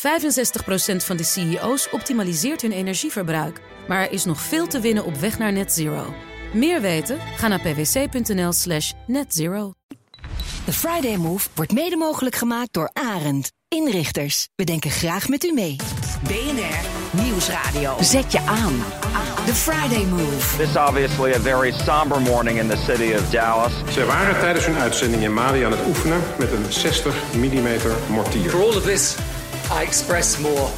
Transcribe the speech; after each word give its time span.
65% 0.00 0.02
van 0.96 1.16
de 1.16 1.24
CEO's 1.24 1.88
optimaliseert 1.90 2.62
hun 2.62 2.72
energieverbruik. 2.72 3.60
Maar 3.88 4.00
er 4.00 4.12
is 4.12 4.24
nog 4.24 4.40
veel 4.40 4.66
te 4.66 4.80
winnen 4.80 5.04
op 5.04 5.16
weg 5.16 5.38
naar 5.38 5.52
net 5.52 5.72
zero. 5.72 6.14
Meer 6.52 6.80
weten? 6.80 7.18
Ga 7.36 7.48
naar 7.48 7.60
pwc.nl 7.60 8.52
slash 8.52 8.92
netzero. 9.06 9.72
De 10.64 10.72
Friday 10.72 11.16
Move 11.16 11.48
wordt 11.54 11.72
mede 11.72 11.96
mogelijk 11.96 12.36
gemaakt 12.36 12.72
door 12.72 12.90
Arend. 12.92 13.52
Inrichters, 13.68 14.48
we 14.56 14.64
denken 14.64 14.90
graag 14.90 15.28
met 15.28 15.44
u 15.44 15.52
mee. 15.52 15.76
BNR 16.22 16.88
Nieuwsradio. 17.22 17.96
Zet 18.00 18.32
je 18.32 18.40
aan. 18.40 18.84
The 19.46 19.54
Friday 19.54 20.04
Move. 20.04 20.56
This 20.56 20.68
is 20.68 20.76
obviously 20.76 21.32
a 21.32 21.40
very 21.40 21.72
somber 21.72 22.20
morning 22.20 22.58
in 22.58 22.68
the 22.68 22.76
city 22.76 23.12
of 23.14 23.30
Dallas. 23.30 23.72
Zij 23.90 24.04
waren 24.04 24.40
tijdens 24.40 24.66
hun 24.66 24.78
uitzending 24.78 25.22
in 25.22 25.34
Mali 25.34 25.62
aan 25.62 25.70
het 25.70 25.86
oefenen 25.86 26.20
met 26.38 26.52
een 26.52 26.72
60 26.72 27.14
mm 27.34 27.68
mortier. 28.08 28.50
For 28.50 28.60
all 28.60 28.76
of 28.76 28.82
this, 28.82 29.16
I 29.72 29.82
express 29.82 30.38
more 30.38 30.68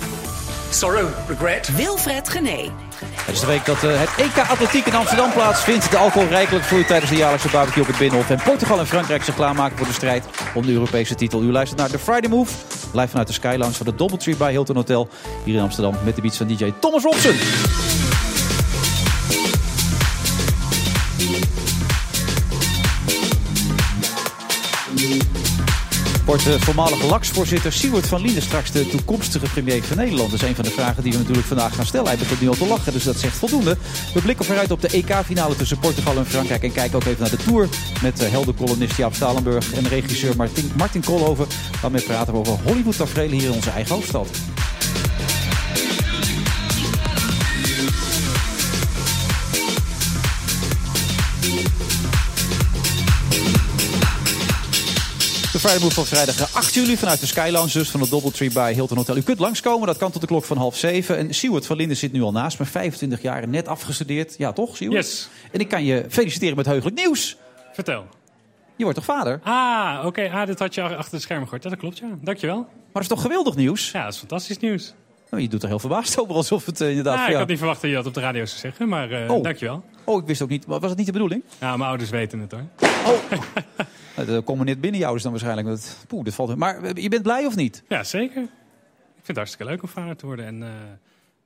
sorrow, 0.70 1.09
regret. 1.28 1.77
Wilfred 1.77 2.28
Gené. 2.28 2.70
Het 3.14 3.34
is 3.34 3.41
de 3.41 3.46
week 3.46 3.64
dat 3.64 3.84
uh, 3.84 4.00
het 4.00 4.09
EK 4.16 4.38
Atletiek 4.48 4.87
in 4.87 4.95
Amsterdam 4.95 5.33
plaatsvindt. 5.33 5.91
De 5.91 5.96
alcohol 5.96 6.28
rijkelijk 6.28 6.64
vloeit 6.64 6.87
tijdens 6.87 7.10
de 7.10 7.16
jaarlijkse 7.16 7.48
barbecue 7.48 7.83
op 7.83 7.88
het 7.88 7.98
Binnenhof. 7.98 8.30
En 8.30 8.41
Portugal 8.45 8.78
en 8.78 8.86
Frankrijk 8.86 9.23
zich 9.23 9.34
klaarmaken 9.34 9.78
voor 9.78 9.86
de 9.86 9.92
strijd 9.92 10.24
om 10.55 10.66
de 10.66 10.73
Europese 10.73 11.14
titel. 11.14 11.42
U 11.42 11.52
luistert 11.52 11.80
naar 11.80 11.91
The 11.91 11.98
Friday 11.98 12.30
Move. 12.30 12.52
Live 12.92 13.09
vanuit 13.09 13.27
de 13.27 13.33
Sky 13.33 13.55
Lounge 13.59 13.74
van 13.74 13.86
de 13.86 13.95
Doubletree 13.95 14.36
bij 14.36 14.50
Hilton 14.50 14.77
Hotel. 14.77 15.09
Hier 15.45 15.55
in 15.55 15.62
Amsterdam 15.62 15.95
met 16.05 16.14
de 16.14 16.22
beats 16.22 16.36
van 16.36 16.47
DJ 16.47 16.72
Thomas 16.80 17.02
Robson. 17.02 17.34
Wordt 26.25 26.45
de 26.45 26.61
voormalige 26.61 27.07
LAX-voorzitter 27.07 27.73
Siewert 27.73 28.07
van 28.07 28.21
Linden 28.21 28.43
straks 28.43 28.71
de 28.71 28.89
toekomstige 28.89 29.47
premier 29.47 29.83
van 29.83 29.97
Nederland? 29.97 30.31
Dat 30.31 30.43
is 30.43 30.48
een 30.48 30.55
van 30.55 30.65
de 30.65 30.71
vragen 30.71 31.03
die 31.03 31.12
we 31.12 31.19
natuurlijk 31.19 31.47
vandaag 31.47 31.75
gaan 31.75 31.87
stellen. 31.87 32.07
Hij 32.07 32.17
begint 32.17 32.41
nu 32.41 32.48
al 32.48 32.55
te 32.55 32.67
lachen, 32.67 32.93
dus 32.93 33.05
dat 33.05 33.17
zegt 33.17 33.37
voldoende. 33.37 33.77
We 34.14 34.20
blikken 34.20 34.45
vooruit 34.45 34.70
op 34.70 34.81
de 34.81 34.89
EK-finale 34.89 35.56
tussen 35.56 35.79
Portugal 35.79 36.17
en 36.17 36.27
Frankrijk. 36.27 36.62
En 36.62 36.73
kijken 36.73 36.97
ook 36.97 37.05
even 37.05 37.20
naar 37.20 37.31
de 37.31 37.37
Tour 37.37 37.69
met 38.03 38.23
uh, 38.23 38.29
heldencolumnist 38.29 38.97
Jaap 38.97 39.14
Stalenburg 39.14 39.73
en 39.73 39.89
regisseur 39.89 40.37
Martin, 40.37 40.73
Martin 40.77 41.05
Koolhoven. 41.05 41.47
Daarmee 41.81 42.03
praten 42.03 42.33
we 42.33 42.39
over 42.39 42.59
Hollywood-tafereelen 42.64 43.39
hier 43.39 43.48
in 43.48 43.55
onze 43.55 43.70
eigen 43.70 43.95
hoofdstad. 43.95 44.29
Friday 55.62 55.82
Move 55.82 55.94
van 55.94 56.06
vrijdag 56.06 56.55
8 56.55 56.74
juli 56.74 56.96
vanuit 56.96 57.20
de 57.20 57.27
Sky 57.27 57.48
Lounge 57.52 57.72
dus 57.72 57.91
van 57.91 58.00
de 58.00 58.08
Doubletree 58.08 58.52
bij 58.52 58.72
Hilton 58.72 58.96
Hotel. 58.96 59.16
U 59.16 59.22
kunt 59.22 59.38
langskomen, 59.38 59.86
dat 59.86 59.96
kan 59.96 60.10
tot 60.10 60.20
de 60.20 60.27
klok 60.27 60.44
van 60.44 60.56
half 60.56 60.77
zeven. 60.77 61.16
En 61.16 61.34
Siewert 61.34 61.66
van 61.66 61.77
Linden 61.77 61.96
zit 61.96 62.12
nu 62.12 62.22
al 62.22 62.32
naast 62.32 62.58
me, 62.58 62.64
25 62.64 63.22
jaar, 63.22 63.48
net 63.48 63.68
afgestudeerd. 63.68 64.34
Ja 64.38 64.52
toch, 64.52 64.77
Siewert? 64.77 65.06
Yes. 65.06 65.28
En 65.50 65.60
ik 65.60 65.68
kan 65.68 65.84
je 65.84 66.05
feliciteren 66.08 66.56
met 66.56 66.66
heugelijk 66.66 66.96
nieuws. 66.96 67.36
Vertel. 67.72 68.06
Je 68.77 68.83
wordt 68.84 68.98
toch 68.98 69.16
vader? 69.16 69.40
Ah, 69.42 70.02
oké. 70.05 70.30
Ah, 70.33 70.46
dit 70.46 70.58
had 70.58 70.74
je 70.74 70.83
achter 70.83 71.16
de 71.16 71.20
schermen 71.20 71.44
gehoord. 71.44 71.62
Ja, 71.62 71.70
dat 71.70 71.78
klopt, 71.78 71.98
ja. 71.98 72.06
Dankjewel. 72.20 72.56
Maar 72.56 72.66
dat 72.92 73.02
is 73.02 73.08
toch 73.08 73.22
geweldig 73.22 73.55
nieuws? 73.55 73.90
Ja, 73.90 74.05
dat 74.05 74.12
is 74.12 74.18
fantastisch 74.18 74.58
nieuws. 74.58 74.94
Nou, 75.30 75.42
je 75.42 75.48
doet 75.48 75.62
er 75.62 75.68
heel 75.68 75.78
verbaasd 75.78 76.18
over, 76.18 76.34
alsof 76.34 76.66
het 76.66 76.80
uh, 76.80 76.88
inderdaad... 76.88 77.18
Ja, 77.18 77.27
ik 77.27 77.34
had 77.34 77.48
niet 77.48 77.58
verwacht 77.58 77.80
dat 77.80 77.90
je 77.90 77.96
dat 77.96 78.06
op 78.06 78.14
de 78.14 78.20
radio 78.20 78.44
zou 78.44 78.60
zeggen, 78.60 78.88
maar 78.88 79.10
uh, 79.10 79.30
oh. 79.30 79.42
dankjewel. 79.42 79.84
Oh, 80.05 80.20
ik 80.20 80.27
wist 80.27 80.42
ook 80.42 80.48
niet. 80.48 80.64
Was 80.66 80.80
het 80.83 80.96
niet 80.96 81.06
de 81.06 81.12
bedoeling? 81.12 81.42
Ja, 81.60 81.77
mijn 81.77 81.88
ouders 81.88 82.10
weten 82.10 82.40
het 82.40 82.52
hoor. 82.52 82.64
Oh. 82.80 83.42
Dat 84.14 84.44
komt 84.44 84.64
net 84.64 84.80
binnen 84.80 85.00
jou 85.00 85.12
dus 85.12 85.22
dan 85.22 85.30
waarschijnlijk. 85.30 85.66
Dat, 85.66 86.05
poeh, 86.08 86.24
dit 86.24 86.34
valt... 86.34 86.56
Maar 86.56 87.00
je 87.00 87.08
bent 87.08 87.22
blij 87.22 87.46
of 87.46 87.56
niet? 87.56 87.82
Ja, 87.88 88.05
zeker. 88.05 88.42
Ik 88.42 88.48
vind 89.24 89.27
het 89.27 89.36
hartstikke 89.36 89.72
leuk 89.72 89.82
om 89.82 89.88
vader 89.88 90.16
te 90.16 90.27
worden. 90.27 90.46
En 90.46 90.60
uh, 90.60 90.68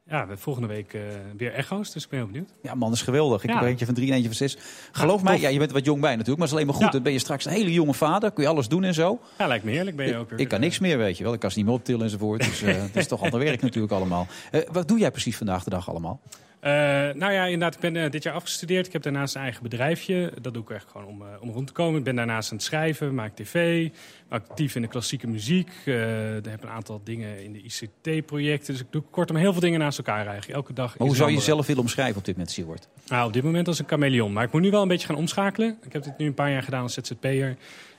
ja, 0.08 0.26
volgende 0.36 0.68
week 0.68 0.92
uh, 0.92 1.02
weer 1.36 1.52
echo's, 1.52 1.92
dus 1.92 2.04
ik 2.04 2.10
ben 2.10 2.18
heel 2.18 2.28
benieuwd. 2.28 2.50
Ja, 2.62 2.74
man, 2.74 2.88
dat 2.88 2.98
is 2.98 3.04
geweldig. 3.04 3.42
Ik 3.42 3.48
ja. 3.48 3.54
heb 3.54 3.64
er 3.64 3.68
eentje 3.68 3.84
van 3.84 3.94
drie 3.94 4.08
en 4.08 4.14
eentje 4.14 4.28
van 4.28 4.36
zes. 4.36 4.56
Geloof 4.92 5.18
ja, 5.22 5.24
mij, 5.24 5.40
ja, 5.40 5.48
je 5.48 5.58
bent 5.58 5.72
wat 5.72 5.84
jong 5.84 6.00
bij 6.00 6.16
natuurlijk, 6.16 6.38
maar 6.38 6.48
het 6.48 6.56
is 6.56 6.62
alleen 6.62 6.66
maar 6.66 6.74
goed. 6.74 6.84
Ja. 6.84 6.92
Dan 6.92 7.02
ben 7.02 7.12
je 7.12 7.18
straks 7.18 7.44
een 7.44 7.52
hele 7.52 7.72
jonge 7.72 7.94
vader, 7.94 8.30
kun 8.30 8.42
je 8.42 8.48
alles 8.48 8.68
doen 8.68 8.84
en 8.84 8.94
zo. 8.94 9.20
Ja, 9.38 9.46
lijkt 9.46 9.64
me 9.64 9.70
heerlijk. 9.70 9.96
Ben 9.96 10.06
je 10.06 10.16
ook 10.16 10.30
weer, 10.30 10.38
ik, 10.38 10.48
kan 10.48 10.60
niks 10.60 10.78
meer, 10.78 10.98
weet 10.98 11.18
je 11.18 11.24
wel. 11.24 11.32
Ik 11.32 11.40
kan 11.40 11.50
ze 11.50 11.56
niet 11.56 11.66
meer 11.66 11.74
optillen 11.74 12.02
enzovoort. 12.02 12.44
Dus 12.44 12.62
uh, 12.62 12.74
het 12.74 12.96
is 12.96 13.06
toch 13.06 13.22
ander 13.24 13.40
werk 13.40 13.62
natuurlijk 13.62 13.92
allemaal. 13.92 14.26
Wat 14.72 14.88
doe 14.88 14.98
jij 14.98 15.10
precies 15.10 15.36
vandaag 15.36 15.64
de 15.64 15.70
dag 15.70 15.88
allemaal? 15.88 16.20
Uh, 16.62 16.72
nou 17.14 17.32
ja, 17.32 17.44
inderdaad, 17.44 17.74
ik 17.74 17.80
ben 17.80 17.94
uh, 17.94 18.10
dit 18.10 18.22
jaar 18.22 18.34
afgestudeerd. 18.34 18.86
Ik 18.86 18.92
heb 18.92 19.02
daarnaast 19.02 19.34
een 19.34 19.40
eigen 19.40 19.62
bedrijfje. 19.62 20.32
Dat 20.40 20.54
doe 20.54 20.62
ik 20.62 20.70
echt 20.70 20.86
gewoon 20.90 21.06
om, 21.06 21.22
uh, 21.22 21.28
om 21.40 21.50
rond 21.50 21.66
te 21.66 21.72
komen. 21.72 21.98
Ik 21.98 22.04
ben 22.04 22.16
daarnaast 22.16 22.50
aan 22.50 22.56
het 22.56 22.66
schrijven, 22.66 23.14
maak 23.14 23.36
tv, 23.36 23.88
actief 24.28 24.74
in 24.74 24.82
de 24.82 24.88
klassieke 24.88 25.26
muziek. 25.26 25.68
ik 25.68 26.44
heb 26.44 26.62
een 26.62 26.68
aantal 26.68 27.00
dingen 27.04 27.44
in 27.44 27.52
de 27.52 27.62
ICT-projecten. 27.62 28.72
Dus 28.72 28.82
ik 28.82 28.86
doe 28.90 29.02
kortom 29.10 29.36
heel 29.36 29.52
veel 29.52 29.60
dingen 29.60 29.78
naast 29.78 29.98
elkaar 29.98 30.26
eigenlijk. 30.26 30.48
Elke 30.48 30.72
dag. 30.72 30.98
Maar 30.98 31.06
hoe 31.06 31.16
zou 31.16 31.30
je 31.30 31.36
jezelf 31.36 31.66
willen 31.66 31.82
omschrijven 31.82 32.16
op 32.16 32.24
dit 32.24 32.36
moment, 32.36 32.52
Siewert? 32.52 32.88
Nou, 33.08 33.26
op 33.26 33.32
dit 33.32 33.42
moment 33.42 33.68
als 33.68 33.78
een 33.78 33.88
chameleon. 33.88 34.32
Maar 34.32 34.44
ik 34.44 34.52
moet 34.52 34.62
nu 34.62 34.70
wel 34.70 34.82
een 34.82 34.88
beetje 34.88 35.06
gaan 35.06 35.16
omschakelen. 35.16 35.78
Ik 35.82 35.92
heb 35.92 36.02
dit 36.02 36.18
nu 36.18 36.26
een 36.26 36.34
paar 36.34 36.50
jaar 36.50 36.62
gedaan 36.62 36.82
als 36.82 36.94
ZZP'er. 36.94 37.56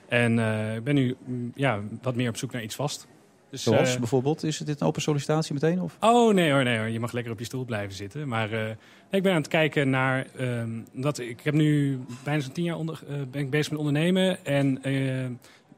En 0.08 0.38
ik 0.76 0.84
ben 0.84 0.94
nu 0.94 1.16
mm, 1.24 1.52
ja, 1.54 1.80
wat 2.02 2.14
meer 2.14 2.28
op 2.28 2.36
zoek 2.36 2.52
naar 2.52 2.62
iets 2.62 2.74
vast. 2.74 3.06
Dus, 3.50 3.62
Zoals 3.62 3.92
uh, 3.92 3.98
bijvoorbeeld, 3.98 4.42
is 4.42 4.58
dit 4.58 4.80
een 4.80 4.86
open 4.86 5.02
sollicitatie 5.02 5.54
meteen? 5.54 5.82
Of? 5.82 5.96
Oh 6.00 6.34
nee 6.34 6.52
hoor, 6.52 6.64
nee 6.64 6.78
hoor, 6.78 6.88
je 6.88 7.00
mag 7.00 7.12
lekker 7.12 7.32
op 7.32 7.38
je 7.38 7.44
stoel 7.44 7.64
blijven 7.64 7.94
zitten. 7.94 8.28
Maar 8.28 8.52
uh, 8.52 8.68
ik 9.10 9.22
ben 9.22 9.32
aan 9.32 9.40
het 9.40 9.48
kijken 9.48 9.90
naar, 9.90 10.26
um, 10.40 10.86
dat, 10.92 11.18
ik 11.18 11.40
heb 11.42 11.54
nu 11.54 12.00
bijna 12.24 12.40
zo'n 12.40 12.52
tien 12.52 12.64
jaar 12.64 12.76
onder, 12.76 13.00
uh, 13.10 13.16
ben 13.30 13.40
ik 13.40 13.50
bezig 13.50 13.70
met 13.70 13.78
ondernemen. 13.78 14.44
En 14.44 14.80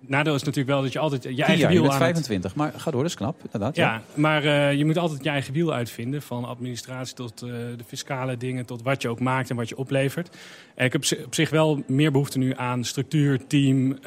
nadeel 0.00 0.34
is 0.34 0.42
natuurlijk 0.42 0.68
wel 0.68 0.82
dat 0.82 0.92
je 0.92 0.98
altijd 0.98 1.22
je 1.22 1.28
eigen 1.28 1.58
jaar, 1.58 1.70
wiel 1.70 1.82
je 1.82 1.90
aan 1.90 1.98
25, 1.98 2.54
maar 2.54 2.72
ga 2.76 2.90
door, 2.90 3.00
dat 3.00 3.10
is 3.10 3.16
knap, 3.16 3.40
inderdaad. 3.44 3.76
Ja, 3.76 3.92
ja. 3.92 4.02
maar 4.14 4.74
je 4.74 4.84
moet 4.84 4.98
altijd 4.98 5.24
je 5.24 5.30
eigen 5.30 5.52
wiel 5.52 5.72
uitvinden. 5.72 6.22
Van 6.22 6.44
administratie 6.44 7.14
tot 7.14 7.38
de 7.38 7.84
fiscale 7.86 8.36
dingen, 8.36 8.66
tot 8.66 8.82
wat 8.82 9.02
je 9.02 9.08
ook 9.08 9.20
maakt 9.20 9.50
en 9.50 9.56
wat 9.56 9.68
je 9.68 9.76
oplevert. 9.76 10.36
En 10.74 10.84
ik 10.84 10.92
heb 10.92 11.02
op 11.24 11.34
zich 11.34 11.50
wel 11.50 11.82
meer 11.86 12.12
behoefte 12.12 12.38
nu 12.38 12.54
aan 12.56 12.84
structuur, 12.84 13.46
team, 13.46 13.98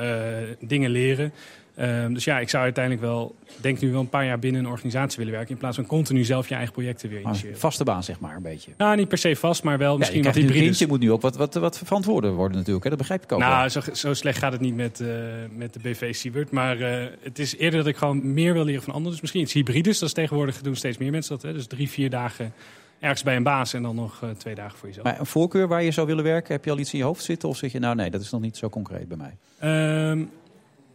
dingen 0.60 0.90
leren. 0.90 1.34
Um, 1.80 2.14
dus 2.14 2.24
ja, 2.24 2.40
ik 2.40 2.50
zou 2.50 2.64
uiteindelijk 2.64 3.06
wel, 3.06 3.36
denk 3.62 3.80
nu 3.80 3.92
wel 3.92 4.00
een 4.00 4.10
paar 4.10 4.26
jaar 4.26 4.40
binnen 4.40 4.64
een 4.66 4.72
organisatie 4.72 5.18
willen 5.18 5.34
werken. 5.34 5.52
In 5.52 5.58
plaats 5.58 5.76
van 5.76 5.86
continu 5.86 6.24
zelf 6.24 6.50
je 6.50 6.56
eigen 6.56 6.74
projecten 6.74 7.10
weer 7.10 7.22
initiëren. 7.22 7.58
Vaste 7.58 7.84
baan, 7.84 8.04
zeg 8.04 8.20
maar, 8.20 8.36
een 8.36 8.42
beetje. 8.42 8.72
Nou, 8.78 8.96
niet 8.96 9.08
per 9.08 9.18
se 9.18 9.36
vast, 9.36 9.64
maar 9.64 9.78
wel 9.78 9.98
misschien 9.98 10.20
ja, 10.20 10.26
wat 10.26 10.36
hybrides. 10.36 10.80
Je 10.80 10.88
moet 10.88 11.00
nu 11.00 11.12
ook 11.12 11.22
wat, 11.22 11.36
wat, 11.36 11.54
wat 11.54 11.78
verantwoorden 11.78 12.34
worden 12.34 12.58
natuurlijk, 12.58 12.84
hè? 12.84 12.90
dat 12.90 13.00
begrijp 13.00 13.24
ik 13.24 13.32
ook 13.32 13.40
Nou, 13.40 13.70
zo, 13.70 13.82
zo 13.94 14.14
slecht 14.14 14.38
gaat 14.38 14.52
het 14.52 14.62
niet 14.62 14.76
met, 14.76 15.00
uh, 15.00 15.08
met 15.56 15.74
de 15.74 15.80
BV 15.80 16.16
Siebert. 16.16 16.52
Maar 16.52 16.78
uh, 16.78 17.06
het 17.22 17.40
is 17.40 17.58
eerder 17.58 17.80
dat 17.80 17.88
ik 17.88 17.98
gewoon 17.98 18.34
meer 18.34 18.54
wil 18.54 18.64
leren 18.64 18.84
van 18.84 18.94
anderen. 18.94 19.12
Dus 19.12 19.22
misschien 19.22 19.42
iets 19.42 19.54
hybrides, 19.54 20.00
dat 20.00 20.08
is 20.08 20.16
tegenwoordig 20.16 20.62
doen 20.62 20.76
steeds 20.76 20.98
meer 20.98 21.12
mensen 21.12 21.36
dat. 21.36 21.42
Hè? 21.42 21.54
Dus 21.54 21.68
drie, 21.68 21.90
vier 21.90 22.10
dagen 22.10 22.54
ergens 23.00 23.24
bij 23.24 23.36
een 23.36 23.44
baas 23.44 23.74
en 23.74 23.84
dan 23.84 23.96
nog 23.96 24.22
uh, 24.24 24.30
twee 24.30 24.56
dagen 24.56 24.78
voor 24.78 24.88
jezelf. 24.88 25.06
Maar 25.06 25.20
een 25.20 25.26
voorkeur 25.26 25.68
waar 25.68 25.84
je 25.84 25.92
zou 25.92 26.08
willen 26.08 26.24
werken, 26.24 26.54
heb 26.54 26.66
je 26.66 26.72
al 26.72 26.78
iets 26.78 26.94
in 26.94 27.00
je 27.00 27.04
hoofd 27.04 27.24
zitten? 27.24 27.50
Of 27.50 27.58
zeg 27.58 27.72
je, 27.72 27.80
nou 27.80 27.96
nee, 27.96 28.10
dat 28.10 28.22
is 28.22 28.32
nog 28.32 28.42
niet 28.42 28.58
zo 28.58 28.70
concreet 28.70 29.08
bij 29.08 29.18
mij? 29.18 30.10
Um, 30.10 30.30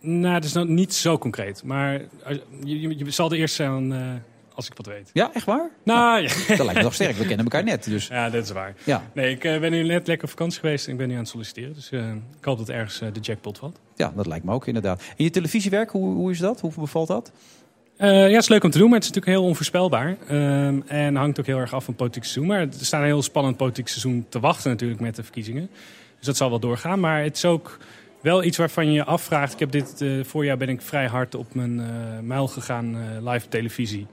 nou, 0.00 0.34
het 0.34 0.44
is 0.44 0.52
nog 0.52 0.66
niet 0.66 0.94
zo 0.94 1.18
concreet. 1.18 1.62
Maar 1.64 2.00
je, 2.64 2.80
je, 2.80 2.98
je 2.98 3.10
zal 3.10 3.28
de 3.28 3.36
eerste 3.36 3.62
zijn 3.62 3.90
uh, 3.90 4.06
als 4.54 4.66
ik 4.66 4.72
wat 4.76 4.86
weet. 4.86 5.10
Ja, 5.12 5.30
echt 5.34 5.44
waar? 5.44 5.70
Nou, 5.82 6.22
ja. 6.22 6.28
Dat 6.28 6.58
lijkt 6.58 6.74
me 6.74 6.82
nog 6.82 6.94
sterk. 6.94 7.16
We 7.16 7.26
kennen 7.26 7.44
elkaar 7.44 7.64
net. 7.64 7.84
Dus. 7.84 8.06
Ja, 8.06 8.30
dat 8.30 8.44
is 8.44 8.50
waar. 8.50 8.74
Ja. 8.84 9.02
Nee, 9.14 9.30
ik 9.30 9.44
uh, 9.44 9.60
ben 9.60 9.70
nu 9.70 9.82
net 9.82 10.06
lekker 10.06 10.24
op 10.24 10.30
vakantie 10.30 10.60
geweest 10.60 10.86
en 10.86 10.92
ik 10.92 10.98
ben 10.98 11.08
nu 11.08 11.14
aan 11.14 11.20
het 11.20 11.28
solliciteren. 11.28 11.74
Dus 11.74 11.90
uh, 11.90 12.08
ik 12.38 12.44
hoop 12.44 12.58
dat 12.58 12.68
ergens 12.68 12.98
de 12.98 13.20
jackpot 13.20 13.58
valt. 13.58 13.80
Ja, 13.96 14.12
dat 14.16 14.26
lijkt 14.26 14.44
me 14.44 14.52
ook 14.52 14.66
inderdaad. 14.66 15.02
En 15.16 15.24
je 15.24 15.30
televisiewerk, 15.30 15.90
hoe, 15.90 16.14
hoe 16.14 16.30
is 16.30 16.38
dat? 16.38 16.60
Hoe 16.60 16.72
bevalt 16.76 17.08
dat? 17.08 17.32
Uh, 17.98 18.08
ja, 18.08 18.34
het 18.34 18.42
is 18.42 18.48
leuk 18.48 18.64
om 18.64 18.70
te 18.70 18.78
doen, 18.78 18.88
maar 18.88 18.98
het 18.98 19.08
is 19.08 19.14
natuurlijk 19.14 19.38
heel 19.40 19.48
onvoorspelbaar. 19.48 20.16
Um, 20.30 20.82
en 20.86 21.16
hangt 21.16 21.40
ook 21.40 21.46
heel 21.46 21.58
erg 21.58 21.74
af 21.74 21.84
van 21.84 21.94
politiek 21.94 22.24
seizoen. 22.24 22.46
Maar 22.46 22.60
er 22.60 22.68
staat 22.72 23.00
een 23.00 23.06
heel 23.06 23.22
spannend 23.22 23.56
politiek 23.56 23.88
seizoen 23.88 24.26
te 24.28 24.40
wachten 24.40 24.70
natuurlijk 24.70 25.00
met 25.00 25.16
de 25.16 25.22
verkiezingen. 25.22 25.70
Dus 26.16 26.26
dat 26.26 26.36
zal 26.36 26.50
wel 26.50 26.58
doorgaan. 26.58 27.00
Maar 27.00 27.22
het 27.22 27.36
is 27.36 27.44
ook 27.44 27.78
wel 28.20 28.44
iets 28.44 28.56
waarvan 28.56 28.86
je 28.86 28.92
je 28.92 29.04
afvraagt. 29.04 29.52
Ik 29.52 29.58
heb 29.58 29.70
dit 29.70 30.00
uh, 30.00 30.24
voorjaar 30.24 30.56
ben 30.56 30.68
ik 30.68 30.82
vrij 30.82 31.06
hard 31.06 31.34
op 31.34 31.54
mijn 31.54 31.78
uh, 31.78 31.86
muil 32.22 32.48
gegaan 32.48 32.96
uh, 32.96 33.32
live 33.32 33.48
televisie. 33.48 34.06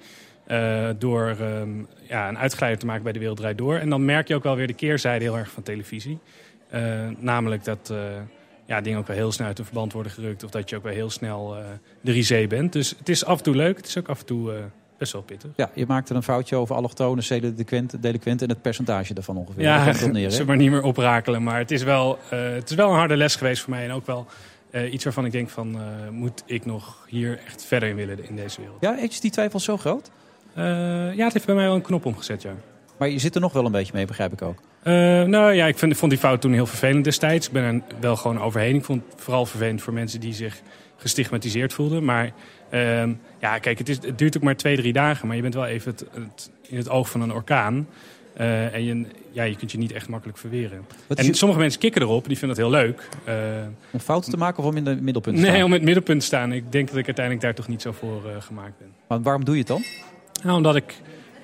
door 0.97 1.35
um, 1.41 1.87
ja, 2.09 2.29
een 2.29 2.37
uitgeleider 2.37 2.79
te 2.79 2.85
maken 2.85 3.03
bij 3.03 3.11
De 3.11 3.19
Wereld 3.19 3.57
Door. 3.57 3.75
En 3.75 3.89
dan 3.89 4.05
merk 4.05 4.27
je 4.27 4.35
ook 4.35 4.43
wel 4.43 4.55
weer 4.55 4.67
de 4.67 4.73
keerzijde 4.73 5.23
heel 5.23 5.37
erg 5.37 5.51
van 5.51 5.63
televisie. 5.63 6.19
namelijk 7.19 7.63
dat 7.63 7.93
ja, 8.65 8.81
dingen 8.81 8.99
ook 8.99 9.07
wel 9.07 9.15
heel 9.15 9.31
snel 9.31 9.47
uit 9.47 9.59
een 9.59 9.65
verband 9.65 9.93
worden 9.93 10.11
gerukt. 10.11 10.43
Of 10.43 10.51
dat 10.51 10.69
je 10.69 10.75
ook 10.75 10.83
wel 10.83 10.93
heel 10.93 11.09
snel 11.09 11.55
de 12.01 12.11
risée 12.11 12.47
bent. 12.47 12.73
Dus 12.73 12.95
het 12.97 13.09
is 13.09 13.25
af 13.25 13.37
en 13.37 13.43
toe 13.43 13.55
leuk. 13.55 13.77
Het 13.77 13.87
is 13.87 13.97
ook 13.97 14.07
af 14.07 14.19
en 14.19 14.25
toe 14.25 14.53
best 14.97 15.11
wel 15.11 15.21
pittig. 15.21 15.49
Ja, 15.55 15.69
je 15.73 15.85
maakte 15.87 16.13
een 16.13 16.23
foutje 16.23 16.55
over 16.55 16.75
allochtonen, 16.75 17.23
delinquenten, 17.27 18.01
delinquenten 18.01 18.47
en 18.47 18.53
het 18.53 18.61
percentage 18.61 19.13
daarvan 19.13 19.37
ongeveer. 19.37 19.63
Ja, 19.63 19.91
dat 19.91 20.11
neer, 20.11 20.31
ze 20.41 20.45
maar 20.45 20.57
niet 20.57 20.71
meer 20.71 20.83
oprakelen. 20.83 21.43
Maar 21.43 21.57
het 21.57 21.71
is, 21.71 21.83
wel, 21.83 22.19
uh, 22.33 22.53
het 22.53 22.69
is 22.69 22.75
wel 22.75 22.89
een 22.89 22.97
harde 22.97 23.17
les 23.17 23.35
geweest 23.35 23.61
voor 23.61 23.69
mij. 23.69 23.83
En 23.83 23.91
ook 23.91 24.05
wel 24.05 24.25
uh, 24.71 24.93
iets 24.93 25.03
waarvan 25.03 25.25
ik 25.25 25.31
denk 25.31 25.49
van, 25.49 25.75
uh, 25.75 26.09
moet 26.11 26.43
ik 26.45 26.65
nog 26.65 27.05
hier 27.09 27.39
echt 27.45 27.65
verder 27.65 27.89
in 27.89 27.95
willen 27.95 28.27
in 28.27 28.35
deze 28.35 28.61
wereld. 28.61 28.77
Ja, 28.81 28.97
is 28.97 29.19
die 29.19 29.31
twijfel 29.31 29.59
zo 29.59 29.77
groot? 29.77 30.11
ja, 30.55 31.23
het 31.23 31.33
heeft 31.33 31.45
bij 31.45 31.55
mij 31.55 31.65
wel 31.65 31.75
een 31.75 31.81
knop 31.81 32.05
omgezet, 32.05 32.41
ja. 32.41 32.53
Maar 32.97 33.09
je 33.09 33.19
zit 33.19 33.35
er 33.35 33.41
nog 33.41 33.53
wel 33.53 33.65
een 33.65 33.71
beetje 33.71 33.93
mee, 33.93 34.05
begrijp 34.05 34.33
ik 34.33 34.41
ook. 34.41 34.59
Nou 35.27 35.53
ja, 35.53 35.65
ik 35.65 35.77
vind, 35.77 35.97
vond 35.97 36.11
die 36.11 36.19
fout 36.19 36.41
toen 36.41 36.53
heel 36.53 36.65
vervelend 36.65 37.03
destijds. 37.03 37.47
Ik 37.47 37.53
ben 37.53 37.63
er 37.63 37.81
wel 37.99 38.15
gewoon 38.15 38.41
overheen. 38.41 38.75
Ik 38.75 38.83
vond 38.83 39.01
het 39.09 39.21
vooral 39.21 39.45
vervelend 39.45 39.81
voor 39.81 39.93
mensen 39.93 40.19
die 40.19 40.33
zich 40.33 40.61
gestigmatiseerd 40.97 41.73
voelden. 41.73 42.03
Maar 42.03 42.31
uh, 42.75 43.03
ja, 43.39 43.59
kijk, 43.59 43.77
het, 43.77 43.89
is, 43.89 43.97
het, 44.01 44.17
duurt 44.17 44.37
ook 44.37 44.43
maar 44.43 44.55
twee, 44.55 44.75
drie 44.77 44.93
dagen. 44.93 45.27
Maar 45.27 45.35
je 45.35 45.41
bent 45.41 45.53
wel 45.53 45.65
even 45.65 45.91
het, 45.91 46.05
het, 46.13 46.51
in 46.67 46.77
het 46.77 46.89
oog 46.89 47.09
van 47.09 47.21
een 47.21 47.33
orkaan. 47.33 47.87
Uh, 48.39 48.73
en 48.73 48.83
je, 48.83 49.05
ja, 49.31 49.43
je 49.43 49.55
kunt 49.55 49.71
je 49.71 49.77
niet 49.77 49.91
echt 49.91 50.07
makkelijk 50.07 50.37
verweren. 50.37 50.85
En 51.07 51.25
je... 51.25 51.33
sommige 51.33 51.59
mensen 51.59 51.79
kikken 51.79 52.01
erop, 52.01 52.27
die 52.27 52.37
vinden 52.37 52.57
dat 52.57 52.67
heel 52.67 52.75
leuk. 52.75 53.09
Uh, 53.27 53.35
om 53.91 53.99
fouten 53.99 54.31
te 54.31 54.37
maken 54.37 54.63
of 54.63 54.69
om 54.69 54.77
in 54.77 54.85
het 54.85 55.01
middelpunt 55.01 55.35
te 55.35 55.41
nee, 55.41 55.51
staan? 55.51 55.63
om 55.63 55.69
in 55.69 55.75
het 55.75 55.83
middelpunt 55.83 56.19
te 56.19 56.25
staan. 56.25 56.51
Ik 56.51 56.71
denk 56.71 56.87
dat 56.87 56.97
ik 56.97 57.05
uiteindelijk 57.05 57.45
daar 57.45 57.55
toch 57.55 57.67
niet 57.67 57.81
zo 57.81 57.91
voor 57.91 58.21
uh, 58.25 58.41
gemaakt 58.41 58.77
ben. 58.77 58.87
Maar 59.07 59.21
waarom 59.21 59.45
doe 59.45 59.53
je 59.53 59.59
het 59.59 59.69
dan? 59.69 59.83
Nou, 60.43 60.57
omdat 60.57 60.75
ik... 60.75 60.95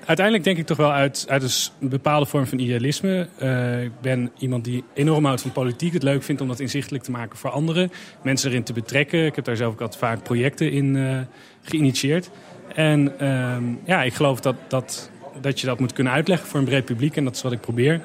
Uiteindelijk 0.04 0.44
denk 0.44 0.58
ik 0.58 0.66
toch 0.66 0.76
wel 0.76 0.92
uit, 0.92 1.24
uit 1.28 1.72
een 1.80 1.88
bepaalde 1.88 2.26
vorm 2.26 2.46
van 2.46 2.58
idealisme. 2.58 3.28
Uh, 3.42 3.82
ik 3.82 4.00
ben 4.00 4.30
iemand 4.38 4.64
die 4.64 4.84
enorm 4.94 5.24
houdt 5.24 5.40
van 5.40 5.52
politiek. 5.52 5.92
Het 5.92 6.02
leuk 6.02 6.22
vindt 6.22 6.40
om 6.40 6.48
dat 6.48 6.60
inzichtelijk 6.60 7.04
te 7.04 7.10
maken 7.10 7.38
voor 7.38 7.50
anderen. 7.50 7.92
Mensen 8.22 8.50
erin 8.50 8.62
te 8.62 8.72
betrekken. 8.72 9.26
Ik 9.26 9.34
heb 9.34 9.44
daar 9.44 9.56
zelf 9.56 9.72
ook 9.72 9.80
altijd 9.80 10.00
vaak 10.00 10.22
projecten 10.22 10.72
in 10.72 11.26
geïnitieerd. 11.62 12.30
En 12.74 13.18
ehm, 13.18 13.64
ja, 13.84 14.02
ik 14.02 14.14
geloof 14.14 14.40
dat, 14.40 14.56
dat 14.68 15.10
dat 15.40 15.60
je 15.60 15.66
dat 15.66 15.80
moet 15.80 15.92
kunnen 15.92 16.12
uitleggen 16.12 16.48
voor 16.48 16.58
een 16.58 16.64
breed 16.64 16.84
publiek. 16.84 17.16
En 17.16 17.24
dat 17.24 17.34
is 17.34 17.42
wat 17.42 17.52
ik 17.52 17.60
probeer. 17.60 18.00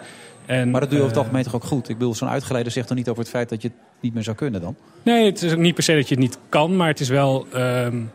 En, 0.45 0.69
maar 0.69 0.81
dat 0.81 0.89
doe 0.89 0.99
je 0.99 1.03
over 1.03 1.15
het 1.15 1.25
algemeen 1.25 1.43
toch 1.43 1.55
ook 1.55 1.63
goed? 1.63 1.89
Ik 1.89 1.97
bedoel, 1.97 2.15
zo'n 2.15 2.29
uitgeleider 2.29 2.71
zegt 2.71 2.87
dan 2.87 2.97
niet 2.97 3.09
over 3.09 3.21
het 3.21 3.31
feit 3.31 3.49
dat 3.49 3.61
je 3.61 3.67
het 3.67 3.77
niet 3.99 4.13
meer 4.13 4.23
zou 4.23 4.35
kunnen 4.35 4.61
dan? 4.61 4.75
Nee, 5.03 5.25
het 5.25 5.41
is 5.41 5.51
ook 5.51 5.57
niet 5.57 5.73
per 5.73 5.83
se 5.83 5.93
dat 5.93 6.07
je 6.07 6.15
het 6.15 6.23
niet 6.23 6.37
kan. 6.49 6.75
Maar 6.75 6.87
het 6.87 6.99
is 6.99 7.09
wel 7.09 7.47
um, 7.55 8.11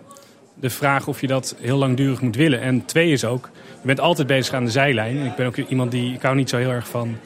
de 0.55 0.71
vraag 0.71 1.09
of 1.09 1.21
je 1.21 1.27
dat 1.27 1.57
heel 1.61 1.77
langdurig 1.77 2.21
moet 2.21 2.37
willen. 2.37 2.61
En 2.61 2.85
twee 2.85 3.13
is 3.13 3.25
ook, 3.25 3.51
je 3.83 3.89
bent 3.89 4.01
altijd 4.01 4.27
bezig 4.27 4.55
aan 4.55 4.65
de 4.65 4.71
zijlijn. 4.71 5.25
Ik 5.25 5.35
ben 5.35 5.47
ook 5.47 5.57
iemand 5.57 5.91
die, 5.91 6.15
ik 6.15 6.23
hou 6.23 6.37
niet 6.37 6.49
zo 6.49 6.57
heel 6.57 6.71
erg 6.71 6.89
van 6.89 7.17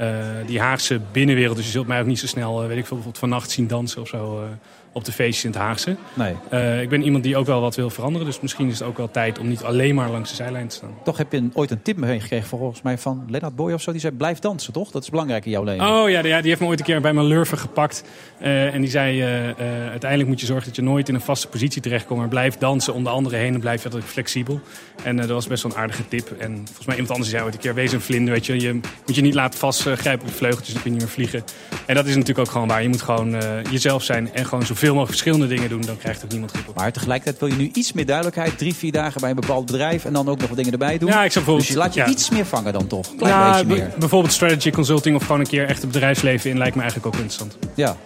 uh, 0.00 0.08
die 0.46 0.60
Haagse 0.60 1.00
binnenwereld. 1.12 1.56
Dus 1.56 1.64
je 1.64 1.70
zult 1.70 1.86
mij 1.86 2.00
ook 2.00 2.06
niet 2.06 2.18
zo 2.18 2.26
snel, 2.26 2.62
uh, 2.62 2.68
weet 2.68 2.78
ik 2.78 2.86
veel, 2.86 2.96
bijvoorbeeld 2.96 3.18
vannacht 3.18 3.50
zien 3.50 3.66
dansen 3.66 4.00
of 4.00 4.08
zo. 4.08 4.42
Uh, 4.42 4.48
op 4.92 5.04
de 5.04 5.12
feestjes 5.12 5.44
in 5.44 5.50
het 5.50 5.58
Haagse. 5.58 5.96
Nee. 6.14 6.34
Uh, 6.52 6.80
ik 6.82 6.88
ben 6.88 7.02
iemand 7.02 7.24
die 7.24 7.36
ook 7.36 7.46
wel 7.46 7.60
wat 7.60 7.76
wil 7.76 7.90
veranderen. 7.90 8.26
Dus 8.26 8.40
misschien 8.40 8.68
is 8.68 8.78
het 8.78 8.88
ook 8.88 8.96
wel 8.96 9.10
tijd 9.10 9.38
om 9.38 9.48
niet 9.48 9.62
alleen 9.62 9.94
maar 9.94 10.10
langs 10.10 10.30
de 10.30 10.36
zijlijn 10.36 10.68
te 10.68 10.74
staan. 10.74 10.94
Toch 11.04 11.16
heb 11.16 11.32
je 11.32 11.48
ooit 11.52 11.70
een 11.70 11.82
tip 11.82 11.96
meegekregen 11.96 12.48
volgens 12.48 12.82
mij 12.82 12.98
van 12.98 13.24
Lennart 13.28 13.56
Boy 13.56 13.72
of 13.72 13.82
zo. 13.82 13.90
Die 13.90 14.00
zei 14.00 14.14
blijf 14.14 14.38
dansen 14.38 14.72
toch? 14.72 14.90
Dat 14.90 15.02
is 15.02 15.10
belangrijk 15.10 15.44
in 15.44 15.50
jouw 15.50 15.62
leven. 15.62 15.86
Oh 15.86 16.10
ja, 16.10 16.22
die, 16.22 16.32
die 16.32 16.48
heeft 16.48 16.60
me 16.60 16.66
ooit 16.66 16.78
een 16.78 16.84
keer 16.84 17.00
bij 17.00 17.12
mijn 17.12 17.26
lurven 17.26 17.58
gepakt. 17.58 18.04
Uh, 18.42 18.74
en 18.74 18.80
die 18.80 18.90
zei 18.90 19.20
uh, 19.20 19.54
uiteindelijk 19.90 20.28
moet 20.28 20.40
je 20.40 20.46
zorgen 20.46 20.66
dat 20.66 20.76
je 20.76 20.82
nooit 20.82 21.08
in 21.08 21.14
een 21.14 21.20
vaste 21.20 21.48
positie 21.48 21.82
terechtkomt. 21.82 22.20
Maar 22.20 22.28
blijf 22.28 22.58
dansen 22.58 22.94
om 22.94 23.04
de 23.04 23.10
anderen 23.10 23.38
heen 23.38 23.54
en 23.54 23.60
blijf 23.60 23.84
altijd 23.84 24.04
flexibel. 24.04 24.60
En 25.04 25.16
dat 25.16 25.28
was 25.28 25.46
best 25.46 25.62
wel 25.62 25.72
een 25.72 25.78
aardige 25.78 26.08
tip. 26.08 26.30
En 26.38 26.54
volgens 26.64 26.86
mij 26.86 26.94
iemand 26.94 27.12
anders 27.12 27.30
zei 27.30 27.44
ooit 27.44 27.54
een 27.54 27.60
keer 27.60 27.74
wees 27.74 27.92
een 27.92 28.00
vlinder. 28.00 28.34
Weet 28.34 28.46
je. 28.46 28.60
je 28.60 28.72
moet 29.06 29.14
je 29.14 29.22
niet 29.22 29.34
laten 29.34 29.58
vastgrijpen 29.58 30.22
op 30.22 30.28
je 30.28 30.34
vleugeltjes. 30.34 30.72
Dan 30.72 30.82
kun 30.82 30.92
je 30.92 30.98
niet 30.98 31.06
meer 31.06 31.14
vliegen. 31.14 31.44
En 31.86 31.94
dat 31.94 32.06
is 32.06 32.12
natuurlijk 32.12 32.46
ook 32.46 32.52
gewoon 32.52 32.68
waar. 32.68 32.82
Je 32.82 32.88
moet 32.88 33.02
gewoon 33.02 33.36
jezelf 33.70 34.02
zijn 34.02 34.32
en 34.32 34.46
gewoon 34.46 34.66
zoveel 34.82 35.00
mogelijk 35.00 35.22
verschillende 35.22 35.54
dingen 35.54 35.68
doen, 35.68 35.80
dan 35.80 35.96
krijgt 35.96 36.24
ook 36.24 36.30
niemand 36.30 36.50
grip 36.50 36.68
op. 36.68 36.74
Maar 36.74 36.92
tegelijkertijd 36.92 37.40
wil 37.40 37.48
je 37.48 37.62
nu 37.62 37.70
iets 37.72 37.92
meer 37.92 38.06
duidelijkheid. 38.06 38.58
Drie, 38.58 38.74
vier 38.74 38.92
dagen 38.92 39.20
bij 39.20 39.30
een 39.30 39.36
bepaald 39.36 39.66
bedrijf 39.66 40.04
en 40.04 40.12
dan 40.12 40.28
ook 40.28 40.38
nog 40.38 40.48
wat 40.48 40.56
dingen 40.56 40.72
erbij 40.72 40.98
doen. 40.98 41.08
Ja, 41.08 41.24
ik 41.24 41.32
zou 41.32 41.44
bijvoorbeeld, 41.44 41.66
dus 41.66 41.76
je 41.76 41.82
laat 41.82 41.94
je 41.94 42.00
ja. 42.00 42.06
iets 42.06 42.30
meer 42.30 42.46
vangen 42.46 42.72
dan 42.72 42.86
toch? 42.86 43.16
Klein 43.16 43.34
ja, 43.34 43.52
beetje 43.52 43.66
meer. 43.66 43.92
Bijvoorbeeld 43.98 44.32
strategy 44.32 44.70
consulting 44.70 45.16
of 45.16 45.22
gewoon 45.22 45.40
een 45.40 45.46
keer 45.46 45.66
echt 45.66 45.82
het 45.82 45.92
bedrijfsleven 45.92 46.50
in 46.50 46.58
lijkt 46.58 46.74
me 46.74 46.80
eigenlijk 46.82 47.14
ook 47.14 47.22
interessant. 47.22 47.58
Ja. 47.74 47.96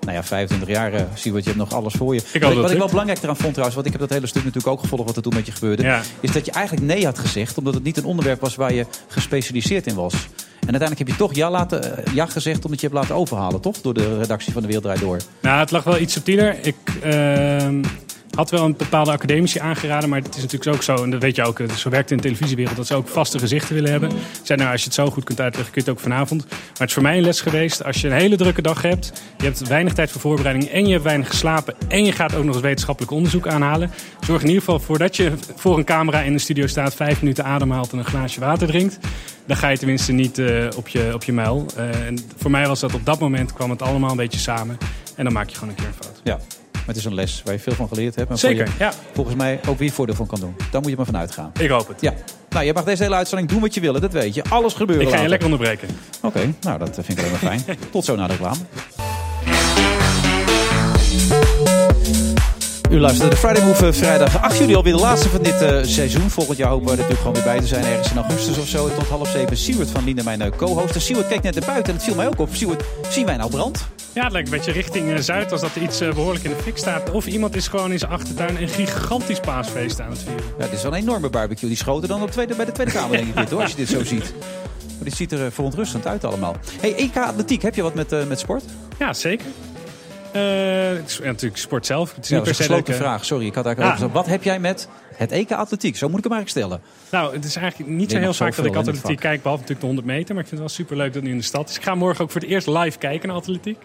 Nou 0.00 0.18
ja, 0.18 0.24
25 0.24 0.68
jaar 0.68 0.94
uh, 0.94 1.00
zie 1.14 1.32
wat 1.32 1.42
je 1.42 1.50
hebt 1.50 1.60
nog 1.60 1.72
alles 1.72 1.94
voor 1.94 2.14
je. 2.14 2.20
Ik 2.32 2.42
wat 2.42 2.52
ik, 2.52 2.58
wat 2.58 2.70
ik 2.70 2.78
wel 2.78 2.88
belangrijk 2.88 3.22
eraan 3.22 3.36
vond 3.36 3.50
trouwens, 3.50 3.74
want 3.74 3.86
ik 3.86 3.92
heb 3.92 4.00
dat 4.00 4.10
hele 4.10 4.26
stuk 4.26 4.44
natuurlijk 4.44 4.72
ook 4.72 4.80
gevolgd 4.80 5.04
wat 5.04 5.16
er 5.16 5.22
toen 5.22 5.34
met 5.34 5.46
je 5.46 5.52
gebeurde. 5.52 5.82
Ja. 5.82 6.02
Is 6.20 6.32
dat 6.32 6.46
je 6.46 6.52
eigenlijk 6.52 6.86
nee 6.86 7.04
had 7.04 7.18
gezegd, 7.18 7.58
omdat 7.58 7.74
het 7.74 7.82
niet 7.82 7.96
een 7.96 8.04
onderwerp 8.04 8.40
was 8.40 8.54
waar 8.54 8.72
je 8.72 8.86
gespecialiseerd 9.08 9.86
in 9.86 9.94
was. 9.94 10.14
En 10.66 10.72
uiteindelijk 10.72 10.98
heb 10.98 11.08
je 11.08 11.24
toch 11.24 11.34
ja, 11.34 11.50
laten, 11.50 12.02
ja 12.14 12.26
gezegd 12.26 12.64
omdat 12.64 12.80
je 12.80 12.86
hebt 12.86 12.98
laten 12.98 13.14
overhalen, 13.14 13.60
toch? 13.60 13.80
Door 13.80 13.94
de 13.94 14.18
redactie 14.18 14.52
van 14.52 14.62
de 14.62 14.68
Wereld 14.68 15.00
Door. 15.00 15.20
Nou, 15.40 15.58
het 15.58 15.70
lag 15.70 15.84
wel 15.84 15.98
iets 15.98 16.12
subtieler. 16.12 16.58
Ik 16.62 16.76
uh, 17.04 17.68
had 18.36 18.50
wel 18.50 18.64
een 18.64 18.76
bepaalde 18.76 19.10
academici 19.10 19.58
aangeraden, 19.58 20.08
maar 20.08 20.22
het 20.22 20.36
is 20.36 20.42
natuurlijk 20.42 20.74
ook 20.74 20.82
zo, 20.82 21.02
en 21.02 21.10
dat 21.10 21.22
weet 21.22 21.36
je 21.36 21.42
ook, 21.42 21.60
zo 21.76 21.90
werkt 21.90 22.10
in 22.10 22.16
de 22.16 22.22
televisiewereld, 22.22 22.76
dat 22.76 22.86
ze 22.86 22.94
ook 22.94 23.08
vaste 23.08 23.38
gezichten 23.38 23.74
willen 23.74 23.90
hebben. 23.90 24.10
Zei, 24.42 24.58
nou, 24.58 24.72
als 24.72 24.80
je 24.80 24.86
het 24.86 24.94
zo 24.94 25.10
goed 25.10 25.24
kunt 25.24 25.40
uitleggen, 25.40 25.72
kun 25.72 25.82
je 25.84 25.88
het 25.88 25.98
ook 25.98 26.04
vanavond. 26.04 26.46
Maar 26.48 26.58
het 26.72 26.88
is 26.88 26.92
voor 26.92 27.02
mij 27.02 27.16
een 27.16 27.24
les 27.24 27.40
geweest, 27.40 27.84
als 27.84 28.00
je 28.00 28.08
een 28.08 28.14
hele 28.14 28.36
drukke 28.36 28.62
dag 28.62 28.82
hebt, 28.82 29.12
je 29.38 29.44
hebt 29.44 29.68
weinig 29.68 29.92
tijd 29.92 30.10
voor 30.10 30.20
voorbereiding 30.20 30.68
en 30.68 30.86
je 30.86 30.92
hebt 30.92 31.04
weinig 31.04 31.28
geslapen 31.28 31.74
en 31.88 32.04
je 32.04 32.12
gaat 32.12 32.34
ook 32.34 32.44
nog 32.44 32.54
eens 32.54 32.64
wetenschappelijk 32.64 33.12
onderzoek 33.12 33.46
aanhalen. 33.46 33.90
Zorg 34.20 34.40
in 34.42 34.48
ieder 34.48 34.62
geval 34.62 34.80
voordat 34.80 35.16
je 35.16 35.32
voor 35.56 35.78
een 35.78 35.84
camera 35.84 36.20
in 36.20 36.32
de 36.32 36.38
studio 36.38 36.66
staat, 36.66 36.94
vijf 36.94 37.20
minuten 37.20 37.44
ademhaalt 37.44 37.92
en 37.92 37.98
een 37.98 38.04
glaasje 38.04 38.40
water 38.40 38.66
drinkt. 38.66 38.98
Dan 39.46 39.56
ga 39.56 39.68
je 39.68 39.78
tenminste 39.78 40.12
niet 40.12 40.38
uh, 40.38 40.68
op, 40.76 40.88
je, 40.88 41.10
op 41.14 41.24
je 41.24 41.32
muil. 41.32 41.66
Uh, 41.76 42.06
en 42.06 42.18
voor 42.36 42.50
mij 42.50 42.66
was 42.66 42.80
dat 42.80 42.94
op 42.94 43.04
dat 43.04 43.18
moment 43.18 43.52
kwam 43.52 43.70
het 43.70 43.82
allemaal 43.82 44.10
een 44.10 44.16
beetje 44.16 44.38
samen. 44.38 44.78
En 45.14 45.24
dan 45.24 45.32
maak 45.32 45.48
je 45.48 45.54
gewoon 45.54 45.68
een 45.68 45.74
keer 45.74 45.86
een 45.86 46.04
fout. 46.04 46.20
Ja. 46.24 46.38
Maar 46.86 46.94
het 46.94 47.04
is 47.04 47.10
een 47.10 47.14
les 47.14 47.42
waar 47.44 47.54
je 47.54 47.60
veel 47.60 47.72
van 47.72 47.88
geleerd 47.88 48.14
hebt. 48.14 48.30
En 48.30 48.38
Zeker, 48.38 48.66
je, 48.66 48.72
ja. 48.78 48.92
Volgens 49.12 49.36
mij 49.36 49.60
ook 49.68 49.78
weer 49.78 49.90
voordeel 49.90 50.14
van 50.14 50.26
kan 50.26 50.40
doen. 50.40 50.56
Daar 50.70 50.80
moet 50.80 50.90
je 50.90 50.96
maar 50.96 51.06
van 51.06 51.16
uitgaan. 51.16 51.52
Ik 51.60 51.68
hoop 51.68 51.88
het. 51.88 52.00
Ja. 52.00 52.12
Nou, 52.48 52.64
je 52.64 52.72
mag 52.72 52.84
deze 52.84 53.02
hele 53.02 53.14
uitzending 53.14 53.48
doen 53.48 53.60
wat 53.60 53.74
je 53.74 53.80
wil, 53.80 54.00
dat 54.00 54.12
weet 54.12 54.34
je. 54.34 54.44
Alles 54.48 54.74
gebeuren 54.74 55.06
Ik 55.06 55.12
ga 55.12 55.20
je 55.20 55.28
lekker 55.28 55.46
onderbreken. 55.46 55.88
Oké, 56.16 56.26
okay, 56.26 56.54
nou 56.60 56.78
dat 56.78 56.94
vind 56.94 57.08
ik 57.08 57.18
alleen 57.18 57.30
maar 57.30 57.40
fijn. 57.40 57.78
Tot 57.90 58.04
zo 58.04 58.16
na 58.16 58.26
de 58.26 58.32
reclame. 58.32 58.58
U 62.90 63.00
luistert 63.00 63.30
de 63.30 63.36
Friday 63.36 63.64
Move 63.64 63.92
vrijdag 63.92 64.42
8 64.42 64.58
juli 64.58 64.74
alweer 64.74 64.92
de 64.92 64.98
laatste 64.98 65.28
van 65.28 65.42
dit 65.42 65.62
uh, 65.62 65.78
seizoen. 65.82 66.30
Volgend 66.30 66.58
jaar 66.58 66.68
hopen 66.68 66.84
we 66.84 66.90
er 66.90 66.96
natuurlijk 66.96 67.26
gewoon 67.26 67.34
weer 67.34 67.52
bij 67.52 67.60
te 67.60 67.66
zijn 67.66 67.84
ergens 67.84 68.10
in 68.10 68.16
augustus 68.16 68.58
of 68.58 68.66
zo. 68.66 68.88
En 68.88 68.94
tot 68.94 69.08
half 69.08 69.28
zeven 69.28 69.56
Siewert 69.56 69.90
van 69.90 70.04
Lien, 70.04 70.20
mijn 70.24 70.42
uh, 70.42 70.46
co-host. 70.56 70.94
En 70.94 71.00
Siewert 71.00 71.28
keek 71.28 71.42
net 71.42 71.54
naar 71.54 71.64
buiten 71.66 71.92
en 71.92 71.94
het 71.94 72.04
viel 72.04 72.14
mij 72.14 72.26
ook 72.26 72.38
op. 72.38 72.48
Siewert, 72.52 72.84
zien 73.08 73.26
wij 73.26 73.36
nou 73.36 73.50
brand? 73.50 73.86
Ja, 74.16 74.22
het 74.22 74.32
lijkt 74.32 74.48
een 74.48 74.56
beetje 74.56 74.72
richting 74.72 75.10
uh, 75.10 75.18
Zuid 75.18 75.52
als 75.52 75.60
dat 75.60 75.74
er 75.74 75.82
iets 75.82 75.98
behoorlijk 75.98 76.44
in 76.44 76.50
de 76.50 76.56
fik 76.56 76.76
staat. 76.76 77.10
Of 77.10 77.26
iemand 77.26 77.56
is 77.56 77.68
gewoon 77.68 77.92
in 77.92 77.98
zijn 77.98 78.10
achtertuin 78.10 78.62
een 78.62 78.68
gigantisch 78.68 79.40
paasfeest 79.40 80.00
aan 80.00 80.10
het 80.10 80.18
vieren. 80.18 80.44
Ja, 80.58 80.64
dit 80.64 80.72
is 80.72 80.82
wel 80.82 80.92
een 80.92 80.98
enorme 80.98 81.30
barbecue. 81.30 81.68
Die 81.68 81.78
schoten 81.78 82.08
dan 82.08 82.22
op 82.22 82.30
tweede, 82.30 82.54
bij 82.54 82.64
de 82.64 82.72
Tweede 82.72 82.92
Kamer 82.92 83.16
denk 83.16 83.28
ik 83.28 83.36
dit 83.36 83.50
hoor, 83.50 83.60
als 83.60 83.70
je 83.70 83.76
dit 83.76 83.88
zo 83.88 84.04
ziet. 84.04 84.34
Maar 84.94 85.04
dit 85.04 85.14
ziet 85.14 85.32
er 85.32 85.52
verontrustend 85.52 86.06
uit 86.06 86.24
allemaal. 86.24 86.56
Hey, 86.80 86.94
EK 86.94 87.16
Atletiek, 87.16 87.62
heb 87.62 87.74
je 87.74 87.82
wat 87.82 87.94
met, 87.94 88.28
met 88.28 88.38
sport? 88.38 88.64
Ja, 88.98 89.12
zeker. 89.12 89.46
Uh, 90.36 90.42
het 90.42 91.20
natuurlijk 91.22 91.56
sport 91.56 91.86
zelf. 91.86 92.14
Het 92.14 92.24
is 92.24 92.30
ja, 92.30 92.36
niet 92.36 92.44
per 92.44 92.54
se 92.54 92.62
een 92.62 92.68
gesloten 92.68 92.94
ik, 92.94 93.00
vraag. 93.00 93.24
Sorry, 93.24 93.46
ik 93.46 93.54
had 93.54 93.66
eigenlijk 93.66 93.98
ja. 93.98 94.08
Wat 94.08 94.26
heb 94.26 94.42
jij 94.42 94.58
met 94.58 94.88
het 95.16 95.32
EK 95.32 95.52
Atletiek? 95.52 95.96
Zo 95.96 96.08
moet 96.08 96.18
ik 96.18 96.24
hem 96.24 96.32
eigenlijk 96.32 96.66
stellen. 96.66 96.86
Nou, 97.10 97.34
het 97.34 97.44
is 97.44 97.56
eigenlijk 97.56 97.90
niet 97.90 98.10
zo 98.10 98.18
heel 98.18 98.34
vaak 98.34 98.56
dat 98.56 98.66
ik 98.66 98.76
atletiek 98.76 99.20
kijk, 99.20 99.42
behalve 99.42 99.62
natuurlijk 99.62 99.80
de 99.80 99.86
100 99.86 100.06
meter. 100.06 100.34
Maar 100.34 100.42
ik 100.42 100.48
vind 100.48 100.60
het 100.60 100.70
wel 100.70 100.78
super 100.78 100.96
leuk 100.96 101.06
dat 101.06 101.14
het 101.14 101.24
nu 101.24 101.30
in 101.30 101.38
de 101.38 101.44
stad 101.44 101.68
is. 101.68 101.76
Ik 101.76 101.82
ga 101.82 101.94
morgen 101.94 102.24
ook 102.24 102.30
voor 102.30 102.40
het 102.40 102.50
eerst 102.50 102.66
live 102.66 102.98
kijken 102.98 103.28
naar 103.28 103.36
atletiek. 103.36 103.78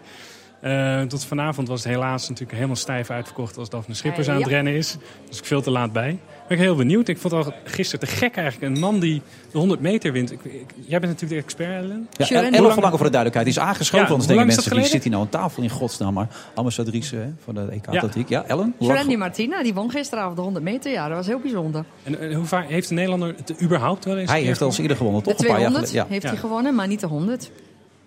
Uh, 0.64 1.02
tot 1.02 1.26
vanavond 1.26 1.68
was 1.68 1.84
het 1.84 1.94
helaas 1.94 2.22
natuurlijk 2.22 2.56
helemaal 2.56 2.76
stijf 2.76 3.10
uitverkocht 3.10 3.58
als 3.58 3.70
Daphne 3.70 3.94
Schippers 3.94 4.30
aan 4.30 4.38
het 4.38 4.48
rennen 4.48 4.74
is. 4.74 4.98
Dus 5.30 5.38
ik 5.38 5.46
veel 5.46 5.62
te 5.62 5.72
laat 5.72 5.92
bij. 5.92 6.20
Ben 6.52 6.60
ik 6.60 6.66
heel 6.66 6.76
benieuwd. 6.76 7.08
Ik 7.08 7.18
vond 7.18 7.34
het 7.34 7.46
al 7.46 7.54
gisteren 7.64 8.08
te 8.08 8.16
gek 8.16 8.36
eigenlijk. 8.36 8.74
Een 8.74 8.80
man 8.80 9.00
die 9.00 9.22
de 9.52 9.58
100 9.58 9.80
meter 9.80 10.12
wint. 10.12 10.32
Ik, 10.32 10.44
ik, 10.44 10.66
jij 10.76 11.00
bent 11.00 11.12
natuurlijk 11.12 11.30
de 11.30 11.46
expert, 11.46 11.84
Ellen. 11.84 12.08
Ja, 12.12 12.30
Ellen 12.30 12.54
Ellen 12.54 12.72
Verlangen 12.72 12.98
voor 12.98 13.06
de 13.06 13.12
duidelijkheid. 13.12 13.46
Die 13.46 13.56
is 13.56 13.60
aangeschoven. 13.70 14.06
Ja, 14.06 14.12
anders 14.12 14.28
denken 14.28 14.46
mensen, 14.46 14.76
wie 14.76 14.86
zit 14.86 15.04
hier 15.04 15.12
nou 15.12 15.24
aan 15.24 15.30
tafel 15.30 15.64
in 15.64 15.70
godsnaam. 15.70 16.14
Maar 16.14 16.28
ambassadrice 16.54 17.16
hè, 17.16 17.28
van 17.44 17.56
de 17.56 17.68
EK 17.72 17.88
Atletiek. 17.88 18.30
Ja, 18.30 18.44
Ellen? 18.44 18.76
Randy 18.80 19.16
Martina, 19.16 19.64
die 19.64 19.74
won 19.74 19.92
gisteravond 19.92 20.36
de 20.36 20.42
100 20.42 20.66
meter. 20.66 20.92
Ja, 20.92 21.08
dat 21.08 21.18
was 21.18 21.28
heel 21.28 21.40
bijzonder. 21.40 21.86
En, 22.04 22.20
en 22.20 22.34
hoe 22.34 22.46
vaak 22.46 22.70
heeft 22.70 22.88
de 22.88 22.94
Nederlander 22.94 23.36
het 23.36 23.62
überhaupt 23.62 24.06
wel 24.06 24.18
eens 24.18 24.32
Hij 24.32 24.42
heeft 24.42 24.62
al 24.62 24.68
eens 24.68 24.78
eerder 24.78 24.98
gewonnen, 24.98 25.24
toch? 25.24 25.36
De 25.36 25.44
200 25.44 25.92
ja. 25.92 26.06
heeft 26.10 26.24
hij 26.24 26.38
gewonnen, 26.38 26.76
maar 26.76 26.88
niet 26.88 27.00
de 27.00 27.08
100. 27.08 27.52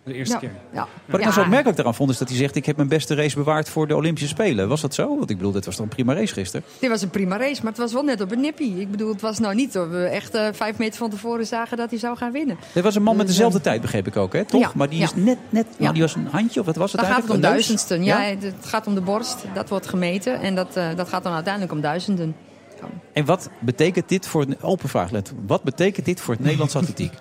De 0.05 0.15
eerste 0.15 0.35
ja. 0.35 0.41
keer. 0.41 0.53
Ja. 0.73 0.89
Wat 1.07 1.15
ik 1.15 1.21
nou 1.21 1.33
zo 1.33 1.41
opmerkelijk 1.41 1.77
daaraan 1.77 1.95
vond, 1.95 2.11
is 2.11 2.19
dat 2.19 2.29
hij 2.29 2.37
zegt... 2.37 2.57
ik 2.57 2.67
heb 2.67 2.77
mijn 2.77 2.89
beste 2.89 3.15
race 3.15 3.37
bewaard 3.37 3.69
voor 3.69 3.87
de 3.87 3.97
Olympische 3.97 4.29
Spelen. 4.29 4.69
Was 4.69 4.81
dat 4.81 4.95
zo? 4.95 5.17
Want 5.17 5.31
ik 5.31 5.37
bedoel, 5.37 5.53
dit 5.53 5.65
was 5.65 5.77
toch 5.77 5.85
een 5.85 5.91
prima 5.91 6.15
race 6.15 6.33
gisteren? 6.35 6.67
Dit 6.79 6.91
was 6.91 7.03
een 7.03 7.11
prima 7.11 7.37
race, 7.37 7.63
maar 7.63 7.71
het 7.71 7.81
was 7.81 7.93
wel 7.93 8.03
net 8.03 8.21
op 8.21 8.33
een 8.33 8.41
nippie. 8.41 8.81
Ik 8.81 8.91
bedoel, 8.91 9.13
het 9.13 9.21
was 9.21 9.39
nou 9.39 9.55
niet 9.55 9.73
dat 9.73 9.89
we 9.89 10.05
echt 10.05 10.35
uh, 10.35 10.49
vijf 10.53 10.79
meter 10.79 10.99
van 10.99 11.11
tevoren 11.11 11.47
zagen 11.47 11.77
dat 11.77 11.91
hij 11.91 11.99
zou 11.99 12.17
gaan 12.17 12.33
winnen. 12.33 12.57
Er 12.75 12.83
was 12.83 12.95
een 12.95 13.03
man 13.03 13.17
met 13.17 13.27
dezelfde 13.27 13.61
tijd, 13.61 13.81
begreep 13.81 14.07
ik 14.07 14.17
ook, 14.17 14.33
hè? 14.33 14.45
Toch? 14.45 14.61
Ja. 14.61 14.71
maar 14.75 14.89
die 14.89 15.03
is 15.03 15.11
ja. 15.11 15.23
net, 15.23 15.39
net 15.49 15.67
nou, 15.77 15.93
die 15.93 16.03
was 16.03 16.15
een 16.15 16.27
handje, 16.27 16.61
of 16.61 16.67
wat 16.67 16.77
was 16.77 16.93
het 16.93 17.01
Dan 17.01 17.11
gaat 17.11 17.23
het 17.23 17.31
om 17.31 17.43
eigenlijk? 17.43 17.55
duizendsten. 17.55 18.05
Ja? 18.05 18.23
ja, 18.23 18.37
het 18.37 18.67
gaat 18.67 18.87
om 18.87 18.95
de 18.95 19.01
borst. 19.01 19.45
Dat 19.55 19.69
wordt 19.69 19.87
gemeten 19.87 20.41
en 20.41 20.55
dat, 20.55 20.77
uh, 20.77 20.89
dat 20.97 21.09
gaat 21.09 21.23
dan 21.23 21.33
uiteindelijk 21.33 21.73
om 21.73 21.81
duizenden. 21.81 22.37
En 23.13 23.25
wat 23.25 23.49
betekent 23.59 24.09
dit 24.09 24.27
voor... 24.27 24.47
Open 24.61 24.89
vraag, 24.89 25.11
let. 25.11 25.33
Wat 25.47 25.63
betekent 25.63 26.07
dit 26.07 26.21
voor 26.21 26.35
het 26.35 26.43
Nederlands 26.43 26.77
atletiek? 26.81 27.13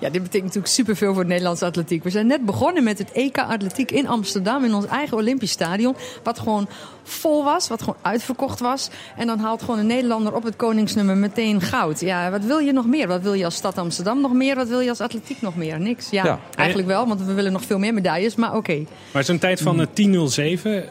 Ja, 0.00 0.10
dit 0.10 0.22
betekent 0.22 0.42
natuurlijk 0.42 0.72
superveel 0.72 1.10
voor 1.10 1.18
het 1.18 1.28
Nederlandse 1.28 1.64
atletiek. 1.64 2.02
We 2.02 2.10
zijn 2.10 2.26
net 2.26 2.44
begonnen 2.44 2.84
met 2.84 2.98
het 2.98 3.12
EK 3.12 3.38
Atletiek 3.38 3.90
in 3.90 4.08
Amsterdam, 4.08 4.64
in 4.64 4.74
ons 4.74 4.86
eigen 4.86 5.16
Olympisch 5.16 5.50
Stadion. 5.50 5.96
Wat 6.22 6.38
gewoon 6.38 6.68
vol 7.02 7.44
was, 7.44 7.68
wat 7.68 7.82
gewoon 7.82 7.96
uitverkocht 8.02 8.60
was. 8.60 8.90
En 9.16 9.26
dan 9.26 9.38
haalt 9.38 9.62
gewoon 9.62 9.78
een 9.78 9.86
Nederlander 9.86 10.34
op 10.34 10.42
het 10.42 10.56
koningsnummer 10.56 11.16
meteen 11.16 11.60
goud. 11.60 12.00
Ja, 12.00 12.30
wat 12.30 12.44
wil 12.44 12.58
je 12.58 12.72
nog 12.72 12.86
meer? 12.86 13.08
Wat 13.08 13.22
wil 13.22 13.32
je 13.32 13.44
als 13.44 13.54
stad 13.54 13.78
Amsterdam 13.78 14.20
nog 14.20 14.32
meer? 14.32 14.54
Wat 14.54 14.68
wil 14.68 14.80
je 14.80 14.88
als 14.88 15.00
atletiek 15.00 15.40
nog 15.40 15.56
meer? 15.56 15.80
Niks. 15.80 16.10
Ja, 16.10 16.24
ja. 16.24 16.40
eigenlijk 16.56 16.88
wel, 16.88 17.06
want 17.06 17.24
we 17.24 17.32
willen 17.32 17.52
nog 17.52 17.64
veel 17.64 17.78
meer 17.78 17.94
medailles, 17.94 18.34
maar 18.34 18.48
oké. 18.48 18.58
Okay. 18.58 18.86
Maar 19.12 19.24
zo'n 19.24 19.38
tijd 19.38 19.60
van 19.60 19.80
uh, 19.80 19.86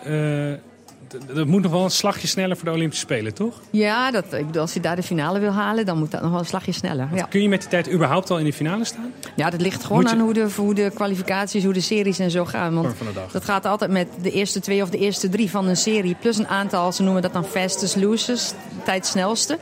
10.07... 0.02 0.08
Uh 0.08 0.54
dat 1.34 1.48
moet 1.48 1.62
nog 1.62 1.72
wel 1.72 1.84
een 1.84 1.92
slagje 1.92 2.28
sneller 2.28 2.56
voor 2.58 2.66
de 2.66 2.72
Olympische 2.72 3.04
Spelen, 3.06 3.34
toch? 3.34 3.62
Ja, 3.70 4.12
dat, 4.12 4.34
ik 4.34 4.46
bedoel, 4.46 4.62
als 4.62 4.74
hij 4.74 4.82
daar 4.82 4.96
de 4.96 5.04
finale 5.04 5.40
wil 5.40 5.52
halen, 5.52 5.86
dan 5.86 5.98
moet 5.98 6.12
dat 6.12 6.22
nog 6.22 6.30
wel 6.32 6.40
een 6.40 6.46
slagje 6.46 6.72
sneller. 6.72 7.08
Ja, 7.14 7.24
Kun 7.24 7.42
je 7.42 7.50
met 7.50 7.60
die 7.62 7.70
tijd 7.70 7.92
überhaupt 7.92 8.30
al 8.30 8.38
in 8.40 8.46
de 8.46 8.54
finale 8.54 8.86
staan? 8.86 9.14
ja 9.36 9.50
dat 9.50 9.62
ligt 9.62 9.84
gewoon 9.84 10.02
je- 10.02 10.10
aan 10.10 10.20
hoe 10.20 10.34
de, 10.34 10.48
hoe 10.56 10.74
de 10.74 10.92
kwalificaties, 10.96 11.64
hoe 11.64 11.74
de 11.74 11.82
series 11.82 12.20
en 12.20 12.32
zo 12.32 12.46
gaan. 12.46 12.74
Want 12.74 12.96
dat 13.32 13.44
gaat 13.46 13.66
altijd 13.66 13.92
met 13.92 14.08
de 14.22 14.32
eerste 14.32 14.60
twee 14.60 14.82
of 14.82 14.90
de 14.90 14.98
eerste 14.98 15.30
drie 15.30 15.50
van 15.50 15.68
een 15.68 15.78
serie. 15.78 16.16
Plus 16.20 16.38
een 16.38 16.48
aantal, 16.48 16.92
ze 16.92 17.04
noemen 17.04 17.22
dat 17.22 17.34
dan 17.34 17.46
fastest 17.46 17.96
losers, 17.96 18.52
tijd 18.86 19.06
snelste. 19.06 19.58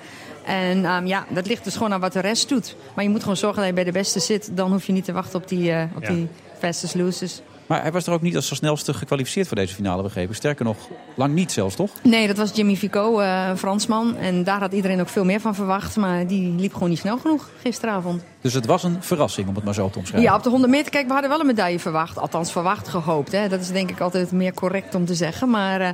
En 0.45 0.85
ehm, 0.85 1.05
ja, 1.05 1.25
dat 1.29 1.47
ligt 1.47 1.63
dus 1.63 1.73
gewoon 1.75 1.93
aan 1.93 1.99
wat 1.99 2.13
de 2.13 2.19
rest 2.19 2.49
doet. 2.49 2.75
Maar 2.95 3.03
je 3.03 3.09
moet 3.09 3.21
gewoon 3.21 3.37
zorgen 3.37 3.57
dat 3.59 3.67
je 3.67 3.73
bij 3.73 3.83
de 3.83 3.91
beste 3.91 4.19
zit. 4.19 4.49
Dan 4.53 4.71
hoef 4.71 4.85
je 4.85 4.93
niet 4.93 5.05
te 5.05 5.11
wachten 5.11 5.39
op 5.39 5.47
die, 5.47 5.71
eh, 5.71 5.83
op 5.95 6.03
Ja. 6.03 6.09
die 6.13 6.27
fastest 6.59 6.95
losers. 6.95 7.41
Maar 7.71 7.81
hij 7.81 7.91
was 7.91 8.07
er 8.07 8.13
ook 8.13 8.21
niet 8.21 8.35
als 8.35 8.47
zo 8.47 8.55
snelste 8.55 8.93
gekwalificeerd 8.93 9.47
voor 9.47 9.55
deze 9.57 9.75
finale 9.75 10.03
begrepen. 10.03 10.35
Sterker 10.35 10.65
nog, 10.65 10.77
lang 11.15 11.33
niet 11.33 11.51
zelfs, 11.51 11.75
toch? 11.75 11.91
Nee, 12.03 12.27
dat 12.27 12.37
was 12.37 12.51
Jimmy 12.55 12.75
Vico, 12.75 13.19
eh, 13.19 13.47
een 13.49 13.57
Fransman. 13.57 14.15
En 14.15 14.43
daar 14.43 14.59
had 14.59 14.73
iedereen 14.73 14.99
ook 14.99 15.09
veel 15.09 15.25
meer 15.25 15.39
van 15.39 15.55
verwacht. 15.55 15.95
Maar 15.95 16.27
die 16.27 16.55
liep 16.55 16.73
gewoon 16.73 16.89
niet 16.89 16.99
snel 16.99 17.17
genoeg 17.17 17.49
gisteravond. 17.61 18.23
Dus 18.41 18.53
het 18.53 18.65
was 18.65 18.83
een 18.83 18.97
verrassing, 18.99 19.47
om 19.47 19.55
het 19.55 19.63
maar 19.63 19.73
zo 19.73 19.89
te 19.89 19.97
omschrijven. 19.97 20.29
Ja, 20.29 20.35
op 20.37 20.43
de 20.43 20.49
100 20.49 20.71
meter, 20.71 20.91
kijk, 20.91 21.07
we 21.07 21.11
hadden 21.11 21.29
wel 21.29 21.39
een 21.39 21.45
medaille 21.45 21.79
verwacht. 21.79 22.17
Althans, 22.17 22.51
verwacht, 22.51 22.87
gehoopt. 22.87 23.31
Hè. 23.31 23.47
Dat 23.47 23.59
is 23.59 23.71
denk 23.71 23.89
ik 23.89 23.99
altijd 23.99 24.31
meer 24.31 24.53
correct 24.53 24.95
om 24.95 25.05
te 25.05 25.15
zeggen. 25.15 25.49
Maar 25.49 25.81
eh, 25.81 25.89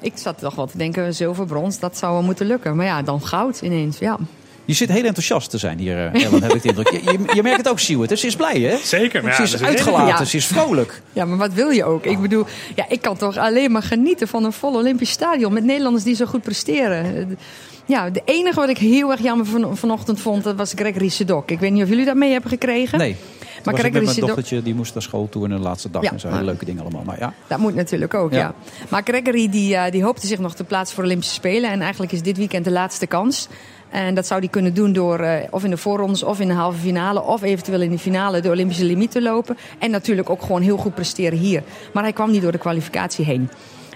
ik 0.00 0.12
zat 0.14 0.38
toch 0.38 0.54
wel 0.54 0.66
te 0.66 0.78
denken, 0.78 1.14
zilver, 1.14 1.46
brons, 1.46 1.78
dat 1.78 1.98
zou 1.98 2.12
wel 2.12 2.22
moeten 2.22 2.46
lukken. 2.46 2.76
Maar 2.76 2.86
ja, 2.86 3.02
dan 3.02 3.26
goud 3.26 3.60
ineens, 3.60 3.98
ja. 3.98 4.18
Je 4.64 4.74
zit 4.74 4.88
heel 4.88 5.04
enthousiast 5.04 5.50
te 5.50 5.58
zijn 5.58 5.78
hier, 5.78 5.96
eh, 6.12 6.24
Ellen, 6.24 6.42
heb 6.42 6.52
ik 6.54 6.62
de 6.62 6.68
indruk. 6.68 6.90
Je, 6.90 7.02
je, 7.02 7.34
je 7.34 7.42
merkt 7.42 7.58
het 7.58 7.68
ook, 7.68 7.78
Siewert. 7.78 8.10
hè? 8.10 8.16
Ze 8.16 8.26
is 8.26 8.36
blij, 8.36 8.60
hè? 8.60 8.76
Zeker. 8.76 9.22
Maar 9.22 9.34
Ze 9.34 9.42
ja, 9.42 9.48
is 9.48 9.62
uitgelaten, 9.62 10.06
Ja. 10.18 10.24
ze 10.24 10.36
is 10.36 10.46
vrolijk. 10.46 11.02
Ja, 11.12 11.24
maar 11.24 11.38
wat 11.38 11.52
wil 11.52 11.70
je 11.70 11.84
ook? 11.84 12.04
Ik 12.04 12.20
bedoel, 12.20 12.44
ja, 12.74 12.84
ik 12.88 13.02
kan 13.02 13.16
toch 13.16 13.36
alleen 13.36 13.72
maar 13.72 13.82
genieten 13.82 14.28
van 14.28 14.44
een 14.44 14.52
vol 14.52 14.74
Olympisch 14.74 15.10
stadion... 15.10 15.52
met 15.52 15.64
Nederlanders 15.64 16.04
die 16.04 16.14
zo 16.14 16.24
goed 16.26 16.42
presteren. 16.42 17.38
Ja, 17.86 18.10
de 18.10 18.22
enige 18.24 18.60
wat 18.60 18.68
ik 18.68 18.78
heel 18.78 19.10
erg 19.10 19.20
jammer 19.22 19.46
van, 19.46 19.76
vanochtend 19.76 20.20
vond, 20.20 20.44
dat 20.44 20.56
was 20.56 20.72
Gregory 20.76 21.08
Sedok. 21.08 21.50
Ik 21.50 21.60
weet 21.60 21.70
niet 21.72 21.82
of 21.82 21.88
jullie 21.88 22.04
dat 22.04 22.16
mee 22.16 22.32
hebben 22.32 22.50
gekregen. 22.50 22.98
Nee. 22.98 23.16
Maar 23.64 23.74
Gregory 23.74 23.86
ik 23.86 23.92
met 23.92 24.02
mijn 24.02 24.14
Sedok- 24.14 24.28
dochtertje, 24.28 24.62
die 24.62 24.74
moest 24.74 24.94
naar 24.94 25.02
school 25.02 25.28
toe 25.28 25.44
in 25.44 25.50
de 25.50 25.58
laatste 25.58 25.90
dag 25.90 26.02
Ja, 26.02 26.10
en 26.10 26.20
zo. 26.20 26.28
Hele 26.28 26.42
leuke 26.44 26.64
dingen 26.64 26.82
allemaal. 26.82 27.02
Maar 27.06 27.18
ja, 27.18 27.34
Dat 27.46 27.58
moet 27.58 27.74
natuurlijk 27.74 28.14
ook, 28.14 28.32
Ja. 28.32 28.38
ja. 28.38 28.54
Maar 28.88 29.02
Gregory 29.04 29.48
die, 29.50 29.76
eh, 29.76 29.90
die 29.92 30.02
hoopte 30.04 30.26
zich 30.26 30.38
nog 30.38 30.54
te 30.54 30.64
plaatsen 30.64 30.94
voor 30.94 31.02
de 31.04 31.08
Olympische 31.10 31.34
Spelen. 31.34 31.70
En 31.70 31.80
eigenlijk 31.80 32.12
is 32.12 32.22
dit 32.22 32.36
weekend 32.36 32.64
de 32.64 32.70
laatste 32.70 33.06
kans. 33.06 33.48
En 33.92 34.14
dat 34.14 34.26
zou 34.26 34.40
hij 34.40 34.48
kunnen 34.48 34.74
doen 34.74 34.92
door 34.92 35.18
eh, 35.18 35.46
of 35.50 35.64
in 35.64 35.70
de 35.70 35.76
voorrondes 35.76 36.22
of 36.22 36.40
in 36.40 36.48
de 36.48 36.54
halve 36.54 36.78
finale... 36.78 37.22
of 37.22 37.42
eventueel 37.42 37.80
in 37.80 37.90
de 37.90 37.98
finale 37.98 38.40
de 38.40 38.50
Olympische 38.50 38.84
limiet 38.84 39.10
te 39.10 39.22
lopen. 39.22 39.56
En 39.78 39.90
natuurlijk 39.90 40.30
ook 40.30 40.42
gewoon 40.42 40.62
heel 40.62 40.76
goed 40.76 40.94
presteren 40.94 41.38
hier. 41.38 41.62
Maar 41.92 42.02
hij 42.02 42.12
kwam 42.12 42.30
niet 42.30 42.42
door 42.42 42.52
de 42.52 42.58
kwalificatie 42.58 43.24
heen. 43.24 43.50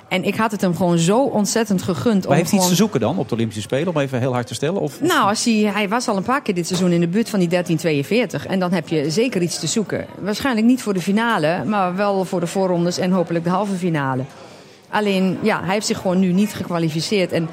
En 0.09 0.25
ik 0.25 0.35
had 0.35 0.51
het 0.51 0.61
hem 0.61 0.77
gewoon 0.77 0.99
zo 0.99 1.23
ontzettend 1.23 1.83
gegund. 1.83 2.23
maar 2.23 2.31
om 2.31 2.37
heeft 2.37 2.51
hij 2.51 2.59
iets 2.59 2.69
te 2.69 2.75
zoeken 2.75 3.01
dan 3.01 3.19
op 3.19 3.29
de 3.29 3.35
Olympische 3.35 3.63
Spelen? 3.63 3.89
Om 3.89 4.01
even 4.01 4.19
heel 4.19 4.33
hard 4.33 4.47
te 4.47 4.55
stellen? 4.55 4.81
Of, 4.81 5.01
Nou, 5.01 5.29
als 5.29 5.45
hij, 5.45 5.55
hij 5.55 5.89
was 5.89 6.09
al 6.09 6.17
een 6.17 6.23
paar 6.23 6.43
keer 6.43 6.55
dit 6.55 6.67
seizoen 6.67 6.91
in 6.91 7.01
de 7.01 7.09
buurt 7.09 7.31
van 7.31 7.39
die 7.39 7.49
1342. 7.49 8.47
En 8.47 8.59
dan 8.59 8.73
heb 8.73 8.89
je 8.89 9.11
zeker 9.11 9.43
iets 9.43 9.59
te 9.59 9.67
zoeken. 9.67 10.07
Waarschijnlijk 10.21 10.67
niet 10.67 10.83
voor 10.83 10.95
de 10.95 11.01
finale, 11.01 11.65
maar 11.65 11.97
wel 11.97 12.25
voor 12.25 12.41
de 12.41 12.47
voorrondes 12.47 12.99
en 12.99 13.11
hopelijk 13.11 13.45
de 13.45 13.51
halve 13.51 13.75
finale. 13.75 14.23
Alleen, 14.89 15.39
ja, 15.43 15.61
hij 15.65 15.75
heeft 15.75 15.87
zich 15.87 15.99
gewoon 16.01 16.19
nu 16.19 16.33
niet 16.33 16.55
gekwalificeerd. 16.55 17.33
En 17.33 17.49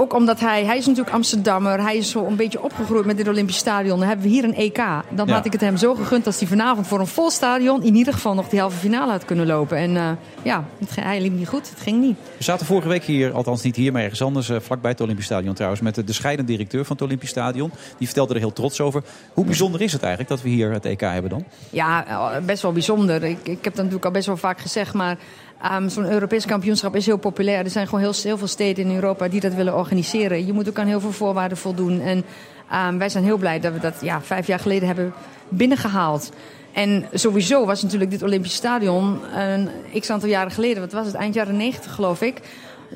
ook 0.00 0.14
omdat 0.14 0.40
hij, 0.40 0.64
hij 0.64 0.76
is 0.78 0.86
natuurlijk 0.86 1.14
Amsterdammer. 1.14 1.80
Hij 1.82 1.96
is 1.96 2.10
zo 2.10 2.26
een 2.26 2.36
beetje 2.36 2.62
opgegroeid 2.62 3.04
met 3.04 3.16
dit 3.16 3.28
Olympisch 3.28 3.56
stadion. 3.56 3.98
Dan 3.98 4.08
hebben 4.08 4.26
we 4.26 4.32
hier 4.32 4.44
een 4.44 4.54
EK. 4.54 4.76
Dan 5.10 5.26
Ja. 5.26 5.32
had 5.34 5.44
ik 5.44 5.52
het 5.52 5.60
hem 5.60 5.76
zo 5.76 5.94
gegund 5.94 6.26
als 6.26 6.38
hij 6.38 6.48
vanavond 6.48 6.86
voor 6.86 7.00
een 7.00 7.06
vol 7.06 7.30
stadion... 7.30 7.82
in 7.82 7.94
ieder 7.94 8.12
geval 8.12 8.34
nog 8.34 8.48
die 8.48 8.60
halve 8.60 8.76
finale 8.76 9.10
had 9.10 9.24
kunnen 9.24 9.46
lopen. 9.46 9.76
En 9.76 9.96
eh, 9.96 10.10
ja, 10.42 10.64
het, 10.78 10.94
hij 11.00 11.20
liep 11.20 11.32
niet 11.32 11.48
goed. 11.48 11.70
Het 11.70 11.80
ging 11.80 12.00
niet. 12.00 12.16
We 12.36 12.44
zaten 12.44 12.66
vorige 12.66 12.88
week 12.88 13.04
hier, 13.04 13.32
althans 13.32 13.62
niet 13.62 13.76
hier, 13.76 13.92
maar 13.92 14.02
ergens 14.02 14.22
anders, 14.22 14.48
eh, 14.48 14.56
vlakbij 14.60 14.90
het 14.90 15.00
Olympisch 15.00 15.24
Stadion 15.24 15.54
trouwens, 15.54 15.82
met 15.82 15.94
de, 15.94 16.04
de 16.04 16.12
scheidend 16.12 16.48
directeur 16.48 16.84
van 16.84 16.96
het 16.96 17.04
Olympisch 17.04 17.30
Stadion. 17.30 17.72
Die 17.98 18.06
vertelde 18.06 18.34
er 18.34 18.40
heel 18.40 18.52
trots 18.52 18.80
over. 18.80 19.02
Hoe 19.32 19.44
bijzonder 19.44 19.80
is 19.80 19.92
het 19.92 20.00
eigenlijk 20.02 20.30
dat 20.30 20.42
we 20.42 20.48
hier 20.48 20.72
het 20.72 20.84
EK 20.84 21.00
hebben 21.00 21.30
dan? 21.30 21.44
Ja, 21.70 22.06
eh, 22.06 22.44
best 22.44 22.62
wel 22.62 22.72
bijzonder. 22.72 23.24
Ik, 23.24 23.38
ik 23.42 23.64
heb 23.64 23.64
dat 23.64 23.74
natuurlijk 23.74 24.04
al 24.04 24.10
best 24.10 24.26
wel 24.26 24.36
vaak 24.36 24.60
gezegd, 24.60 24.94
maar 24.94 25.16
ehm, 25.62 25.88
zo'n 25.88 26.10
Europees 26.12 26.46
kampioenschap 26.46 26.96
is 26.96 27.06
heel 27.06 27.16
populair. 27.16 27.64
Er 27.64 27.70
zijn 27.70 27.86
gewoon 27.86 28.00
heel, 28.00 28.14
heel 28.22 28.38
veel 28.38 28.46
steden 28.46 28.84
in 28.88 28.94
Europa 28.94 29.28
die 29.28 29.40
dat 29.40 29.54
willen 29.54 29.76
organiseren. 29.76 30.46
Je 30.46 30.52
moet 30.52 30.68
ook 30.68 30.78
aan 30.78 30.86
heel 30.86 31.00
veel 31.00 31.12
voorwaarden 31.12 31.58
voldoen. 31.58 32.00
En 32.00 32.24
ehm, 32.70 32.98
wij 32.98 33.08
zijn 33.08 33.24
heel 33.24 33.36
blij 33.38 33.60
dat 33.60 33.72
we 33.72 33.80
dat 33.80 33.94
ja, 34.00 34.20
vijf 34.22 34.46
jaar 34.46 34.58
geleden 34.60 34.86
hebben 34.86 35.12
binnengehaald. 35.48 36.30
En 36.72 37.04
sowieso 37.12 37.66
was 37.66 37.82
natuurlijk 37.82 38.10
dit 38.10 38.22
Olympisch 38.22 38.54
Stadion 38.54 39.20
een 39.34 39.68
x 40.00 40.10
aantal 40.10 40.28
jaren 40.28 40.52
geleden, 40.52 40.82
wat 40.82 40.92
was 40.92 41.06
het, 41.06 41.14
eind 41.14 41.34
jaren 41.34 41.56
negentig 41.56 41.92
geloof 41.94 42.22
ik. 42.22 42.40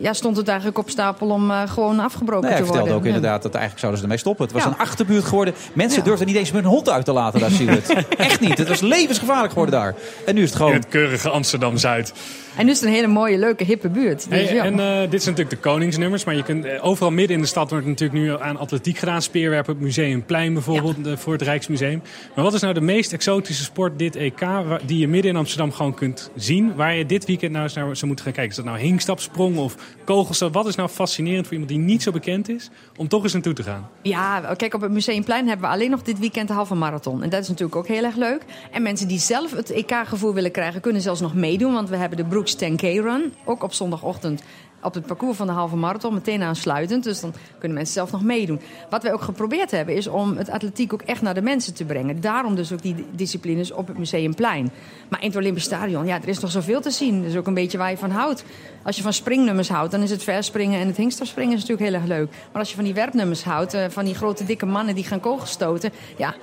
Ja, 0.00 0.12
stond 0.12 0.36
het 0.36 0.48
eigenlijk 0.48 0.78
op 0.78 0.90
stapel 0.90 1.28
om 1.28 1.50
eh, 1.50 1.62
gewoon 1.68 2.00
afgebroken 2.00 2.42
Nou, 2.48 2.52
hij 2.54 2.62
te 2.62 2.66
worden. 2.68 2.74
vertelde 2.74 2.94
ook 2.94 3.02
Ja. 3.02 3.14
inderdaad 3.14 3.42
dat 3.42 3.50
eigenlijk 3.52 3.80
zouden 3.80 3.98
ze 4.00 4.06
ermee 4.06 4.20
stoppen. 4.22 4.44
Het 4.44 4.54
was 4.54 4.62
Ja. 4.64 4.68
een 4.68 4.78
achterbuurt 4.78 5.24
geworden. 5.24 5.54
Mensen 5.72 5.98
Ja. 5.98 6.04
durfden 6.04 6.26
niet 6.26 6.36
eens 6.36 6.52
met 6.52 6.64
een 6.64 6.70
hond 6.70 6.88
uit 6.88 7.04
te 7.04 7.12
laten 7.12 7.40
daar, 7.40 7.50
Siewert. 7.50 7.94
Echt 8.16 8.40
niet. 8.40 8.58
Het 8.58 8.68
was 8.68 8.80
levensgevaarlijk 8.80 9.52
geworden 9.52 9.74
daar. 9.80 9.94
En 10.26 10.34
nu 10.34 10.42
is 10.42 10.50
het 10.50 10.58
In 10.60 10.64
gewoon... 10.66 10.80
het 10.80 10.88
keurige 10.88 11.28
Amsterdam-Zuid. 11.30 12.12
En 12.56 12.64
nu 12.64 12.70
is 12.70 12.80
het 12.80 12.88
een 12.88 12.94
hele 12.94 13.06
mooie, 13.06 13.38
leuke, 13.38 13.64
hippe 13.64 13.88
buurt. 13.88 14.30
Dus 14.30 14.44
Hey, 14.44 14.54
ja. 14.54 14.64
En 14.64 14.80
eh, 14.80 15.10
dit 15.10 15.22
zijn 15.22 15.34
natuurlijk 15.34 15.62
de 15.62 15.68
koningsnummers, 15.68 16.24
maar 16.24 16.34
je 16.34 16.42
kunt, 16.42 16.64
eh, 16.64 16.84
overal 16.86 17.10
midden 17.10 17.36
in 17.36 17.42
de 17.42 17.48
stad 17.48 17.70
wordt 17.70 17.86
natuurlijk 17.86 18.20
nu 18.20 18.40
aan 18.40 18.56
atletiek 18.56 18.98
gedaan. 18.98 19.22
Speerwerpen 19.22 19.72
op 19.72 19.78
het 19.78 19.86
Museumplein 19.86 20.52
bijvoorbeeld, 20.52 21.06
eh, 21.06 21.16
voor 21.16 21.32
het 21.32 21.42
Rijksmuseum. 21.42 22.02
Maar 22.34 22.44
wat 22.44 22.54
is 22.54 22.60
nou 22.60 22.74
de 22.74 22.80
meest 22.80 23.12
exotische 23.12 23.62
sport 23.64 23.98
dit 23.98 24.16
EK 24.16 24.40
waar- 24.40 24.80
die 24.86 24.98
je 24.98 25.08
midden 25.08 25.30
in 25.30 25.36
Amsterdam 25.36 25.72
gewoon 25.72 25.94
kunt 25.94 26.30
zien? 26.36 26.74
Waar 26.74 26.94
je 26.94 27.06
dit 27.06 27.24
weekend 27.24 27.52
nou 27.52 27.64
eens 27.64 27.74
naar 27.74 27.84
zou 27.96 28.06
moeten 28.06 28.24
gaan 28.24 28.34
kijken. 28.34 28.50
Is 28.50 28.56
dat 28.56 28.64
nou 28.64 28.78
hinkstapsprong 28.78 29.56
of 29.56 29.76
kogels? 30.04 30.38
Wat 30.52 30.66
is 30.66 30.74
nou 30.74 30.88
fascinerend 30.88 31.44
voor 31.44 31.52
iemand 31.52 31.70
die 31.72 31.80
niet 31.80 32.02
zo 32.02 32.10
bekend 32.10 32.48
is, 32.48 32.70
om 32.96 33.08
toch 33.08 33.22
eens 33.22 33.32
naartoe 33.32 33.52
te 33.52 33.62
gaan? 33.62 33.88
Ja, 34.02 34.54
kijk, 34.56 34.74
op 34.74 34.80
het 34.80 34.90
Museumplein 34.90 35.48
hebben 35.48 35.68
we 35.68 35.74
alleen 35.74 35.90
nog 35.90 36.02
dit 36.02 36.18
weekend 36.18 36.48
de 36.48 36.54
halve 36.54 36.74
marathon. 36.74 37.22
En 37.22 37.28
dat 37.28 37.42
is 37.42 37.48
natuurlijk 37.48 37.76
ook 37.76 37.86
heel 37.88 38.04
erg 38.04 38.16
leuk. 38.16 38.42
En 38.70 38.82
mensen 38.82 39.08
die 39.08 39.18
zelf 39.18 39.52
het 39.56 39.70
EK-gevoel 39.70 40.34
willen 40.34 40.50
krijgen, 40.50 40.80
kunnen 40.80 41.02
zelfs 41.02 41.20
nog 41.20 41.34
meedoen. 41.34 41.72
Want 41.72 41.88
we 41.88 41.96
hebben 41.96 42.18
de 42.18 42.24
Brooks 42.44 42.64
10K 42.64 43.02
Run, 43.02 43.32
ook 43.44 43.62
op 43.62 43.72
zondagochtend 43.72 44.42
op 44.82 44.94
het 44.94 45.06
parcours 45.06 45.36
van 45.36 45.46
de 45.46 45.52
halve 45.52 45.76
marathon, 45.76 46.14
meteen 46.14 46.42
aansluitend. 46.42 47.04
Dus 47.04 47.20
dan 47.20 47.34
kunnen 47.58 47.76
mensen 47.76 47.94
zelf 47.94 48.12
nog 48.12 48.22
meedoen. 48.22 48.60
Wat 48.90 49.02
wij 49.02 49.12
ook 49.12 49.22
geprobeerd 49.22 49.70
hebben, 49.70 49.94
is 49.94 50.06
om 50.06 50.36
het 50.36 50.50
atletiek 50.50 50.92
ook 50.92 51.02
echt 51.02 51.22
naar 51.22 51.34
de 51.34 51.42
mensen 51.42 51.74
te 51.74 51.84
brengen. 51.84 52.20
Daarom 52.20 52.54
dus 52.54 52.72
ook 52.72 52.82
die 52.82 53.06
disciplines 53.10 53.72
op 53.72 53.86
het 53.86 53.98
Museumplein. 53.98 54.70
Maar 55.08 55.20
in 55.22 55.26
het 55.26 55.36
Olympisch 55.36 55.64
Stadion, 55.64 56.06
ja, 56.06 56.22
er 56.22 56.28
is 56.28 56.38
nog 56.38 56.50
zoveel 56.50 56.80
te 56.80 56.90
zien. 56.90 57.24
Is 57.24 57.36
ook 57.36 57.46
een 57.46 57.54
beetje 57.54 57.78
waar 57.78 57.90
je 57.90 57.96
van 57.96 58.10
houdt. 58.10 58.44
Als 58.82 58.96
je 58.96 59.02
van 59.02 59.12
springnummers 59.12 59.68
houdt, 59.68 59.90
dan 59.90 60.02
is 60.02 60.10
het 60.10 60.22
verspringen 60.22 60.80
en 60.80 60.86
het 60.86 60.96
hinkstapspringen 60.96 61.54
is 61.54 61.60
natuurlijk 61.60 61.88
heel 61.90 62.00
erg 62.00 62.08
leuk. 62.08 62.30
Maar 62.52 62.60
als 62.60 62.68
je 62.68 62.76
van 62.76 62.84
die 62.84 62.94
werpnummers 62.94 63.44
houdt, 63.44 63.74
eh, 63.74 63.84
van 63.88 64.04
die 64.04 64.14
grote 64.14 64.44
dikke 64.44 64.66
mannen 64.66 64.94
die 64.94 65.04
gaan 65.04 65.20
kogels 65.20 65.50
stoten, 65.50 65.92
ja, 66.16 66.34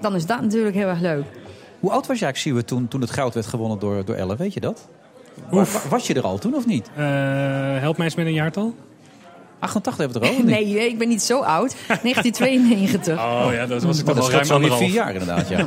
dan 0.00 0.14
is 0.14 0.26
dat 0.26 0.40
natuurlijk 0.40 0.74
heel 0.74 0.88
erg 0.88 1.00
leuk. 1.00 1.24
Hoe 1.80 1.90
oud 1.90 2.06
was 2.06 2.18
jij, 2.18 2.34
Siewert, 2.34 2.66
toen, 2.66 2.88
toen 2.88 3.00
het 3.00 3.10
goud 3.10 3.34
werd 3.34 3.46
gewonnen 3.46 3.78
door, 3.78 4.04
door 4.04 4.16
Elle? 4.16 4.36
Weet 4.36 4.54
je 4.54 4.60
dat? 4.60 4.88
Wa- 5.50 5.64
wa- 5.64 5.88
Was 5.88 6.06
je 6.06 6.14
er 6.14 6.22
al 6.22 6.38
toen 6.38 6.54
of 6.54 6.66
niet? 6.66 6.90
Eh, 6.96 7.04
help 7.78 7.96
mij 7.96 8.06
eens 8.06 8.14
met 8.14 8.26
een 8.26 8.32
jaartal. 8.32 8.74
88 9.58 9.96
hebben 10.04 10.20
we 10.20 10.26
het 10.26 10.36
er 10.36 10.42
al? 10.44 10.50
of 10.50 10.58
niet? 10.58 10.74
Nee, 10.76 10.88
ik 10.88 10.98
ben 10.98 11.08
niet 11.08 11.22
zo 11.22 11.40
oud. 11.40 11.74
1992. 11.86 13.18
Oh 13.18 13.48
ja, 13.52 13.66
dat 13.66 13.82
was 13.82 13.98
ik 13.98 14.04
Maar 14.04 14.14
toch 14.14 14.24
scheelt 14.24 14.40
ruim 14.46 14.52
anderhalf. 14.52 14.82
vier 14.82 14.92
jaar 14.92 15.12
inderdaad, 15.12 15.48
ja. 15.48 15.66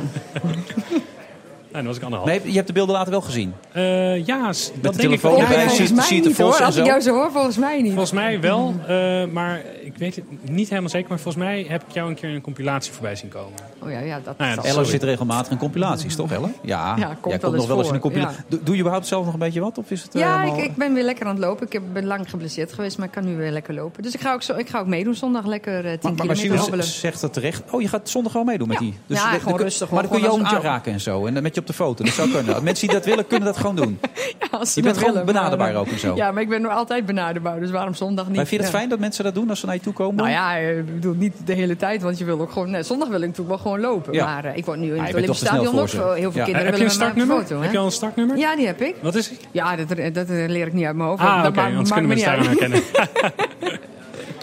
Dat 1.74 1.84
was 1.84 1.96
ik 1.96 2.02
anderhalf. 2.02 2.44
Je 2.44 2.52
hebt 2.52 2.66
de 2.66 2.72
beelden 2.72 2.94
later 2.94 3.10
wel 3.10 3.20
gezien. 3.20 3.54
Eh, 3.72 4.26
ja, 4.26 4.46
dat 4.46 4.56
de 4.72 4.80
denk 4.82 4.94
ik 4.94 5.00
telefoon 5.00 5.30
wel. 5.30 5.40
erbij, 5.40 5.56
Ja, 5.56 5.60
zie- 5.60 5.68
volgens 5.68 5.88
volgens, 5.90 6.08
mij 6.10 6.18
niet 6.28 6.36
hoor. 6.38 6.62
Als 6.64 6.76
ik 6.76 6.84
jou 6.86 7.00
zo 7.00 7.14
hoor, 7.14 7.30
volgens 7.32 7.56
mij 7.56 7.80
niet. 7.82 7.90
volgens 7.90 8.12
mij 8.12 8.40
wel, 8.40 8.74
eh, 8.86 9.24
maar 9.32 9.62
ik 9.82 9.92
weet 9.96 10.16
het 10.16 10.24
niet 10.50 10.68
helemaal 10.68 10.90
zeker. 10.90 11.08
Maar 11.08 11.18
volgens 11.18 11.44
mij 11.44 11.66
heb 11.68 11.82
ik 11.88 11.94
jou 11.94 12.08
een 12.08 12.14
keer 12.14 12.28
een 12.34 12.40
compilatie 12.40 12.92
voorbij 12.92 13.16
zien 13.16 13.28
komen. 13.28 13.52
Oh 13.82 13.90
ja, 13.90 13.98
ja, 14.00 14.20
dat 14.24 14.38
Nou 14.38 14.48
ja, 14.50 14.54
zal- 14.54 14.64
Sorry. 14.64 14.78
Elle 14.78 14.88
zit 14.90 15.02
regelmatig 15.02 15.52
in 15.52 15.58
compilaties, 15.58 16.16
toch 16.16 16.32
Elle? 16.32 16.48
Ja, 16.62 16.62
Ja, 16.62 16.92
komt 16.92 16.98
jij 17.06 17.06
wel 17.06 17.16
komt 17.20 17.42
nog 17.42 17.52
eens 17.54 17.66
wel 17.66 17.78
eens 17.78 17.88
in 17.88 17.94
een 17.94 18.00
compilatie. 18.00 18.36
ja. 18.36 18.44
Doe, 18.48 18.60
doe 18.62 18.74
je 18.74 18.80
überhaupt 18.80 19.06
zelf 19.06 19.24
nog 19.24 19.32
een 19.34 19.38
beetje 19.40 19.60
wat? 19.60 19.78
Of 19.78 19.90
is 19.90 20.02
het, 20.02 20.14
eh, 20.14 20.20
Ja, 20.20 20.42
ik, 20.42 20.48
allemaal- 20.48 20.64
ik 20.64 20.76
ben 20.76 20.94
weer 20.94 21.04
lekker 21.04 21.26
aan 21.26 21.34
het 21.34 21.44
lopen. 21.44 21.66
Ik 21.66 21.72
heb, 21.72 21.82
ben 21.92 22.06
lang 22.06 22.30
geblesseerd 22.30 22.72
geweest, 22.72 22.98
maar 22.98 23.06
ik 23.06 23.12
kan 23.12 23.24
nu 23.24 23.36
weer 23.36 23.50
lekker 23.50 23.74
lopen. 23.74 24.02
Dus 24.02 24.14
ik 24.14 24.20
ga 24.20 24.32
ook, 24.32 24.42
zo, 24.42 24.54
ik 24.56 24.68
ga 24.68 24.78
ook 24.78 24.86
meedoen 24.86 25.14
zondag 25.14 25.46
lekker 25.46 25.74
eh 25.74 25.82
10 25.82 25.98
Maar, 26.02 26.26
maar, 26.26 26.36
kilometer 26.36 26.58
hobbelen. 26.58 26.86
zegt 26.86 27.20
dat 27.20 27.32
terecht. 27.32 27.62
Oh, 27.70 27.80
je 27.82 27.88
gaat 27.88 28.08
zondag 28.08 28.32
gewoon 28.32 28.46
meedoen 28.46 28.68
met 28.68 28.78
Ja. 28.78 28.82
die. 28.84 28.94
Dus 29.06 29.18
Ja, 29.22 29.30
gewoon 29.38 29.56
de- 29.56 29.62
rustig, 29.62 29.90
Maar 29.90 30.02
dan 30.02 30.10
kun 30.10 30.20
je 30.20 30.28
als- 30.28 30.62
raken 30.62 30.92
en 30.92 31.00
zo. 31.00 31.26
En 31.26 31.34
dan 31.34 31.42
met 31.42 31.54
je 31.54 31.62
op 31.64 31.76
de 31.76 31.82
foto. 31.82 32.04
Dat 32.04 32.12
zou 32.12 32.30
kunnen. 32.30 32.64
Mensen 32.64 32.86
die 32.88 32.96
dat 32.96 33.06
willen, 33.06 33.26
kunnen 33.26 33.46
dat 33.46 33.56
gewoon 33.56 33.76
doen. 33.76 33.98
Ja, 34.50 34.58
als 34.58 34.72
ze 34.72 34.78
Je 34.80 34.84
bent 34.84 34.96
gewoon 34.98 35.12
willen, 35.12 35.26
benaderbaar 35.26 35.72
maar- 35.72 35.80
ook 35.80 35.86
en 35.88 35.98
zo. 35.98 36.14
Ja, 36.16 36.30
maar 36.32 36.42
ik 36.42 36.48
ben 36.48 36.62
nog 36.62 36.72
altijd 36.72 37.06
benaderbaar, 37.06 37.60
dus 37.60 37.70
waarom 37.70 37.94
zondag 37.94 38.26
niet? 38.26 38.36
Maar 38.36 38.46
vind 38.46 38.60
je 38.60 38.66
het 38.66 38.72
Ja. 38.74 38.78
fijn 38.78 38.90
dat 38.90 38.98
mensen 38.98 39.24
dat 39.24 39.34
doen 39.34 39.50
als 39.50 39.60
ze 39.60 39.66
naar 39.66 39.74
je 39.74 39.80
toe 39.80 39.92
komen? 39.92 40.16
Nou 40.16 40.28
ja, 40.30 40.58
eh, 40.58 40.78
ik 40.78 40.94
bedoel 40.94 41.14
niet 41.14 41.34
de 41.44 41.52
hele 41.52 41.76
tijd, 41.76 42.02
want 42.02 42.18
je 42.18 42.24
wil 42.24 42.40
ook 42.40 42.50
gewoon... 42.52 42.70
Nee, 42.70 42.82
zondag 42.82 43.08
wil 43.08 43.20
ik 43.20 43.26
natuurlijk 43.28 43.48
wel 43.48 43.58
gewoon 43.58 43.80
lopen. 43.80 44.12
Ja. 44.12 44.24
Maar 44.24 44.44
eh, 44.44 44.56
ik 44.56 44.64
word 44.64 44.78
nu 44.78 44.86
in 44.88 44.94
je 44.94 45.00
het 45.00 45.14
Olympisch 45.14 45.38
Stadion 45.38 45.78
ook 45.78 45.88
ze. 45.88 45.96
Heel 45.96 46.14
veel 46.14 46.14
Ja. 46.40 46.44
kinderen 46.44 46.54
heb 46.54 46.54
je 46.54 46.56
een 46.66 46.72
willen 46.72 46.78
mij 46.78 46.86
op 46.86 46.90
startnummer? 46.92 47.36
de 47.36 47.42
foto. 47.46 47.60
heb 47.62 47.72
je 47.72 47.78
al 47.78 47.84
een 47.84 47.92
startnummer? 47.92 48.36
Ja, 48.36 48.56
die 48.56 48.66
heb 48.66 48.80
ik. 48.80 48.94
Wat 49.02 49.14
is 49.14 49.28
het? 49.30 49.40
Ja, 49.50 49.76
dat, 49.76 49.88
dat 50.14 50.28
leer 50.28 50.66
ik 50.66 50.72
niet 50.72 50.84
uit 50.84 50.96
mijn 50.96 51.08
hoofd. 51.08 51.20
Ah, 51.22 51.44
oké, 51.46 51.60
maakt 51.70 51.92
kunnen 51.92 52.02
me 52.02 52.08
we 52.08 52.14
niet 52.14 52.24
het 52.24 52.34
uit. 52.34 52.44
daaraan 52.44 52.80
herkennen. 52.80 53.80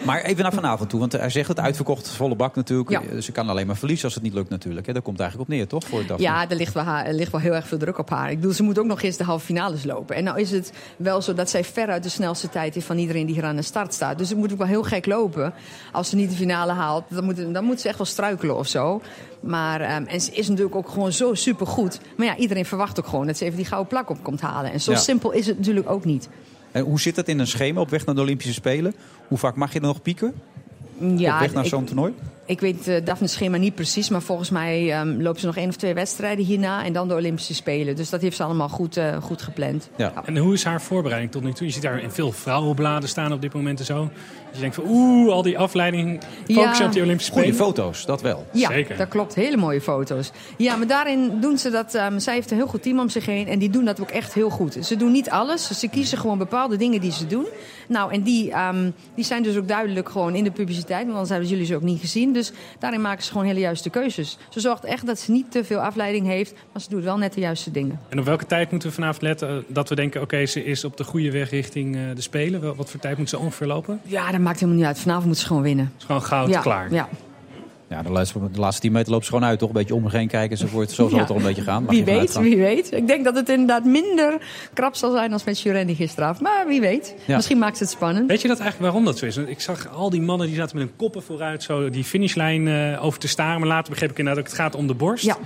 Maar 0.05 0.21
even 0.21 0.43
naar 0.43 0.53
vanavond 0.53 0.89
toe, 0.89 0.99
want 0.99 1.11
hij 1.11 1.29
zegt 1.29 1.47
het 1.47 1.59
uitverkocht, 1.59 2.09
volle 2.09 2.35
bak 2.35 2.55
natuurlijk. 2.55 2.89
Ja. 2.89 3.01
Dus 3.11 3.25
ze 3.25 3.31
kan 3.31 3.49
alleen 3.49 3.67
maar 3.67 3.75
verliezen 3.77 4.05
als 4.05 4.13
het 4.13 4.23
niet 4.23 4.33
lukt 4.33 4.49
natuurlijk. 4.49 4.85
Hè. 4.87 4.93
Daar 4.93 5.01
komt 5.01 5.17
het 5.17 5.27
eigenlijk 5.27 5.51
op 5.51 5.57
neer, 5.57 5.67
toch? 5.67 5.83
Voor 5.83 6.05
Daphne? 6.05 6.25
Ja, 6.25 6.49
er 6.49 6.55
ligt, 6.55 6.73
wel 6.73 6.83
haar, 6.83 7.13
ligt 7.13 7.31
wel 7.31 7.41
heel 7.41 7.53
erg 7.53 7.67
veel 7.67 7.77
druk 7.77 7.97
op 7.97 8.09
haar. 8.09 8.31
Ik 8.31 8.35
bedoel, 8.39 8.53
ze 8.53 8.63
moet 8.63 8.79
ook 8.79 8.85
nog 8.85 9.01
eens 9.01 9.17
de 9.17 9.23
halve 9.23 9.45
finales 9.45 9.83
lopen. 9.83 10.15
En 10.15 10.23
nou 10.23 10.39
is 10.39 10.51
het 10.51 10.71
wel 10.97 11.21
zo 11.21 11.33
dat 11.33 11.49
zij 11.49 11.63
veruit 11.63 12.03
de 12.03 12.09
snelste 12.09 12.49
tijd 12.49 12.73
heeft 12.73 12.85
van 12.85 12.97
iedereen 12.97 13.25
die 13.25 13.35
hier 13.35 13.43
aan 13.45 13.55
de 13.55 13.61
start 13.61 13.93
staat. 13.93 14.17
Dus 14.17 14.29
het 14.29 14.37
moet 14.37 14.51
ook 14.51 14.57
wel 14.57 14.67
heel 14.67 14.83
gek 14.83 15.05
lopen. 15.05 15.53
Als 15.91 16.09
ze 16.09 16.15
niet 16.15 16.29
de 16.29 16.35
finale 16.35 16.71
haalt, 16.71 17.03
dan 17.09 17.23
moet, 17.23 17.53
dan 17.53 17.63
moet 17.63 17.81
ze 17.81 17.87
echt 17.87 17.97
wel 17.97 18.07
struikelen 18.07 18.57
of 18.57 18.67
zo. 18.67 19.01
Maar, 19.39 19.81
ehm, 19.81 20.03
en 20.05 20.21
ze 20.21 20.31
is 20.31 20.47
natuurlijk 20.47 20.75
ook 20.75 20.89
gewoon 20.89 21.11
zo 21.11 21.33
supergoed. 21.33 21.99
Maar 22.17 22.25
ja, 22.25 22.35
iedereen 22.37 22.65
verwacht 22.65 22.99
ook 22.99 23.07
gewoon 23.07 23.27
dat 23.27 23.37
ze 23.37 23.45
even 23.45 23.57
die 23.57 23.65
gouden 23.65 23.89
plak 23.89 24.09
op 24.09 24.23
komt 24.23 24.41
halen. 24.41 24.71
En 24.71 24.81
zo 24.81 24.91
Ja. 24.91 24.97
simpel 24.97 25.31
is 25.31 25.47
het 25.47 25.57
natuurlijk 25.57 25.89
ook 25.89 26.05
niet. 26.05 26.29
En 26.71 26.83
hoe 26.83 26.99
zit 26.99 27.15
dat 27.15 27.27
in 27.27 27.39
een 27.39 27.47
schema 27.47 27.81
op 27.81 27.89
weg 27.89 28.05
naar 28.05 28.15
de 28.15 28.21
Olympische 28.21 28.53
Spelen? 28.53 28.93
Hoe 29.27 29.37
vaak 29.37 29.55
mag 29.55 29.73
je 29.73 29.79
er 29.79 29.85
nog 29.85 30.01
pieken 30.01 30.33
Ja, 31.17 31.33
op 31.33 31.39
weg 31.39 31.53
naar 31.53 31.65
zo'n 31.65 31.85
toernooi? 31.85 32.13
Ik 32.45 32.59
weet 32.59 32.87
uh, 32.87 33.05
Daphne's 33.05 33.31
schema 33.31 33.57
niet 33.57 33.75
precies, 33.75 34.09
maar 34.09 34.21
volgens 34.21 34.49
mij 34.49 34.99
um, 34.99 35.21
loopt 35.21 35.39
ze 35.39 35.45
nog 35.45 35.57
één 35.57 35.69
of 35.69 35.75
twee 35.75 35.93
wedstrijden 35.93 36.45
hierna 36.45 36.85
en 36.85 36.93
dan 36.93 37.07
de 37.07 37.13
Olympische 37.13 37.53
Spelen. 37.53 37.95
Dus 37.95 38.09
dat 38.09 38.21
heeft 38.21 38.35
ze 38.35 38.43
allemaal 38.43 38.69
goed, 38.69 38.97
uh, 38.97 39.17
goed 39.21 39.41
gepland. 39.41 39.89
Ja. 39.97 40.13
En 40.25 40.37
hoe 40.37 40.53
is 40.53 40.63
haar 40.63 40.81
voorbereiding 40.81 41.31
tot 41.31 41.43
nu 41.43 41.53
toe? 41.53 41.67
Je 41.67 41.73
ziet 41.73 41.81
daar 41.81 41.99
in 41.99 42.11
veel 42.11 42.31
vrouwenbladen 42.31 43.09
staan 43.09 43.33
op 43.33 43.41
dit 43.41 43.53
moment 43.53 43.79
en 43.79 43.85
zo. 43.85 44.09
Dus 44.51 44.59
je 44.59 44.69
denkt 44.69 44.75
van 44.75 44.85
oeh, 44.87 45.31
al 45.31 45.41
die 45.41 45.57
afleiding 45.59 46.19
focussen 46.47 46.79
Ja. 46.79 46.85
op 46.85 46.91
die 46.93 47.03
Olympische 47.03 47.31
Goede 47.31 47.47
Spelen. 47.47 47.65
foto's, 47.65 48.05
dat 48.05 48.21
wel. 48.21 48.45
Ja, 48.53 48.67
Zeker. 48.69 48.97
dat 48.97 49.07
klopt. 49.07 49.35
Hele 49.35 49.57
mooie 49.57 49.81
foto's. 49.81 50.31
Ja, 50.57 50.75
maar 50.75 50.87
daarin 50.87 51.39
doen 51.39 51.57
ze 51.57 51.69
dat. 51.69 51.93
Um, 51.93 52.19
zij 52.19 52.33
heeft 52.33 52.51
een 52.51 52.57
heel 52.57 52.67
goed 52.67 52.83
team 52.83 52.99
om 52.99 53.09
zich 53.09 53.25
heen 53.25 53.47
en 53.47 53.59
die 53.59 53.69
doen 53.69 53.85
dat 53.85 54.01
ook 54.01 54.09
echt 54.09 54.33
heel 54.33 54.49
goed. 54.49 54.77
Ze 54.81 54.95
doen 54.95 55.11
niet 55.11 55.29
alles. 55.29 55.79
Ze 55.79 55.87
kiezen 55.89 56.17
gewoon 56.17 56.37
bepaalde 56.37 56.77
dingen 56.77 57.01
die 57.01 57.11
ze 57.11 57.27
doen. 57.27 57.45
Nou, 57.87 58.13
en 58.13 58.21
die, 58.21 58.53
um, 58.57 58.93
die 59.15 59.25
zijn 59.25 59.43
dus 59.43 59.57
ook 59.57 59.67
duidelijk 59.67 60.09
gewoon 60.09 60.35
in 60.35 60.43
de 60.43 60.51
publiciteit, 60.51 61.01
want 61.01 61.11
anders 61.11 61.29
hebben 61.29 61.49
jullie 61.49 61.65
ze 61.65 61.75
ook 61.75 61.81
niet 61.81 61.99
gezien. 61.99 62.33
Dus 62.33 62.51
daarin 62.79 63.01
maken 63.01 63.23
ze 63.23 63.31
gewoon 63.31 63.45
hele 63.47 63.59
juiste 63.59 63.89
keuzes. 63.89 64.37
Ze 64.49 64.59
zorgt 64.59 64.83
echt 64.85 65.05
dat 65.05 65.19
ze 65.19 65.31
niet 65.31 65.51
te 65.51 65.63
veel 65.63 65.79
afleiding 65.79 66.27
heeft, 66.27 66.53
maar 66.73 66.81
ze 66.81 66.89
doet 66.89 67.03
wel 67.03 67.17
net 67.17 67.33
de 67.33 67.41
juiste 67.41 67.71
dingen. 67.71 67.99
En 68.09 68.19
op 68.19 68.25
welke 68.25 68.45
tijd 68.45 68.71
moeten 68.71 68.89
we 68.89 68.95
vanavond 68.95 69.21
letten 69.21 69.49
eh, 69.49 69.55
dat 69.67 69.89
we 69.89 69.95
denken... 69.95 70.21
oké, 70.21 70.45
ze 70.45 70.65
is 70.65 70.83
op 70.83 70.97
de 70.97 71.03
goede 71.03 71.31
weg 71.31 71.49
richting 71.49 71.95
eh, 71.95 72.01
de 72.15 72.21
Spelen? 72.21 72.61
Wel- 72.61 72.75
Wat 72.75 72.89
voor 72.89 72.99
tijd 72.99 73.17
moet 73.17 73.29
ze 73.29 73.37
ongeveer 73.39 73.67
lopen? 73.67 74.01
Ja, 74.03 74.31
dat 74.41 74.49
maakt 74.49 74.59
helemaal 74.59 74.79
niet 74.81 74.87
uit. 74.89 74.99
Vanavond 74.99 75.25
moet 75.25 75.37
ze 75.37 75.45
gewoon 75.45 75.61
winnen. 75.61 75.85
Het 75.85 75.93
is 75.99 76.05
gewoon 76.05 76.23
goud, 76.23 76.49
ja, 76.49 76.59
klaar. 76.61 76.91
Ja. 76.93 77.07
Ja, 77.87 78.01
de 78.01 78.09
laatste, 78.11 78.39
de 78.51 78.59
laatste 78.59 78.81
10 78.81 78.91
meter 78.91 79.11
loopt 79.11 79.25
ze 79.25 79.31
gewoon 79.31 79.47
uit, 79.47 79.59
toch? 79.59 79.67
Een 79.67 79.75
beetje 79.75 79.95
om 79.95 80.03
me 80.03 80.09
heen 80.11 80.27
kijken 80.27 80.51
enzovoort. 80.51 80.91
Zo 80.91 81.07
zal 81.07 81.15
Ja. 81.15 81.19
het 81.23 81.29
er 81.29 81.35
een 81.35 81.41
beetje 81.43 81.61
gaan. 81.61 81.83
Mag 81.83 81.91
Wie 81.91 82.03
weet, 82.03 82.37
wie 82.37 82.57
weet. 82.57 82.91
Ik 82.93 83.07
denk 83.07 83.23
dat 83.23 83.35
het 83.35 83.49
inderdaad 83.49 83.85
minder 83.85 84.37
krap 84.73 84.95
zal 84.95 85.11
zijn 85.11 85.33
als 85.33 85.43
met 85.43 85.61
Jurendi 85.61 85.95
gisteravond. 85.95 86.41
Maar 86.41 86.67
wie 86.67 86.81
weet. 86.81 87.15
Ja. 87.25 87.35
Misschien 87.35 87.57
maakt 87.57 87.79
het 87.79 87.89
spannend. 87.89 88.27
Weet 88.27 88.41
je 88.41 88.47
dat 88.47 88.59
eigenlijk 88.59 88.91
waarom 88.91 89.05
dat 89.11 89.17
zo 89.17 89.25
is? 89.25 89.35
Want 89.35 89.49
ik 89.49 89.59
zag 89.61 89.87
al 89.95 90.09
die 90.09 90.21
mannen 90.21 90.47
die 90.47 90.55
zaten 90.55 90.77
met 90.77 90.85
hun 90.87 90.95
koppen 90.95 91.23
vooruit... 91.23 91.63
zo 91.63 91.89
die 91.89 92.03
finishlijn 92.03 92.67
eh, 92.67 93.05
over 93.05 93.19
te 93.19 93.27
staren. 93.27 93.59
Maar 93.59 93.69
later 93.69 93.91
begreep 93.91 94.11
ik 94.11 94.17
inderdaad 94.17 94.43
ook 94.43 94.49
het 94.49 94.59
gaat 94.59 94.75
om 94.75 94.87
de 94.87 94.93
borst. 94.93 95.25
Ja. 95.25 95.37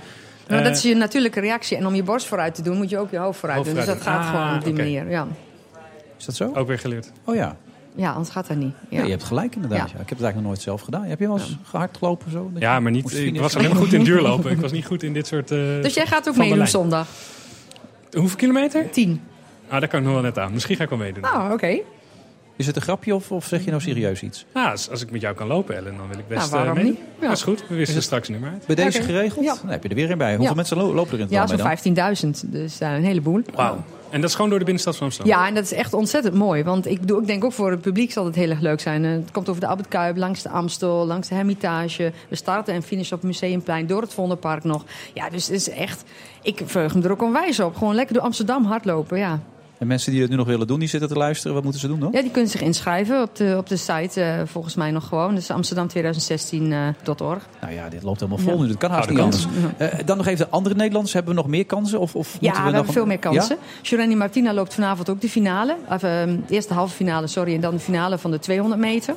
Maar 0.48 0.58
Eh, 0.58 0.64
dat 0.64 0.76
is 0.76 0.82
je 0.82 0.94
natuurlijke 0.94 1.40
reactie. 1.40 1.76
En 1.76 1.86
om 1.86 1.94
je 1.94 2.02
borst 2.02 2.26
vooruit 2.26 2.54
te 2.54 2.62
doen, 2.62 2.76
moet 2.76 2.90
je 2.90 2.98
ook 2.98 3.10
je 3.10 3.18
hoofd 3.18 3.38
vooruit 3.38 3.58
Hoofd 3.58 3.70
doen. 3.76 3.84
Dus 3.84 3.94
dat 3.94 4.02
gaat 4.02 4.26
gewoon 4.26 4.48
Ah, 4.48 4.54
op 4.56 4.64
die 4.64 4.72
manier. 4.74 5.10
Ja. 5.10 5.26
Is 6.18 6.24
dat 6.24 6.34
zo? 6.34 6.50
Ook 6.54 6.66
weer 6.66 6.78
geleerd. 6.78 7.12
Oh 7.24 7.34
ja. 7.34 7.56
Ja, 7.96 8.10
anders 8.12 8.30
gaat 8.30 8.46
dat 8.46 8.56
niet. 8.56 8.74
Ja. 8.88 8.98
Ja. 8.98 9.04
je 9.04 9.10
hebt 9.10 9.22
gelijk 9.24 9.54
inderdaad. 9.54 9.78
Ja. 9.78 9.84
Ja. 9.84 9.90
Ik 9.92 10.08
heb 10.08 10.18
het 10.18 10.20
eigenlijk 10.20 10.36
nog 10.36 10.46
nooit 10.46 10.60
zelf 10.62 10.80
gedaan. 10.80 11.02
Heb 11.04 11.18
je 11.18 11.26
wel 11.26 11.38
eens 11.38 11.56
gehard 11.64 11.96
gelopen 11.96 12.26
of 12.26 12.32
zo? 12.32 12.50
Ja, 12.58 12.80
maar 12.80 12.92
niet, 12.92 13.14
ik 13.14 13.40
was 13.40 13.56
alleen 13.56 13.68
maar 13.70 13.78
goed 13.78 13.92
in 13.92 14.04
duurlopen. 14.04 14.50
Ik 14.50 14.60
was 14.60 14.72
niet 14.72 14.86
goed 14.86 15.02
in 15.02 15.12
dit 15.12 15.26
soort... 15.26 15.50
eh, 15.50 15.58
Dus 15.58 15.94
jij 15.94 16.06
gaat 16.06 16.28
ook 16.28 16.36
meedoen 16.36 16.66
zondag? 16.66 17.08
Hoeveel 18.12 18.36
kilometer? 18.36 18.90
Tien. 18.90 19.20
Ah, 19.68 19.80
daar 19.80 19.88
kan 19.88 19.98
ik 19.98 20.04
nog 20.04 20.14
wel 20.14 20.22
net 20.22 20.38
aan. 20.38 20.52
Misschien 20.52 20.76
ga 20.76 20.82
ik 20.82 20.88
wel 20.88 20.98
meedoen. 20.98 21.22
Nou, 21.22 21.52
oké. 21.52 21.78
Is 22.56 22.66
het 22.66 22.76
een 22.76 22.82
grapje 22.82 23.14
of, 23.14 23.30
of 23.32 23.46
zeg 23.46 23.64
je 23.64 23.70
nou 23.70 23.82
serieus 23.82 24.22
iets? 24.22 24.46
Nou, 24.54 24.70
als, 24.70 24.90
als 24.90 25.02
ik 25.02 25.10
met 25.10 25.20
jou 25.20 25.34
kan 25.34 25.46
lopen, 25.46 25.76
Ellen, 25.76 25.96
dan 25.96 26.08
wil 26.08 26.18
ik 26.18 26.28
best 26.28 26.50
Nou, 26.52 26.64
waarom 26.64 26.84
niet? 26.84 26.98
Ja. 27.20 27.26
Dat 27.28 27.36
is 27.36 27.42
goed. 27.42 27.64
We 27.68 27.74
wisten 27.74 28.02
straks 28.02 28.28
meer 28.28 28.40
uit. 28.52 28.66
Bij 28.66 28.74
deze 28.74 29.02
geregeld? 29.02 29.44
Ja. 29.44 29.54
Dan 29.62 29.70
heb 29.70 29.82
je 29.82 29.88
er 29.88 29.94
weer 29.94 30.10
een 30.10 30.18
bij. 30.18 30.28
Hoeveel 30.28 30.46
Ja. 30.48 30.54
mensen 30.54 30.76
lo- 30.76 30.94
lopen 30.94 31.12
er 31.12 31.18
in 31.18 31.20
het 31.24 31.30
Ja, 31.30 31.46
zo'n 31.46 31.56
dan? 31.56 32.44
15.000. 32.46 32.50
Dus 32.50 32.80
eh, 32.80 32.94
een 32.94 33.04
heleboel. 33.04 33.42
Wauw. 33.54 33.84
En 34.10 34.20
dat 34.20 34.30
is 34.30 34.34
gewoon 34.34 34.50
door 34.50 34.58
de 34.58 34.64
binnenstad 34.64 34.96
van 34.96 35.06
Amsterdam? 35.06 35.38
Ja, 35.38 35.46
en 35.46 35.54
dat 35.54 35.64
is 35.64 35.72
echt 35.72 35.94
ontzettend 35.94 36.34
mooi. 36.34 36.62
Want 36.64 36.86
ik, 36.86 37.00
ik 37.10 37.26
denk 37.26 37.44
ook 37.44 37.52
voor 37.52 37.70
het 37.70 37.80
publiek 37.80 38.12
zal 38.12 38.24
het 38.24 38.34
heel 38.34 38.50
erg 38.50 38.60
leuk 38.60 38.80
zijn. 38.80 39.04
Eh, 39.04 39.10
Het 39.10 39.30
komt 39.30 39.48
over 39.48 39.60
de 39.60 39.66
Albert 39.66 40.16
langs 40.18 40.42
de 40.42 40.48
Amstel, 40.48 41.06
langs 41.06 41.28
de 41.28 41.34
Hermitage. 41.34 42.12
We 42.28 42.36
starten 42.36 42.74
en 42.74 42.82
finishen 42.82 43.16
op 43.16 43.22
het 43.22 43.30
Museumplein, 43.30 43.86
door 43.86 44.00
het 44.00 44.14
Vondelpark 44.14 44.64
nog. 44.64 44.84
Ja, 45.14 45.30
dus 45.30 45.46
het 45.46 45.54
is 45.54 45.68
echt... 45.68 46.04
Ik 46.42 46.62
verheug 46.64 46.94
me 46.94 47.02
er 47.02 47.10
ook 47.10 47.22
onwijs 47.22 47.60
op. 47.60 47.76
Gewoon 47.76 47.94
lekker 47.94 48.14
door 48.14 48.24
Amsterdam 48.24 48.64
hardlopen, 48.64 49.18
ja. 49.18 49.40
En 49.78 49.86
mensen 49.86 50.12
die 50.12 50.20
het 50.20 50.30
nu 50.30 50.36
nog 50.36 50.46
willen 50.46 50.66
doen, 50.66 50.78
die 50.78 50.88
zitten 50.88 51.08
te 51.08 51.14
luisteren. 51.16 51.54
Wat 51.54 51.62
moeten 51.62 51.80
ze 51.80 51.86
doen 51.86 52.00
dan? 52.00 52.08
Ja, 52.12 52.20
die 52.22 52.30
kunnen 52.30 52.50
zich 52.50 52.60
inschrijven 52.60 53.22
op 53.22 53.36
de, 53.36 53.54
op 53.58 53.68
de 53.68 53.76
site, 53.76 54.22
eh, 54.22 54.40
volgens 54.44 54.74
mij 54.74 54.90
nog 54.90 55.08
gewoon. 55.08 55.34
Dus 55.34 55.50
amsterdam2016.org. 55.52 57.46
Nou 57.60 57.72
ja, 57.74 57.88
dit 57.88 58.02
loopt 58.02 58.20
helemaal 58.20 58.42
vol 58.44 58.54
Ja. 58.56 58.60
nu. 58.62 58.68
Dat 58.68 58.76
kan 58.76 58.90
haast 58.90 59.08
niet 59.10 59.18
anders. 59.18 59.46
Eh, 59.76 59.88
dan 60.04 60.16
nog 60.16 60.26
even 60.26 60.44
de 60.46 60.50
andere 60.52 60.74
Nederlanders. 60.74 61.12
Hebben 61.14 61.34
we 61.34 61.40
nog 61.40 61.48
meer 61.50 61.66
kansen? 61.66 62.00
Of, 62.00 62.14
of 62.14 62.26
Ja, 62.32 62.38
moeten 62.40 62.50
we, 62.50 62.56
nog 62.58 62.64
hebben 62.72 62.86
een- 62.86 62.92
veel 62.92 63.06
meer 63.06 63.18
kansen. 63.18 63.56
Ja? 63.60 63.62
Giovanni 63.82 64.14
Martina 64.14 64.52
loopt 64.54 64.74
vanavond 64.74 65.10
ook 65.10 65.20
de 65.20 65.28
finale. 65.28 65.76
Of, 65.90 66.02
ehm, 66.02 66.36
de 66.46 66.54
eerste 66.54 66.74
halve 66.74 66.94
finale, 66.94 67.26
sorry. 67.26 67.54
En 67.54 67.60
dan 67.60 67.74
de 67.74 67.80
finale 67.80 68.18
van 68.18 68.30
de 68.30 68.38
200 68.38 68.80
meter. 68.80 69.14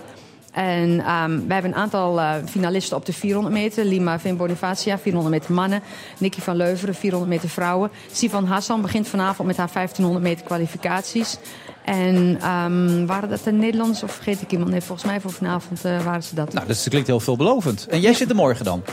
En 0.52 1.00
ehm 1.00 1.30
wij 1.30 1.54
hebben 1.54 1.72
een 1.72 1.78
aantal 1.78 2.20
eh, 2.20 2.34
finalisten 2.46 2.98
op 2.98 3.06
de 3.06 3.14
400 3.14 3.56
meter. 3.56 3.86
Lima 3.86 4.20
Vin 4.20 4.38
Bonifacia, 4.38 4.98
400 4.98 5.36
meter 5.36 5.54
mannen. 5.54 5.82
Nicky 6.18 6.42
van 6.42 6.56
Leuveren, 6.56 6.96
400 6.96 7.32
meter 7.32 7.50
vrouwen. 7.50 7.92
Sivan 8.12 8.46
Hassan 8.46 8.82
begint 8.82 9.08
vanavond 9.08 9.48
met 9.48 9.58
haar 9.58 9.70
1500 9.74 10.26
meter 10.26 10.46
kwalificaties. 10.46 11.38
En 11.86 12.38
ehm, 12.42 13.06
waren 13.06 13.30
dat 13.30 13.44
de 13.44 13.52
Nederlanders 13.52 14.04
of 14.04 14.12
vergeet 14.12 14.42
ik 14.42 14.52
iemand? 14.52 14.72
Nee, 14.72 14.82
volgens 14.82 15.08
mij 15.08 15.22
voor 15.22 15.32
vanavond 15.32 15.86
eh, 15.86 16.06
waren 16.06 16.24
ze 16.24 16.36
dat. 16.36 16.54
Nou, 16.54 16.68
dat 16.68 16.86
klinkt 16.90 17.08
heel 17.08 17.20
veelbelovend. 17.20 17.88
En 17.88 18.00
jij 18.00 18.14
zit 18.14 18.30
er 18.30 18.36
morgen 18.36 18.66
dan? 18.66 18.84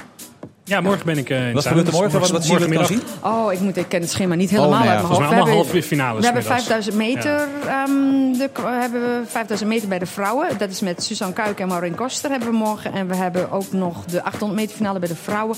Ja, 0.68 0.81
morgen 0.81 1.07
ben 1.07 1.18
ik 1.18 1.31
eh 1.31 1.48
in 1.48 1.55
Wat 1.55 1.66
gebeurt 1.66 1.87
er 1.87 1.92
morgen? 1.92 2.20
Wat, 2.20 2.31
wat 2.31 2.44
zien 2.44 2.59
we 2.59 2.66
Morgenmiddag. 2.68 2.87
zien? 2.87 3.02
Oh, 3.22 3.52
ik, 3.52 3.61
moet, 3.61 3.76
ik 3.76 3.88
ken 3.88 4.00
het 4.00 4.11
schema 4.11 4.35
niet 4.35 4.50
helemaal 4.50 4.70
Oh, 4.70 4.76
nou 4.76 4.87
ja, 4.90 4.96
uit 4.96 5.09
mijn 5.09 5.31
hoofd. 5.31 5.44
We 5.44 5.50
halve 5.50 5.83
finales 5.83 6.18
We 6.18 6.24
hebben 6.24 6.42
middags. 6.42 6.64
5000 6.64 6.96
meter, 6.96 7.48
ehm, 7.66 8.33
de, 8.38 8.50
hebben 8.64 9.00
we 9.00 9.20
5000 9.26 9.68
meter 9.68 9.88
bij 9.88 9.98
de 9.98 10.07
vrouwen. 10.07 10.59
Dat 10.59 10.70
is 10.70 10.81
met 10.81 11.02
Suzanne 11.02 11.35
Kuik 11.35 11.61
en 11.61 11.68
Maureen 11.68 11.94
Koster 11.94 12.31
hebben 12.31 12.48
we 12.50 12.57
morgen. 12.57 12.92
En 12.92 13.09
we 13.09 13.16
hebben 13.16 13.50
ook 13.50 13.72
nog 13.72 14.05
de 14.05 14.22
800 14.22 14.61
meter 14.61 14.76
finale 14.76 14.98
bij 14.98 15.09
de 15.09 15.14
vrouwen. 15.14 15.57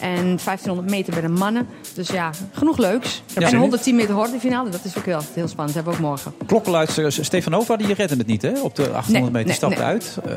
En 0.00 0.22
1500 0.24 0.90
meter 0.90 1.12
bij 1.12 1.22
de 1.22 1.28
mannen. 1.28 1.66
Dus 1.94 2.08
ja, 2.08 2.30
genoeg 2.52 2.78
leuks. 2.78 3.22
zin 3.26 3.42
en 3.42 3.52
in. 3.52 3.58
110 3.58 3.96
meter 3.96 4.14
horde 4.14 4.38
finale, 4.38 4.70
dat 4.70 4.84
is 4.84 4.98
ook 4.98 5.04
heel, 5.04 5.20
heel 5.34 5.48
spannend. 5.48 5.74
Dat 5.76 5.84
hebben 5.84 5.92
we 5.92 5.98
ook 5.98 6.04
morgen. 6.08 6.34
Klokkenluister 6.46 7.12
Stefanova, 7.12 7.76
die 7.76 7.94
redde 7.94 8.16
het 8.16 8.26
niet 8.26 8.42
hè? 8.42 8.60
op 8.60 8.74
de 8.74 8.82
800 8.82 9.08
Nee, 9.08 9.22
meter. 9.22 9.46
Nee, 9.46 9.54
stapte 9.54 9.78
nee. 9.78 9.86
uit. 9.86 10.18
Eh, 10.24 10.32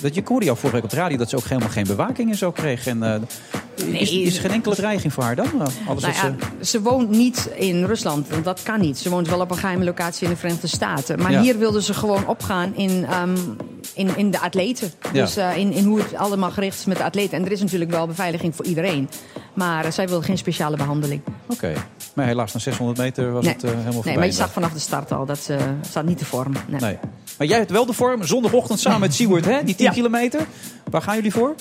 dat 0.00 0.14
je 0.14 0.22
hoorde 0.24 0.44
jou 0.44 0.56
vorige 0.56 0.74
week 0.76 0.84
op 0.84 0.90
de 0.90 0.96
radio 0.96 1.16
dat 1.16 1.28
ze 1.30 1.36
ook 1.36 1.44
helemaal 1.44 1.68
geen 1.68 1.86
bewaking 1.86 2.30
en 2.30 2.36
zo 2.36 2.50
kreeg. 2.52 2.86
En, 2.86 3.02
eh, 3.02 3.20
Nee. 3.86 4.00
is 4.22 4.34
er 4.34 4.40
geen 4.40 4.50
enkele 4.50 4.74
dreiging 4.74 5.12
voor 5.12 5.22
haar 5.22 5.36
dan? 5.36 5.46
Eh, 5.46 5.88
Alles 5.88 6.02
Nou 6.02 6.14
ja, 6.14 6.20
ze... 6.60 6.64
ze 6.66 6.80
woont 6.82 7.10
niet 7.10 7.50
in 7.56 7.84
Rusland, 7.84 8.28
want 8.28 8.44
dat 8.44 8.62
kan 8.62 8.80
niet. 8.80 8.98
Ze 8.98 9.10
woont 9.10 9.28
wel 9.28 9.40
op 9.40 9.50
een 9.50 9.56
geheime 9.56 9.84
locatie 9.84 10.24
in 10.24 10.30
de 10.32 10.36
Verenigde 10.38 10.66
Staten. 10.66 11.18
Maar 11.22 11.32
Ja. 11.32 11.40
hier 11.40 11.58
wilden 11.58 11.82
ze 11.82 11.94
gewoon 11.94 12.26
opgaan 12.26 12.74
in, 12.76 13.06
ehm, 13.10 13.36
in, 13.94 14.16
in 14.16 14.30
de 14.30 14.40
atleten. 14.40 14.90
Ja. 15.12 15.22
Dus 15.24 15.36
eh, 15.36 15.56
in, 15.56 15.72
in 15.72 15.84
hoe 15.84 15.98
het 15.98 16.14
allemaal 16.14 16.50
gericht 16.50 16.78
is 16.78 16.84
met 16.84 16.96
de 16.96 17.04
atleten. 17.04 17.38
En 17.38 17.44
er 17.44 17.52
is 17.52 17.60
natuurlijk 17.60 17.90
wel 17.90 18.06
beveiliging 18.06 18.56
voor 18.56 18.64
iedereen. 18.64 19.08
Maar 19.54 19.84
eh, 19.84 19.90
zij 19.90 20.08
wil 20.08 20.22
geen 20.22 20.38
speciale 20.38 20.76
behandeling. 20.76 21.20
Oké. 21.46 21.72
Maar 22.14 22.26
helaas 22.26 22.52
na 22.52 22.60
600 22.60 22.98
meter 22.98 23.32
was 23.32 23.44
Nee. 23.44 23.52
het 23.52 23.62
eh, 23.64 23.70
helemaal 23.70 23.92
voorbij. 23.92 24.10
Nee, 24.10 24.20
maar 24.20 24.28
je 24.30 24.36
zag 24.36 24.52
vanaf 24.52 24.72
de 24.72 24.78
start 24.78 25.12
al 25.12 25.26
dat 25.26 25.38
ze 25.38 25.56
staat 25.88 26.04
niet 26.04 26.18
te 26.18 26.24
vormen. 26.24 26.60
Nee. 26.68 26.80
Nee. 26.80 26.98
Maar 27.38 27.46
jij 27.46 27.58
hebt 27.58 27.70
wel 27.70 27.86
de 27.86 27.92
vorm. 27.92 28.24
Zondagochtend 28.24 28.80
samen 28.80 29.00
met 29.00 29.14
Siewert, 29.14 29.44
hè? 29.44 29.64
Die 29.64 29.74
10 29.74 29.86
Ja. 29.86 29.92
kilometer. 29.92 30.40
Waar 30.90 31.02
gaan 31.02 31.14
jullie 31.16 31.32
voor? 31.32 31.54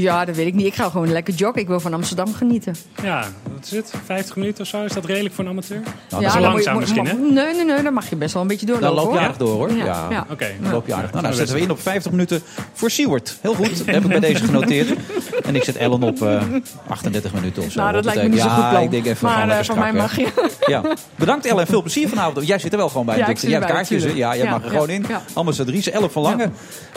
Ja, 0.00 0.24
dat 0.24 0.36
weet 0.36 0.46
ik 0.46 0.54
niet. 0.54 0.66
Ik 0.66 0.74
ga 0.74 0.88
gewoon 0.90 1.12
lekker 1.12 1.34
joggen. 1.34 1.60
Ik 1.60 1.68
wil 1.68 1.80
van 1.80 1.94
Amsterdam 1.94 2.34
genieten. 2.34 2.74
Ja, 3.02 3.24
wat 3.52 3.64
is 3.64 3.70
het? 3.70 3.92
50 4.04 4.36
minuten 4.36 4.62
of 4.62 4.68
zo? 4.68 4.84
Is 4.84 4.92
dat 4.92 5.04
redelijk 5.04 5.34
voor 5.34 5.44
een 5.44 5.50
amateur? 5.50 5.80
Nou, 5.80 5.92
dat 6.08 6.20
is 6.22 6.32
dan 6.32 6.42
je- 6.42 6.48
langzaam 6.48 6.78
misschien, 6.78 7.06
hè? 7.06 7.12
Nee, 7.14 7.54
nee, 7.54 7.64
nee. 7.64 7.82
Dan 7.82 7.92
mag 7.92 8.08
je 8.10 8.16
best 8.16 8.32
wel 8.32 8.42
een 8.42 8.48
beetje 8.48 8.66
Dan 8.66 8.80
doorlopen. 8.80 9.04
loop 9.04 9.12
je 9.14 9.20
aardig 9.20 9.36
door, 9.36 9.54
hoor. 9.54 9.72
Ja, 9.72 9.84
Ja. 9.84 10.06
ja. 10.10 10.26
Oké. 10.30 10.46
Dan 10.62 10.72
loop 10.72 10.86
je 10.86 10.94
aardig. 10.94 11.10
Nou, 11.10 11.22
dan 11.22 11.32
zetten 11.34 11.54
we 11.56 11.60
in 11.62 11.70
op 11.70 11.80
50 11.80 12.10
minuten 12.10 12.42
voor 12.72 12.90
Siewert. 12.90 13.36
Heel 13.40 13.54
goed. 13.54 13.78
Dat 13.78 13.86
heb 13.94 14.02
ik 14.02 14.08
bij 14.08 14.20
deze 14.20 14.44
genoteerd. 14.44 14.98
En 15.44 15.54
ik 15.56 15.64
zet 15.64 15.76
Ellen 15.76 16.02
op 16.02 16.22
eh, 16.22 16.42
38 16.86 17.32
minuten 17.34 17.62
of 17.62 17.72
zo. 17.72 17.80
Nou, 17.80 17.92
dat 17.92 18.04
lijkt 18.04 18.22
me 18.22 18.28
niet 18.28 18.40
zo 18.40 18.48
goed 18.48 18.56
plan. 18.68 18.72
Ja, 18.72 18.78
ik 18.78 18.90
denk 18.90 19.06
even 19.06 19.18
maar 19.26 19.32
gewoon 19.34 19.48
eh, 19.50 19.56
lekker 19.56 19.74
van 19.74 19.78
mij 19.82 19.92
mag 19.92 20.16
je. 20.16 20.26
Ja. 20.66 20.82
Bedankt 21.14 21.46
Ellen 21.46 21.60
en 21.60 21.66
veel 21.66 21.82
plezier 21.82 22.08
vanavond. 22.08 22.46
Jij 22.46 22.58
zit 22.58 22.72
er 22.72 22.78
wel 22.78 22.88
gewoon 22.88 23.06
bij. 23.06 23.16
Ja, 23.18 23.32
jij 23.40 23.50
hebt 23.52 23.64
kaartjes, 23.66 24.02
hè? 24.02 24.08
Ja, 24.10 24.34
jij 24.36 24.44
Ja, 24.44 24.50
mag 24.50 24.64
er 24.64 24.70
gewoon 24.70 24.88
in. 24.90 25.04
ja. 25.08 25.22
Ambassadrice, 25.32 25.90
11 25.90 26.12
van 26.12 26.22
Lange. 26.22 26.50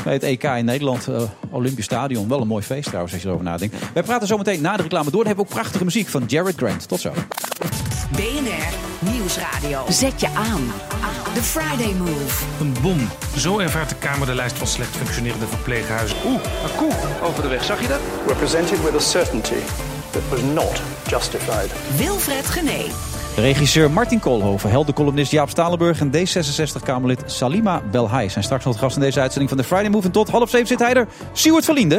Bij 0.03 0.13
het 0.13 0.23
EK 0.23 0.43
in 0.43 0.65
Nederland. 0.65 1.07
eh, 1.07 1.21
Olympisch 1.49 1.85
Stadion. 1.85 2.27
Wel 2.27 2.41
een 2.41 2.47
mooi 2.47 2.63
feest 2.63 2.88
trouwens, 2.89 3.13
als 3.13 3.21
je 3.21 3.27
erover 3.27 3.45
nadenkt. 3.45 3.75
Wij 3.93 4.03
praten 4.03 4.27
zo 4.27 4.37
meteen 4.37 4.61
na 4.61 4.75
de 4.75 4.81
reclame 4.81 5.11
door. 5.11 5.23
Dan 5.23 5.27
hebben 5.27 5.45
we 5.45 5.51
ook 5.51 5.57
prachtige 5.57 5.83
muziek 5.83 6.07
van 6.07 6.23
Jared 6.27 6.55
Grant. 6.55 6.87
Tot 6.87 6.99
zo. 6.99 7.11
BNR 8.11 8.73
Nieuwsradio. 8.99 9.85
Zet 9.89 10.21
je 10.21 10.27
aan. 10.27 10.71
The 11.33 11.43
Friday 11.43 11.93
Move. 11.93 12.43
Een 12.59 12.75
bom. 12.81 13.09
Zo 13.35 13.59
ervaart 13.59 13.89
de 13.89 13.95
Kamer 13.95 14.27
de 14.27 14.35
lijst 14.35 14.57
van 14.57 14.67
slecht 14.67 14.95
functionerende 14.95 15.45
verpleeghuizen. 15.45 16.17
Oeh, 16.25 16.41
een 16.63 16.75
koe 16.75 16.91
over 17.23 17.41
de 17.43 17.49
weg. 17.49 17.63
Zag 17.63 17.81
je 17.81 17.87
dat? 17.87 17.99
We're 18.25 18.35
presented 18.37 18.83
with 18.83 18.95
a 18.95 18.99
certainty 18.99 19.59
that 20.11 20.21
was 20.29 20.41
not 20.41 20.81
justified. 21.07 21.71
Wilfred 21.97 22.45
Genee. 22.45 22.91
Regisseur 23.35 23.91
Martin 23.91 24.19
Koolhoven, 24.19 24.69
heldencolumnist 24.69 25.31
Jaap 25.31 25.49
Stalenburg 25.49 25.99
en 25.99 26.11
D66-Kamerlid 26.11 27.23
Salima 27.25 27.81
Belhai 27.91 28.29
zijn 28.29 28.43
straks 28.43 28.63
nog 28.63 28.73
het 28.73 28.83
gast 28.83 28.95
in 28.95 29.01
deze 29.01 29.19
uitzending 29.19 29.49
van 29.49 29.57
de 29.57 29.65
Friday 29.67 29.89
Move. 29.89 30.05
En 30.05 30.11
tot 30.11 30.29
half 30.29 30.49
zeven 30.49 30.67
zit 30.67 30.79
hij 30.79 30.93
er, 30.93 31.07
Siewert 31.33 31.65
van 31.65 31.75
Liende. 31.75 31.97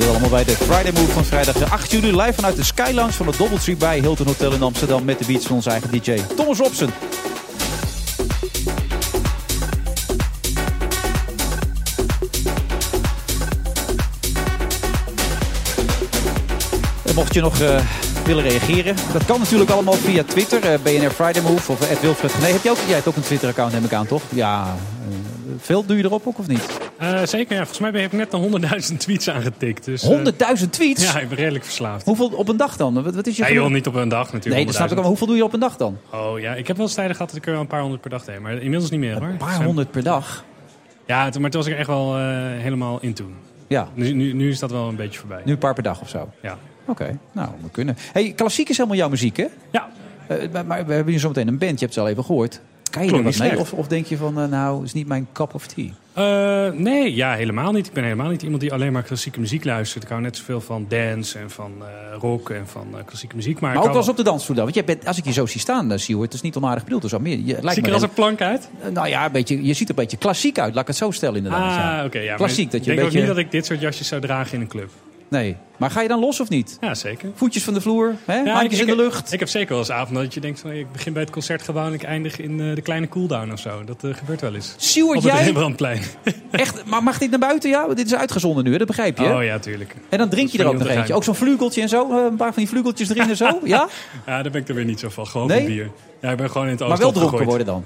Dat 0.00 0.08
allemaal 0.08 0.30
bij 0.30 0.44
de 0.44 0.52
Friday 0.52 0.92
Move 0.92 1.12
van 1.12 1.24
vrijdag 1.24 1.70
8 1.70 1.90
juli. 1.90 2.16
Live 2.16 2.32
vanuit 2.32 2.56
de 2.56 2.64
Sky 2.64 2.90
Lounge 2.94 3.12
van 3.12 3.26
het 3.26 3.38
Doubletree 3.38 3.76
bij 3.76 3.98
Hilton 3.98 4.26
Hotel 4.26 4.52
in 4.52 4.62
Amsterdam. 4.62 5.04
Met 5.04 5.18
de 5.18 5.24
beats 5.24 5.46
van 5.46 5.56
onze 5.56 5.70
eigen 5.70 5.90
DJ 5.90 6.20
Thomas 6.36 6.58
Robson. 6.58 6.90
En 17.04 17.14
mocht 17.14 17.34
je 17.34 17.40
nog 17.40 17.60
eh, 17.60 17.80
willen 18.24 18.42
reageren, 18.44 18.96
dat 19.12 19.24
kan 19.24 19.38
natuurlijk 19.38 19.70
allemaal 19.70 19.94
via 19.94 20.24
Twitter. 20.24 20.64
eh, 20.64 20.78
BNR 20.82 21.10
Friday 21.10 21.42
Move 21.42 21.72
of 21.72 21.90
uh, 21.92 21.98
Wilfred 22.00 22.32
Gené. 22.32 22.46
Heb 22.46 22.62
jij 22.62 22.72
ook, 22.72 22.78
jij 22.86 22.94
hebt 22.94 23.06
ook 23.06 23.16
een 23.16 23.22
Twitter 23.22 23.48
account 23.48 23.72
neem 23.72 23.84
ik 23.84 23.92
aan, 23.92 24.06
toch? 24.06 24.22
Ja, 24.28 24.76
eh, 25.08 25.29
veel 25.58 25.84
doe 25.84 25.96
je 25.96 26.04
erop 26.04 26.26
ook 26.26 26.38
of 26.38 26.46
niet? 26.46 26.78
Eh, 26.98 27.22
zeker, 27.24 27.54
ja. 27.54 27.66
Volgens 27.66 27.78
mij 27.78 28.00
heb 28.00 28.12
ik 28.12 28.18
net 28.18 28.32
een 28.32 28.40
100.000 28.40 28.96
tweets 29.00 29.30
aangetikt. 29.30 29.84
Dus, 29.84 30.02
eh, 30.02 30.08
100.000 30.08 30.72
tweets? 30.72 31.12
ja, 31.12 31.18
ik 31.18 31.28
ben 31.28 31.38
redelijk 31.38 31.64
verslaafd. 31.64 32.04
Hoeveel 32.04 32.26
op 32.26 32.48
een 32.48 32.56
dag 32.56 32.76
dan? 32.76 33.02
Wat, 33.02 33.14
wat 33.14 33.26
is 33.26 33.36
je 33.36 33.52
joh, 33.52 33.70
niet 33.70 33.86
op 33.86 33.94
een 33.94 34.08
dag 34.08 34.24
natuurlijk. 34.24 34.54
Nee, 34.54 34.64
dat 34.66 34.74
snap 34.74 34.90
ik 34.90 35.04
hoeveel 35.04 35.26
doe 35.26 35.36
je 35.36 35.44
op 35.44 35.52
een 35.52 35.60
dag 35.60 35.76
dan? 35.76 35.98
Oh 36.12 36.40
ja, 36.40 36.54
ik 36.54 36.66
heb 36.66 36.76
wel 36.76 36.86
eens 36.86 36.94
tijden 36.94 37.16
gehad 37.16 37.30
dat 37.30 37.38
ik 37.38 37.46
er 37.46 37.52
wel 37.52 37.60
een 37.60 37.66
paar 37.66 37.80
honderd 37.80 38.00
per 38.00 38.10
dag 38.10 38.24
deed. 38.24 38.40
Maar 38.40 38.52
inmiddels 38.52 38.90
niet 38.90 39.00
meer 39.00 39.18
hoor. 39.18 39.28
Een 39.28 39.36
paar 39.36 39.64
honderd 39.64 39.90
per 39.90 40.02
dag? 40.02 40.44
Ja, 41.06 41.22
maar 41.22 41.32
toen 41.32 41.60
was 41.60 41.66
ik 41.66 41.72
er 41.72 41.78
echt 41.78 41.88
wel 41.88 42.16
eh, 42.16 42.22
helemaal 42.36 42.98
in 43.00 43.14
toen. 43.14 43.34
Ja. 43.66 43.88
Nu, 43.94 44.12
nu, 44.12 44.32
nu 44.32 44.50
is 44.50 44.58
dat 44.58 44.70
wel 44.70 44.88
een 44.88 44.96
beetje 44.96 45.18
voorbij. 45.18 45.42
Nu 45.44 45.52
een 45.52 45.58
paar 45.58 45.74
per 45.74 45.82
dag 45.82 46.00
of 46.00 46.08
zo? 46.08 46.30
Ja. 46.42 46.58
Oké, 46.86 47.18
nou, 47.32 47.48
we 47.62 47.70
kunnen. 47.70 47.96
Hey, 48.12 48.32
klassiek 48.32 48.68
is 48.68 48.76
helemaal 48.76 48.98
jouw 48.98 49.08
muziek, 49.08 49.36
hè? 49.36 49.46
Ja. 49.70 49.88
maar, 50.52 50.66
maar 50.66 50.86
we 50.86 50.92
hebben 50.92 51.12
hier 51.12 51.20
zo 51.20 51.28
meteen 51.28 51.48
een 51.48 51.58
band, 51.58 51.78
je 51.78 51.84
hebt 51.84 51.94
het 51.94 52.04
al 52.04 52.10
even 52.10 52.24
gehoord. 52.24 52.60
Kan 52.90 53.04
je 53.04 53.12
er 53.12 53.22
wat 53.22 53.38
mee? 53.38 53.58
Of, 53.58 53.72
of 53.72 53.86
denk 53.86 54.06
je 54.06 54.16
van, 54.16 54.40
eh, 54.40 54.48
nou, 54.48 54.84
is 54.84 54.92
niet 54.92 55.06
mijn 55.06 55.28
cup 55.32 55.54
of 55.54 55.66
tea? 55.66 55.88
Eh, 56.12 56.72
nee, 56.72 57.14
ja, 57.14 57.34
helemaal 57.34 57.72
niet. 57.72 57.86
Ik 57.86 57.92
ben 57.92 58.02
helemaal 58.02 58.28
niet 58.28 58.42
iemand 58.42 58.60
die 58.60 58.72
alleen 58.72 58.92
maar 58.92 59.02
klassieke 59.02 59.40
muziek 59.40 59.64
luistert. 59.64 60.02
Ik 60.02 60.08
hou 60.08 60.20
net 60.20 60.36
zoveel 60.36 60.60
van 60.60 60.86
dance 60.88 61.38
en 61.38 61.50
van 61.50 61.72
eh, 61.80 62.16
rock 62.20 62.50
en 62.50 62.66
van 62.66 62.86
klassieke 63.04 63.36
muziek. 63.36 63.60
Maar, 63.60 63.74
Maar 63.74 63.82
ook 63.82 63.88
wel 63.88 63.96
eens 63.96 64.08
op 64.08 64.16
de 64.16 64.22
dansvloer 64.22 64.56
dan. 64.56 64.64
Want 64.64 64.76
je 64.76 64.84
bent, 64.84 65.06
als 65.06 65.18
ik 65.18 65.24
je 65.24 65.32
zo 65.32 65.46
zie 65.46 65.60
staan, 65.60 65.92
uh, 65.92 65.98
Siewert, 65.98 66.24
het 66.24 66.34
is 66.34 66.40
niet 66.40 66.56
onaardig 66.56 66.84
bedoeld. 66.84 67.02
Dus 67.02 67.12
al 67.12 67.20
meer. 67.20 67.38
Je, 67.38 67.44
lijkt 67.44 67.68
Zie 67.68 67.78
ik 67.78 67.86
er 67.86 67.92
als 67.92 68.02
een 68.02 68.12
plank 68.12 68.40
uit? 68.40 68.68
Nou 68.92 69.08
ja, 69.08 69.24
een 69.24 69.32
beetje, 69.32 69.64
je 69.64 69.74
ziet 69.74 69.88
er 69.88 69.94
een 69.94 70.02
beetje 70.02 70.16
klassiek 70.16 70.58
uit. 70.58 70.72
Laat 70.74 70.82
ik 70.82 70.88
het 70.88 70.96
zo 70.96 71.10
stellen 71.10 71.36
inderdaad. 71.36 71.70
Ah, 71.70 71.76
ja. 71.76 72.04
oké. 72.04 72.18
ja, 72.18 72.36
Klassiek, 72.36 72.70
dat 72.70 72.84
je 72.84 72.90
ik 72.90 72.96
een 72.96 73.02
denk 73.02 73.12
beetje... 73.12 73.18
ook 73.18 73.26
niet 73.26 73.36
dat 73.36 73.44
ik 73.44 73.50
dit 73.50 73.66
soort 73.66 73.80
jasjes 73.80 74.08
zou 74.08 74.20
dragen 74.20 74.54
in 74.54 74.60
een 74.60 74.68
club. 74.68 74.90
Nee. 75.30 75.56
Maar 75.76 75.90
ga 75.90 76.00
je 76.00 76.08
dan 76.08 76.20
los 76.20 76.40
of 76.40 76.48
niet? 76.48 76.76
Ja, 76.80 76.94
zeker. 76.94 77.30
Voetjes 77.34 77.64
van 77.64 77.74
de 77.74 77.80
vloer, 77.80 78.14
hè? 78.24 78.36
Ja, 78.38 78.52
handjes 78.54 78.80
ik- 78.80 78.86
in 78.88 78.96
de 78.96 79.02
lucht. 79.02 79.32
Ik 79.32 79.38
heb 79.38 79.48
zeker 79.48 79.68
wel 79.68 79.78
eens 79.78 79.90
avond 79.90 80.18
dat 80.18 80.34
je 80.34 80.40
denkt 80.40 80.60
van 80.60 80.70
ik 80.70 80.92
begin 80.92 81.12
bij 81.12 81.22
het 81.22 81.30
concertgebouw 81.30 81.86
en 81.86 81.92
ik 81.92 82.02
eindig 82.02 82.38
in 82.40 82.60
eh, 82.60 82.74
de 82.74 82.80
kleine 82.82 83.08
cooldown 83.08 83.52
of 83.52 83.58
zo. 83.60 83.84
Dat 83.84 84.04
eh, 84.04 84.14
gebeurt 84.14 84.40
wel 84.40 84.54
eens. 84.54 84.74
Siewert, 84.76 85.16
Op 85.18 85.22
het 85.24 85.32
jij? 85.32 85.44
Rembrandtplein. 85.44 86.02
Echt, 86.50 86.84
maar 86.84 87.02
mag 87.02 87.18
dit 87.18 87.30
naar 87.30 87.38
buiten? 87.38 87.70
Ja, 87.70 87.86
dit 87.94 88.06
is 88.06 88.14
uitgezonden 88.14 88.64
nu, 88.64 88.72
hè? 88.72 88.78
dat 88.78 88.86
begrijp 88.86 89.18
je. 89.18 89.24
hè? 89.24 89.36
Oh 89.36 89.44
ja, 89.44 89.58
tuurlijk. 89.58 89.94
En 90.08 90.18
dan 90.18 90.28
drink 90.28 90.48
je 90.50 90.58
er 90.58 90.66
ook 90.66 90.78
nog 90.78 90.88
eentje. 90.88 91.14
Ook 91.14 91.24
zo'n 91.24 91.34
vlugeltje 91.34 91.82
en 91.82 91.88
zo. 91.88 92.10
eh, 92.10 92.24
Een 92.24 92.36
paar 92.36 92.52
van 92.52 92.62
die 92.62 92.68
vlugeltjes 92.68 93.08
erin 93.08 93.28
en 93.28 93.36
zo. 93.36 93.58
Ja? 93.64 93.88
Ja, 94.26 94.42
daar 94.42 94.52
ben 94.52 94.60
ik 94.60 94.68
er 94.68 94.74
weer 94.74 94.84
niet 94.84 95.00
zo 95.00 95.08
van. 95.08 95.26
Gewoon 95.26 95.46
Nee? 95.46 95.64
bier. 95.66 95.90
Ja, 96.20 96.30
ik 96.30 96.36
ben 96.36 96.50
gewoon 96.50 96.66
in 96.66 96.70
het 96.72 96.80
Maar 96.80 96.90
oosten 96.90 97.04
wel 97.12 97.20
dronken 97.22 97.46
worden 97.46 97.66
dan. 97.66 97.84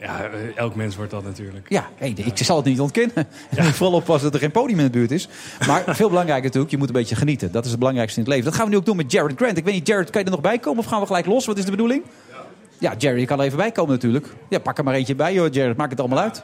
Ja, 0.00 0.24
eh, 0.24 0.56
elk 0.56 0.74
mens 0.74 0.96
wordt 0.96 1.10
dat 1.10 1.24
natuurlijk. 1.24 1.68
Ja, 1.68 1.88
hey, 1.96 2.12
ik 2.16 2.38
zal 2.38 2.56
het 2.56 2.64
niet 2.64 2.80
ontkennen. 2.80 3.14
Moet 3.56 3.66
vooral 3.66 3.96
oppassen 3.96 4.24
dat 4.24 4.34
er 4.34 4.40
geen 4.40 4.50
podium 4.50 4.78
in 4.78 4.84
de 4.84 4.90
buurt 4.90 5.10
is. 5.10 5.28
Maar 5.66 5.82
veel 5.86 6.08
belangrijker 6.08 6.44
natuurlijk, 6.44 6.72
je 6.72 6.78
moet 6.78 6.88
een 6.88 6.94
beetje 6.94 7.14
genieten. 7.14 7.52
Dat 7.52 7.64
is 7.64 7.70
het 7.70 7.78
belangrijkste 7.78 8.18
in 8.20 8.24
het 8.24 8.34
leven. 8.34 8.50
Dat 8.50 8.58
gaan 8.58 8.64
we 8.64 8.72
nu 8.72 8.78
ook 8.78 8.86
doen 8.86 8.96
met 8.96 9.12
Jared 9.12 9.36
Grant. 9.36 9.56
Ik 9.56 9.64
weet 9.64 9.74
niet, 9.74 9.86
Jared, 9.86 10.10
kan 10.10 10.20
je 10.20 10.26
er 10.26 10.32
nog 10.32 10.40
bij 10.40 10.58
komen 10.58 10.78
of 10.78 10.86
gaan 10.86 11.00
we 11.00 11.06
gelijk 11.06 11.26
los? 11.26 11.46
Wat 11.46 11.58
is 11.58 11.64
de 11.64 11.70
bedoeling? 11.70 12.02
Ja, 12.78 12.94
Jared, 12.98 13.20
je 13.20 13.26
kan 13.26 13.38
er 13.38 13.44
even 13.44 13.58
bij 13.58 13.72
komen 13.72 13.92
natuurlijk. 13.92 14.26
Ja, 14.48 14.58
pak 14.58 14.78
er 14.78 14.84
maar 14.84 14.94
eentje 14.94 15.14
bij, 15.14 15.34
joh, 15.34 15.52
Jared. 15.52 15.76
Maak 15.76 15.90
het 15.90 16.00
allemaal 16.00 16.18
uit. 16.18 16.42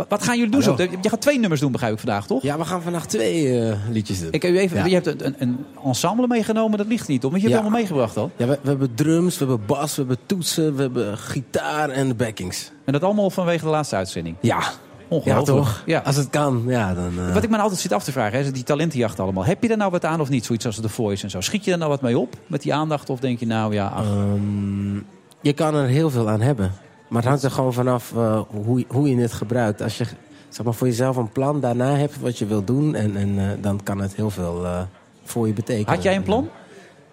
Wat, 0.00 0.08
wat 0.18 0.22
gaan 0.28 0.36
jullie 0.38 0.52
doen? 0.52 0.62
zo? 0.62 0.74
Je 1.02 1.08
gaat 1.08 1.20
twee 1.20 1.38
nummers 1.38 1.60
doen, 1.60 1.72
begrijp 1.72 1.92
ik 1.92 1.98
vandaag, 1.98 2.26
toch? 2.26 2.42
Ja, 2.42 2.58
we 2.58 2.64
gaan 2.64 2.82
vandaag 2.82 3.06
twee 3.06 3.60
eh, 3.68 3.76
liedjes 3.90 4.20
doen. 4.20 4.28
Ik 4.30 4.42
heb 4.42 4.52
u 4.52 4.58
even, 4.58 4.76
Ja. 4.78 4.84
Je 4.84 4.94
hebt 4.94 5.06
een, 5.06 5.24
een, 5.26 5.34
een 5.38 5.58
ensemble 5.84 6.26
meegenomen, 6.26 6.78
dat 6.78 6.86
ligt 6.86 7.08
niet 7.08 7.24
op. 7.24 7.30
Want 7.30 7.42
je 7.42 7.48
hebt 7.48 7.60
Ja. 7.60 7.66
allemaal 7.66 7.80
meegebracht 7.80 8.16
al. 8.16 8.30
Ja, 8.36 8.46
we, 8.46 8.58
we 8.62 8.68
hebben 8.68 8.94
drums, 8.94 9.38
we 9.38 9.46
hebben 9.46 9.66
bas, 9.66 9.94
we 9.96 10.00
hebben 10.00 10.18
toetsen, 10.26 10.74
we 10.76 10.82
hebben 10.82 11.18
gitaar 11.18 11.88
en 11.90 12.08
de 12.08 12.14
backings. 12.14 12.70
En 12.84 12.92
dat 12.92 13.02
allemaal 13.02 13.30
vanwege 13.30 13.64
de 13.64 13.70
laatste 13.70 13.96
uitzending? 13.96 14.36
Ja. 14.40 14.62
Ongelooflijk. 15.08 15.46
Ja, 15.48 15.54
toch? 15.54 15.82
Ja. 15.86 15.98
Als 16.04 16.16
het 16.16 16.30
kan, 16.30 16.62
ja, 16.66 16.94
dan... 16.94 17.10
eh, 17.18 17.26
Wat 17.32 17.36
ik 17.42 17.48
me 17.48 17.50
nou 17.50 17.62
altijd 17.62 17.80
zit 17.80 17.92
af 17.92 18.04
te 18.04 18.12
vragen, 18.12 18.38
hè, 18.38 18.44
is 18.44 18.52
die 18.52 18.62
talentenjacht 18.62 19.20
allemaal. 19.20 19.44
Heb 19.44 19.62
je 19.62 19.68
er 19.68 19.76
nou 19.76 19.90
wat 19.90 20.04
aan 20.04 20.20
of 20.20 20.28
niet? 20.28 20.44
Zoiets 20.44 20.66
als 20.66 20.80
The 20.80 20.88
Voice 20.88 21.24
en 21.24 21.30
zo. 21.30 21.40
Schiet 21.40 21.64
je 21.64 21.72
er 21.72 21.78
nou 21.78 21.90
wat 21.90 22.00
mee 22.00 22.18
op 22.18 22.34
met 22.46 22.62
die 22.62 22.74
aandacht? 22.74 23.10
Of 23.10 23.20
denk 23.20 23.38
je 23.40 23.46
nou, 23.46 23.74
ja, 23.74 23.86
ach, 23.86 24.04
Ehm, 24.04 24.94
je 25.40 25.52
kan 25.52 25.74
er 25.74 25.86
heel 25.86 26.10
veel 26.10 26.28
aan 26.30 26.40
hebben. 26.40 26.72
Maar 27.10 27.20
het 27.20 27.30
hangt 27.30 27.42
er 27.42 27.50
gewoon 27.50 27.72
vanaf 27.72 28.12
eh, 28.16 28.40
hoe, 28.64 28.84
hoe 28.88 29.10
je 29.10 29.16
het 29.16 29.32
gebruikt. 29.32 29.82
Als 29.82 29.98
je 29.98 30.04
zeg 30.48 30.64
maar, 30.64 30.74
voor 30.74 30.86
jezelf 30.86 31.16
een 31.16 31.32
plan 31.32 31.60
daarna 31.60 31.96
hebt 31.96 32.20
wat 32.20 32.38
je 32.38 32.46
wil 32.46 32.64
doen... 32.64 32.94
en, 32.94 33.16
en 33.16 33.38
eh, 33.38 33.62
dan 33.62 33.82
kan 33.82 34.00
het 34.00 34.14
heel 34.14 34.30
veel 34.30 34.64
eh, 34.64 34.80
voor 35.24 35.46
je 35.46 35.52
betekenen. 35.52 35.94
Had 35.94 36.02
jij 36.02 36.16
een 36.16 36.22
plan? 36.22 36.48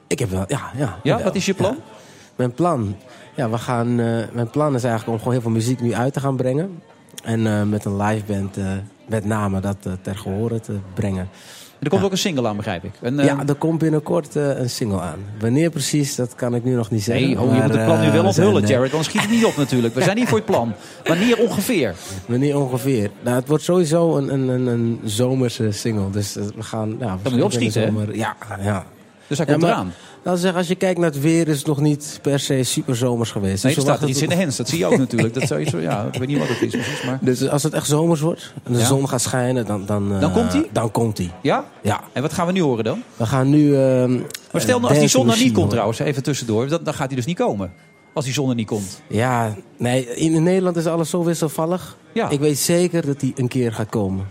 Ik 0.08 0.20
heb 0.20 0.30
wel, 0.30 0.46
ja. 0.48 0.72
Ja, 0.76 1.00
Ja, 1.04 1.24
wat 1.24 1.36
is 1.36 1.46
je 1.46 1.54
plan? 1.54 1.76
Ja. 1.76 1.82
Mijn 2.36 2.54
plan? 2.54 2.96
Ja, 3.36 3.50
we 3.50 3.58
gaan, 3.58 3.96
mijn 4.34 4.50
plan 4.52 4.76
is 4.76 4.84
eigenlijk 4.84 5.14
om 5.14 5.18
gewoon 5.18 5.34
heel 5.34 5.42
veel 5.42 5.52
muziek 5.52 5.82
nu 5.82 5.94
uit 5.94 6.14
te 6.14 6.20
gaan 6.20 6.36
brengen. 6.36 6.82
En 7.24 7.70
met 7.70 7.86
een 7.86 8.02
live 8.02 8.26
band 8.26 8.58
met 9.06 9.26
name 9.26 9.60
dat 9.60 9.78
ter 10.02 10.18
gehore 10.18 10.60
te 10.60 10.78
brengen. 10.94 11.30
Er 11.80 11.90
komt 11.90 12.04
ook 12.04 12.12
een 12.12 12.18
single 12.18 12.48
aan, 12.48 12.56
begrijp 12.56 12.84
ik. 12.84 12.92
En, 13.02 13.16
Ja, 13.16 13.24
eh, 13.42 13.50
er 13.50 13.56
komt 13.56 13.80
binnenkort 13.80 14.36
eh, 14.36 14.60
een 14.60 14.70
single 14.70 15.00
aan. 15.02 15.20
Wanneer 15.40 15.70
precies, 15.70 16.16
dat 16.16 16.36
kan 16.36 16.56
ik 16.56 16.64
nu 16.64 16.76
nog 16.76 16.92
niet 16.92 17.04
zeggen. 17.04 17.26
Nee, 17.28 17.40
oh, 17.40 17.56
je 17.56 17.62
moet 17.62 17.74
het 17.74 17.86
plan 17.86 18.00
nu 18.00 18.06
eh, 18.06 18.12
wel 18.12 18.22
we 18.22 18.28
onthullen, 18.28 18.64
eh, 18.64 18.70
Jared. 18.70 18.92
Anders 18.92 19.10
schiet 19.10 19.22
het 19.22 19.30
niet 19.30 19.46
op 19.46 19.56
natuurlijk. 19.64 19.94
We 19.94 20.02
zijn 20.02 20.18
hier 20.18 20.28
voor 20.28 20.38
het 20.38 20.46
plan. 20.46 20.74
Wanneer 21.04 21.38
ongeveer? 21.38 21.96
Wanneer 22.26 22.58
ongeveer? 22.60 23.10
Nou, 23.22 23.36
het 23.36 23.48
wordt 23.48 23.64
sowieso 23.64 24.18
een, 24.18 24.34
een, 24.34 24.48
een, 24.48 24.68
een 24.68 25.00
zomerse 25.04 25.72
single. 25.72 26.10
Dus 26.10 26.34
we 26.34 26.64
gaan... 26.64 26.96
Ja, 27.00 27.18
moet 27.24 27.34
je 27.36 27.44
opschieten, 27.44 27.82
zomer- 27.88 28.16
Ja, 28.16 28.36
ja. 28.62 28.86
Dus 29.28 29.38
hij 29.38 29.48
Ja, 29.48 29.54
komt 29.54 29.64
maar- 29.66 29.72
eraan. 29.74 29.94
Laten 30.28 30.42
zeggen, 30.42 30.60
als 30.60 30.68
je 30.68 30.76
kijkt 30.76 31.00
naar 31.00 31.10
het 31.10 31.22
weer, 31.22 31.48
is 31.48 31.58
het 31.58 31.68
nog 31.68 31.80
niet 31.80 32.20
per 32.22 32.40
se 32.40 32.64
super 32.64 32.96
zomers 32.96 33.32
geweest. 33.32 33.64
Nee, 33.64 33.76
Dus 33.76 33.84
er 33.84 33.90
staat 33.90 34.02
er 34.04 34.10
iets 34.10 34.22
in 34.22 34.30
de 34.30 34.36
hens. 34.36 34.56
Dat 34.56 34.70
zie 34.70 34.78
je 34.78 34.86
ook 34.86 34.98
natuurlijk. 34.98 35.34
Dat 35.34 35.48
zou 35.48 35.60
je 35.60 35.70
zo, 35.70 35.80
ja, 35.80 36.04
ik 36.12 36.20
weet 36.20 36.28
niet 36.28 36.38
wat 36.38 36.48
het 36.48 36.62
is 36.62 36.72
precies. 36.72 37.04
Maar... 37.04 37.18
Dus 37.22 37.48
als 37.50 37.64
het 37.64 37.74
echt 37.74 37.88
zomers 37.88 38.22
wordt 38.22 38.54
en 38.64 38.74
de 38.74 38.80
Ja. 38.80 38.86
zon 38.86 39.10
gaat 39.10 39.22
schijnen, 39.22 39.66
dan... 39.66 39.86
Dan, 39.86 40.14
eh, 40.14 40.20
Dan 40.20 40.32
komt 40.32 40.52
die? 40.52 40.68
Dan 40.72 40.92
komt 40.92 41.18
die. 41.18 41.32
Ja? 41.42 41.66
Ja. 41.82 42.02
En 42.14 42.22
wat 42.22 42.34
gaan 42.34 42.46
we 42.46 42.52
nu 42.52 42.62
horen 42.62 42.84
dan? 42.84 43.04
We 43.18 43.26
gaan 43.26 43.50
nu... 43.50 43.76
ehm, 43.76 44.12
Maar 44.52 44.62
stel 44.62 44.80
nou, 44.80 44.90
als 44.92 45.00
die 45.00 45.08
zon 45.08 45.22
Dancing 45.26 45.26
nou 45.26 45.44
niet 45.44 45.54
komt 45.54 45.70
trouwens, 45.70 46.00
even 46.00 46.24
tussendoor. 46.24 46.68
Dan, 46.68 46.84
dan 46.84 46.94
gaat 46.94 47.08
hij 47.08 47.16
dus 47.16 47.26
niet 47.26 47.38
komen. 47.38 47.72
Als 48.14 48.26
die 48.26 48.34
zon 48.34 48.50
er 48.50 48.56
niet 48.56 48.68
komt. 48.68 49.02
Ja, 49.10 49.56
nee, 49.78 50.16
in 50.16 50.44
Nederland 50.44 50.76
is 50.76 50.86
alles 50.86 51.10
zo 51.10 51.24
wisselvallig. 51.24 51.98
Ja. 52.14 52.30
Ik 52.30 52.40
weet 52.40 52.58
zeker 52.58 53.06
dat 53.06 53.20
die 53.20 53.34
een 53.36 53.48
keer 53.48 53.74
gaat 53.74 53.90
komen. 53.90 54.26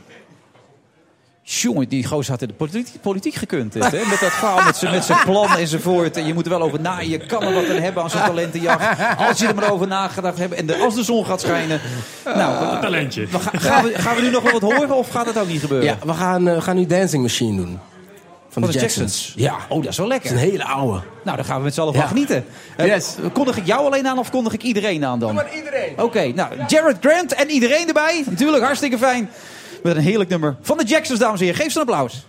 Jongen, 1.49 1.89
die 1.89 2.05
gozer 2.07 2.31
had 2.33 2.43
in 2.43 2.49
de 2.49 2.55
politiek, 2.55 3.01
politiek 3.01 3.35
gekund. 3.35 3.73
Dit, 3.73 3.83
hè? 3.91 3.99
Met 3.99 4.21
dat 4.21 4.33
verhaal, 4.33 4.65
met 4.65 4.77
zijn, 4.77 4.93
met 4.95 5.05
zijn 5.05 5.19
plan 5.25 5.57
enzovoort. 5.57 6.17
En 6.17 6.27
je 6.27 6.35
moet 6.35 6.45
er 6.45 6.51
wel 6.51 6.63
over 6.63 6.81
na. 6.81 7.01
Je 7.01 7.19
kan 7.19 7.43
er 7.43 7.55
wat 7.55 7.69
aan 7.69 7.77
hebben 7.77 8.03
aan 8.03 8.11
zo'n 8.11 8.21
talentenjacht. 8.21 8.99
Als 9.29 9.39
je 9.39 9.47
er 9.47 9.55
maar 9.55 9.71
over 9.73 9.87
nagedacht 9.87 10.39
hebt. 10.39 10.55
En 10.55 10.67
de, 10.67 10.77
als 10.77 10.95
de 10.95 11.03
zon 11.05 11.27
gaat 11.27 11.41
schijnen. 11.41 11.81
Nou, 12.25 12.75
Een 12.75 12.81
talentje. 12.81 13.27
we 13.27 13.39
gaan, 13.39 13.61
gaan, 13.61 13.85
we, 13.85 13.99
gaan 13.99 14.17
we 14.17 14.23
nu 14.23 14.31
nog 14.31 14.43
wel 14.43 14.53
wat 14.61 14.73
horen 14.73 14.97
of 14.97 15.09
gaat 15.09 15.25
dat 15.25 15.39
ook 15.39 15.49
niet 15.49 15.61
gebeuren? 15.61 15.87
Ja, 15.89 15.99
we 16.07 16.13
gaan, 16.15 16.49
eh, 16.49 16.55
we 16.55 16.61
gaan 16.61 16.77
nu 16.77 16.87
Dancing 16.87 17.23
Machine 17.23 17.57
doen. 17.57 17.79
Van, 18.49 18.63
Van 18.63 18.73
de 18.73 18.79
Jacksons. 18.79 19.33
Ja. 19.37 19.57
Oh, 19.69 19.83
dat 19.83 19.91
is 19.93 19.97
wel 19.99 20.07
Het 20.11 20.15
lekker. 20.23 20.35
is 20.39 20.43
een 20.45 20.51
hele 20.51 20.65
oude. 20.65 21.01
Nou, 21.25 21.37
daar 21.37 21.45
gaan 21.47 21.59
we 21.59 21.65
met 21.65 21.75
z'n 21.75 21.81
allen 21.81 21.93
Ja. 21.93 21.99
van 22.01 22.09
genieten. 22.09 22.45
Eh, 22.77 22.87
Yes. 22.87 23.15
Kondig 23.33 23.57
ik 23.57 23.67
jou 23.67 23.85
alleen 23.87 24.07
aan 24.09 24.19
of 24.19 24.31
kondig 24.31 24.53
ik 24.53 24.63
iedereen 24.63 25.05
aan 25.05 25.19
dan? 25.19 25.41
iedereen. 25.57 25.93
Oké, 26.01 26.27
nou, 26.35 26.49
Jared 26.67 26.97
Grant 27.01 27.35
en 27.35 27.51
iedereen 27.51 27.87
erbij. 27.87 28.25
Natuurlijk, 28.31 28.65
hartstikke 28.65 28.99
fijn. 28.99 29.31
Met 29.87 29.97
een 29.97 30.03
heerlijk 30.03 30.31
nummer 30.31 30.57
van 30.61 30.77
de 30.77 30.85
Jacksons, 30.85 31.19
dames 31.19 31.41
en 31.41 31.47
heren. 31.47 31.61
Geef 31.61 31.73
ze 31.73 31.81
een 31.81 31.87
applaus. 31.87 32.27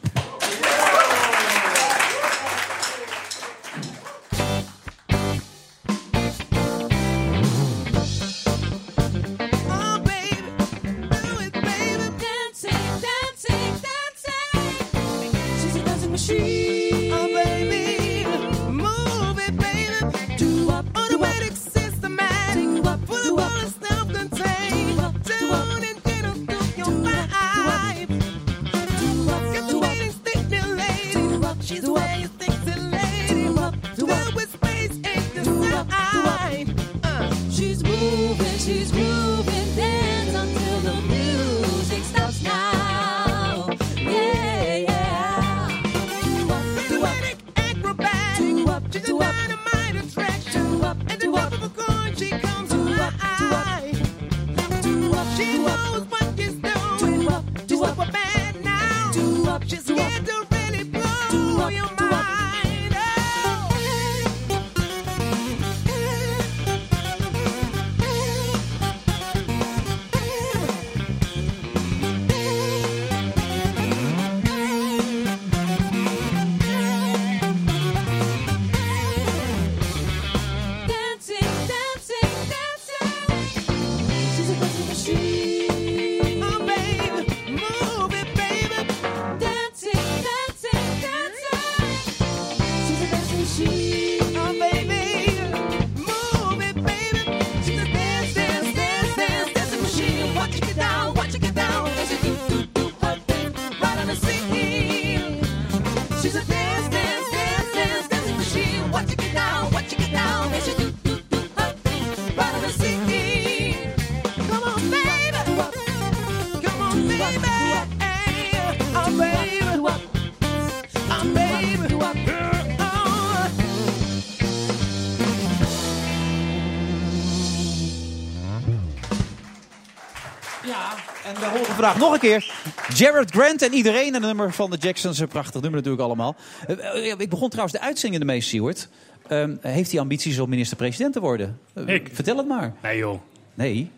Vandaag 131.77 131.97
nog 131.97 132.13
een 132.13 132.19
keer 132.19 132.51
Jared 132.95 133.31
Grant 133.31 133.61
en 133.61 133.73
iedereen. 133.73 134.07
En 134.07 134.13
een 134.13 134.21
nummer 134.21 134.53
van 134.53 134.69
de 134.69 134.77
Jacksons, 134.77 135.19
een 135.19 135.27
prachtig 135.27 135.61
nummer 135.61 135.79
natuurlijk 135.79 136.03
allemaal. 136.03 136.35
Eh, 136.67 137.11
eh, 137.11 137.19
Ik 137.19 137.29
begon 137.29 137.49
trouwens 137.49 137.79
de 137.79 137.85
uitzending 137.85 138.21
ermee, 138.21 138.41
Stewart. 138.41 138.89
Ehm, 139.27 139.55
heeft 139.61 139.91
hij 139.91 139.99
ambities 139.99 140.39
om 140.39 140.49
minister-president 140.49 141.13
te 141.13 141.19
worden? 141.19 141.59
Eh, 141.73 141.87
Ik? 141.87 142.09
Vertel 142.13 142.37
het 142.37 142.47
maar. 142.47 142.73
Nee 142.81 142.97
joh. 142.97 143.19
Nee. 143.53 143.89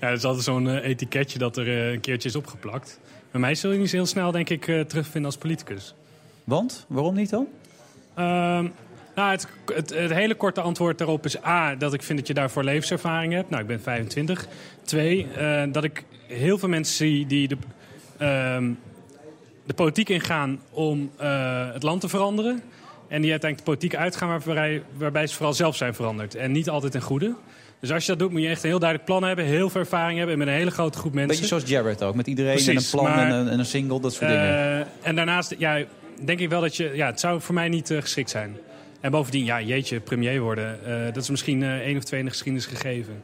Ja, 0.00 0.08
dat 0.08 0.18
is 0.18 0.24
altijd 0.24 0.44
zo'n 0.44 0.76
etiketje 0.78 1.38
dat 1.38 1.56
er 1.56 1.68
een 1.92 2.00
keertje 2.00 2.28
is 2.28 2.36
opgeplakt. 2.36 2.98
Bij 3.30 3.40
mij 3.40 3.54
zul 3.54 3.72
je 3.72 3.78
niet 3.78 3.90
zo 3.90 3.96
heel 3.96 4.06
snel, 4.06 4.30
denk 4.30 4.48
ik, 4.48 4.64
terugvinden 4.64 5.24
als 5.24 5.36
politicus. 5.36 5.94
Want? 6.44 6.84
Waarom 6.88 7.14
niet 7.14 7.30
dan? 7.30 7.46
Ehm, 8.14 8.68
nou, 9.14 9.30
het, 9.30 9.46
het, 9.74 9.90
het 9.90 10.12
hele 10.12 10.34
korte 10.34 10.60
antwoord 10.60 10.98
daarop 10.98 11.24
is 11.24 11.44
A, 11.44 11.74
dat 11.74 11.94
ik 11.94 12.02
vind 12.02 12.18
dat 12.18 12.28
je 12.28 12.34
daarvoor 12.34 12.64
levenservaring 12.64 13.32
hebt. 13.32 13.50
Nou, 13.50 13.62
ik 13.62 13.68
ben 13.68 13.80
25. 13.80 14.46
Twee, 14.84 15.26
dat 15.70 15.84
ik 15.84 16.04
heel 16.26 16.58
veel 16.58 16.68
mensen 16.68 16.96
zie 16.96 17.26
die 17.26 17.48
de, 17.48 17.56
ehm, 18.18 18.70
de 19.66 19.74
politiek 19.74 20.08
ingaan 20.08 20.60
om 20.70 21.10
eh, 21.16 21.72
het 21.72 21.82
land 21.82 22.00
te 22.00 22.08
veranderen. 22.08 22.62
En 23.08 23.20
die 23.22 23.30
uiteindelijk 23.30 23.56
de 23.58 23.62
politiek 23.76 24.00
uitgaan 24.00 24.28
waarbij, 24.28 24.82
waarbij 24.96 25.26
ze 25.26 25.34
vooral 25.34 25.54
zelf 25.54 25.76
zijn 25.76 25.94
veranderd. 25.94 26.34
En 26.34 26.52
niet 26.52 26.68
altijd 26.68 26.92
ten 26.92 27.02
goede. 27.02 27.34
Dus 27.80 27.92
als 27.92 28.04
je 28.04 28.10
dat 28.10 28.18
doet, 28.18 28.30
moet 28.30 28.42
je 28.42 28.48
echt 28.48 28.62
een 28.62 28.68
heel 28.68 28.78
duidelijk 28.78 29.08
plan 29.08 29.22
hebben, 29.22 29.44
heel 29.44 29.70
veel 29.70 29.80
ervaring 29.80 30.18
hebben 30.18 30.32
en 30.32 30.38
met 30.38 30.48
een 30.48 30.54
hele 30.54 30.70
grote 30.70 30.98
groep 30.98 31.12
mensen. 31.12 31.30
Beetje 31.30 31.46
zoals 31.46 31.64
Jared 31.68 32.02
ook, 32.02 32.14
met 32.14 32.26
iedereen 32.26 32.58
en 32.58 32.76
een 32.76 32.82
plan 32.90 33.04
maar- 33.04 33.26
en, 33.26 33.34
een, 33.34 33.48
en 33.48 33.58
een 33.58 33.64
single, 33.66 34.00
dat 34.00 34.14
soort 34.14 34.30
dingen. 34.30 34.80
Eh, 34.80 34.86
en 35.02 35.16
daarnaast, 35.16 35.54
ja, 35.58 35.84
denk 36.24 36.38
ik 36.40 36.48
wel 36.48 36.60
dat 36.60 36.76
je, 36.76 36.90
ja, 36.94 37.06
het 37.06 37.20
zou 37.20 37.40
voor 37.40 37.54
mij 37.54 37.68
niet 37.68 37.90
eh, 37.90 38.00
geschikt 38.00 38.30
zijn. 38.30 38.56
En 39.00 39.10
bovendien, 39.10 39.44
ja, 39.44 39.60
jeetje, 39.60 40.00
premier 40.00 40.40
worden, 40.40 40.78
dat 41.12 41.22
is 41.22 41.30
misschien 41.30 41.62
één 41.62 41.96
of 41.96 42.04
twee 42.04 42.20
in 42.20 42.26
de 42.26 42.32
geschiedenis 42.32 42.66
gegeven. 42.66 43.22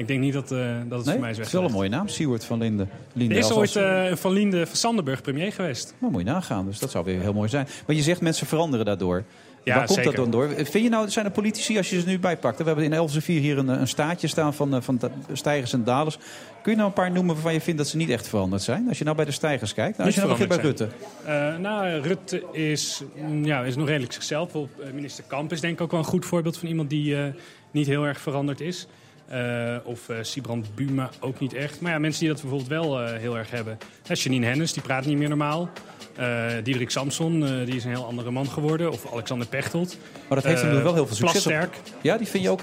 Ik 0.00 0.06
denk 0.06 0.20
niet 0.20 0.32
dat, 0.32 0.52
eh, 0.52 0.58
dat 0.88 0.98
het 0.98 1.06
Nee, 1.06 1.14
voor 1.14 1.20
mij 1.20 1.30
is 1.30 1.36
het 1.36 1.46
is 1.46 1.52
wel 1.52 1.64
een 1.64 1.72
mooie 1.72 1.88
naam, 1.88 2.08
Siewert 2.08 2.44
van 2.44 2.58
Linde. 2.58 2.86
Linde 3.12 3.34
Er 3.34 3.40
is 3.40 3.52
ooit 3.52 3.76
eh, 3.76 4.14
van 4.14 4.32
Linde 4.32 4.66
van 4.66 4.76
Sandenburg 4.76 5.22
premier 5.22 5.52
geweest. 5.52 5.94
Nou, 5.98 6.12
moet 6.12 6.20
je 6.20 6.26
nagaan, 6.26 6.66
dus 6.66 6.78
dat 6.78 6.90
zou 6.90 7.04
weer 7.04 7.20
heel 7.20 7.32
mooi 7.32 7.48
zijn. 7.48 7.68
Maar 7.86 7.96
je 7.96 8.02
zegt 8.02 8.20
mensen 8.20 8.46
veranderen 8.46 8.86
daardoor. 8.86 9.24
Ja, 9.64 9.74
Waar 9.74 9.86
komt 9.86 9.98
zeker. 9.98 10.14
dat 10.14 10.20
dan 10.20 10.30
door? 10.30 10.48
Vind 10.48 10.84
je 10.84 10.88
nou, 10.88 11.08
zijn 11.08 11.24
er 11.24 11.30
politici, 11.30 11.76
als 11.76 11.90
je 11.90 12.00
ze 12.00 12.06
nu 12.06 12.18
bijpakt... 12.18 12.58
We 12.58 12.64
hebben 12.64 12.84
in 12.84 12.92
Elsevier 12.92 13.40
hier 13.40 13.58
een, 13.58 13.68
een 13.68 13.88
staatje 13.88 14.26
staan 14.26 14.54
van, 14.54 14.74
eh, 14.74 14.80
van 14.80 15.00
stijgers 15.32 15.72
en 15.72 15.84
dalers. 15.84 16.18
Kun 16.62 16.70
je 16.72 16.76
nou 16.76 16.88
een 16.88 16.94
paar 16.94 17.10
noemen 17.10 17.34
waarvan 17.34 17.52
je 17.52 17.60
vindt 17.60 17.78
dat 17.78 17.88
ze 17.88 17.96
niet 17.96 18.10
echt 18.10 18.28
veranderd 18.28 18.62
zijn? 18.62 18.88
Als 18.88 18.98
je 18.98 19.04
nou 19.04 19.16
bij 19.16 19.24
de 19.24 19.32
stijgers 19.32 19.74
kijkt. 19.74 19.96
Nou, 19.96 20.06
als 20.06 20.14
je 20.14 20.20
nou 20.20 20.32
begint 20.32 20.48
bij 20.48 20.58
Rutte. 20.58 20.88
Eh, 21.24 21.56
nou, 21.56 22.00
Rutte 22.00 22.44
is, 22.52 23.02
mm, 23.28 23.44
ja, 23.44 23.62
is 23.62 23.76
nog 23.76 23.88
redelijk 23.88 24.12
zichzelf. 24.12 24.54
Eh, 24.54 24.60
Minister 24.94 25.24
Kamp 25.26 25.52
is 25.52 25.60
denk 25.60 25.74
ik 25.74 25.80
ook 25.80 25.90
wel 25.90 26.00
een 26.00 26.06
goed 26.06 26.26
voorbeeld 26.26 26.58
van 26.58 26.68
iemand 26.68 26.90
die 26.90 27.16
eh, 27.16 27.24
niet 27.70 27.86
heel 27.86 28.04
erg 28.04 28.20
veranderd 28.20 28.60
is. 28.60 28.86
Eh, 29.30 29.76
of 29.84 30.08
eh 30.08 30.16
Sibrand 30.20 30.74
Buma 30.74 31.10
ook 31.20 31.40
niet 31.40 31.54
echt. 31.54 31.80
Maar 31.80 31.92
ja, 31.92 31.98
mensen 31.98 32.20
die 32.20 32.28
dat 32.28 32.40
bijvoorbeeld 32.40 32.70
wel 32.70 33.00
eh, 33.00 33.18
heel 33.18 33.38
erg 33.38 33.50
hebben. 33.50 33.78
Janine 34.12 34.46
Hennis, 34.46 34.72
die 34.72 34.82
praat 34.82 35.04
niet 35.04 35.18
meer 35.18 35.28
normaal. 35.28 35.70
Diederik 36.62 36.90
Samson, 36.90 37.64
die 37.64 37.76
is 37.76 37.84
een 37.84 37.90
heel 37.90 38.04
andere 38.04 38.30
man 38.30 38.46
geworden. 38.46 38.92
Of 38.92 39.12
Alexander 39.12 39.46
Pechtold. 39.46 39.96
Maar 40.28 40.40
dat 40.40 40.46
heeft 40.46 40.62
hem 40.62 40.82
wel 40.82 40.94
heel 40.94 41.06
veel 41.06 41.16
succes 41.16 41.42
Plasterk. 41.42 41.76
Ja, 42.00 42.16
die 42.16 42.26
vind 42.26 42.42
je 42.42 42.50
ook... 42.50 42.60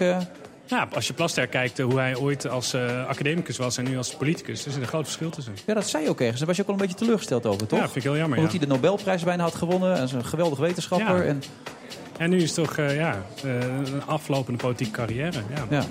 Ja, 0.65 0.88
als 0.93 1.08
je 1.08 1.13
Plasterk 1.13 1.49
kijkt 1.49 1.77
hoe 1.77 1.99
hij 1.99 2.17
ooit 2.17 2.47
als 2.47 2.75
academicus 3.08 3.58
was 3.58 3.77
en 3.77 3.84
nu 3.84 3.97
als 3.97 4.15
politicus. 4.15 4.65
Er 4.65 4.71
zit 4.71 4.82
een 4.82 4.88
groot 4.88 5.03
verschil 5.03 5.30
tussen. 5.30 5.53
Ja, 5.65 5.73
dat 5.73 5.89
zei 5.89 6.03
je 6.03 6.10
ook 6.10 6.19
ergens. 6.19 6.38
Daar 6.38 6.47
was 6.47 6.56
je 6.56 6.62
ook 6.62 6.67
wel 6.67 6.77
een 6.77 6.86
beetje 6.86 6.97
teleurgesteld 6.97 7.45
over, 7.45 7.67
toch? 7.67 7.80
Ja, 7.80 7.86
vind 7.86 7.95
ik 7.95 8.03
heel 8.03 8.17
jammer, 8.17 8.38
Omdat 8.38 8.53
ja. 8.53 8.60
hij 8.60 8.67
de 8.67 8.73
Nobelprijs 8.73 9.23
bijna 9.23 9.43
had 9.43 9.56
gewonnen. 9.56 9.95
En 9.95 10.03
is 10.03 10.12
een 10.12 10.25
geweldig 10.25 10.60
wetenschapper. 10.60 11.15
Ja. 11.15 11.23
En, 11.23 11.43
En 12.17 12.30
nu 12.30 12.38
is 12.38 12.56
het 12.56 12.65
toch 12.65 12.77
eh, 12.77 12.95
ja, 12.95 13.25
eh, 13.43 13.51
een 13.60 14.06
aflopende 14.06 14.60
politieke 14.60 14.91
carrière. 14.91 15.39
Ja. 15.56 15.65
ja, 15.69 15.84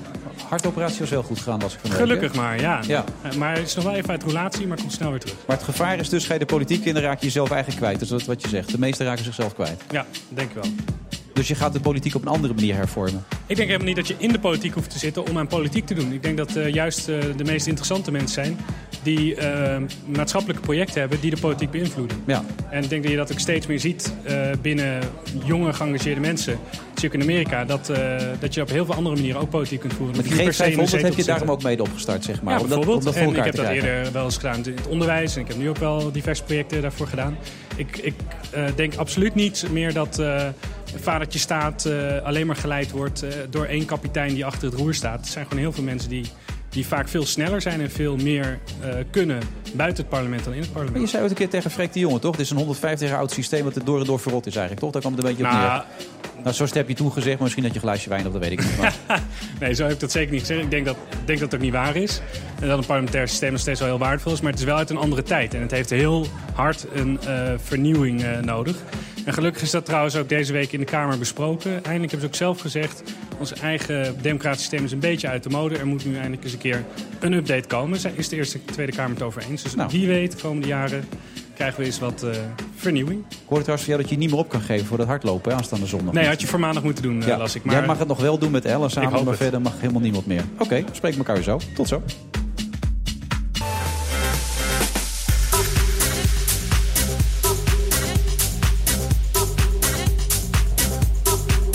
hartoperatie 0.48 0.98
was 0.98 1.10
wel 1.10 1.22
goed 1.22 1.38
gegaan, 1.38 1.62
als 1.62 1.74
ik 1.74 1.80
van 1.80 1.90
week, 1.90 1.98
Gelukkig 1.98 2.34
maar, 2.34 2.60
ja. 2.60 2.80
Ja. 2.86 3.04
Eh, 3.22 3.32
Maar 3.32 3.56
het 3.56 3.66
is 3.66 3.74
nog 3.74 3.84
wel 3.84 3.94
even 3.94 4.10
uit 4.10 4.22
roulatie, 4.22 4.66
maar 4.66 4.76
komt 4.76 4.92
snel 4.92 5.10
weer 5.10 5.20
terug. 5.20 5.36
Maar 5.46 5.56
het 5.56 5.64
gevaar 5.64 5.98
is 5.98 6.08
dus, 6.08 6.26
ga 6.26 6.32
je 6.32 6.38
de 6.38 6.46
politiek 6.46 6.84
in, 6.84 6.94
dan 6.94 7.02
raak 7.02 7.18
je 7.18 7.24
jezelf 7.24 7.50
eigenlijk 7.50 7.80
kwijt. 7.80 7.98
Dus 7.98 8.08
dat 8.08 8.20
is 8.20 8.26
wat 8.26 8.42
je 8.42 8.48
zegt. 8.48 8.70
De 8.70 8.78
meesten 8.78 9.06
raken 9.06 9.24
zichzelf 9.24 9.54
kwijt. 9.54 9.82
Ja, 9.90 10.06
denk 10.28 10.48
ik 10.48 10.54
wel. 10.54 10.70
Dus 11.32 11.48
je 11.48 11.54
gaat 11.54 11.72
de 11.72 11.80
politiek 11.80 12.14
op 12.14 12.22
een 12.22 12.28
andere 12.28 12.54
manier 12.54 12.74
hervormen. 12.74 13.24
Ik 13.46 13.56
denk 13.56 13.68
helemaal 13.68 13.86
niet 13.86 13.96
dat 13.96 14.08
je 14.08 14.14
in 14.18 14.32
de 14.32 14.38
politiek 14.38 14.74
hoeft 14.74 14.90
te 14.90 14.98
zitten 14.98 15.28
om 15.28 15.38
aan 15.38 15.46
politiek 15.46 15.86
te 15.86 15.94
doen. 15.94 16.12
Ik 16.12 16.22
denk 16.22 16.36
dat 16.36 16.52
juist 16.72 17.06
de 17.06 17.44
meest 17.44 17.66
interessante 17.66 18.10
mensen 18.10 18.44
zijn 18.44 18.58
die 19.06 19.34
eh, 19.34 19.76
maatschappelijke 20.16 20.62
projecten 20.62 21.00
hebben 21.00 21.20
die 21.20 21.30
de 21.30 21.40
politiek 21.40 21.70
beïnvloeden. 21.70 22.16
Ja. 22.26 22.44
En 22.70 22.82
ik 22.82 22.88
denk 22.88 23.02
dat 23.02 23.10
je 23.10 23.16
dat 23.16 23.32
ook 23.32 23.38
steeds 23.38 23.66
meer 23.66 23.80
ziet 23.80 24.14
eh, 24.22 24.40
binnen 24.62 25.00
jonge 25.44 25.72
geëngageerde 25.72 26.20
mensen. 26.20 26.58
Dat 26.70 27.00
zie 27.00 27.02
je 27.02 27.06
ook 27.06 27.14
in 27.14 27.22
Amerika, 27.22 27.64
dat, 27.64 27.88
eh, 27.88 28.16
dat 28.38 28.54
je 28.54 28.60
op 28.60 28.68
heel 28.68 28.84
veel 28.84 28.94
andere 28.94 29.14
manieren 29.14 29.40
ook 29.40 29.50
politiek 29.50 29.80
kunt 29.80 29.92
voeren. 29.92 30.16
Met 30.16 30.24
die 30.24 30.34
Niet 30.34 30.44
per 30.44 30.54
se 30.54 30.64
in 30.64 30.78
een 30.78 30.84
G500 30.84 30.88
zetel 30.88 31.08
heb 31.08 31.16
je 31.16 31.24
daarom 31.24 31.50
ook 31.50 31.62
mede 31.62 31.82
opgestart, 31.82 32.24
zeg 32.24 32.42
maar. 32.42 32.54
Ja, 32.54 32.60
om 32.60 32.68
dat, 32.68 32.78
om 32.78 32.84
bijvoorbeeld. 32.84 33.14
dat 33.14 33.22
en 33.22 33.36
ik 33.36 33.44
heb 33.44 33.54
dat 33.54 33.68
eerder 33.68 34.12
wel 34.12 34.24
eens 34.24 34.36
gedaan 34.36 34.64
in 34.64 34.76
het 34.76 34.86
onderwijs. 34.86 35.34
En 35.34 35.40
ik 35.40 35.48
heb 35.48 35.56
nu 35.56 35.68
ook 35.68 35.78
wel 35.78 36.12
diverse 36.12 36.42
projecten 36.42 36.82
daarvoor 36.82 37.06
gedaan. 37.06 37.36
Ik, 37.76 37.96
ik 37.96 38.14
eh, 38.50 38.64
denk 38.76 38.94
absoluut 38.94 39.34
niet 39.34 39.66
meer 39.70 39.92
dat 39.92 40.22
vadertje 41.00 41.38
staat 41.38 41.88
alleen 42.24 42.46
maar 42.46 42.56
geleid 42.56 42.90
wordt 42.90 43.24
door 43.50 43.64
één 43.64 43.84
kapitein 43.84 44.34
die 44.34 44.44
achter 44.44 44.70
het 44.70 44.78
roer 44.78 44.94
staat. 44.94 45.20
Er 45.20 45.32
zijn 45.32 45.44
gewoon 45.44 45.62
heel 45.62 45.72
veel 45.72 45.84
mensen 45.84 46.08
die, 46.08 46.24
die 46.76 46.86
vaak 46.86 47.08
veel 47.08 47.26
sneller 47.26 47.60
zijn 47.60 47.80
en 47.80 47.90
veel 47.90 48.16
meer 48.16 48.58
eh, 48.80 48.94
kunnen 49.10 49.40
buiten 49.74 50.02
het 50.02 50.12
parlement 50.12 50.44
dan 50.44 50.52
in 50.52 50.60
het 50.60 50.68
Maar 50.68 50.78
je 50.78 50.84
parlement. 50.84 51.10
zei 51.10 51.22
ooit 51.22 51.30
een 51.30 51.36
keer 51.36 51.48
tegen 51.48 51.70
Freek 51.70 51.92
de 51.92 51.98
Jonge, 51.98 52.18
toch? 52.18 52.32
Dit 52.32 52.40
is 52.40 52.50
een 52.50 52.56
150 52.56 53.08
jaar 53.08 53.18
oud 53.18 53.30
systeem 53.30 53.64
wat 53.64 53.76
er 53.76 53.84
door 53.84 54.00
en 54.00 54.06
door 54.06 54.20
verrot 54.20 54.46
is 54.46 54.56
eigenlijk, 54.56 54.80
toch? 54.80 54.92
Daar 54.92 55.00
kwam 55.00 55.14
het 55.14 55.22
een 55.22 55.28
beetje 55.28 55.44
op 55.44 55.50
Nou, 55.50 55.62
neer. 55.62 55.84
Nou, 56.42 56.54
zo 56.54 56.66
heb 56.70 56.88
je 56.88 56.94
toen 56.94 57.12
gezegd, 57.12 57.34
maar 57.34 57.42
misschien 57.42 57.64
had 57.64 57.72
je 57.72 57.78
een 57.80 57.86
glaasje 57.86 58.08
wijn 58.08 58.26
op, 58.26 58.32
dat 58.32 58.42
weet 58.42 58.52
ik 58.52 58.58
niet. 58.58 58.78
Maar 58.78 58.94
Nee, 59.60 59.74
zo 59.74 59.82
heb 59.82 59.92
ik 59.92 60.00
dat 60.00 60.10
zeker 60.10 60.32
niet 60.32 60.40
gezegd. 60.40 60.60
Ik 60.60 60.70
denk 60.70 60.84
dat, 60.84 60.96
denk 61.24 61.38
dat 61.38 61.50
het 61.50 61.54
ook 61.54 61.64
niet 61.66 61.72
waar 61.72 61.96
is. 61.96 62.20
En 62.60 62.68
dat 62.68 62.78
een 62.78 62.86
parlementair 62.86 63.28
systeem 63.28 63.52
nog 63.52 63.60
steeds 63.60 63.80
wel 63.80 63.88
heel 63.88 63.98
waardevol 63.98 64.32
is. 64.32 64.40
Maar 64.40 64.50
het 64.50 64.60
is 64.60 64.66
wel 64.66 64.76
uit 64.76 64.90
een 64.90 64.96
andere 64.96 65.22
tijd. 65.22 65.54
En 65.54 65.60
het 65.60 65.70
heeft 65.70 65.90
heel 65.90 66.26
hard 66.54 66.86
een 66.94 67.20
eh, 67.20 67.52
vernieuwing 67.56 68.22
eh, 68.22 68.38
nodig. 68.38 68.76
En 69.24 69.32
gelukkig 69.32 69.62
is 69.62 69.70
dat 69.70 69.84
trouwens 69.84 70.16
ook 70.16 70.28
deze 70.28 70.52
week 70.52 70.72
in 70.72 70.78
de 70.78 70.84
Kamer 70.84 71.18
besproken. 71.18 71.70
Eindelijk 71.72 72.10
hebben 72.10 72.20
ze 72.20 72.26
ook 72.26 72.34
zelf 72.34 72.60
gezegd... 72.60 73.02
ons 73.38 73.52
eigen 73.52 74.14
democratisch 74.22 74.60
systeem 74.60 74.84
is 74.84 74.92
een 74.92 74.98
beetje 74.98 75.28
uit 75.28 75.42
de 75.42 75.48
mode. 75.48 75.76
Er 75.78 75.86
moet 75.86 76.04
nu 76.04 76.14
eindelijk 76.14 76.44
eens 76.44 76.52
een 76.52 76.58
keer 76.58 76.84
een 77.20 77.32
update 77.32 77.66
komen. 77.66 77.98
Is 78.14 78.28
de 78.28 78.36
Eerste 78.36 78.58
en 78.66 78.72
Tweede 78.72 78.92
Kamer 78.92 79.14
het 79.14 79.22
over 79.22 79.42
eens. 79.50 79.62
Dus 79.62 79.74
Nou. 79.74 79.90
wie 79.92 80.06
weet, 80.06 80.32
de 80.32 80.38
komende 80.42 80.66
jaren 80.66 81.04
krijgen 81.54 81.80
we 81.80 81.86
eens 81.86 81.98
wat 81.98 82.22
eh, 82.22 82.30
vernieuwing. 82.76 83.20
ik 83.28 83.36
hoorde 83.46 83.64
trouwens 83.64 83.82
van 83.88 83.88
jou 83.88 84.00
dat 84.00 84.10
je 84.10 84.16
niet 84.16 84.30
meer 84.30 84.38
op 84.38 84.48
kan 84.48 84.60
geven 84.60 84.86
voor 84.86 84.98
dat 84.98 85.06
hardlopen, 85.06 85.50
hè, 85.50 85.56
aanstaande 85.56 85.86
zondag. 85.86 86.14
Nee, 86.14 86.26
had 86.26 86.40
je 86.40 86.46
voor 86.46 86.60
maandag 86.60 86.82
moeten 86.82 87.02
doen, 87.02 87.22
Ja. 87.26 87.36
las 87.38 87.54
ik. 87.54 87.64
Maar 87.64 87.74
Jij 87.76 87.86
mag 87.86 87.98
het 87.98 88.08
nog 88.08 88.20
wel 88.20 88.38
doen 88.38 88.50
met 88.50 88.64
Ellen 88.64 88.90
samen, 88.90 89.10
maar 89.12 89.26
het. 89.26 89.36
verder 89.36 89.60
mag 89.60 89.72
helemaal 89.80 90.00
niemand 90.02 90.26
meer. 90.26 90.42
Oké, 90.58 90.74
we 90.80 90.84
spreken 90.92 91.18
elkaar 91.18 91.34
weer 91.34 91.44
zo. 91.44 91.60
Tot 91.74 91.88
zo. 91.88 92.02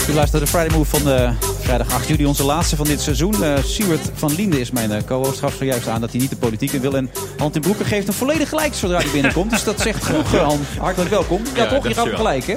U 0.10 0.13
luistert 0.13 0.41
de 0.41 0.47
Friday 0.47 0.78
Move 0.78 1.00
van 1.00 1.12
eh, 1.12 1.32
vrijdag 1.62 1.93
8 1.93 2.08
juli, 2.08 2.26
onze 2.26 2.43
laatste 2.43 2.76
van 2.76 2.86
dit 2.86 3.02
seizoen. 3.02 3.43
Eh 3.43 3.63
Siewert 3.63 4.10
van 4.13 4.36
Linde 4.36 4.60
is 4.60 4.71
mijn 4.71 4.91
eh, 4.91 5.04
co-host. 5.06 5.39
Gaf 5.39 5.54
zojuist 5.54 5.88
aan 5.88 6.02
dat 6.02 6.12
hij 6.12 6.19
niet 6.19 6.30
de 6.30 6.36
politiek 6.36 6.71
in 6.71 6.82
wil. 6.82 6.95
En 6.95 7.12
Hand 7.38 7.56
in 7.56 7.62
Broeken 7.62 7.86
geeft 7.86 8.08
hem 8.08 8.15
volledig 8.15 8.50
gelijk 8.50 8.74
zodra 8.74 8.97
hij 8.97 9.12
binnenkomt. 9.12 9.50
Dus 9.52 9.63
dat 9.63 9.82
zegt 9.82 10.04
genoeg, 10.04 10.34
eh, 10.34 10.43
Han. 10.43 10.60
Hartelijk 10.78 11.10
welkom. 11.10 11.41
Ja, 11.56 11.63
Ja, 11.63 11.69
toch? 11.69 11.84
Je 11.84 11.88
hem 11.88 11.95
dankjewel. 11.95 12.15
gelijk, 12.17 12.45
hè? 12.45 12.56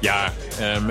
Ja, 0.00 0.32
ehm 0.60 0.90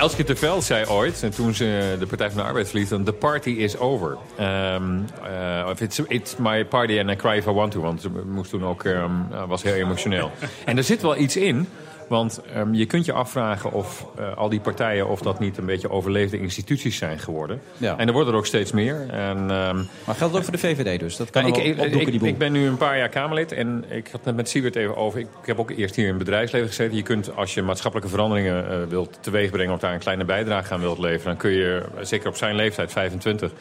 Elske 0.00 0.36
Veld 0.36 0.64
zei 0.64 0.86
ooit, 0.86 1.22
en 1.22 1.30
toen 1.30 1.54
ze 1.54 1.96
de 1.98 2.06
Partij 2.06 2.30
van 2.30 2.36
de 2.36 2.42
Arbeid 2.42 2.68
verliet... 2.68 2.88
dan 2.88 3.04
the 3.04 3.12
party 3.12 3.50
is 3.50 3.78
over. 3.78 4.16
Ehm, 4.36 4.98
eh, 5.24 5.66
of 5.70 5.80
it's, 5.80 6.00
it's 6.08 6.36
my 6.36 6.64
party 6.64 6.98
and 6.98 7.10
I 7.10 7.16
cry 7.16 7.36
if 7.36 7.46
I 7.46 7.50
want 7.50 7.72
to. 7.72 7.80
Want 7.80 8.00
ze 8.00 8.08
moest 8.26 8.50
toen 8.50 8.64
ook, 8.64 8.84
eh, 8.84 9.04
was 9.48 9.62
heel 9.62 9.74
emotioneel. 9.74 10.30
en 10.64 10.76
er 10.76 10.84
zit 10.84 11.02
wel 11.02 11.16
iets 11.16 11.36
in... 11.36 11.68
Want 12.10 12.40
ehm, 12.54 12.74
je 12.74 12.86
kunt 12.86 13.04
je 13.04 13.12
afvragen 13.12 13.72
of 13.72 14.06
eh, 14.18 14.36
al 14.36 14.48
die 14.48 14.60
partijen... 14.60 15.08
of 15.08 15.20
dat 15.20 15.38
niet 15.38 15.58
een 15.58 15.66
beetje 15.66 15.90
overleefde 15.90 16.38
instituties 16.38 16.96
zijn 16.96 17.18
geworden. 17.18 17.60
Ja. 17.76 17.98
En 17.98 18.06
er 18.06 18.12
worden 18.12 18.32
er 18.32 18.38
ook 18.38 18.46
steeds 18.46 18.72
meer. 18.72 19.06
En, 19.10 19.36
ehm, 19.36 19.76
Maar 19.76 20.14
geldt 20.14 20.20
het 20.20 20.34
ook 20.34 20.42
voor 20.42 20.52
de 20.52 20.58
VVD 20.58 21.00
dus? 21.00 21.16
Dat 21.16 21.30
kan 21.30 21.42
nou, 21.42 21.54
ik, 21.60 21.78
ik, 21.78 21.92
ik, 21.94 22.10
die 22.10 22.18
boel. 22.18 22.28
ik 22.28 22.38
ben 22.38 22.52
nu 22.52 22.66
een 22.66 22.76
paar 22.76 22.98
jaar 22.98 23.08
Kamerlid 23.08 23.52
en 23.52 23.84
ik 23.88 24.08
had 24.12 24.24
het 24.24 24.36
met 24.36 24.48
Siewert 24.48 24.76
even 24.76 24.96
over. 24.96 25.18
Ik, 25.18 25.26
ik 25.40 25.46
heb 25.46 25.58
ook 25.58 25.70
eerst 25.70 25.96
hier 25.96 26.04
in 26.04 26.14
het 26.14 26.18
bedrijfsleven 26.18 26.68
gezeten. 26.68 26.96
Je 26.96 27.02
kunt, 27.02 27.36
als 27.36 27.54
je 27.54 27.62
maatschappelijke 27.62 28.10
veranderingen 28.10 28.70
eh, 28.70 28.78
wilt 28.88 29.18
teweegbrengen... 29.20 29.74
of 29.74 29.80
daar 29.80 29.92
een 29.92 29.98
kleine 29.98 30.24
bijdrage 30.24 30.74
aan 30.74 30.80
wilt 30.80 30.98
leveren... 30.98 31.24
dan 31.24 31.36
kun 31.36 31.50
je, 31.50 31.82
eh, 31.96 32.04
zeker 32.04 32.28
op 32.28 32.36
zijn 32.36 32.54
leeftijd, 32.54 32.92
25... 32.92 33.50
kun 33.50 33.58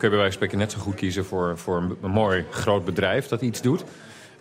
je 0.00 0.08
bij 0.08 0.08
wijze 0.08 0.22
van 0.22 0.32
spreken 0.32 0.58
net 0.58 0.72
zo 0.72 0.78
goed 0.78 0.94
kiezen 0.94 1.24
voor, 1.24 1.58
voor 1.58 1.76
een 1.76 2.10
mooi 2.10 2.44
groot 2.50 2.84
bedrijf 2.84 3.28
dat 3.28 3.40
iets 3.40 3.60
doet... 3.60 3.84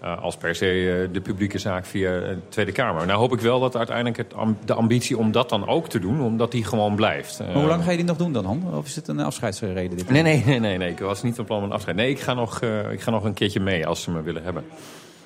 eh, 0.02 0.22
als 0.22 0.38
per 0.38 0.56
se 0.56 0.66
eh, 1.08 1.14
de 1.14 1.22
publieke 1.22 1.58
zaak 1.58 1.86
via 1.86 2.20
de 2.20 2.38
Tweede 2.50 2.72
Kamer. 2.72 3.06
Nou 3.06 3.20
hoop 3.20 3.34
ik 3.34 3.40
wel 3.40 3.60
dat 3.60 3.76
uiteindelijk 3.76 4.18
het, 4.18 4.34
de 4.66 4.74
ambitie 4.74 5.18
om 5.18 5.32
dat 5.32 5.50
dan 5.50 5.68
ook 5.68 5.90
te 5.90 6.00
doen... 6.00 6.22
omdat 6.22 6.52
die 6.52 6.64
gewoon 6.64 6.96
blijft. 6.96 7.40
Maar 7.40 7.54
hoe 7.54 7.66
lang 7.68 7.84
ga 7.84 7.92
je 7.92 7.98
die 7.98 8.06
nog 8.06 8.18
doen 8.18 8.34
dan, 8.34 8.46
Han? 8.46 8.64
Of 8.74 8.86
is 8.86 8.96
het 8.96 9.08
een 9.08 9.20
afscheidsreden? 9.20 9.98
Dit 9.98 10.10
Nee, 10.10 10.22
nee, 10.22 10.44
nee, 10.46 10.60
nee, 10.60 10.78
nee. 10.78 10.90
Ik 10.90 11.00
was 11.00 11.24
niet 11.24 11.36
van 11.36 11.46
plan 11.46 11.58
om 11.58 11.64
een 11.64 11.72
afscheid. 11.72 11.96
Nee, 11.96 12.10
ik 12.10 12.20
ga, 12.20 12.34
nog, 12.34 12.62
eh, 12.62 12.92
ik 12.92 13.02
ga 13.02 13.12
nog 13.12 13.24
een 13.24 13.34
keertje 13.34 13.60
mee 13.60 13.88
als 13.88 14.02
ze 14.02 14.12
me 14.12 14.22
willen 14.22 14.44
hebben. 14.44 14.64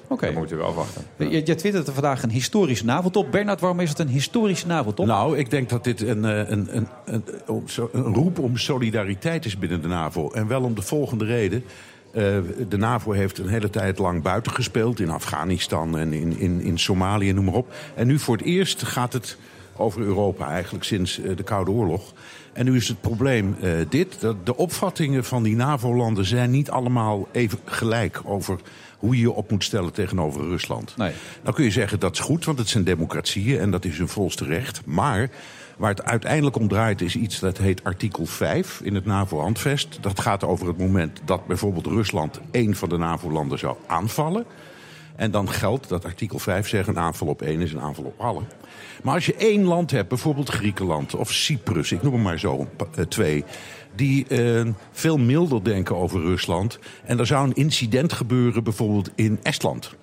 Oké. 0.08 0.26
Dan 0.26 0.36
moeten 0.36 0.58
we 0.58 0.64
afwachten. 0.64 1.04
Je, 1.18 1.30
je 1.46 1.56
twittert 1.56 1.88
er 1.88 1.94
vandaag 1.94 2.24
een 2.24 2.30
historische 2.30 2.86
NAVO-top. 2.86 3.32
Bernard, 3.32 3.60
waarom 3.60 3.80
is 3.80 3.90
het 3.90 4.00
een 4.00 4.08
historische 4.08 4.68
NAVO-top? 4.68 5.06
Nou, 5.06 5.38
ik 5.38 5.50
denk 5.50 5.70
dat 5.70 5.84
dit 5.84 6.02
een, 6.02 6.26
eh, 6.26 6.38
een, 6.50 6.68
een, 6.76 6.88
een, 7.06 7.24
om- 7.48 7.68
zo- 7.68 7.90
een 7.94 8.14
roep 8.14 8.40
om 8.40 8.58
solidariteit 8.58 9.46
is 9.46 9.58
binnen 9.58 9.82
de 9.82 9.88
NAVO. 9.88 10.32
En 10.32 10.48
wel 10.48 10.62
om 10.64 10.76
de 10.76 10.82
volgende 10.82 11.26
reden. 11.26 11.64
Eh, 12.16 12.38
de 12.70 12.78
NAVO 12.78 13.12
heeft 13.12 13.38
een 13.38 13.48
hele 13.48 13.70
tijd 13.70 13.98
lang 13.98 14.22
buiten 14.22 14.52
gespeeld. 14.52 15.00
In 15.00 15.10
Afghanistan 15.10 15.98
en 15.98 16.14
in, 16.14 16.38
in, 16.40 16.62
in 16.62 16.80
Somalië, 16.80 17.34
noem 17.34 17.46
maar 17.46 17.54
op. 17.54 17.74
En 17.96 18.08
nu 18.08 18.20
voor 18.20 18.38
het 18.38 18.46
eerst 18.46 18.84
gaat 18.84 19.14
het 19.14 19.38
over 19.76 20.02
Europa 20.02 20.50
eigenlijk 20.50 20.84
sinds 20.84 21.20
eh, 21.20 21.36
de 21.36 21.44
Koude 21.44 21.72
Oorlog. 21.72 22.14
En 22.54 22.66
nu 22.66 22.76
is 22.76 22.88
het 22.88 23.02
probleem 23.02 23.56
eh, 23.62 23.72
dit. 23.90 24.20
Dat 24.20 24.46
de 24.46 24.58
opvattingen 24.58 25.24
van 25.24 25.44
die 25.44 25.56
NAVO-landen 25.56 26.26
zijn 26.26 26.52
niet 26.52 26.70
allemaal 26.70 27.28
even 27.32 27.60
gelijk 27.66 28.22
over 28.24 28.60
hoe 28.98 29.16
je 29.16 29.22
je 29.22 29.32
op 29.32 29.52
moet 29.52 29.64
stellen 29.64 29.94
tegenover 29.94 30.42
Rusland. 30.42 30.98
Nee. 30.98 31.14
Dan 31.44 31.54
kun 31.54 31.64
je 31.64 31.72
zeggen 31.72 32.00
dat 32.00 32.14
is 32.14 32.20
goed, 32.20 32.46
want 32.46 32.58
het 32.58 32.70
zijn 32.70 32.84
democratieën 32.84 33.60
en 33.60 33.72
dat 33.72 33.86
is 33.86 33.98
hun 33.98 34.08
volste 34.08 34.46
recht. 34.46 34.82
Maar 34.86 35.30
waar 35.78 35.90
het 35.90 36.04
uiteindelijk 36.04 36.56
om 36.56 36.68
draait 36.68 37.02
is 37.02 37.16
iets 37.16 37.40
dat 37.40 37.58
heet 37.58 37.84
artikel 37.84 38.26
5 38.26 38.82
in 38.84 38.96
het 38.96 39.06
NAVO-handvest. 39.06 39.98
Dat 40.02 40.20
gaat 40.20 40.44
over 40.44 40.68
het 40.68 40.78
moment 40.78 41.22
dat 41.26 41.48
bijvoorbeeld 41.48 41.86
Rusland 41.86 42.40
één 42.52 42.76
van 42.76 42.90
de 42.90 42.98
NAVO-landen 42.98 43.60
zou 43.60 43.78
aanvallen. 43.88 44.46
En 45.16 45.32
dan 45.32 45.50
geldt 45.50 45.90
dat 45.90 46.06
artikel 46.06 46.40
5 46.40 46.68
zegt 46.68 46.88
een 46.88 47.00
aanval 47.00 47.28
op 47.28 47.42
één 47.42 47.62
is 47.62 47.74
een 47.74 47.82
aanval 47.82 48.04
op 48.04 48.20
alle. 48.20 48.42
Maar 49.04 49.14
als 49.14 49.26
je 49.26 49.36
één 49.36 49.64
land 49.64 49.92
hebt, 49.92 50.10
bijvoorbeeld 50.10 50.50
Griekenland 50.50 51.16
of 51.16 51.32
Cyprus, 51.32 51.92
ik 51.92 52.02
noem 52.02 52.14
er 52.14 52.20
maar 52.20 52.40
zo 52.40 52.68
eh, 52.96 53.06
twee, 53.06 53.44
die 53.96 54.28
eh, 54.28 54.66
veel 54.92 55.18
milder 55.18 55.64
denken 55.64 55.96
over 55.96 56.22
Rusland. 56.22 56.80
En 57.04 57.20
er 57.20 57.26
zou 57.26 57.48
een 57.48 57.54
incident 57.54 58.14
gebeuren, 58.14 58.64
bijvoorbeeld 58.64 59.10
in 59.16 59.40
Estland. 59.44 59.96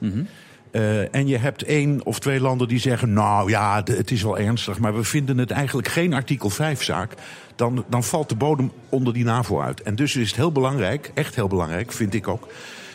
Eh, 0.73 1.15
en 1.15 1.27
je 1.27 1.39
hebt 1.39 1.63
één 1.63 2.05
of 2.05 2.19
twee 2.19 2.41
landen 2.41 2.69
die 2.69 2.79
zeggen: 2.79 3.13
Nou 3.13 3.51
ja, 3.51 3.83
het 3.85 4.11
is 4.11 4.23
wel 4.23 4.39
ernstig, 4.39 4.79
maar 4.79 4.95
we 4.95 5.05
vinden 5.05 5.39
het 5.39 5.51
eigenlijk 5.51 5.89
geen 5.89 6.13
artikel 6.13 6.51
5-zaak. 6.51 7.15
Dan, 7.57 7.85
dan 7.89 8.05
valt 8.05 8.29
de 8.29 8.35
bodem 8.35 8.73
onder 8.89 9.13
die 9.13 9.25
NAVO 9.25 9.61
uit. 9.61 9.83
En 9.83 9.95
dus 9.95 10.17
is 10.17 10.29
het 10.29 10.37
heel 10.37 10.53
belangrijk, 10.53 11.11
echt 11.15 11.35
heel 11.35 11.49
belangrijk, 11.49 11.93
vind 11.93 12.15
ik 12.15 12.29
ook. 12.29 12.49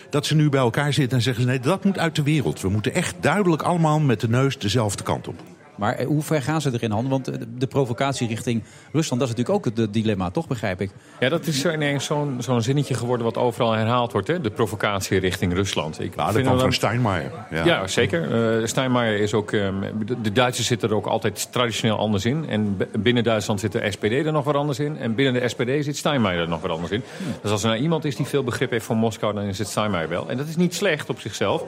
Dat 0.10 0.26
ze 0.26 0.36
nu 0.36 0.50
bij 0.50 0.60
elkaar 0.60 0.94
zitten 0.94 1.18
en 1.18 1.24
zeggen: 1.24 1.46
Nee, 1.46 1.60
dat 1.60 1.84
moet 1.84 2.00
uit 2.00 2.16
de 2.16 2.24
wereld. 2.24 2.62
We 2.62 2.70
moeten 2.70 2.94
echt 2.94 3.16
duidelijk 3.20 3.62
allemaal 3.62 4.00
met 4.00 4.20
de 4.20 4.30
neus 4.30 4.60
dezelfde 4.60 5.04
kant 5.04 5.28
op. 5.28 5.42
Maar 5.78 5.96
eh, 5.96 6.06
hoe 6.06 6.22
ver 6.22 6.42
gaan 6.42 6.62
ze 6.62 6.70
erin, 6.74 6.92
Han? 6.92 7.10
Want 7.10 7.28
eh, 7.28 7.36
de 7.58 7.68
provocatie 7.68 8.28
richting 8.28 8.64
Rusland, 8.92 9.22
dat 9.22 9.30
is 9.30 9.36
natuurlijk 9.36 9.68
ook 9.68 9.78
het 9.78 9.94
dilemma, 9.94 10.30
toch, 10.30 10.48
begrijp 10.48 10.82
ik? 10.82 10.92
Ja, 11.20 11.30
dat 11.30 11.48
is 11.48 11.60
zo 11.60 11.72
ineens 11.72 12.06
zo'n 12.06 12.36
zo'n 12.40 12.62
zinnetje 12.62 12.94
geworden 12.94 13.26
wat 13.26 13.38
overal 13.38 13.72
herhaald 13.72 14.12
wordt. 14.12 14.28
Hè? 14.28 14.42
De 14.42 14.50
provocatie 14.52 15.20
richting 15.20 15.54
Rusland. 15.54 16.00
Ik 16.00 16.16
Nou, 16.16 16.34
dat 16.34 16.42
kwam 16.42 16.54
wel- 16.54 16.62
van 16.62 16.74
Steinmeier. 16.74 17.32
Ja, 17.66 17.88
zeker. 17.88 18.60
Eh, 18.62 18.66
Steinmeier 18.68 19.20
is 19.20 19.34
ook... 19.34 19.52
ehm, 19.52 19.76
de, 20.06 20.22
de 20.22 20.32
Duitsers 20.32 20.68
zitten 20.68 20.90
er 20.90 20.96
ook 20.96 21.06
altijd 21.06 21.48
traditioneel 21.52 21.98
anders 21.98 22.26
in. 22.26 22.50
En 22.50 22.78
binnen 23.00 23.24
Duitsland 23.24 23.60
zit 23.60 23.72
de 23.72 23.92
SPD 23.92 24.12
er 24.12 24.32
nog 24.32 24.44
wat 24.44 24.56
anders 24.56 24.80
in. 24.80 24.98
En 24.98 25.16
binnen 25.16 25.42
de 25.42 25.48
SPD 25.48 25.84
zit 25.86 25.98
Steinmeier 25.98 26.40
er 26.42 26.48
nog 26.48 26.62
wat 26.62 26.72
anders 26.72 26.92
in. 26.92 27.04
Dus 27.42 27.52
als 27.52 27.64
er 27.64 27.70
nou 27.70 27.82
iemand 27.82 28.06
is 28.06 28.16
die 28.16 28.26
veel 28.26 28.44
begrip 28.44 28.72
heeft 28.72 28.86
van 28.86 28.98
Moskou... 28.98 29.34
dan 29.34 29.44
is 29.44 29.58
het 29.58 29.68
Steinmeier 29.68 30.10
wel. 30.10 30.30
En 30.30 30.38
dat 30.38 30.48
is 30.48 30.56
niet 30.56 30.76
slecht 30.76 31.10
op 31.10 31.20
zichzelf. 31.20 31.64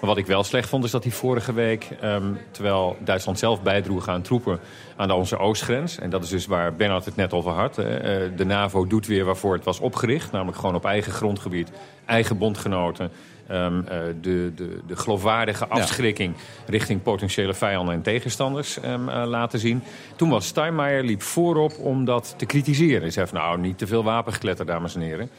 Maar 0.00 0.08
wat 0.10 0.18
ik 0.18 0.26
wel 0.26 0.44
slecht 0.44 0.68
vond 0.68 0.84
is 0.84 0.90
dat 0.90 1.02
hij 1.02 1.12
vorige 1.12 1.52
week... 1.52 1.88
ehm, 2.00 2.32
terwijl 2.50 2.96
Duitsland 3.00 3.38
zelf 3.38 3.62
bijdroeg 3.62 4.08
aan 4.08 4.22
troepen 4.22 4.60
aan 4.96 5.10
onze 5.10 5.38
oostgrens... 5.38 5.98
en 5.98 6.10
dat 6.10 6.22
is 6.22 6.28
dus 6.28 6.46
waar 6.46 6.74
Bernard 6.74 7.04
het 7.04 7.16
net 7.16 7.32
over 7.32 7.50
had... 7.50 7.76
hè, 7.76 7.96
eh, 7.96 8.30
de 8.36 8.44
NAVO 8.44 8.86
doet 8.86 9.06
weer 9.06 9.24
waarvoor 9.24 9.54
het 9.54 9.64
was 9.64 9.80
opgericht. 9.80 10.32
Namelijk 10.32 10.58
gewoon 10.58 10.74
op 10.74 10.84
eigen 10.84 11.12
grondgebied, 11.12 11.70
eigen 12.04 12.38
bondgenoten... 12.38 13.10
ehm, 13.46 13.80
eh, 13.80 13.98
de, 14.20 14.52
de, 14.54 14.80
de 14.86 14.96
geloofwaardige 14.96 15.66
afschrikking 15.66 16.34
richting 16.66 17.02
potentiële 17.02 17.54
vijanden 17.54 17.94
en 17.94 18.02
tegenstanders 18.02 18.80
ehm, 18.80 19.08
eh, 19.08 19.26
laten 19.26 19.58
zien. 19.58 19.82
Toen 20.16 20.28
was 20.28 20.46
Steinmeier 20.46 21.02
liep 21.02 21.22
voorop 21.22 21.78
om 21.78 22.04
dat 22.04 22.34
te 22.36 22.46
kritiseren. 22.46 23.00
Hij 23.00 23.10
zei 23.10 23.26
van 23.26 23.38
nou, 23.38 23.58
niet 23.58 23.78
te 23.78 23.86
veel 23.86 24.04
wapengekletter, 24.04 24.66
dames 24.66 24.94
en 24.94 25.00
heren. 25.00 25.30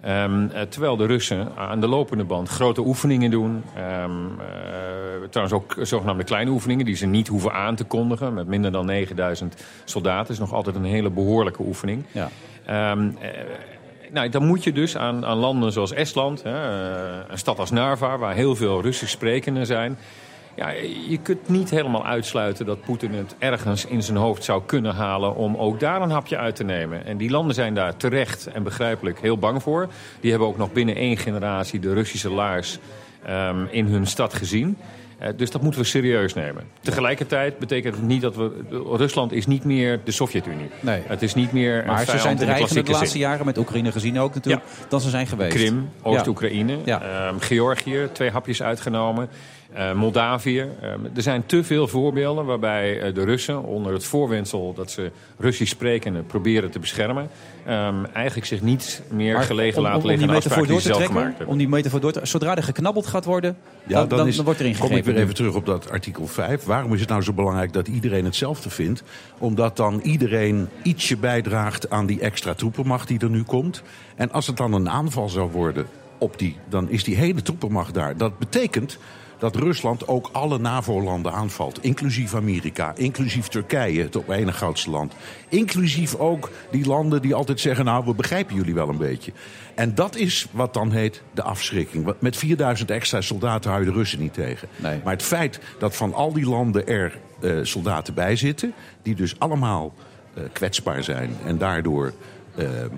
Ehm, 0.00 0.48
eh, 0.48 0.62
terwijl 0.62 0.96
de 0.96 1.06
Russen 1.06 1.56
aan 1.56 1.80
de 1.80 1.88
lopende 1.88 2.24
band 2.24 2.48
grote 2.48 2.80
oefeningen 2.80 3.30
doen. 3.30 3.64
Ehm, 3.76 4.10
eh, 4.40 5.28
trouwens 5.30 5.56
ook 5.56 5.76
zogenaamde 5.86 6.24
kleine 6.24 6.50
oefeningen 6.50 6.84
die 6.84 6.96
ze 6.96 7.06
niet 7.06 7.28
hoeven 7.28 7.52
aan 7.52 7.74
te 7.74 7.84
kondigen. 7.84 8.34
Met 8.34 8.46
minder 8.46 8.72
dan 8.72 8.86
9000 8.86 9.64
soldaten. 9.84 10.32
is 10.32 10.38
nog 10.38 10.52
altijd 10.52 10.76
een 10.76 10.84
hele 10.84 11.10
behoorlijke 11.10 11.62
oefening. 11.62 12.04
Ja. 12.12 12.28
Ehm, 12.66 13.10
eh, 13.20 13.30
nou, 14.12 14.28
dan 14.28 14.46
moet 14.46 14.64
je 14.64 14.72
dus 14.72 14.96
aan, 14.96 15.26
aan 15.26 15.36
landen 15.36 15.72
zoals 15.72 15.92
Estland, 15.92 16.42
hè, 16.42 17.30
een 17.30 17.38
stad 17.38 17.58
als 17.58 17.70
Narva, 17.70 18.18
waar 18.18 18.34
heel 18.34 18.56
veel 18.56 18.82
Russisch 18.82 19.12
sprekenden 19.12 19.66
zijn. 19.66 19.98
Ja, 20.58 20.70
je 21.08 21.18
kunt 21.22 21.48
niet 21.48 21.70
helemaal 21.70 22.06
uitsluiten 22.06 22.66
dat 22.66 22.80
Poetin 22.80 23.14
het 23.14 23.34
ergens 23.38 23.84
in 23.84 24.02
zijn 24.02 24.16
hoofd 24.16 24.44
zou 24.44 24.62
kunnen 24.66 24.94
halen 24.94 25.34
om 25.34 25.56
ook 25.56 25.80
daar 25.80 26.02
een 26.02 26.10
hapje 26.10 26.36
uit 26.36 26.56
te 26.56 26.64
nemen. 26.64 27.04
En 27.06 27.16
die 27.16 27.30
landen 27.30 27.54
zijn 27.54 27.74
daar 27.74 27.96
terecht 27.96 28.46
en 28.46 28.62
begrijpelijk 28.62 29.20
heel 29.20 29.38
bang 29.38 29.62
voor. 29.62 29.88
Die 30.20 30.30
hebben 30.30 30.48
ook 30.48 30.56
nog 30.58 30.72
binnen 30.72 30.96
één 30.96 31.16
generatie 31.16 31.80
de 31.80 31.92
Russische 31.92 32.30
laars 32.30 32.78
ehm, 33.24 33.64
in 33.70 33.86
hun 33.86 34.06
stad 34.06 34.34
gezien. 34.34 34.76
Eh, 35.18 35.28
dus 35.36 35.50
dat 35.50 35.62
moeten 35.62 35.80
we 35.80 35.86
serieus 35.86 36.34
nemen. 36.34 36.62
Tegelijkertijd 36.80 37.58
betekent 37.58 37.94
het 37.94 38.04
niet 38.04 38.22
dat 38.22 38.36
we... 38.36 38.50
Rusland 38.96 39.32
is 39.32 39.46
niet 39.46 39.64
meer 39.64 40.00
de 40.04 40.10
Sovjet-Unie. 40.10 40.70
Nee. 40.80 41.02
Het 41.06 41.22
is 41.22 41.34
niet 41.34 41.52
meer 41.52 41.78
een 41.78 41.86
Maar 41.86 41.98
ze 42.04 42.18
zijn 42.18 42.32
in 42.32 42.38
de 42.38 42.44
de 42.44 42.90
laatste 42.90 43.06
zin. 43.06 43.20
jaren 43.20 43.46
met 43.46 43.58
Oekraïne 43.58 43.92
gezien 43.92 44.18
ook 44.18 44.34
natuurlijk 44.34 44.64
dan 44.88 45.00
ze 45.00 45.10
zijn 45.10 45.26
geweest. 45.26 45.54
Krim, 45.56 45.76
Ja. 46.02 46.08
Oost-Oekraïne, 46.10 46.76
ehm, 46.84 47.38
Georgië, 47.38 48.08
twee 48.12 48.30
hapjes 48.30 48.62
uitgenomen. 48.62 49.28
Eh, 49.78 49.92
Moldavië. 49.92 50.66
Ehm, 50.82 51.04
er 51.14 51.22
zijn 51.22 51.46
te 51.46 51.64
veel 51.64 51.88
voorbeelden 51.88 52.44
waarbij 52.44 53.00
eh, 53.00 53.14
de 53.14 53.24
Russen 53.24 53.62
onder 53.64 53.92
het 53.92 54.04
voorwendsel 54.04 54.74
dat 54.74 54.90
ze 54.90 55.10
Russisch 55.38 55.72
sprekenden 55.72 56.26
proberen 56.26 56.70
te 56.70 56.78
beschermen. 56.78 57.28
ehm, 57.66 58.04
eigenlijk 58.12 58.46
zich 58.46 58.62
niet 58.62 59.02
meer 59.10 59.34
Maar 59.34 59.42
gelegen 59.42 59.76
om- 59.78 59.82
laten 59.82 59.96
om, 59.98 60.02
om 60.04 60.08
liggen 60.10 60.26
die 60.28 60.36
aan 60.36 60.42
afspraken 60.42 60.62
die 60.64 60.72
door 60.72 60.80
ze 60.82 60.88
te 60.88 60.94
zelf 60.94 60.98
trekken, 61.04 61.16
gemaakt 61.20 61.36
hebben. 61.38 61.52
om 61.54 61.58
die 61.60 61.68
metafoor 61.68 62.00
door 62.00 62.12
te, 62.12 62.20
zodra 62.22 62.56
er 62.56 62.62
geknabbeld 62.62 63.06
gaat 63.06 63.24
worden, 63.24 63.56
Ja, 63.86 63.98
dan, 63.98 64.18
dan, 64.18 64.26
is- 64.28 64.36
dan 64.36 64.44
wordt 64.44 64.60
er 64.60 64.66
kom 64.66 64.74
ik 64.74 64.80
ingegrepen. 64.80 65.12
weer 65.12 65.22
even 65.22 65.34
terug 65.34 65.54
op 65.54 65.66
dat 65.66 65.90
artikel 65.90 66.26
5. 66.26 66.64
Waarom 66.64 66.94
is 66.94 67.00
het 67.00 67.08
nou 67.08 67.22
zo 67.22 67.32
belangrijk 67.32 67.72
dat 67.72 67.88
iedereen 67.88 68.24
hetzelfde 68.24 68.70
vindt? 68.70 69.02
Omdat 69.38 69.76
dan 69.76 70.00
iedereen 70.02 70.68
ietsje 70.82 71.16
bijdraagt 71.16 71.90
aan 71.90 72.06
die 72.06 72.20
extra 72.20 72.54
troepenmacht 72.54 73.08
die 73.08 73.18
er 73.20 73.30
nu 73.30 73.42
komt. 73.42 73.82
En 74.16 74.32
als 74.32 74.46
het 74.46 74.56
dan 74.56 74.72
een 74.72 74.88
aanval 74.90 75.28
zou 75.28 75.50
worden 75.50 75.86
op 76.18 76.38
die, 76.38 76.56
dan 76.68 76.90
is 76.90 77.04
die 77.04 77.16
hele 77.16 77.42
troepenmacht 77.42 77.94
daar. 77.94 78.16
Dat 78.16 78.38
betekent 78.38 78.98
dat 79.38 79.56
Rusland 79.56 80.08
ook 80.08 80.28
alle 80.32 80.58
NAVO-landen 80.58 81.32
aanvalt. 81.32 81.82
Inclusief 81.82 82.34
Amerika, 82.34 82.92
inclusief 82.96 83.48
Turkije, 83.48 84.02
het 84.02 84.16
op 84.16 84.28
ene 84.30 84.52
grootste 84.52 84.90
land. 84.90 85.14
Inclusief 85.48 86.14
ook 86.14 86.50
die 86.70 86.86
landen 86.86 87.22
die 87.22 87.34
altijd 87.34 87.60
zeggen... 87.60 87.84
nou, 87.84 88.04
we 88.04 88.14
begrijpen 88.14 88.54
jullie 88.54 88.74
wel 88.74 88.88
een 88.88 88.98
beetje. 88.98 89.32
En 89.74 89.94
dat 89.94 90.16
is 90.16 90.46
wat 90.50 90.74
dan 90.74 90.90
heet 90.90 91.22
de 91.34 91.42
afschrikking. 91.42 92.14
Met 92.18 92.36
4000 92.36 92.90
extra 92.90 93.20
soldaten 93.20 93.70
hou 93.70 93.84
je 93.84 93.90
de 93.90 93.96
Russen 93.96 94.20
niet 94.20 94.34
tegen. 94.34 94.68
Maar 94.80 95.12
het 95.12 95.22
feit 95.22 95.60
dat 95.78 95.96
van 95.96 96.14
al 96.14 96.32
die 96.32 96.48
landen 96.48 96.86
er 96.86 97.18
eh, 97.40 97.58
soldaten 97.62 98.14
bij 98.14 98.36
zitten... 98.36 98.72
die 99.02 99.14
dus 99.14 99.38
allemaal 99.38 99.94
eh, 100.34 100.42
kwetsbaar 100.52 101.04
zijn 101.04 101.36
en 101.44 101.58
daardoor... 101.58 102.12
eh, 102.58 102.84
eh, 102.84 102.90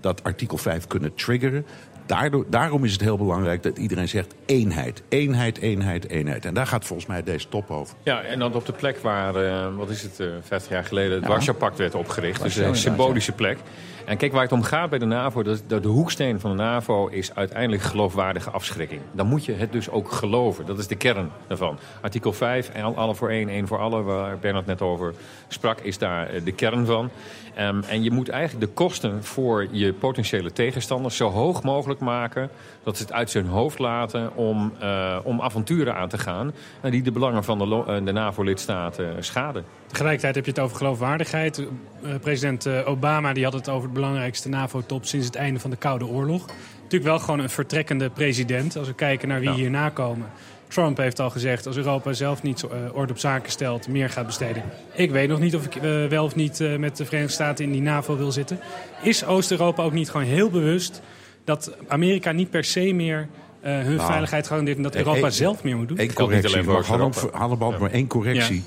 dat 0.00 0.24
artikel 0.24 0.56
5 0.56 0.86
kunnen 0.86 1.14
triggeren. 1.14 1.66
Daardoor, 2.10 2.44
daarom 2.48 2.84
is 2.84 2.92
het 2.92 3.00
heel 3.00 3.16
belangrijk 3.16 3.62
dat 3.62 3.78
iedereen 3.78 4.08
zegt 4.08 4.34
eenheid. 4.46 5.02
Eenheid, 5.08 5.58
eenheid, 5.58 6.08
eenheid. 6.08 6.44
En 6.44 6.54
daar 6.54 6.66
gaat 6.66 6.84
volgens 6.84 7.08
mij 7.08 7.22
deze 7.22 7.48
top 7.48 7.70
over. 7.70 7.96
Ja, 8.02 8.22
en 8.22 8.38
dan 8.38 8.54
op 8.54 8.66
de 8.66 8.72
plek 8.72 8.98
waar, 8.98 9.36
eh, 9.36 9.76
wat 9.76 9.90
is 9.90 10.02
het, 10.02 10.20
eh 10.20 10.26
50 10.40 10.72
jaar 10.72 10.84
geleden 10.84 11.12
het 11.12 11.22
Ja. 11.22 11.28
Warschau-pact 11.28 11.78
werd 11.78 11.94
opgericht. 11.94 12.42
Dus 12.42 12.56
een 12.56 12.62
inderdaad, 12.62 12.82
symbolische 12.82 13.32
plek. 13.32 13.58
En 14.04 14.16
kijk 14.16 14.32
waar 14.32 14.42
het 14.42 14.52
om 14.52 14.62
gaat 14.62 14.90
bij 14.90 14.98
de 14.98 15.04
NAVO, 15.04 15.42
dat, 15.42 15.62
dat 15.66 15.82
de 15.82 15.88
hoeksteen 15.88 16.40
van 16.40 16.50
de 16.50 16.62
NAVO 16.62 17.06
is 17.06 17.34
uiteindelijk 17.34 17.82
geloofwaardige 17.82 18.50
afschrikking. 18.50 19.00
Dan 19.12 19.26
moet 19.26 19.44
je 19.44 19.52
het 19.52 19.72
dus 19.72 19.90
ook 19.90 20.12
geloven. 20.12 20.66
Dat 20.66 20.78
is 20.78 20.86
de 20.86 20.94
kern 20.94 21.30
daarvan. 21.46 21.78
Artikel 22.00 22.32
5, 22.32 22.68
en 22.68 22.96
alle 22.96 23.14
voor 23.14 23.30
één, 23.30 23.48
één 23.48 23.66
voor 23.66 23.78
alle, 23.78 24.02
waar 24.02 24.38
Bernard 24.38 24.66
net 24.66 24.82
over 24.82 25.14
sprak, 25.48 25.80
is 25.80 25.98
daar 25.98 26.28
eh, 26.28 26.44
de 26.44 26.52
kern 26.52 26.86
van. 26.86 27.10
Ehm, 27.54 27.82
en 27.88 28.02
je 28.02 28.10
moet 28.10 28.28
eigenlijk 28.28 28.66
de 28.66 28.72
kosten 28.72 29.24
voor 29.24 29.66
je 29.70 29.92
potentiële 29.92 30.52
tegenstanders 30.52 31.16
zo 31.16 31.28
hoog 31.28 31.62
mogelijk 31.62 32.00
maken 32.00 32.50
dat 32.82 32.96
ze 32.96 33.02
het 33.02 33.12
uit 33.12 33.30
zijn 33.30 33.46
hoofd 33.46 33.78
laten 33.78 34.36
om, 34.36 34.72
eh, 34.78 35.18
om 35.22 35.40
avonturen 35.40 35.94
aan 35.94 36.08
te 36.08 36.18
gaan 36.18 36.52
eh, 36.80 36.90
die 36.90 37.02
de 37.02 37.12
belangen 37.12 37.44
van 37.44 37.58
de, 37.58 37.84
eh, 37.86 38.04
de 38.04 38.12
NAVO-lidstaten 38.12 39.24
schaden. 39.24 39.64
Tegelijkertijd 39.86 40.34
heb 40.34 40.44
je 40.44 40.50
het 40.50 40.60
over 40.60 40.76
geloofwaardigheid. 40.76 41.58
Eh, 41.58 42.14
president 42.20 42.68
Obama 42.84 43.32
die 43.32 43.44
had 43.44 43.52
het 43.52 43.68
over 43.68 43.88
de 43.88 43.94
belangrijkste 43.94 44.48
NAVO-top 44.48 45.04
sinds 45.04 45.26
het 45.26 45.34
einde 45.34 45.60
van 45.60 45.70
de 45.70 45.76
Koude 45.76 46.06
Oorlog. 46.06 46.46
Natuurlijk 46.82 47.10
wel 47.10 47.18
gewoon 47.18 47.40
een 47.40 47.50
vertrekkende 47.50 48.10
president. 48.10 48.76
Als 48.76 48.86
we 48.86 48.94
kijken 48.94 49.28
naar 49.28 49.40
wie 49.40 49.50
hierna 49.50 49.88
komen. 49.88 50.26
Trump 50.70 50.96
heeft 50.96 51.20
al 51.20 51.30
gezegd, 51.30 51.66
als 51.66 51.76
Europa 51.76 52.12
zelf 52.12 52.42
niet 52.42 52.62
eh, 52.62 52.70
orde 52.92 53.12
op 53.12 53.18
zaken 53.18 53.50
stelt, 53.50 53.88
meer 53.88 54.10
gaat 54.10 54.26
besteden. 54.26 54.62
Ik 54.94 55.10
weet 55.10 55.28
nog 55.28 55.40
niet 55.40 55.56
of 55.56 55.64
ik 55.64 55.74
eh, 55.76 56.06
wel 56.06 56.24
of 56.24 56.34
niet 56.34 56.60
eh, 56.60 56.76
met 56.76 56.96
de 56.96 57.04
Verenigde 57.04 57.32
Staten 57.34 57.64
in 57.64 57.72
die 57.72 57.82
NAVO 57.82 58.16
wil 58.16 58.32
zitten. 58.32 58.58
Is 59.02 59.24
Oost-Europa 59.24 59.82
ook 59.82 59.92
niet 59.92 60.10
gewoon 60.10 60.26
heel 60.26 60.50
bewust 60.50 61.00
dat 61.44 61.72
Amerika 61.88 62.32
niet 62.32 62.50
per 62.50 62.64
se 62.64 62.92
meer 62.92 63.28
eh, 63.60 63.72
hun 63.78 63.94
Nou, 63.96 64.08
veiligheid 64.10 64.46
garandeert 64.46 64.76
en 64.76 64.82
dat 64.82 64.94
eh, 64.94 64.98
Europa 65.00 65.20
één- 65.20 65.32
zelf 65.32 65.62
meer 65.62 65.76
moet 65.76 65.88
doen? 65.88 66.00
Eén 66.00 66.12
correctie. 66.12 66.62
Mag 66.62 66.86
Hannibal, 66.86 67.30
Hannibal, 67.32 67.74
maar 67.78 67.90
één 67.90 68.06
correctie. 68.06 68.62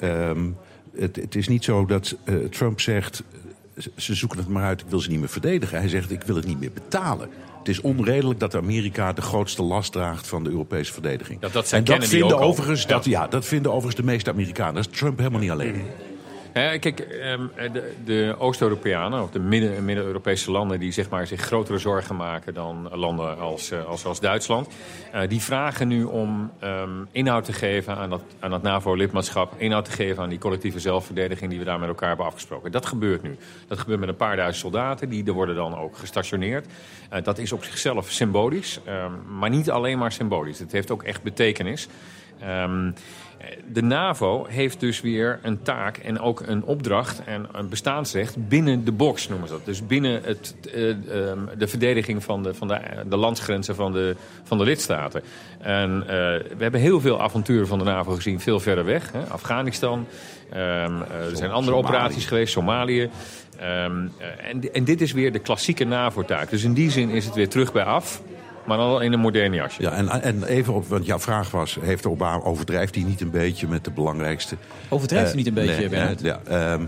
Ehm, 0.00 0.38
het, 0.96 1.16
het 1.16 1.34
is 1.34 1.48
niet 1.48 1.64
zo 1.64 1.86
dat 1.86 2.16
eh, 2.24 2.34
Trump 2.50 2.80
zegt... 2.80 3.22
ze- 3.78 3.90
ze 3.96 4.14
zoeken 4.14 4.38
het 4.38 4.48
maar 4.48 4.64
uit, 4.64 4.80
ik 4.80 4.86
wil 4.88 5.00
ze 5.00 5.10
niet 5.10 5.18
meer 5.18 5.28
verdedigen. 5.28 5.78
Hij 5.78 5.88
zegt, 5.88 6.10
ik 6.10 6.22
wil 6.22 6.36
het 6.36 6.46
niet 6.46 6.60
meer 6.60 6.72
betalen. 6.72 7.28
Het 7.68 7.76
is 7.76 7.82
onredelijk 7.82 8.40
dat 8.40 8.54
Amerika 8.54 9.12
de 9.12 9.22
grootste 9.22 9.62
last 9.62 9.92
draagt 9.92 10.26
van 10.26 10.44
de 10.44 10.50
Europese 10.50 10.92
verdediging. 10.92 11.40
Dat- 11.40 11.72
en 11.72 11.84
dat 11.84 12.06
vinden, 12.06 12.36
al. 12.36 12.42
overigens, 12.42 12.86
dat, 12.86 13.04
ja, 13.04 13.26
dat 13.26 13.44
vinden 13.44 13.72
overigens 13.72 14.00
de 14.04 14.10
meeste 14.10 14.30
Amerikanen. 14.30 14.74
Dat 14.74 14.88
is 14.92 14.98
Trump 14.98 15.18
helemaal 15.18 15.40
niet 15.40 15.50
alleen. 15.50 15.82
Ja, 16.54 16.78
kijk, 16.78 17.00
ehm, 17.00 17.46
de, 17.72 17.94
de 18.04 18.34
Oost-Europeanen, 18.38 19.22
of 19.22 19.30
de 19.30 19.38
midden- 19.38 19.84
Midden-Europese 19.84 20.50
landen... 20.50 20.80
die 20.80 21.06
maar, 21.10 21.26
zich 21.26 21.40
grotere 21.40 21.78
zorgen 21.78 22.16
maken 22.16 22.54
dan 22.54 22.88
landen 22.92 23.38
als, 23.38 23.70
eh, 23.70 23.84
als, 23.84 24.04
als 24.04 24.20
Duitsland... 24.20 24.68
eh, 25.12 25.28
die 25.28 25.42
vragen 25.42 25.88
nu 25.88 26.04
om 26.04 26.50
ehm, 26.58 26.90
inhoud 27.12 27.44
te 27.44 27.52
geven 27.52 27.96
aan 27.96 28.10
dat, 28.10 28.22
aan 28.40 28.50
dat 28.50 28.62
NAVO-lidmaatschap... 28.62 29.54
inhoud 29.56 29.84
te 29.84 29.90
geven 29.90 30.22
aan 30.22 30.28
die 30.28 30.38
collectieve 30.38 30.80
zelfverdediging... 30.80 31.50
die 31.50 31.58
we 31.58 31.64
daar 31.64 31.78
met 31.78 31.88
elkaar 31.88 32.08
hebben 32.08 32.26
afgesproken. 32.26 32.72
Dat 32.72 32.86
gebeurt 32.86 33.22
nu. 33.22 33.36
Dat 33.68 33.78
gebeurt 33.78 34.00
met 34.00 34.08
een 34.08 34.16
paar 34.16 34.36
duizend 34.36 34.60
soldaten. 34.60 35.08
Die 35.08 35.26
er 35.26 35.32
worden 35.32 35.54
dan 35.54 35.78
ook 35.78 35.96
gestationeerd. 35.96 36.66
Eh, 37.08 37.22
dat 37.22 37.38
is 37.38 37.52
op 37.52 37.64
zichzelf 37.64 38.10
symbolisch, 38.10 38.80
ehm, 38.84 39.12
maar 39.38 39.50
niet 39.50 39.70
alleen 39.70 39.98
maar 39.98 40.12
symbolisch. 40.12 40.58
Het 40.58 40.72
heeft 40.72 40.90
ook 40.90 41.02
echt 41.02 41.22
betekenis. 41.22 41.88
De 43.72 43.82
NAVO 43.82 44.46
heeft 44.48 44.80
dus 44.80 45.00
weer 45.00 45.38
een 45.42 45.62
taak 45.62 45.96
en 45.96 46.20
ook 46.20 46.42
een 46.46 46.64
opdracht 46.64 47.22
en 47.24 47.48
een 47.52 47.68
bestaansrecht 47.68 48.48
binnen 48.48 48.84
de 48.84 48.92
box 48.92 49.28
noemen 49.28 49.48
ze 49.48 49.54
dat. 49.54 49.64
Dus 49.64 49.86
binnen 49.86 50.22
het, 50.22 50.54
eh, 50.74 50.90
ehm, 50.90 51.38
de 51.58 51.68
verdediging 51.68 52.24
van 52.24 52.42
de, 52.42 52.54
van 52.54 52.68
de, 52.68 52.80
de 53.08 53.16
landsgrenzen 53.16 53.74
van 53.74 53.92
de, 53.92 54.16
van 54.42 54.58
de 54.58 54.64
lidstaten. 54.64 55.22
En 55.58 56.02
eh, 56.02 56.06
we 56.56 56.62
hebben 56.62 56.80
heel 56.80 57.00
veel 57.00 57.22
avonturen 57.22 57.66
van 57.66 57.78
de 57.78 57.84
NAVO 57.84 58.14
gezien, 58.14 58.40
veel 58.40 58.60
verder 58.60 58.84
weg. 58.84 59.12
Hè? 59.12 59.24
Afghanistan, 59.24 60.06
ehm, 60.50 60.58
eh, 61.02 61.30
er 61.30 61.36
zijn 61.36 61.50
andere 61.50 61.76
operaties 61.76 62.26
geweest, 62.26 62.52
Somalië. 62.52 63.10
Ehm, 63.58 64.06
eh, 64.18 64.48
en, 64.50 64.72
en 64.72 64.84
dit 64.84 65.00
is 65.00 65.12
weer 65.12 65.32
de 65.32 65.38
klassieke 65.38 65.84
NAVO-taak. 65.84 66.50
Dus 66.50 66.62
in 66.62 66.72
die 66.72 66.90
zin 66.90 67.10
is 67.10 67.24
het 67.24 67.34
weer 67.34 67.48
terug 67.48 67.72
bij 67.72 67.84
af. 67.84 68.22
Maar 68.68 68.76
dan 68.76 68.88
wel 68.88 69.00
in 69.00 69.12
een 69.12 69.20
moderne 69.20 69.56
jasje. 69.56 69.82
Ja, 69.82 69.90
en, 69.90 70.22
en 70.22 70.44
even 70.44 70.74
op, 70.74 70.86
want 70.86 71.06
jouw 71.06 71.18
vraag 71.18 71.50
was, 71.50 71.78
heeft 71.80 72.06
Obama, 72.06 72.44
overdrijft 72.44 72.94
hij 72.94 73.04
niet 73.04 73.20
een 73.20 73.30
beetje 73.30 73.68
met 73.68 73.84
de 73.84 73.90
belangrijkste? 73.90 74.56
Overdrijft 74.88 75.32
hij 75.32 75.38
Eh, 75.38 75.44
niet 75.44 75.46
een 75.46 75.66
beetje, 75.66 75.80
nee, 75.80 75.88
Bernard? 75.88 76.20
Ja, 76.20 76.40
ehm, 76.44 76.84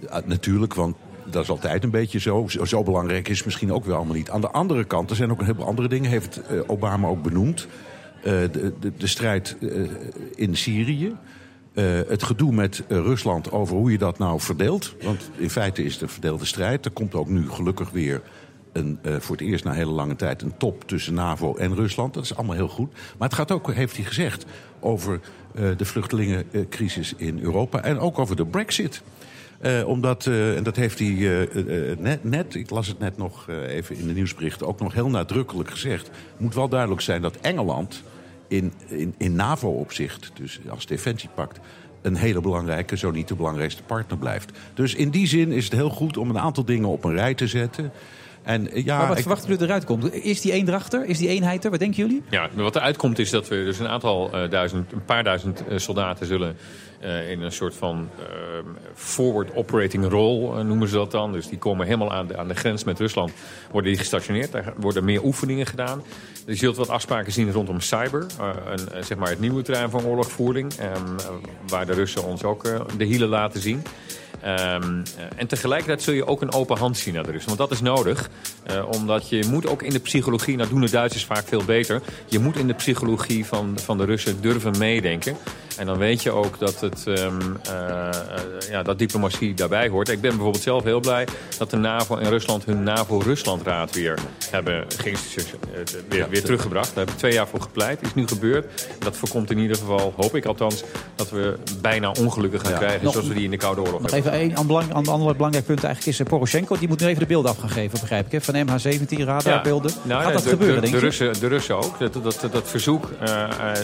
ja, 0.00 0.20
natuurlijk, 0.24 0.74
want 0.74 0.96
dat 1.24 1.42
is 1.42 1.50
altijd 1.50 1.84
een 1.84 1.90
beetje 1.90 2.18
zo. 2.20 2.44
zo. 2.48 2.64
zo 2.64 2.82
belangrijk 2.82 3.28
is 3.28 3.36
het 3.36 3.44
misschien 3.44 3.72
ook 3.72 3.84
wel 3.84 3.96
allemaal 3.96 4.14
niet. 4.14 4.30
Aan 4.30 4.40
de 4.40 4.50
andere 4.50 4.84
kant, 4.84 5.10
er 5.10 5.16
zijn 5.16 5.30
ook 5.30 5.38
een 5.38 5.44
heleboel 5.44 5.66
andere 5.66 5.88
dingen, 5.88 6.10
heeft 6.10 6.40
eh, 6.42 6.60
Obama 6.66 7.08
ook 7.08 7.22
benoemd. 7.22 7.66
Eh, 8.22 8.32
de, 8.52 8.72
de, 8.80 8.92
de 8.96 9.06
strijd 9.06 9.56
eh, 9.60 9.68
in 10.34 10.56
Syrië. 10.56 11.16
Eh, 11.74 11.84
het 12.08 12.22
gedoe 12.22 12.52
met 12.52 12.82
eh, 12.88 12.96
Rusland 12.96 13.52
over 13.52 13.76
hoe 13.76 13.90
je 13.90 13.98
dat 13.98 14.18
nou 14.18 14.40
verdeelt. 14.40 14.94
Want 15.02 15.30
in 15.36 15.50
feite 15.50 15.84
is 15.84 15.92
het 15.92 16.02
een 16.02 16.08
verdeelde 16.08 16.44
strijd. 16.44 16.84
Er 16.84 16.90
komt 16.90 17.14
ook 17.14 17.28
nu 17.28 17.50
gelukkig 17.50 17.90
weer 17.90 18.22
eh, 18.74 19.14
voor 19.18 19.36
het 19.36 19.46
eerst 19.46 19.64
na 19.64 19.72
hele 19.72 19.90
lange 19.90 20.16
tijd 20.16 20.42
een 20.42 20.56
top 20.56 20.88
tussen 20.88 21.14
NAVO 21.14 21.54
en 21.56 21.74
Rusland. 21.74 22.14
Dat 22.14 22.24
is 22.24 22.36
allemaal 22.36 22.56
heel 22.56 22.68
goed. 22.68 22.92
Maar 22.92 23.28
het 23.28 23.36
gaat 23.36 23.50
ook, 23.50 23.72
heeft 23.72 23.96
hij 23.96 24.04
gezegd, 24.04 24.44
over 24.80 25.20
eh, 25.54 25.68
de 25.76 25.84
vluchtelingencrisis 25.84 27.14
in 27.16 27.40
Europa. 27.40 27.82
En 27.82 27.98
ook 27.98 28.18
over 28.18 28.36
de 28.36 28.46
brexit. 28.46 29.02
Eh, 29.58 29.86
omdat, 29.86 30.26
en 30.26 30.62
dat 30.62 30.76
heeft 30.76 30.98
hij 30.98 31.48
net, 31.98 32.24
net, 32.24 32.54
ik 32.54 32.70
las 32.70 32.86
het 32.86 32.98
net 32.98 33.16
nog 33.16 33.48
even 33.48 33.96
in 33.96 34.06
de 34.06 34.12
nieuwsberichten, 34.12 34.66
ook 34.66 34.80
nog 34.80 34.94
heel 34.94 35.08
nadrukkelijk 35.08 35.70
gezegd. 35.70 36.10
Moet 36.36 36.54
wel 36.54 36.68
duidelijk 36.68 37.00
zijn 37.00 37.22
dat 37.22 37.36
Engeland 37.36 38.02
in, 38.48 38.72
in, 38.86 39.14
in 39.18 39.34
NAVO-opzicht, 39.34 40.30
dus 40.34 40.60
als 40.68 40.86
defensiepact, 40.86 41.60
een 42.04 42.16
hele 42.16 42.40
belangrijke, 42.40 42.96
zo 42.96 43.10
niet 43.10 43.28
de 43.28 43.34
belangrijkste 43.34 43.82
partner 43.82 44.18
blijft. 44.18 44.58
Dus 44.74 44.94
in 44.94 45.10
die 45.10 45.26
zin 45.26 45.52
is 45.52 45.64
het 45.64 45.72
heel 45.72 45.90
goed 45.90 46.16
om 46.16 46.30
een 46.30 46.38
aantal 46.38 46.64
dingen 46.64 46.88
op 46.88 47.04
een 47.04 47.14
rij 47.14 47.34
te 47.34 47.46
zetten. 47.46 47.92
En, 48.44 48.70
eh, 48.70 48.84
ja, 48.84 48.98
maar 48.98 49.06
wat 49.08 49.16
ik- 49.16 49.22
verwachten 49.22 49.48
jullie 49.50 49.64
eruit 49.66 49.84
komt? 49.84 50.14
Is 50.14 50.40
die 50.40 50.52
eendracht 50.52 50.92
er? 50.94 51.04
Is 51.04 51.18
die 51.18 51.28
eenheid 51.28 51.64
er? 51.64 51.70
Wat 51.70 51.78
denken 51.78 51.96
jullie? 52.06 52.22
Ja, 52.30 52.48
maar 52.54 52.64
wat 52.64 52.76
eruit 52.76 52.96
komt 52.96 53.18
is 53.18 53.30
dat 53.30 53.48
we 53.48 53.54
dus 53.64 53.78
een 53.78 53.88
aantal 53.88 54.30
eh, 54.32 54.50
duizend, 54.50 54.92
een 54.92 55.04
paar 55.04 55.24
duizend 55.24 55.64
eh, 55.68 55.78
soldaten 55.78 56.26
zullen 56.26 56.56
eh, 57.00 57.30
in 57.30 57.40
een 57.42 57.52
soort 57.52 57.74
van 57.74 58.08
ehm, 58.18 58.64
forward 58.94 59.54
operating 59.54 60.08
role 60.08 60.62
noemen 60.62 60.88
ze 60.88 60.94
dat 60.94 61.10
dan. 61.10 61.32
Dus 61.32 61.48
die 61.48 61.58
komen 61.58 61.86
helemaal 61.86 62.12
aan 62.12 62.26
de, 62.26 62.36
aan 62.36 62.48
de 62.48 62.54
grens 62.54 62.84
met 62.84 62.98
Rusland, 62.98 63.32
worden 63.70 63.90
die 63.90 63.98
gestationeerd. 64.00 64.52
Daar 64.52 64.72
worden 64.76 65.04
meer 65.04 65.24
oefeningen 65.24 65.66
gedaan. 65.66 66.02
Je 66.46 66.54
zult 66.54 66.76
wat 66.76 66.88
afspraken 66.88 67.32
zien 67.32 67.52
rondom 67.52 67.80
cyber, 67.80 68.26
een, 68.70 69.04
zeg 69.04 69.18
maar 69.18 69.28
het 69.28 69.40
nieuwe 69.40 69.62
terrein 69.62 69.90
van 69.90 70.04
oorlogvoering, 70.04 70.72
ehm, 70.72 70.88
eh, 71.18 71.24
waar 71.68 71.86
de 71.86 71.92
Russen 71.92 72.24
ons 72.24 72.42
ook 72.44 72.62
de 72.96 73.04
hielen 73.04 73.28
laten 73.28 73.60
zien. 73.60 73.82
Ehm, 74.44 75.02
eh, 75.18 75.24
en 75.36 75.46
tegelijkertijd 75.46 76.02
zul 76.02 76.14
je 76.14 76.26
ook 76.26 76.42
een 76.42 76.52
open 76.52 76.78
hand 76.78 76.96
zien 76.96 77.14
naar 77.14 77.22
de 77.24 77.30
Russen. 77.30 77.56
Want 77.56 77.70
dat 77.70 77.70
is 77.70 77.80
nodig. 77.80 78.30
eh, 78.66 78.88
omdat 78.90 79.28
je 79.28 79.44
moet 79.50 79.66
ook 79.66 79.82
in 79.82 79.92
de 79.92 79.98
psychologie, 79.98 80.56
nou 80.56 80.68
doen 80.68 80.80
de 80.80 80.90
Duitsers 80.90 81.24
vaak 81.24 81.48
veel 81.48 81.64
beter. 81.64 82.02
Je 82.28 82.38
moet 82.38 82.56
in 82.56 82.66
de 82.66 82.74
psychologie 82.74 83.46
van, 83.46 83.78
van 83.78 83.98
de 83.98 84.04
Russen 84.04 84.40
durven 84.40 84.78
meedenken. 84.78 85.36
En 85.78 85.86
dan 85.86 85.98
weet 85.98 86.22
je 86.22 86.30
ook 86.30 86.58
dat, 86.58 86.80
het, 86.80 87.06
eh, 87.06 87.24
eh, 87.24 87.32
ja, 88.70 88.82
dat 88.82 88.98
diplomatie 88.98 89.54
daarbij 89.54 89.88
hoort. 89.88 90.08
Ik 90.08 90.20
ben 90.20 90.30
bijvoorbeeld 90.30 90.62
zelf 90.62 90.82
heel 90.82 91.00
blij 91.00 91.26
dat 91.58 91.70
de 91.70 91.76
NAVO 91.76 92.16
en 92.16 92.28
Rusland 92.28 92.64
hun 92.64 92.82
NAVO-Ruslandraad 92.82 93.94
weer 93.94 94.18
hebben 94.50 94.86
eh, 95.04 95.14
weer, 96.08 96.28
weer 96.28 96.42
teruggebracht. 96.42 96.94
Daar 96.94 97.04
heb 97.04 97.12
ik 97.12 97.18
twee 97.18 97.32
jaar 97.32 97.48
voor 97.48 97.60
gepleit. 97.60 98.02
Is 98.02 98.14
nu 98.14 98.26
gebeurd. 98.26 98.88
Dat 98.98 99.16
voorkomt 99.16 99.50
in 99.50 99.58
ieder 99.58 99.76
geval, 99.76 100.14
hoop 100.16 100.36
ik 100.36 100.44
althans, 100.44 100.84
dat 101.14 101.30
we 101.30 101.58
bijna 101.80 102.10
ongelukken 102.10 102.60
gaan 102.60 102.74
krijgen 102.74 103.04
Nog- 103.04 103.12
zoals 103.12 103.28
we 103.28 103.34
die 103.34 103.44
in 103.44 103.50
de 103.50 103.56
Koude 103.56 103.80
Oorlog 103.80 104.00
Nog 104.00 104.10
hebben. 104.10 104.32
even 104.32 104.58
een 104.58 104.66
belang, 104.66 104.92
ander 104.94 105.36
belangrijk 105.36 105.66
punt 105.66 105.84
eigenlijk 105.84 106.18
is 106.18 106.26
Poroshenko. 106.28 106.78
Die 106.78 106.88
moet 106.88 107.00
nu 107.00 107.06
even 107.06 107.20
de 107.20 107.26
beelden 107.26 107.50
af 107.50 107.58
gaan 107.58 107.70
geven, 107.70 108.00
begrijp 108.00 108.26
ik. 108.26 108.32
Hè? 108.32 108.40
Van 108.40 108.54
MH17 108.54 109.24
radarbeelden. 109.24 109.92
Nou, 110.02 110.20
Gaat 110.20 110.28
ja, 110.28 110.34
dat 110.34 110.44
de, 110.44 110.48
gebeuren, 110.48 110.74
de, 110.74 110.80
denk 110.80 110.94
de? 110.94 111.00
Russen, 111.00 111.40
de 111.40 111.46
Russen 111.46 111.76
ook. 111.76 111.98
Dat, 111.98 112.12
dat, 112.12 112.38
dat, 112.40 112.52
dat 112.52 112.68
verzoek 112.68 113.08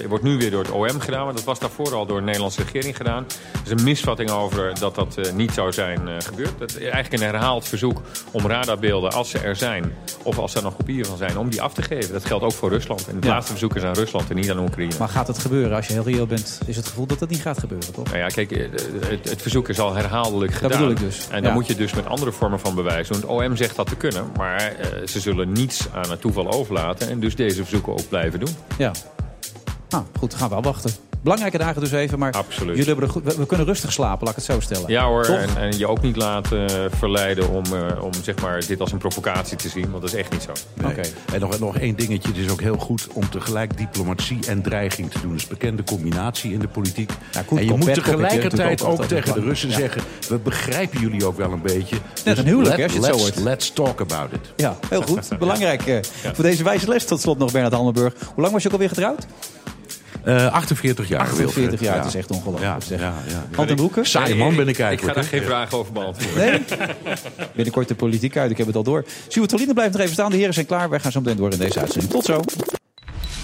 wordt 0.08 0.24
nu 0.24 0.36
weer 0.36 0.50
door 0.50 0.62
het 0.62 0.70
OM 0.70 1.00
gedaan. 1.00 1.24
Maar 1.24 1.34
dat 1.34 1.44
was 1.44 1.58
daarvoor 1.58 1.79
al 1.88 2.06
door 2.06 2.18
de 2.18 2.24
Nederlandse 2.24 2.62
regering 2.62 2.96
gedaan. 2.96 3.26
Er 3.52 3.60
is 3.64 3.70
een 3.70 3.82
misvatting 3.84 4.30
over 4.30 4.78
dat 4.78 4.94
dat 4.94 5.16
eh, 5.16 5.32
niet 5.32 5.52
zou 5.52 5.72
zijn 5.72 6.08
eh, 6.08 6.14
gebeurd. 6.18 6.58
Dat 6.58 6.70
is 6.70 6.76
eigenlijk 6.76 7.12
een 7.12 7.28
herhaald 7.28 7.68
verzoek 7.68 8.00
om 8.30 8.46
radarbeelden, 8.46 9.12
als 9.12 9.30
ze 9.30 9.38
er 9.38 9.56
zijn... 9.56 9.92
of 10.22 10.38
als 10.38 10.54
er 10.54 10.62
nog 10.62 10.76
kopieën 10.76 11.04
van 11.04 11.16
zijn, 11.16 11.38
om 11.38 11.48
die 11.50 11.62
af 11.62 11.72
te 11.74 11.82
geven. 11.82 12.12
Dat 12.12 12.24
geldt 12.24 12.44
ook 12.44 12.52
voor 12.52 12.68
Rusland. 12.68 13.08
En 13.08 13.14
het 13.14 13.24
Ja. 13.24 13.30
laatste 13.30 13.50
verzoek 13.52 13.76
is 13.76 13.82
aan 13.82 13.94
Rusland 13.94 14.30
en 14.30 14.36
niet 14.36 14.50
aan 14.50 14.58
Oekraïne. 14.58 14.94
Maar 14.98 15.08
gaat 15.08 15.26
het 15.26 15.38
gebeuren? 15.38 15.76
Als 15.76 15.86
je 15.86 15.92
heel 15.92 16.04
reëel 16.04 16.26
bent, 16.26 16.60
is 16.66 16.76
het 16.76 16.86
gevoel 16.86 17.06
dat 17.06 17.18
dat 17.18 17.28
niet 17.28 17.40
gaat 17.42 17.58
gebeuren, 17.58 17.92
toch? 17.92 18.04
Nou 18.04 18.18
ja, 18.18 18.26
kijk, 18.26 18.52
eh, 18.52 18.68
het, 19.08 19.30
het 19.30 19.42
verzoek 19.42 19.68
is 19.68 19.78
al 19.80 19.94
herhaaldelijk 19.94 20.52
gedaan. 20.54 20.70
bedoel 20.70 20.90
ik 20.90 20.98
dus. 20.98 21.26
En 21.30 21.40
dan 21.42 21.42
Ja. 21.50 21.52
moet 21.52 21.66
je 21.66 21.74
dus 21.74 21.92
met 21.94 22.06
andere 22.06 22.32
vormen 22.32 22.60
van 22.60 22.74
bewijs 22.74 23.08
doen. 23.08 23.16
Het 23.20 23.26
OM 23.30 23.56
zegt 23.56 23.76
dat 23.76 23.86
te 23.86 23.96
kunnen, 23.96 24.24
maar 24.36 24.56
eh, 24.60 25.06
ze 25.06 25.20
zullen 25.20 25.52
niets 25.52 25.86
aan 25.94 26.10
het 26.10 26.20
toeval 26.20 26.52
overlaten... 26.52 27.08
en 27.08 27.20
dus 27.20 27.34
deze 27.36 27.56
verzoeken 27.60 27.92
ook 27.92 28.08
blijven 28.08 28.40
doen. 28.40 28.56
Ja. 28.78 28.92
Nou, 29.88 30.04
goed, 30.18 30.34
gaan 30.34 30.48
we 30.48 30.54
afwachten. 30.54 31.09
Belangrijke 31.22 31.58
dagen 31.58 31.80
dus 31.80 31.92
even, 31.92 32.18
maar 32.18 32.32
Absoluut. 32.32 32.76
jullie 32.76 32.90
hebben 32.90 33.08
goed, 33.08 33.24
we, 33.24 33.36
we 33.36 33.46
kunnen 33.46 33.66
rustig 33.66 33.92
slapen, 33.92 34.26
laat 34.26 34.36
ik 34.38 34.44
het 34.46 34.54
zo 34.54 34.60
stellen. 34.60 34.90
Ja 34.90 35.04
hoor, 35.04 35.24
en, 35.24 35.56
en 35.56 35.78
je 35.78 35.88
ook 35.88 36.02
niet 36.02 36.16
laten 36.16 36.90
verleiden 36.98 37.48
om, 37.50 37.64
eh, 37.64 38.02
om 38.02 38.10
zeg 38.22 38.40
maar, 38.40 38.66
dit 38.66 38.80
als 38.80 38.92
een 38.92 38.98
provocatie 38.98 39.56
te 39.56 39.68
zien. 39.68 39.90
Want 39.90 40.02
dat 40.02 40.12
is 40.12 40.18
echt 40.18 40.32
niet 40.32 40.42
zo. 40.42 40.52
Nee. 40.74 40.94
En 41.32 41.40
nog, 41.40 41.58
nog 41.58 41.76
één 41.78 41.96
dingetje. 41.96 42.28
Het 42.28 42.36
is 42.36 42.50
ook 42.50 42.60
heel 42.60 42.76
goed 42.76 43.06
om 43.12 43.30
tegelijk 43.30 43.76
diplomatie 43.78 44.38
en 44.46 44.62
dreiging 44.62 45.10
te 45.10 45.20
doen. 45.20 45.30
Dat 45.30 45.38
is 45.38 45.42
een 45.42 45.48
bekende 45.48 45.84
combinatie 45.84 46.52
in 46.52 46.58
de 46.58 46.68
politiek. 46.68 47.10
En 47.56 47.64
je 47.64 47.74
moet 47.74 47.94
tegelijkertijd 47.94 48.84
ook 48.84 49.04
tegen 49.04 49.34
de. 49.34 49.40
Russen 49.40 49.68
Ja. 49.68 49.76
zeggen... 49.76 50.02
we 50.28 50.38
begrijpen 50.38 51.00
jullie 51.00 51.26
ook 51.26 51.36
wel 51.36 51.52
een 51.52 51.62
beetje. 51.62 51.96
Net 52.24 52.38
een 52.38 52.46
huwelijk, 52.46 52.76
hè, 52.76 52.82
als 52.82 52.92
je 52.92 52.98
het 52.98 53.14
zo 53.14 53.20
hoort. 53.20 53.36
Let's 53.36 53.72
talk 53.72 54.00
about 54.00 54.32
it. 54.32 54.52
Ja, 54.56 54.76
heel 54.88 55.02
goed. 55.02 55.28
Belangrijk 55.38 55.86
eh, 55.86 55.98
voor 56.32 56.44
deze 56.44 56.62
wijze 56.62 56.88
les 56.88 57.04
tot 57.04 57.20
slot 57.20 57.38
nog, 57.38 57.52
Bernard 57.52 57.74
Handenburg. 57.74 58.14
Hoe 58.34 58.42
lang 58.42 58.52
was 58.52 58.62
je 58.62 58.68
ook 58.68 58.74
alweer 58.74 58.88
getrouwd? 58.88 59.26
Eh, 60.24 60.52
48 60.52 61.08
jaar. 61.08 61.20
48 61.20 61.54
Wilfred. 61.54 61.80
jaar, 61.80 61.94
Ja. 61.94 61.98
het 62.00 62.08
is 62.08 62.14
echt 62.14 62.30
ongelooflijk. 62.30 62.64
Ja, 62.72 62.80
zeg. 62.80 63.00
ja, 63.00 63.14
ja. 63.56 64.02
Saaie 64.02 64.34
man 64.34 64.56
ben 64.56 64.68
ik 64.68 64.78
Ik 64.78 65.00
ga 65.00 65.12
daar 65.12 65.24
geen 65.24 65.42
vragen 65.42 65.78
over 65.78 65.92
beantwoorden. 65.92 66.38
Nee? 66.46 66.62
Binnenkort 67.54 67.88
de 67.88 67.94
politiek 67.94 68.36
uit, 68.36 68.50
ik 68.50 68.56
heb 68.58 68.66
het 68.66 68.76
al 68.76 68.82
door. 68.82 69.04
Stuart 69.28 69.48
Toline 69.50 69.72
blijft 69.74 69.92
nog 69.92 70.00
even 70.00 70.14
staan. 70.14 70.30
De 70.30 70.36
heren 70.36 70.54
zijn 70.54 70.66
klaar. 70.66 70.88
Wij 70.90 71.00
gaan 71.00 71.12
zo 71.12 71.20
meteen 71.20 71.36
door 71.36 71.52
in 71.52 71.58
deze 71.58 71.80
uitzending. 71.80 72.12
Tot 72.12 72.24
zo. 72.24 72.40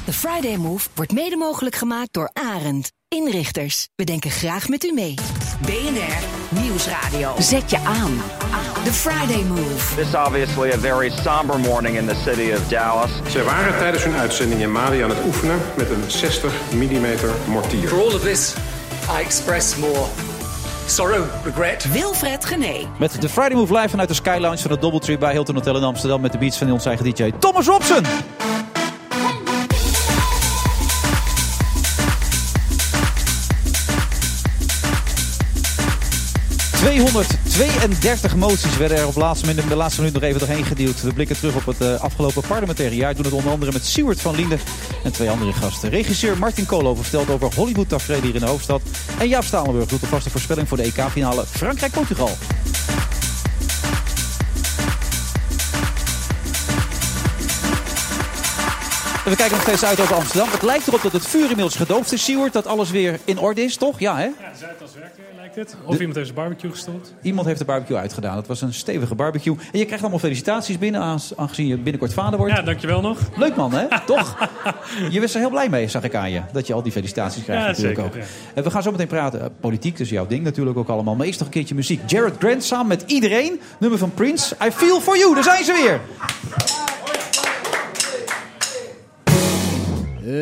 De 0.04 0.12
Friday 0.12 0.56
Move 0.56 0.88
wordt 0.94 1.12
mede 1.12 1.36
mogelijk 1.36 1.74
gemaakt 1.76 2.08
door 2.12 2.30
Arend. 2.32 2.92
Inrichters, 3.16 3.88
we 3.94 4.04
denken 4.04 4.30
graag 4.30 4.68
met 4.68 4.84
u 4.84 4.92
mee. 4.92 5.14
BNR 5.60 6.24
Nieuwsradio. 6.60 7.34
Zet 7.38 7.70
je 7.70 7.78
aan. 7.78 8.20
The 8.84 8.92
Friday 8.92 9.42
Move. 9.42 9.94
This 9.94 10.06
is 10.06 10.14
obviously 10.14 10.72
a 10.72 10.78
very 10.78 11.10
somber 11.10 11.58
morning 11.58 11.96
in 11.96 12.06
the 12.06 12.14
city 12.14 12.52
of 12.52 12.68
Dallas. 12.68 13.10
Zij 13.28 13.42
waren 13.42 13.78
tijdens 13.78 14.04
hun 14.04 14.14
uitzending 14.14 14.60
in 14.60 14.72
Mali 14.72 15.02
aan 15.02 15.10
het 15.10 15.24
oefenen 15.24 15.60
met 15.76 15.90
een 15.90 16.10
60 16.10 16.52
mm 16.72 17.06
mortier. 17.48 17.88
For 17.88 17.98
all 17.98 18.14
of 18.14 18.20
this, 18.20 18.54
I 19.18 19.24
express 19.24 19.76
more 19.76 20.04
sorrow, 20.86 21.24
regret. 21.44 21.92
Wilfred 21.92 22.44
Gené. 22.44 22.88
Met 22.98 23.20
de 23.20 23.28
Friday 23.28 23.54
Move 23.56 23.74
live 23.74 23.88
vanuit 23.88 24.08
de 24.08 24.14
Sky 24.14 24.36
Lounge 24.40 24.58
van 24.58 24.70
het 24.70 24.80
Doubletree 24.80 25.18
bij 25.18 25.32
Hilton 25.32 25.54
Hotel 25.54 25.76
in 25.76 25.82
Amsterdam. 25.82 26.20
Met 26.20 26.32
de 26.32 26.38
beats 26.38 26.58
van 26.58 26.72
onze 26.72 26.88
eigen 26.88 27.14
DJ 27.14 27.32
Thomas 27.38 27.66
Robson. 27.66 28.04
232 36.86 38.36
moties 38.36 38.76
werden 38.76 38.98
er 38.98 39.06
op 39.06 39.16
laatste 39.16 39.46
minuut, 39.46 39.68
de 39.68 39.76
laatste 39.76 40.00
minuut 40.00 40.14
nog 40.14 40.22
even 40.22 40.38
doorheen 40.38 40.64
geduwd. 40.64 41.02
We 41.02 41.12
blikken 41.12 41.36
terug 41.36 41.56
op 41.56 41.66
het 41.66 41.80
eh, 41.80 42.00
afgelopen 42.00 42.42
parlementaire 42.48 42.96
jaar. 42.96 43.14
Doen 43.14 43.24
het 43.24 43.32
onder 43.32 43.50
andere 43.50 43.72
met 43.72 43.86
Siewert 43.86 44.20
van 44.20 44.34
Linden 44.34 44.58
en 45.04 45.12
twee 45.12 45.30
andere 45.30 45.52
gasten. 45.52 45.90
Regisseur 45.90 46.38
Martin 46.38 46.66
Koolhoven 46.66 47.04
vertelt 47.04 47.30
over 47.30 47.54
Hollywood-tafereel 47.54 48.22
hier 48.22 48.34
in 48.34 48.40
de 48.40 48.46
hoofdstad. 48.46 48.82
En 49.18 49.28
Jaap 49.28 49.44
Stalenburg 49.44 49.86
doet 49.86 50.00
de 50.00 50.06
vaste 50.06 50.30
voorspelling 50.30 50.68
voor 50.68 50.76
de 50.76 50.82
EK-finale 50.82 51.44
Frankrijk-Portugal. 51.46 52.30
En 59.26 59.32
we 59.32 59.38
kijken 59.38 59.56
nog 59.56 59.66
steeds 59.66 59.84
uit 59.84 60.00
over 60.00 60.14
Amsterdam. 60.14 60.48
Het 60.50 60.62
lijkt 60.62 60.86
erop 60.86 61.02
dat 61.02 61.12
het 61.12 61.26
vuur 61.26 61.40
inmiddels 61.42 61.76
gedoofd 61.76 62.12
is, 62.12 62.24
Siewert. 62.24 62.52
Dat 62.52 62.66
alles 62.66 62.90
weer 62.90 63.18
in 63.24 63.38
orde 63.38 63.62
is, 63.62 63.76
toch? 63.76 63.98
Ja, 64.00 64.16
hè? 64.16 64.22
Ja, 64.22 64.30
de 64.52 64.58
Zuidas 64.58 64.94
werkt 64.94 65.16
weer, 65.16 65.26
lijkt 65.36 65.54
het. 65.54 65.76
Of 65.84 65.98
iemand 65.98 66.14
heeft 66.14 66.28
zijn 66.28 66.38
barbecue 66.40 66.70
gestold. 66.70 67.14
Iemand 67.22 67.46
heeft 67.46 67.58
de 67.58 67.64
barbecue 67.64 67.96
uitgedaan. 67.96 68.34
Dat 68.34 68.46
was 68.46 68.60
een 68.60 68.74
stevige 68.74 69.14
barbecue. 69.14 69.56
En 69.72 69.78
je 69.78 69.84
krijgt 69.84 70.00
allemaal 70.02 70.18
felicitaties 70.20 70.78
binnen, 70.78 71.00
aangezien 71.36 71.66
je 71.66 71.76
binnenkort 71.76 72.12
vader 72.14 72.38
wordt. 72.38 72.54
Ja, 72.54 72.62
dankjewel 72.62 73.00
nog. 73.00 73.18
Leuk 73.36 73.56
man, 73.56 73.72
hè? 73.72 73.86
Toch? 74.06 74.48
Je 75.10 75.20
was 75.20 75.34
er 75.34 75.40
heel 75.40 75.50
blij 75.50 75.68
mee, 75.68 75.88
zag 75.88 76.02
ik 76.02 76.14
aan 76.14 76.30
je. 76.30 76.40
Dat 76.52 76.66
je 76.66 76.74
al 76.74 76.82
die 76.82 76.92
felicitaties 76.92 77.42
krijgt 77.42 77.62
Ja, 77.62 77.68
natuurlijk 77.68 77.96
zeker, 78.00 78.20
ook. 78.20 78.24
ja. 78.24 78.28
En 78.54 78.62
we 78.62 78.70
gaan 78.70 78.82
zo 78.82 78.90
meteen 78.90 79.06
praten. 79.06 79.40
Eh, 79.40 79.46
politiek, 79.60 79.96
dus 79.96 80.08
jouw 80.10 80.26
ding 80.26 80.44
natuurlijk 80.44 80.78
ook 80.78 80.88
allemaal. 80.88 81.14
Maar 81.14 81.26
eerst 81.26 81.38
nog 81.38 81.48
een 81.48 81.54
keertje 81.54 81.74
muziek. 81.74 82.00
Jared 82.10 82.34
Grant 82.38 82.64
samen 82.64 82.86
met 82.86 83.04
iedereen. 83.06 83.60
Nummer 83.78 83.98
van 83.98 84.10
Prince. 84.14 84.56
I 84.66 84.70
Feel 84.70 85.00
For 85.00 85.18
You. 85.18 85.34
Daar 85.34 85.44
zijn 85.44 85.64
ze 85.64 85.72
weer. 85.72 86.00
Baby, 90.26 90.34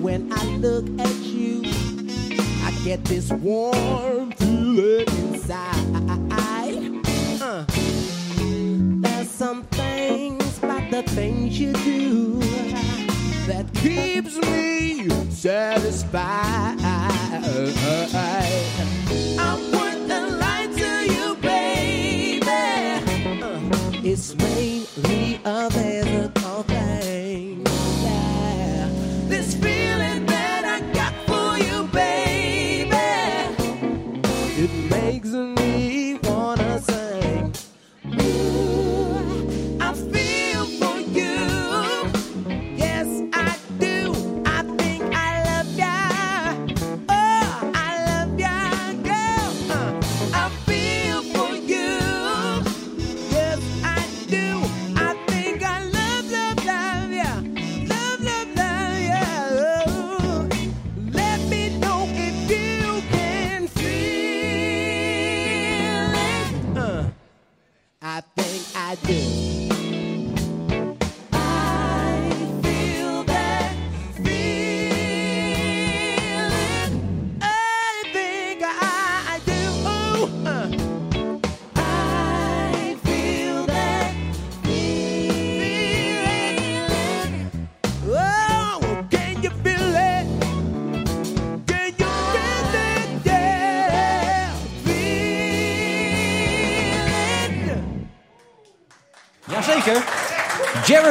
when 0.00 0.32
I 0.32 0.42
look 0.56 0.86
at 0.98 1.14
you, 1.16 1.60
I 2.64 2.72
get 2.82 3.04
this 3.04 3.30
warm 3.30 4.17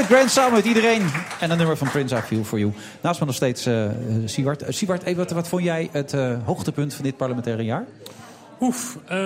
Grant 0.08 0.32
samen 0.32 0.54
met 0.54 0.66
iedereen. 0.66 1.02
En 1.40 1.52
een 1.52 1.58
nummer 1.58 1.78
van 1.78 1.90
Prince, 1.90 2.16
I 2.16 2.20
Feel 2.20 2.44
For 2.44 2.60
You. 2.60 2.72
Naast 3.02 3.20
me 3.20 3.26
nog 3.26 3.36
steeds 3.36 3.66
eh, 3.66 3.90
Siewart. 4.26 4.64
Siewart, 4.68 5.04
even, 5.04 5.18
wat, 5.18 5.32
wat 5.32 5.48
vond 5.48 5.64
jij 5.64 5.90
het 5.92 6.14
eh, 6.14 6.36
hoogtepunt 6.46 6.94
van 6.94 7.04
dit 7.04 7.18
parlementaire 7.18 7.64
jaar? 7.64 7.86
Oef. 8.60 8.98
eh, 9.06 9.18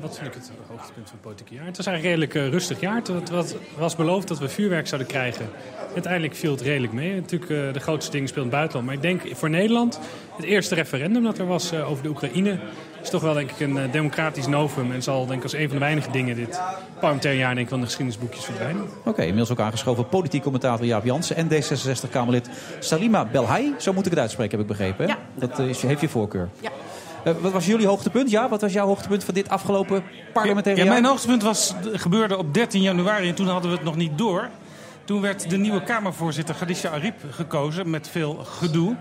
Wat 0.00 0.16
vind 0.18 0.26
ik 0.26 0.34
het 0.34 0.50
hoogtepunt 0.68 1.06
van 1.08 1.12
het 1.12 1.20
politieke 1.20 1.54
jaar? 1.54 1.66
Het 1.66 1.76
was 1.76 1.86
eigenlijk 1.86 2.34
een 2.34 2.40
redelijk 2.40 2.52
rustig 2.54 2.80
jaar. 2.80 2.96
Het 2.96 3.30
was- 3.30 3.50
Het 3.50 3.58
was 3.78 3.96
beloofd 3.96 4.28
dat 4.28 4.38
we 4.38 4.48
vuurwerk 4.48 4.86
zouden 4.86 5.08
krijgen. 5.10 5.46
Uiteindelijk 5.92 6.34
viel 6.36 6.50
het 6.50 6.60
redelijk 6.60 6.92
mee. 6.92 7.14
Natuurlijk, 7.14 7.74
de 7.74 7.80
grootste 7.80 8.10
dingen 8.12 8.28
speelden 8.28 8.50
buitenland. 8.52 8.86
Maar 8.86 8.94
ik 8.94 9.02
denk 9.02 9.36
voor 9.36 9.50
Nederland, 9.50 10.00
het 10.36 10.44
eerste 10.44 10.74
referendum 10.74 11.22
dat 11.22 11.38
er 11.38 11.46
was 11.46 11.74
over 11.74 12.02
de 12.02 12.08
Oekraïne... 12.08 12.58
is 13.06 13.12
toch 13.12 13.22
wel 13.22 13.34
denk 13.34 13.50
ik 13.50 13.60
een 13.60 13.78
eh, 13.78 13.92
democratisch 13.92 14.46
novum. 14.46 14.92
En 14.92 15.02
zal 15.02 15.26
denk 15.26 15.38
ik 15.38 15.42
als 15.42 15.52
een 15.52 15.64
van 15.68 15.72
de 15.72 15.78
weinige 15.78 16.10
dingen 16.10 16.36
dit 16.36 16.60
parlementaire 17.00 17.40
jaar 17.40 17.54
denk 17.54 17.64
ik, 17.66 17.68
van 17.70 17.78
de 17.80 17.86
geschiedenisboekjes 17.86 18.44
verdwijnen. 18.44 18.82
Oké, 19.04 19.20
inmiddels 19.20 19.50
ook 19.50 19.60
aangeschoven 19.60 20.08
politiek 20.08 20.42
commentator 20.42 20.86
Jaap 20.86 21.04
Jansen 21.04 21.36
en 21.36 21.48
D66-Kamerlid 21.48 22.48
Salima 22.78 23.24
Belhai. 23.24 23.74
Zo 23.78 23.92
moet 23.92 24.04
ik 24.04 24.10
het 24.10 24.20
uitspreken, 24.20 24.58
heb 24.58 24.70
ik 24.70 24.76
begrepen. 24.76 25.04
hè? 25.06 25.12
Ja. 25.12 25.18
Dat 25.34 25.58
eh, 25.58 25.68
is, 25.68 25.82
heeft 25.82 26.00
je 26.00 26.08
voorkeur. 26.08 26.48
Ja. 26.60 26.70
Eh, 27.24 27.32
wat 27.40 27.52
was 27.52 27.66
jullie 27.66 27.86
hoogtepunt? 27.86 28.30
Ja, 28.30 28.48
wat 28.48 28.60
was 28.60 28.72
jouw 28.72 28.86
hoogtepunt 28.86 29.24
van 29.24 29.34
dit 29.34 29.48
afgelopen 29.48 30.02
parlementaire 30.32 30.80
Ja, 30.80 30.86
jaar? 30.86 31.00
mijn 31.00 31.10
hoogtepunt 31.12 31.42
was, 31.42 31.74
gebeurde 31.92 32.36
op 32.36 32.54
13 32.54 32.82
januari 32.82 33.28
en 33.28 33.34
toen 33.34 33.46
hadden 33.48 33.70
we 33.70 33.76
het 33.76 33.84
nog 33.86 33.96
niet 33.96 34.18
door. 34.18 34.48
Toen 35.04 35.20
werd 35.20 35.50
de 35.50 35.56
nieuwe 35.56 35.82
Kamervoorzitter 35.82 36.54
Khadija 36.54 36.90
Ariep 36.90 37.14
gekozen 37.30 37.90
met 37.90 38.08
veel 38.08 38.34
gedoe. 38.34 38.96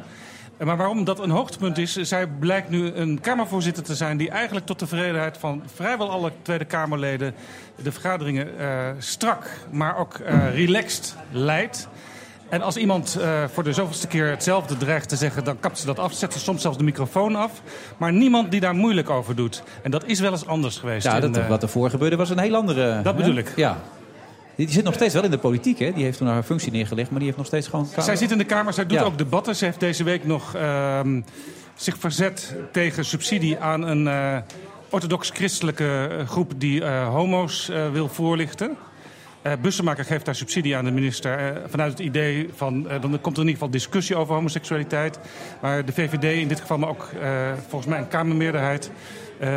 Maar 0.63 0.77
waarom 0.77 1.03
dat 1.03 1.19
een 1.19 1.29
hoogtepunt 1.29 1.77
is, 1.77 1.93
zij 1.93 2.27
blijkt 2.27 2.69
nu 2.69 2.93
een 2.93 3.19
Kamervoorzitter 3.21 3.83
te 3.83 3.95
zijn... 3.95 4.17
die 4.17 4.29
eigenlijk 4.29 4.65
tot 4.65 4.77
tevredenheid 4.77 5.37
van 5.37 5.63
vrijwel 5.73 6.09
alle 6.09 6.31
Tweede 6.41 6.65
Kamerleden... 6.65 7.33
de 7.81 7.91
vergaderingen 7.91 8.59
eh, 8.59 8.67
strak, 8.97 9.49
maar 9.71 9.97
ook 9.97 10.13
eh, 10.13 10.55
relaxed 10.55 11.15
leidt. 11.31 11.87
En 12.49 12.61
als 12.61 12.77
iemand 12.77 13.15
eh, 13.15 13.43
voor 13.53 13.63
de 13.63 13.73
zoveelste 13.73 14.07
keer 14.07 14.29
hetzelfde 14.29 14.77
dreigt 14.77 15.09
te 15.09 15.15
zeggen... 15.15 15.43
dan 15.43 15.59
kapt 15.59 15.79
ze 15.79 15.85
dat 15.85 15.99
af, 15.99 16.13
zet 16.13 16.33
ze 16.33 16.39
soms 16.39 16.61
zelfs 16.61 16.77
de 16.77 16.83
microfoon 16.83 17.35
af. 17.35 17.61
Maar 17.97 18.13
niemand 18.13 18.51
die 18.51 18.59
daar 18.59 18.75
moeilijk 18.75 19.09
over 19.09 19.35
doet. 19.35 19.63
En 19.81 19.91
dat 19.91 20.05
is 20.05 20.19
wel 20.19 20.31
eens 20.31 20.45
anders 20.45 20.77
geweest. 20.77 21.05
Ja, 21.05 21.15
in, 21.15 21.31
dat, 21.31 21.47
wat 21.47 21.63
ervoor 21.63 21.89
gebeurde 21.89 22.15
was 22.15 22.29
een 22.29 22.39
heel 22.39 22.55
andere... 22.55 23.01
Dat 23.01 23.13
hè? 23.13 23.19
bedoel 23.19 23.35
ik. 23.35 23.53
Ja. 23.55 23.77
Die, 24.55 24.65
die 24.65 24.75
zit 24.75 24.83
nog 24.83 24.93
steeds 24.93 25.13
wel 25.13 25.23
in 25.23 25.31
de 25.31 25.37
politiek, 25.37 25.79
hè? 25.79 25.91
Die 25.93 26.03
heeft 26.03 26.17
toen 26.17 26.27
haar 26.27 26.43
functie 26.43 26.71
neergelegd, 26.71 27.09
maar 27.09 27.17
die 27.19 27.27
heeft 27.27 27.37
nog 27.37 27.47
steeds 27.47 27.67
gewoon... 27.67 27.87
Zij 27.97 28.15
zit 28.15 28.31
in 28.31 28.37
de 28.37 28.43
Kamer, 28.43 28.73
zij 28.73 28.85
doet 28.85 28.99
Ja. 28.99 29.03
ook 29.03 29.17
debatten. 29.17 29.55
Ze 29.55 29.65
heeft 29.65 29.79
deze 29.79 30.03
week 30.03 30.25
nog 30.25 30.55
ehm, 30.55 31.21
zich 31.75 31.97
verzet 31.97 32.55
tegen 32.71 33.05
subsidie 33.05 33.59
aan 33.59 33.81
een 33.81 34.07
eh, 34.07 34.37
orthodox-christelijke 34.89 36.07
eh, 36.11 36.27
groep 36.27 36.53
die 36.57 36.83
eh, 36.83 37.07
homo's 37.07 37.71
wil 37.91 38.07
voorlichten. 38.07 38.77
Bussemaker 39.61 40.05
geeft 40.05 40.25
daar 40.25 40.35
subsidie 40.35 40.75
aan 40.75 40.85
de 40.85 40.91
minister 40.91 41.61
vanuit 41.67 41.91
het 41.91 41.99
idee 41.99 42.49
van... 42.55 42.83
dan 42.83 43.01
komt 43.01 43.37
er 43.37 43.43
in 43.43 43.49
ieder 43.49 43.53
geval 43.53 43.69
discussie 43.69 44.15
over 44.15 44.35
homoseksualiteit. 44.35 45.19
Maar 45.61 45.85
de 45.85 45.91
VVD 45.91 46.23
in 46.23 46.47
dit 46.47 46.59
geval, 46.59 46.77
maar 46.77 46.89
ook 46.89 47.09
volgens 47.67 47.85
mij 47.91 47.99
een 47.99 48.07
Kamermeerderheid... 48.07 48.91
eh, 49.39 49.49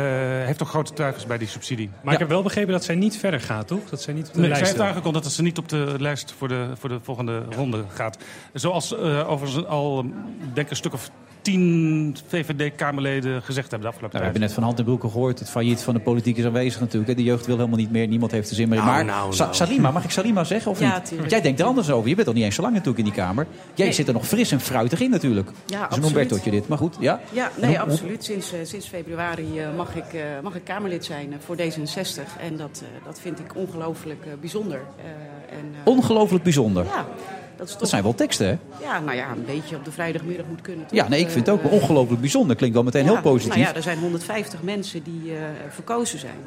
heeft 0.45 0.61
ook 0.61 0.67
grote 0.67 0.93
twijfels 0.93 1.25
bij 1.25 1.37
die 1.37 1.47
subsidie. 1.47 1.89
Maar 2.03 2.13
ik 2.13 2.19
heb 2.19 2.29
wel 2.29 2.43
begrepen 2.43 2.71
dat 2.71 2.83
zij 2.83 2.95
niet 2.95 3.17
verder 3.17 3.41
gaat, 3.41 3.67
toch? 3.67 3.89
Dat 3.89 4.01
zij 4.01 4.13
niet 4.13 4.27
op 4.27 4.33
de 4.33 4.39
Nee, 4.39 4.49
lijst 4.49 4.65
zij 4.65 4.73
heeft 4.75 4.89
aangekondigd 4.89 5.23
dat 5.23 5.33
ze 5.33 5.41
niet 5.41 5.57
op 5.57 5.69
de 5.69 5.95
lijst 5.97 6.31
voor 6.37 6.47
de, 6.47 6.69
voor 6.73 6.89
de 6.89 6.99
volgende 7.01 7.43
ronde 7.49 7.83
gaat. 7.93 8.17
Zoals 8.53 8.97
eh, 8.97 9.29
overigens 9.29 9.65
al, 9.65 10.05
denk 10.53 10.57
ik, 10.57 10.69
een 10.69 10.75
stuk 10.75 10.93
of 10.93 11.09
tien 11.41 12.17
VVD-Kamerleden 12.27 13.41
gezegd 13.41 13.71
hebben 13.71 13.81
de 13.89 13.93
afgelopen 13.95 14.19
Nou, 14.19 14.19
we 14.19 14.23
hebben 14.23 14.41
net 14.41 14.53
van 14.53 14.63
Hand 14.63 14.77
en 14.79 14.83
Broeke 14.85 15.09
gehoord. 15.09 15.39
Het 15.39 15.49
failliet 15.49 15.81
van 15.81 15.93
de 15.93 15.99
politiek 15.99 16.37
is 16.37 16.45
aanwezig 16.45 16.79
natuurlijk. 16.79 17.09
hè. 17.09 17.15
De 17.15 17.23
jeugd 17.23 17.45
wil 17.45 17.55
helemaal 17.57 17.77
niet 17.77 17.91
meer. 17.91 18.07
Niemand 18.07 18.31
heeft 18.31 18.49
er 18.49 18.55
zin 18.55 18.69
meer 18.69 18.77
in. 18.79 18.83
Nou, 18.83 18.95
maar 18.95 19.05
nou, 19.05 19.35
nou. 19.37 19.53
Salima, 19.53 19.91
mag 19.91 20.03
ik 20.03 20.09
Salima 20.09 20.43
zeggen 20.43 20.71
of 20.71 20.79
Ja, 20.79 20.95
niet? 20.95 21.05
tuurlijk. 21.05 21.29
Jij 21.29 21.41
denkt 21.41 21.59
er 21.59 21.65
anders 21.65 21.89
over. 21.91 22.09
Je 22.09 22.15
bent 22.15 22.27
al 22.27 22.33
niet 22.33 22.43
eens 22.43 22.55
zo 22.55 22.61
lang 22.61 22.73
natuurlijk 22.73 22.99
in 22.99 23.05
die 23.13 23.23
Kamer. 23.23 23.47
Jij 23.73 23.85
Nee. 23.85 23.95
zit 23.95 24.07
er 24.07 24.13
nog 24.13 24.27
fris 24.27 24.51
en 24.51 24.59
fruitig 24.59 24.99
in 25.01 25.09
natuurlijk. 25.09 25.49
Ja, 25.65 25.77
een 25.91 26.03
absoluut. 26.03 26.43
Dit, 26.43 26.67
maar 26.67 26.77
goed. 26.77 26.95
Ja? 26.99 27.19
Ja, 27.31 27.51
nee, 27.61 27.79
absoluut. 27.79 28.23
Sinds, 28.23 28.53
eh, 28.53 28.59
sinds 28.63 28.87
februari 28.87 29.59
eh, 29.59 29.67
mag, 29.75 29.95
ik, 29.95 30.13
eh, 30.13 30.21
mag 30.43 30.55
ik 30.55 30.63
Kamerlid 30.63 31.05
zijn 31.05 31.33
voor 31.45 31.55
D66. 31.55 32.37
En 32.39 32.57
dat, 32.57 32.83
dat 33.05 33.19
vind 33.19 33.39
ik 33.39 33.55
ongelooflijk 33.55 34.25
bijzonder. 34.39 34.79
Eh, 34.97 35.05
en, 35.57 35.65
eh, 35.73 35.79
Ongelooflijk 35.83 36.43
bijzonder. 36.43 36.85
Ja, 36.85 37.05
dat 37.59 37.67
is 37.67 37.73
toch... 37.73 37.81
Dat 37.81 37.89
zijn 37.89 38.03
wel 38.03 38.15
teksten, 38.15 38.47
hè? 38.47 38.57
Ja, 38.85 38.99
nou 38.99 39.17
ja, 39.17 39.31
een 39.31 39.45
beetje 39.45 39.75
op 39.75 39.85
de 39.85 39.91
vrijdagmiddag 39.91 40.45
moet 40.45 40.61
kunnen. 40.61 40.85
toch? 40.85 40.97
Ja, 40.97 41.07
nee, 41.07 41.19
ik 41.19 41.29
vind 41.29 41.45
het 41.45 41.55
ook 41.55 41.63
wel 41.63 41.71
ongelooflijk 41.71 42.21
bijzonder. 42.21 42.55
Klinkt 42.55 42.75
wel 42.75 42.83
meteen 42.83 43.05
Ja, 43.05 43.11
heel 43.11 43.21
positief. 43.21 43.55
Nou 43.55 43.67
ja, 43.67 43.75
er 43.75 43.81
zijn 43.81 43.99
150 43.99 44.61
mensen 44.61 45.03
die 45.03 45.35
eh, 45.35 45.41
verkozen 45.69 46.19
zijn. 46.19 46.39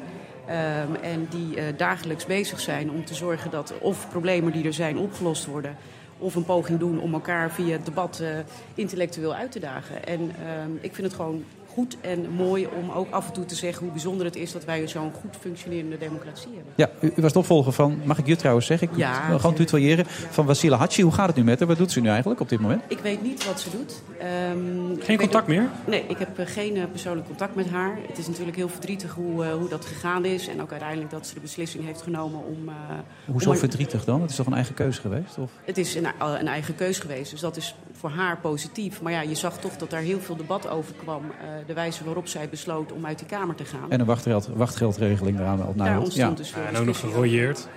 Ehm, 0.45 0.95
en 1.01 1.27
die 1.29 1.55
eh, 1.55 1.63
dagelijks 1.77 2.25
bezig 2.25 2.59
zijn 2.59 2.91
om 2.91 3.05
te 3.05 3.13
zorgen 3.13 3.51
dat 3.51 3.73
of 3.79 4.09
problemen 4.09 4.51
die 4.51 4.65
er 4.65 4.73
zijn 4.73 4.97
opgelost 4.97 5.45
worden. 5.45 5.75
Of 6.17 6.35
een 6.35 6.45
poging 6.45 6.79
doen 6.79 6.99
om 6.99 7.13
elkaar 7.13 7.51
via 7.51 7.71
het 7.71 7.85
debat 7.85 8.19
eh, 8.19 8.29
intellectueel 8.75 9.33
uit 9.33 9.51
te 9.51 9.59
dagen. 9.59 10.05
En 10.05 10.19
ehm, 10.19 10.71
ik 10.81 10.95
vind 10.95 11.07
het 11.07 11.15
gewoon 11.15 11.43
goed 11.73 11.97
en 12.01 12.29
mooi 12.29 12.67
om 12.81 12.89
ook 12.91 13.11
af 13.11 13.27
en 13.27 13.33
toe 13.33 13.45
te 13.45 13.55
zeggen 13.55 13.83
hoe 13.83 13.91
bijzonder 13.91 14.25
het 14.25 14.35
is 14.35 14.51
dat 14.51 14.65
wij 14.65 14.87
zo'n 14.87 15.11
goed 15.21 15.35
functionerende 15.39 15.97
democratie 15.97 16.49
hebben. 16.55 16.73
Ja, 16.75 16.89
u, 17.01 17.11
u 17.15 17.21
was 17.21 17.33
de 17.33 17.39
opvolger 17.39 17.71
van, 17.71 18.01
mag 18.05 18.17
ik 18.17 18.25
je 18.27 18.35
trouwens 18.35 18.65
zeggen? 18.65 18.89
Ik 18.91 18.97
Ja, 18.97 19.27
wil 19.27 19.39
gewoon 19.39 19.55
tutoyeren. 19.55 20.05
Van 20.07 20.45
Wasila 20.45 20.77
Hachi. 20.77 21.01
Hoe 21.03 21.11
gaat 21.11 21.27
het 21.27 21.35
nu 21.35 21.43
met 21.43 21.59
haar? 21.59 21.67
Wat 21.67 21.77
doet 21.77 21.91
ze 21.91 21.99
nu 22.01 22.07
eigenlijk 22.09 22.39
op 22.39 22.49
dit 22.49 22.59
moment? 22.59 22.81
Ik 22.87 22.99
weet 22.99 23.21
niet 23.21 23.45
wat 23.45 23.59
ze 23.59 23.69
doet. 23.69 24.01
Ehm, 24.19 24.99
Geen 24.99 25.17
contact 25.17 25.43
ook- 25.43 25.47
meer? 25.47 25.69
Nee, 25.87 26.03
ik 26.07 26.17
heb 26.17 26.39
eh, 26.39 26.45
geen 26.45 26.75
eh, 26.75 26.83
persoonlijk 26.91 27.27
contact 27.27 27.55
met 27.55 27.69
haar. 27.69 27.97
Het 28.07 28.17
is 28.17 28.27
natuurlijk 28.27 28.57
heel 28.57 28.69
verdrietig 28.69 29.13
hoe, 29.13 29.45
eh, 29.45 29.53
hoe 29.53 29.69
dat 29.69 29.85
gegaan 29.85 30.25
is. 30.25 30.47
En 30.47 30.61
ook 30.61 30.71
uiteindelijk 30.71 31.11
dat 31.11 31.27
ze 31.27 31.33
de 31.33 31.39
beslissing 31.39 31.85
heeft 31.85 32.01
genomen 32.01 32.39
om... 32.45 32.69
eh, 32.69 32.75
Hoezo 33.25 33.49
om 33.49 33.55
verdrietig 33.57 34.03
dan? 34.05 34.21
Het 34.21 34.29
is 34.29 34.35
toch 34.35 34.45
een 34.45 34.53
eigen 34.53 34.73
keuze 34.75 35.01
geweest? 35.01 35.37
Of? 35.37 35.51
Het 35.65 35.77
is 35.77 35.95
een, 35.95 36.07
een 36.19 36.47
eigen 36.47 36.75
keus 36.75 36.99
geweest, 36.99 37.31
dus 37.31 37.39
dat 37.39 37.57
is 37.57 37.75
voor 37.91 38.09
haar 38.09 38.37
positief. 38.37 39.01
Maar 39.01 39.11
ja, 39.11 39.21
je 39.21 39.35
zag 39.35 39.57
toch 39.59 39.75
dat 39.77 39.89
daar 39.89 40.01
heel 40.01 40.19
veel 40.19 40.35
debat 40.35 40.69
over 40.69 40.93
kwam. 41.03 41.21
Eh, 41.63 41.67
de 41.67 41.73
wijze 41.73 42.03
waarop 42.03 42.27
zij 42.27 42.49
besloot 42.49 42.91
om 42.91 43.05
uit 43.05 43.17
die 43.17 43.27
Kamer 43.27 43.55
te 43.55 43.65
gaan. 43.65 43.91
En 43.91 43.99
een 43.99 44.05
wachtgeld, 44.05 44.47
wachtgeldregeling 44.53 45.39
eraan 45.39 45.61
op 45.65 45.77
Daar 45.77 45.85
Nijholt. 45.85 46.05
ontstond 46.05 46.37
dus 46.37 46.49
veel 46.49 46.63
En 46.63 46.75
ook 46.77 46.85
nog 46.85 46.99
gerooieerd. 46.99 47.67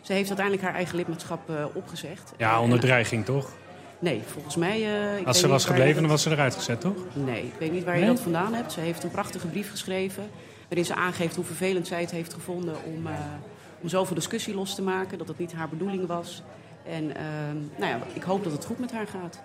Ze 0.00 0.12
heeft 0.12 0.28
uiteindelijk 0.28 0.66
haar 0.66 0.74
eigen 0.76 0.96
lidmaatschap 0.96 1.50
eh, 1.50 1.64
opgezegd. 1.72 2.32
Ja, 2.36 2.60
onder 2.60 2.78
en- 2.78 2.84
dreiging 2.84 3.24
toch? 3.24 3.50
Nee, 3.98 4.22
volgens 4.26 4.56
mij... 4.56 4.82
eh, 4.82 5.18
ik 5.18 5.26
Als 5.26 5.40
ze 5.40 5.48
was 5.48 5.64
gebleven, 5.64 5.92
dat- 5.92 6.00
dan 6.02 6.10
was 6.10 6.22
ze 6.22 6.30
eruit 6.30 6.54
gezet, 6.54 6.80
toch? 6.80 6.96
Nee, 7.12 7.42
ik 7.44 7.52
weet 7.58 7.72
niet 7.72 7.84
waar 7.84 7.98
je 7.98 8.06
dat 8.06 8.20
vandaan 8.20 8.54
hebt. 8.54 8.72
Ze 8.72 8.80
heeft 8.80 9.04
een 9.04 9.10
prachtige 9.10 9.46
brief 9.46 9.70
geschreven... 9.70 10.22
waarin 10.68 10.84
ze 10.84 10.94
aangeeft 10.94 11.36
hoe 11.36 11.44
vervelend 11.44 11.86
zij 11.86 12.00
het 12.00 12.10
heeft 12.10 12.34
gevonden... 12.34 12.74
om, 12.84 13.06
eh, 13.06 13.12
om 13.82 13.88
zoveel 13.88 14.14
discussie 14.14 14.54
los 14.54 14.74
te 14.74 14.82
maken, 14.82 15.18
dat 15.18 15.28
het 15.28 15.38
niet 15.38 15.52
haar 15.52 15.68
bedoeling 15.68 16.06
was. 16.06 16.42
En 16.88 17.16
ehm, 17.16 17.56
nou 17.78 17.90
ja, 17.92 17.98
ik 18.12 18.22
hoop 18.22 18.44
dat 18.44 18.52
het 18.52 18.64
goed 18.64 18.78
met 18.78 18.92
haar 18.92 19.06
gaat. 19.06 19.40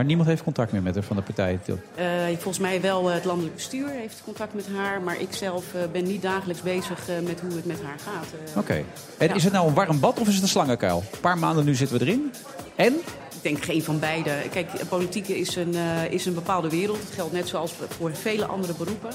Maar 0.00 0.08
niemand 0.08 0.28
heeft 0.28 0.42
contact 0.42 0.72
meer 0.72 0.82
met 0.82 0.94
haar 0.94 1.04
van 1.04 1.16
de 1.16 1.22
partij. 1.22 1.58
Eh, 1.94 2.06
volgens 2.26 2.58
mij 2.58 2.80
wel 2.80 3.08
eh, 3.08 3.14
het 3.14 3.24
landelijk 3.24 3.54
bestuur 3.54 3.88
heeft 3.88 4.22
contact 4.24 4.54
met 4.54 4.66
haar... 4.76 5.02
maar 5.02 5.20
ik 5.20 5.32
zelf 5.32 5.74
eh, 5.74 5.80
ben 5.92 6.04
niet 6.04 6.22
dagelijks 6.22 6.62
bezig 6.62 6.98
met 7.22 7.40
hoe 7.40 7.52
het 7.56 7.64
met 7.64 7.82
haar 7.82 7.98
gaat. 7.98 8.26
Oké. 8.56 8.84
En 9.18 9.28
Ja. 9.28 9.34
is 9.34 9.44
het 9.44 9.52
nou 9.52 9.68
een 9.68 9.74
warm 9.74 10.00
bad 10.00 10.20
of 10.20 10.28
is 10.28 10.34
het 10.34 10.42
een 10.42 10.48
slangenkuil? 10.48 11.02
Een 11.12 11.20
paar 11.20 11.38
maanden 11.38 11.64
nu 11.64 11.74
zitten 11.74 11.98
we 11.98 12.04
erin. 12.04 12.32
En? 12.76 12.94
Ik 13.34 13.42
denk 13.42 13.64
geen 13.64 13.82
van 13.82 13.98
beide. 13.98 14.30
Kijk, 14.50 14.68
politiek 14.88 15.28
is 15.28 15.56
een, 15.56 15.74
is 16.10 16.26
een 16.26 16.34
bepaalde 16.34 16.68
wereld. 16.68 16.98
Het 16.98 17.14
geldt 17.14 17.32
net 17.32 17.48
zoals 17.48 17.74
voor 17.88 18.14
vele 18.14 18.44
andere 18.44 18.72
beroepen. 18.74 19.10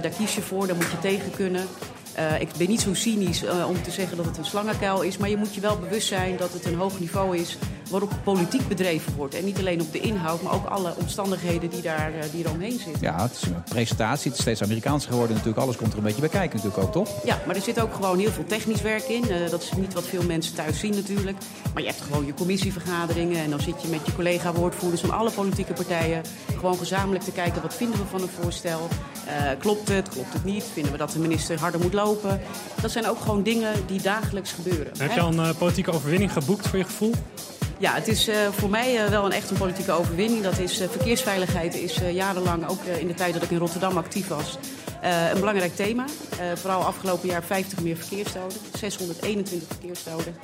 Daar 0.00 0.12
kies 0.18 0.34
je 0.34 0.40
voor, 0.40 0.66
daar 0.66 0.76
moet 0.76 0.90
je 0.90 0.98
tegen 0.98 1.30
kunnen. 1.30 1.66
Ik 2.38 2.48
ben 2.58 2.68
niet 2.68 2.80
zo 2.80 2.94
cynisch 2.94 3.44
om 3.68 3.82
te 3.82 3.90
zeggen 3.90 4.16
dat 4.16 4.26
het 4.26 4.38
een 4.38 4.44
slangenkuil 4.44 5.02
is. 5.02 5.16
Maar 5.16 5.28
je 5.28 5.36
moet 5.36 5.54
je 5.54 5.60
wel 5.60 5.78
bewust 5.78 6.08
zijn 6.08 6.36
dat 6.36 6.52
het 6.52 6.64
een 6.64 6.74
hoog 6.74 7.00
niveau 7.00 7.36
is 7.36 7.58
waarop 7.90 8.12
politiek 8.24 8.68
bedreven 8.68 9.14
wordt. 9.16 9.34
En 9.34 9.44
niet 9.44 9.58
alleen 9.58 9.80
op 9.80 9.92
de 9.92 10.00
inhoud, 10.00 10.42
maar 10.42 10.52
ook 10.52 10.66
alle 10.66 10.94
omstandigheden 10.96 11.70
die, 11.70 11.82
daar, 11.82 12.12
eh, 12.14 12.30
die 12.32 12.44
eromheen 12.44 12.78
zitten. 12.78 13.02
Ja, 13.02 13.22
het 13.22 13.32
is 13.32 13.42
een 13.42 13.62
presentatie. 13.62 14.30
Het 14.30 14.38
is 14.38 14.44
steeds 14.44 14.62
Amerikaanser 14.62 15.10
geworden 15.10 15.36
natuurlijk. 15.36 15.62
Alles 15.62 15.76
komt 15.76 15.92
er 15.92 15.98
een 15.98 16.04
beetje 16.04 16.20
bij 16.20 16.28
kijken 16.28 16.56
natuurlijk 16.56 16.84
ook, 16.84 16.92
toch? 16.92 17.24
Ja, 17.24 17.38
maar 17.46 17.56
er 17.56 17.62
zit 17.62 17.80
ook 17.80 17.94
gewoon 17.94 18.18
heel 18.18 18.30
veel 18.30 18.44
technisch 18.44 18.82
werk 18.82 19.02
in. 19.02 19.30
Eh, 19.30 19.50
dat 19.50 19.62
is 19.62 19.72
niet 19.76 19.94
wat 19.94 20.06
veel 20.06 20.22
mensen 20.22 20.54
thuis 20.54 20.78
zien 20.78 20.94
natuurlijk. 20.94 21.36
Maar 21.72 21.82
je 21.82 21.88
hebt 21.88 22.00
gewoon 22.00 22.26
je 22.26 22.34
commissievergaderingen... 22.34 23.42
en 23.42 23.50
dan 23.50 23.60
zit 23.60 23.82
je 23.82 23.88
met 23.88 24.06
je 24.06 24.14
collega-woordvoerders 24.14 25.00
van 25.00 25.10
alle 25.10 25.30
politieke 25.30 25.72
partijen... 25.72 26.22
gewoon 26.58 26.76
gezamenlijk 26.76 27.24
te 27.24 27.32
kijken 27.32 27.62
wat 27.62 27.74
vinden 27.74 27.98
we 27.98 28.04
van 28.10 28.22
een 28.22 28.28
voorstel. 28.40 28.88
Eh, 29.26 29.34
klopt 29.58 29.88
het, 29.88 30.08
klopt 30.08 30.32
het 30.32 30.44
niet? 30.44 30.64
Vinden 30.72 30.92
we 30.92 30.98
dat 30.98 31.10
de 31.10 31.18
minister 31.18 31.58
harder 31.58 31.80
moet 31.80 31.92
lopen? 31.92 32.40
Dat 32.80 32.90
zijn 32.90 33.06
ook 33.06 33.20
gewoon 33.20 33.42
dingen 33.42 33.72
die 33.86 34.02
dagelijks 34.02 34.52
gebeuren. 34.52 34.92
Heb 34.98 35.12
je 35.12 35.20
al 35.20 35.38
een 35.38 35.56
politieke 35.56 35.92
overwinning 35.92 36.32
geboekt 36.32 36.68
voor 36.68 36.78
je 36.78 36.84
gevoel? 36.84 37.12
Ja, 37.84 37.94
het 37.94 38.08
is 38.08 38.28
eh, 38.28 38.36
voor 38.50 38.70
mij 38.70 39.04
eh, 39.04 39.10
wel 39.10 39.24
een 39.24 39.32
echt 39.32 39.50
een 39.50 39.56
politieke 39.56 39.92
overwinning. 39.92 40.42
Dat 40.42 40.58
is 40.58 40.80
eh, 40.80 40.88
verkeersveiligheid 40.88 41.74
is 41.74 42.00
jarenlang, 42.12 42.68
ook 42.68 42.84
in 42.84 43.06
de 43.06 43.14
tijd 43.14 43.34
dat 43.34 43.42
ik 43.42 43.50
in 43.50 43.58
Rotterdam 43.58 43.96
actief 43.96 44.28
was, 44.28 44.58
een 45.32 45.38
belangrijk 45.38 45.76
thema. 45.76 46.04
Vooral 46.54 46.84
afgelopen 46.84 47.28
jaar 47.28 47.42
50 47.42 47.80
meer 47.80 47.96
verkeersdoden, 47.96 48.58
621 48.78 49.68
verkeersdoden. 49.68 50.36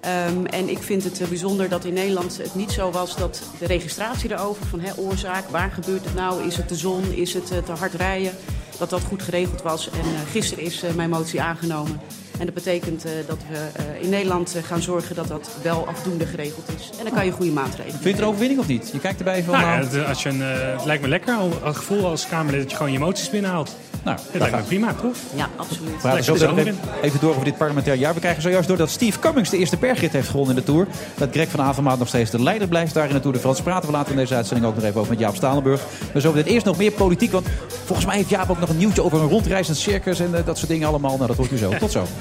Ehm, 0.00 0.44
en 0.44 0.68
ik 0.68 0.78
vind 0.78 1.04
het 1.04 1.28
bijzonder 1.28 1.68
dat 1.68 1.84
in 1.84 1.92
Nederland 1.92 2.36
het 2.36 2.54
niet 2.54 2.72
zo 2.72 2.90
was 2.90 3.16
dat 3.16 3.42
de 3.58 3.66
registratie 3.66 4.32
erover 4.32 4.66
van 4.66 4.80
hè, 4.80 4.98
oorzaak, 4.98 5.48
waar 5.48 5.70
gebeurt 5.70 6.04
het 6.04 6.14
nou, 6.14 6.46
is 6.46 6.56
het 6.56 6.68
de 6.68 6.76
zon, 6.76 7.12
is 7.12 7.34
het 7.34 7.46
te 7.46 7.72
hard 7.78 7.94
rijden, 7.94 8.32
dat 8.78 8.90
dat 8.90 9.02
goed 9.02 9.22
geregeld 9.22 9.62
was. 9.62 9.90
En 9.90 9.98
eh, 9.98 10.30
gisteren 10.30 10.64
is 10.64 10.82
mijn 10.94 11.10
motie 11.10 11.42
aangenomen. 11.42 12.00
En 12.38 12.44
dat 12.44 12.54
betekent 12.54 13.04
eh, 13.04 13.10
dat 13.26 13.38
we 13.50 13.56
eh, 13.82 14.02
in 14.02 14.08
Nederland 14.08 14.54
eh, 14.56 14.62
gaan 14.62 14.82
zorgen 14.82 15.14
dat 15.14 15.28
dat 15.28 15.48
wel 15.62 15.86
afdoende 15.86 16.26
geregeld 16.26 16.64
is. 16.78 16.90
En 16.98 17.04
dan 17.04 17.14
kan 17.14 17.24
je 17.24 17.30
goede 17.32 17.52
maatregelen 17.52 17.90
Vind 17.90 18.04
je 18.04 18.10
het 18.10 18.18
een 18.20 18.26
overwinning 18.26 18.60
of 18.60 18.66
niet? 18.66 18.90
Je 18.92 18.98
kijkt 19.00 19.18
erbij 19.18 19.42
van... 19.42 19.52
Nou 19.54 19.66
ja, 19.66 19.76
nou, 19.78 19.88
het, 19.96 20.06
als 20.08 20.22
je 20.22 20.28
een, 20.28 20.42
eh, 20.42 20.48
het 20.76 20.84
lijkt 20.84 21.02
me 21.02 21.08
lekker, 21.08 21.34
al- 21.34 21.50
het 21.64 21.76
gevoel 21.76 22.06
als 22.06 22.28
Kamerlid 22.28 22.60
dat 22.62 22.70
je 22.70 22.76
gewoon 22.76 22.92
je 22.92 22.98
emoties 22.98 23.30
binnenhaalt. 23.30 23.76
Nou, 24.04 24.18
dat 24.32 24.40
lijkt 24.40 24.56
me 24.56 24.62
prima, 24.62 24.94
toch? 24.94 25.14
Ja, 25.34 25.48
absoluut. 25.56 25.90
We 25.90 25.96
praten 26.00 26.24
zo 26.24 26.34
even, 26.34 26.78
even 27.02 27.20
door 27.20 27.30
over 27.30 27.44
dit 27.44 27.56
parlementair 27.56 27.96
jaar. 27.96 28.14
We 28.14 28.20
krijgen 28.20 28.42
zojuist 28.42 28.68
door 28.68 28.76
dat 28.76 28.90
Steve 28.90 29.18
Cummings 29.18 29.50
de 29.50 29.56
eerste 29.58 29.76
bergrit 29.76 30.12
heeft 30.12 30.28
gewonnen 30.28 30.56
in 30.56 30.60
de 30.60 30.66
Tour. 30.66 30.86
Dat 31.16 31.28
Greg 31.30 31.48
van 31.48 31.60
Avermaat 31.60 31.98
nog 31.98 32.08
steeds 32.08 32.30
de 32.30 32.42
leider 32.42 32.68
blijft 32.68 32.94
daar 32.94 33.08
in 33.08 33.14
de 33.14 33.20
Tour 33.20 33.34
de 33.34 33.40
France. 33.40 33.62
Praten 33.62 33.88
we 33.88 33.94
later 33.94 34.10
in 34.12 34.16
deze 34.18 34.34
uitzending 34.34 34.68
ook 34.68 34.74
nog 34.74 34.84
even 34.84 34.96
over 35.00 35.10
met 35.10 35.20
Jaap 35.20 35.34
Stalenburg. 35.34 35.80
Maar 36.12 36.22
zo 36.22 36.32
dit 36.32 36.46
eerst 36.46 36.66
nog 36.66 36.76
meer 36.76 36.92
politiek. 36.92 37.32
Want 37.32 37.46
volgens 37.84 38.06
mij 38.06 38.16
heeft 38.16 38.28
Jaap 38.28 38.50
ook 38.50 38.60
nog 38.60 38.68
een 38.68 38.76
nieuwtje 38.78 39.02
over 39.02 39.20
een 39.20 39.28
rondreizend 39.28 39.76
circus 39.76 40.20
en 40.20 40.30
dat 40.44 40.58
soort 40.58 40.70
dingen 40.70 40.88
allemaal. 40.88 41.14
Nou, 41.16 41.26
dat 41.26 41.36
hoort 41.36 41.52
u 41.52 41.56
zo. 41.56 41.72
Tot 41.78 41.90
zo. 41.90 42.06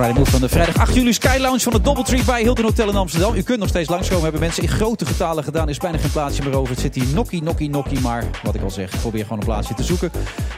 Friday 0.00 0.18
Move 0.18 0.30
van 0.30 0.40
de 0.40 0.48
vrijdag 0.48 0.76
8 0.76 0.94
juli 0.94 1.12
Sky 1.12 1.36
Lounge 1.40 1.60
van 1.60 1.72
de 1.72 1.80
Doubletree 1.80 2.24
bij 2.24 2.42
Hilton 2.42 2.64
Hotel 2.64 2.88
in 2.88 2.96
Amsterdam. 2.96 3.34
U 3.34 3.42
kunt 3.42 3.58
nog 3.58 3.68
steeds 3.68 3.88
langskomen. 3.88 4.22
Hebben 4.22 4.40
mensen 4.40 4.62
in 4.62 4.68
grote 4.68 5.06
getalen 5.06 5.44
gedaan. 5.44 5.62
Er 5.62 5.70
is 5.70 5.78
bijna 5.78 5.98
geen 5.98 6.10
plaatsje 6.10 6.42
meer 6.42 6.56
over. 6.56 6.70
Het 6.70 6.80
zit 6.80 6.94
hier 6.94 7.14
nokkie, 7.14 7.42
nokkie, 7.42 7.70
nokkie. 7.70 8.00
Maar 8.00 8.24
wat 8.42 8.54
ik 8.54 8.62
al 8.62 8.70
zeg, 8.70 9.00
probeer 9.00 9.22
gewoon 9.22 9.38
een 9.38 9.44
plaatsje 9.44 9.74
te 9.74 9.82
zoeken. 9.82 10.10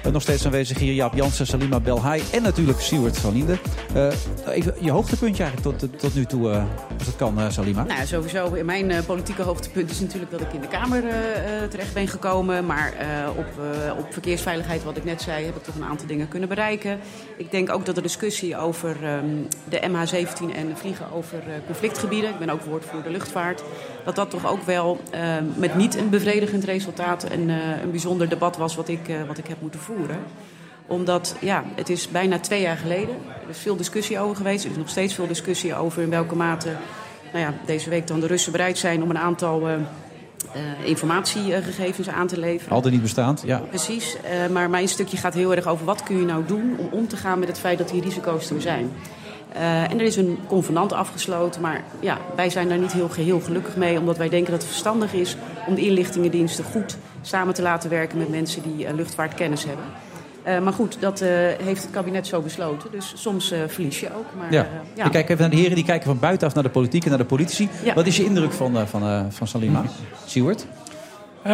Eh, 0.02 0.12
nog 0.12 0.22
steeds 0.22 0.44
aanwezig 0.44 0.78
hier 0.78 0.92
Jaap 0.92 1.14
Jansen, 1.14 1.46
Salima 1.46 1.80
Belhai 1.80 2.22
en 2.32 2.42
natuurlijk 2.42 2.80
Siewert 2.80 3.18
van 3.18 3.32
Linden. 3.32 3.58
Eh, 3.94 4.06
even 4.46 4.74
je 4.80 4.90
hoogtepuntje 4.90 5.42
eigenlijk 5.42 5.78
tot, 5.78 6.00
tot 6.00 6.14
nu 6.14 6.24
toe, 6.24 6.50
eh, 6.50 6.64
als 6.98 7.06
het 7.06 7.16
kan, 7.16 7.52
Salima. 7.52 7.82
Nou, 7.82 8.06
sowieso. 8.06 8.56
Mijn 8.64 8.90
eh, 8.90 9.04
politieke 9.06 9.42
hoogtepunt 9.42 9.90
is 9.90 10.00
natuurlijk 10.00 10.30
dat 10.30 10.40
ik 10.40 10.52
in 10.52 10.60
de 10.60 10.68
Kamer 10.68 11.02
terecht 11.70 11.94
ben 11.94 12.08
gekomen. 12.08 12.66
Maar 12.66 12.92
op, 13.36 13.46
op 13.98 14.12
verkeersveiligheid, 14.12 14.84
wat 14.84 14.96
ik 14.96 15.04
net 15.04 15.22
zei, 15.22 15.44
heb 15.44 15.56
ik 15.56 15.62
toch 15.62 15.74
een 15.74 15.84
aantal 15.84 16.06
dingen 16.06 16.28
kunnen 16.28 16.48
bereiken. 16.48 16.98
Ik 17.36 17.50
denk 17.50 17.70
ook 17.70 17.86
dat 17.86 17.94
de 17.94 18.02
discussie 18.02 18.56
over 18.56 18.96
ehm, 19.04 19.31
de 19.68 19.80
MH17 19.80 20.54
en 20.54 20.76
vliegen 20.76 21.12
over 21.12 21.38
eh, 21.38 21.54
conflictgebieden, 21.66 22.30
ik 22.30 22.38
ben 22.38 22.50
ook 22.50 22.62
woordvoerder 22.62 23.12
luchtvaart, 23.12 23.62
dat 24.04 24.16
dat 24.16 24.30
toch 24.30 24.46
ook 24.46 24.62
wel 24.62 25.00
ehm, 25.10 25.44
met 25.56 25.74
niet 25.74 25.96
een 25.96 26.10
bevredigend 26.10 26.64
resultaat 26.64 27.30
een, 27.30 27.50
eh, 27.50 27.82
een 27.82 27.90
bijzonder 27.90 28.28
debat 28.28 28.56
was 28.56 28.74
wat 28.74 28.88
ik, 28.88 29.08
eh, 29.08 29.16
wat 29.26 29.38
ik 29.38 29.46
heb 29.46 29.60
moeten 29.60 29.80
voeren 29.80 30.18
omdat, 30.86 31.36
ja, 31.40 31.64
het 31.74 31.88
is 31.88 32.08
bijna 32.08 32.38
twee 32.38 32.60
jaar 32.60 32.76
geleden. 32.76 33.14
Er 33.42 33.50
is 33.50 33.58
veel 33.58 33.76
discussie 33.76 34.18
over 34.18 34.36
geweest. 34.36 34.64
Er 34.64 34.70
is 34.70 34.76
nog 34.76 34.88
steeds 34.88 35.14
veel 35.14 35.26
discussie 35.26 35.74
over 35.74 36.02
in 36.02 36.10
welke 36.10 36.36
mate 36.36 36.68
nou 37.32 37.44
ja, 37.44 37.54
deze 37.66 37.90
week 37.90 38.06
dan 38.06 38.20
de 38.20 38.26
Russen 38.26 38.52
bereid 38.52 38.78
zijn 38.78 39.02
om 39.02 39.10
een 39.10 39.18
aantal 39.18 39.68
informatiegegevens 40.84 42.08
aan 42.08 42.26
te 42.26 42.38
leveren. 42.38 42.74
Altijd 42.74 42.92
niet 42.92 43.02
bestaand, 43.02 43.42
ja. 43.46 43.58
Precies, 43.58 44.16
maar 44.50 44.70
mijn 44.70 44.88
stukje 44.88 45.16
gaat 45.16 45.34
heel 45.34 45.54
erg 45.54 45.66
over 45.66 45.84
wat 45.84 46.02
kun 46.02 46.18
je 46.18 46.24
nou 46.24 46.44
doen 46.46 46.76
om 46.78 46.88
om 46.90 47.08
te 47.08 47.16
gaan 47.16 47.38
met 47.38 47.48
het 47.48 47.58
feit 47.58 47.78
dat 47.78 47.88
die 47.88 48.02
risico's 48.02 48.50
er 48.50 48.60
zijn. 48.60 48.92
Eh, 49.54 49.82
en 49.90 49.98
er 49.98 50.06
is 50.06 50.16
een 50.16 50.38
convenant 50.46 50.92
afgesloten, 50.92 51.60
maar 51.60 51.82
ja, 52.00 52.18
wij 52.36 52.50
zijn 52.50 52.68
daar 52.68 52.78
niet 52.78 52.92
heel 52.92 53.08
geheel 53.08 53.40
gelukkig 53.40 53.76
mee, 53.76 53.98
omdat 53.98 54.16
wij 54.16 54.28
denken 54.28 54.50
dat 54.50 54.60
het 54.60 54.70
verstandig 54.70 55.12
is 55.12 55.36
om 55.66 55.74
de 55.74 55.80
inlichtingendiensten 55.80 56.64
goed 56.64 56.96
samen 57.22 57.54
te 57.54 57.62
laten 57.62 57.90
werken 57.90 58.18
met 58.18 58.28
mensen 58.28 58.62
die 58.62 58.86
eh, 58.86 58.94
luchtvaartkennis 58.94 59.64
hebben. 59.64 59.84
Eh, 60.42 60.58
maar 60.60 60.72
goed, 60.72 60.96
dat 61.00 61.20
eh, 61.20 61.28
heeft 61.62 61.82
het 61.82 61.90
kabinet 61.90 62.26
zo 62.26 62.40
besloten. 62.40 62.90
Dus 62.90 63.12
soms 63.16 63.50
eh, 63.50 63.58
verlies 63.66 64.00
je 64.00 64.06
ook. 64.16 64.24
Maar, 64.38 64.52
Ja. 64.52 64.62
eh, 64.62 64.68
ja. 64.94 65.04
Ik 65.04 65.10
kijk 65.12 65.28
even 65.28 65.40
naar 65.40 65.50
de 65.50 65.56
heren 65.56 65.74
die 65.74 65.84
kijken 65.84 66.06
van 66.06 66.18
buitenaf 66.18 66.54
naar 66.54 66.62
de 66.62 66.68
politiek 66.68 67.02
en 67.04 67.08
naar 67.08 67.18
de 67.18 67.24
politici. 67.24 67.68
Ja. 67.84 67.94
Wat 67.94 68.06
is 68.06 68.16
je 68.16 68.24
indruk 68.24 68.52
van, 68.52 68.76
eh, 68.76 68.86
van, 68.86 69.02
eh, 69.02 69.20
van 69.28 69.46
Salima? 69.46 69.82
Siewert? 70.26 70.66
Eh, 71.42 71.52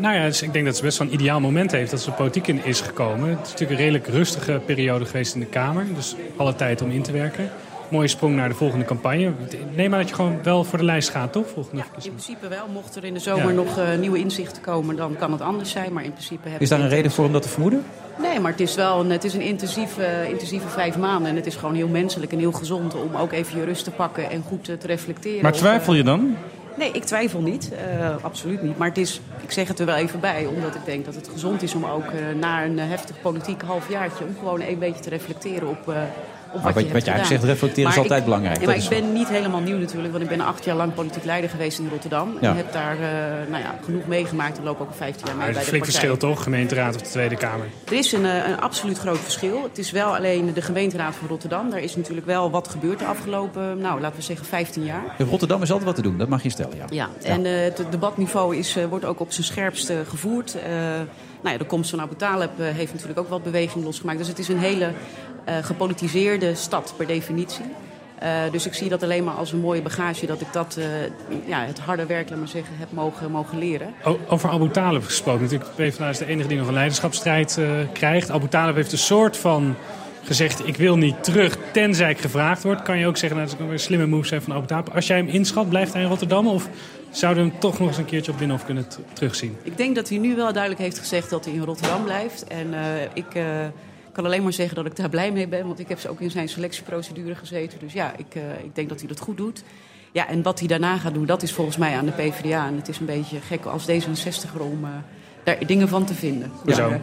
nou 0.00 0.14
ja, 0.14 0.24
dus 0.24 0.42
ik 0.42 0.52
denk 0.52 0.64
dat 0.64 0.76
ze 0.76 0.82
best 0.82 0.98
wel 0.98 1.06
een 1.08 1.14
ideaal 1.14 1.40
moment 1.40 1.72
heeft 1.72 1.90
dat 1.90 2.00
ze 2.00 2.10
de 2.10 2.16
politiek 2.16 2.46
in 2.46 2.64
is 2.64 2.80
gekomen. 2.80 3.28
Het 3.28 3.38
is 3.46 3.50
natuurlijk 3.50 3.70
een 3.70 3.76
redelijk 3.86 4.06
rustige 4.06 4.60
periode 4.66 5.04
geweest 5.04 5.34
in 5.34 5.40
de 5.40 5.46
Kamer. 5.46 5.86
Dus 5.94 6.14
alle 6.36 6.54
tijd 6.54 6.82
om 6.82 6.90
in 6.90 7.02
te 7.02 7.12
werken. 7.12 7.50
mooie 7.88 8.08
sprong 8.08 8.36
naar 8.36 8.48
de 8.48 8.54
volgende 8.54 8.84
campagne. 8.84 9.32
Neem 9.74 9.90
maar 9.90 9.98
dat 9.98 10.08
je 10.08 10.14
gewoon 10.14 10.38
wel 10.42 10.64
voor 10.64 10.78
de 10.78 10.84
lijst 10.84 11.08
gaat, 11.08 11.32
toch? 11.32 11.48
Volgende 11.48 11.76
In 11.76 11.82
verkiezingen. 11.82 12.18
principe 12.18 12.48
wel. 12.48 12.66
Mocht 12.72 12.96
er 12.96 13.04
in 13.04 13.14
de 13.14 13.20
zomer 13.20 13.46
Ja. 13.48 13.52
nog 13.52 13.78
eh, 13.78 13.84
nieuwe 13.98 14.18
inzichten 14.18 14.62
komen, 14.62 14.96
dan 14.96 15.16
kan 15.18 15.32
het 15.32 15.40
anders 15.40 15.70
zijn. 15.70 15.92
Maar 15.92 16.04
in 16.04 16.12
principe 16.12 16.48
Is 16.58 16.68
daar 16.68 16.80
een 16.80 16.88
reden 16.88 17.10
voor 17.10 17.24
om 17.24 17.32
dat 17.32 17.42
te 17.42 17.48
vermoeden? 17.48 17.82
Nee, 18.22 18.40
maar 18.40 18.50
het 18.50 18.60
is 18.60 18.74
wel 18.74 19.00
een, 19.00 19.10
het 19.10 19.24
is 19.24 19.34
een 19.34 19.40
intensieve, 19.40 20.26
intensieve 20.28 20.68
vijf 20.68 20.96
maanden. 20.98 21.30
En 21.30 21.36
het 21.36 21.46
is 21.46 21.54
gewoon 21.56 21.74
heel 21.74 21.88
menselijk 21.88 22.32
en 22.32 22.38
heel 22.38 22.52
gezond 22.52 22.94
om 22.94 23.16
ook 23.16 23.32
even 23.32 23.58
je 23.58 23.64
rust 23.64 23.84
te 23.84 23.90
pakken 23.90 24.30
en 24.30 24.42
goed 24.48 24.68
eh, 24.68 24.76
te 24.76 24.86
reflecteren. 24.86 25.42
Maar 25.42 25.52
twijfel 25.52 25.92
eh, 25.92 25.98
je 25.98 26.04
dan? 26.04 26.36
Nee, 26.76 26.90
ik 26.90 27.04
twijfel 27.04 27.40
niet. 27.40 27.72
Eh, 27.72 28.24
absoluut 28.24 28.62
niet. 28.62 28.78
Maar 28.78 28.88
het 28.88 28.98
is, 28.98 29.20
ik 29.42 29.50
zeg 29.52 29.68
het 29.68 29.78
er 29.78 29.86
wel 29.86 29.96
even 29.96 30.20
bij, 30.20 30.46
omdat 30.46 30.74
ik 30.74 30.84
denk 30.84 31.04
dat 31.04 31.14
het 31.14 31.28
gezond 31.28 31.62
is 31.62 31.74
om 31.74 31.84
ook 31.84 32.06
eh, 32.06 32.20
na 32.40 32.64
een 32.64 32.78
eh, 32.78 32.88
heftig 32.88 33.20
politiek 33.20 33.62
halfjaartje... 33.62 34.24
om 34.24 34.36
gewoon 34.38 34.60
een 34.60 34.78
beetje 34.78 35.02
te 35.02 35.08
reflecteren 35.08 35.68
op, 35.68 35.94
op 36.56 36.62
wat, 36.62 36.72
wat 36.74 36.82
je 36.82 36.88
je- 36.88 36.92
hebt 36.92 37.04
wat 37.04 37.04
je 37.04 37.10
eigenlijk 37.10 37.42
zegt, 37.42 37.52
reflecteren 37.52 37.90
is 37.90 37.96
altijd 37.98 38.18
ik- 38.18 38.24
belangrijk. 38.24 38.60
Ja, 38.60 38.66
maar 38.66 38.76
ik 38.76 38.88
ben 38.88 39.12
niet 39.12 39.28
helemaal 39.28 39.60
nieuw 39.60 39.78
natuurlijk, 39.78 40.10
want 40.12 40.22
ik 40.24 40.28
ben 40.30 40.40
acht 40.40 40.64
jaar 40.64 40.76
lang 40.76 40.94
politiek 40.94 41.24
leider 41.24 41.50
geweest 41.50 41.78
in 41.78 41.88
Rotterdam. 41.88 42.36
Ja. 42.40 42.50
En 42.50 42.56
heb 42.56 42.72
daar 42.72 42.92
eh, 42.94 43.50
nou 43.50 43.62
ja, 43.62 43.74
genoeg 43.84 44.06
meegemaakt 44.06 44.58
en 44.58 44.64
loop 44.64 44.80
ook 44.80 44.88
al 44.88 44.94
15 44.96 45.26
jaar 45.26 45.36
mee 45.36 45.46
bij 45.46 45.46
het 45.46 45.54
de 45.54 45.60
is 45.60 45.66
een 45.66 45.72
flink 45.72 45.84
partij. 45.84 46.00
verschil, 46.10 46.28
toch? 46.30 46.42
Gemeenteraad 46.42 46.94
of 46.94 47.02
de 47.02 47.08
Tweede 47.08 47.36
Kamer. 47.36 47.66
Er 47.86 47.92
is 47.92 48.12
een, 48.12 48.24
eh, 48.26 48.48
een 48.48 48.60
absoluut 48.60 48.98
groot 48.98 49.18
verschil. 49.18 49.62
Het 49.62 49.78
is 49.78 49.90
wel 49.90 50.16
alleen 50.16 50.52
de 50.54 50.62
gemeenteraad 50.62 51.14
van 51.14 51.28
Rotterdam. 51.28 51.70
Daar 51.70 51.80
is 51.80 51.96
natuurlijk 51.96 52.26
wel 52.26 52.50
wat 52.50 52.68
gebeurd 52.68 52.98
de 52.98 53.04
afgelopen, 53.04 53.78
nou, 53.78 54.00
laten 54.00 54.16
we 54.16 54.22
zeggen 54.22 54.46
15 54.46 54.84
jaar. 54.84 55.02
In 55.18 55.26
Rotterdam 55.26 55.62
is 55.62 55.68
altijd 55.70 55.86
wat 55.86 55.94
te 55.96 56.02
doen, 56.02 56.18
dat 56.18 56.28
mag 56.28 56.42
je 56.42 56.50
stellen. 56.50 56.76
Ja. 56.76 56.84
Ja, 56.90 57.08
en 57.22 57.44
eh, 57.46 57.52
het 57.62 57.82
debatniveau 57.90 58.56
is, 58.56 58.76
eh, 58.76 58.84
wordt 58.84 59.04
ook 59.04 59.20
op 59.20 59.32
zijn 59.32 59.46
scherpste 59.46 60.02
gevoerd. 60.08 60.54
Eh, 60.54 60.70
nou 61.42 61.58
ja, 61.58 61.64
de 61.64 61.68
komst 61.70 61.90
van 61.90 62.00
Abu 62.00 62.14
Talib 62.16 62.50
heeft 62.58 62.92
natuurlijk 62.92 63.18
ook 63.18 63.28
wat 63.28 63.42
beweging 63.42 63.84
losgemaakt. 63.84 64.18
Dus 64.18 64.28
het 64.28 64.38
is 64.38 64.48
een 64.48 64.58
hele 64.58 64.90
gepolitiseerde 65.62 66.54
stad 66.54 66.94
per 66.96 67.06
definitie. 67.06 67.64
Eh, 68.18 68.30
dus 68.50 68.66
ik 68.66 68.74
zie 68.74 68.88
dat 68.88 69.02
alleen 69.02 69.24
maar 69.24 69.34
als 69.34 69.52
een 69.52 69.60
mooie 69.60 69.82
bagage 69.82 70.26
dat 70.26 70.40
ik 70.40 70.46
dat, 70.52 70.76
eh, 70.78 70.84
ja, 71.46 71.64
het 71.64 71.78
harde 71.78 72.06
werk, 72.06 72.30
laat 72.30 72.38
maar 72.38 72.48
zeggen, 72.48 72.74
heb 72.78 72.88
mogen, 72.92 73.30
mogen 73.30 73.58
leren. 73.58 73.94
O- 74.04 74.18
Over 74.28 74.50
Abu 74.50 74.70
Talib 74.70 75.04
gesproken. 75.04 75.42
Natuurlijk, 75.42 75.70
PvdA 75.74 76.08
is 76.08 76.18
de 76.18 76.26
enige 76.26 76.48
die 76.48 76.58
nog 76.58 76.66
een 76.66 76.72
leiderschapsstrijd 76.74 77.58
eh, 77.58 77.68
krijgt. 77.92 78.30
Abu 78.30 78.48
Talib 78.48 78.74
heeft 78.74 78.92
een 78.92 78.98
soort 78.98 79.36
van 79.36 79.74
gezegd... 80.24 80.66
ik 80.68 80.76
wil 80.76 80.96
niet 80.96 81.24
terug, 81.24 81.56
tenzij 81.72 82.10
ik 82.10 82.18
gevraagd 82.20 82.62
word. 82.62 82.82
Kan 82.82 82.98
je 82.98 83.06
ook 83.06 83.16
zeggen, 83.16 83.38
nou, 83.38 83.50
dat 83.50 83.60
is 83.66 83.72
een 83.72 83.78
slimme 83.78 84.06
move 84.06 84.26
zijn 84.26 84.42
van 84.42 84.52
Abu 84.54 84.66
Talib. 84.66 84.88
Als 84.94 85.06
jij 85.06 85.16
hem 85.16 85.28
inschat, 85.28 85.68
blijft 85.68 85.92
hij 85.92 86.02
in 86.02 86.08
Rotterdam? 86.08 86.46
Of 86.48 86.68
zouden 87.10 87.44
we 87.44 87.50
hem 87.50 87.58
toch 87.60 87.78
nog 87.78 87.88
eens 87.88 87.98
een 87.98 88.04
keertje 88.04 88.32
op 88.32 88.38
Binnenhof 88.38 88.66
kunnen 88.66 88.86
terugzien? 89.12 89.56
Ik 89.62 89.76
denk 89.76 89.94
dat 89.94 90.08
hij 90.08 90.18
nu 90.18 90.34
wel 90.36 90.52
duidelijk 90.52 90.82
heeft 90.82 90.98
gezegd 90.98 91.30
dat 91.30 91.44
hij 91.44 91.54
in 91.54 91.62
Rotterdam 91.62 92.04
blijft. 92.04 92.44
En 92.46 92.74
eh, 92.74 92.80
ik 93.14 93.34
eh, 93.34 93.42
kan 94.16 94.24
alleen 94.24 94.42
maar 94.42 94.52
zeggen 94.52 94.76
dat 94.76 94.86
ik 94.86 94.96
daar 94.96 95.08
blij 95.08 95.32
mee 95.32 95.48
ben. 95.48 95.66
Want 95.66 95.78
ik 95.78 95.88
heb 95.88 95.98
ze 95.98 96.08
ook 96.08 96.20
in 96.20 96.30
zijn 96.30 96.48
selectieprocedure 96.48 97.34
gezeten. 97.34 97.78
Dus 97.78 97.92
ja, 97.92 98.12
ik, 98.16 98.34
eh, 98.34 98.42
ik 98.64 98.74
denk 98.74 98.88
dat 98.88 98.98
hij 98.98 99.08
dat 99.08 99.20
goed 99.20 99.36
doet. 99.36 99.62
Ja, 100.16 100.28
en 100.28 100.42
wat 100.42 100.58
hij 100.58 100.68
daarna 100.68 100.98
gaat 100.98 101.14
doen, 101.14 101.26
dat 101.26 101.42
is 101.42 101.52
volgens 101.52 101.76
mij 101.76 101.96
aan 101.96 102.04
de 102.04 102.12
PvdA. 102.12 102.66
En 102.66 102.76
het 102.76 102.88
is 102.88 102.98
een 102.98 103.06
beetje 103.06 103.40
gek 103.40 103.64
als 103.64 103.86
D66 103.90 104.60
om 104.60 104.84
eh, 104.84 104.90
daar 105.44 105.66
dingen 105.66 105.88
van 105.88 106.04
te 106.04 106.14
vinden. 106.14 106.52
Ja. 106.66 106.88
Maar, 106.88 106.92
eh, 106.92 107.00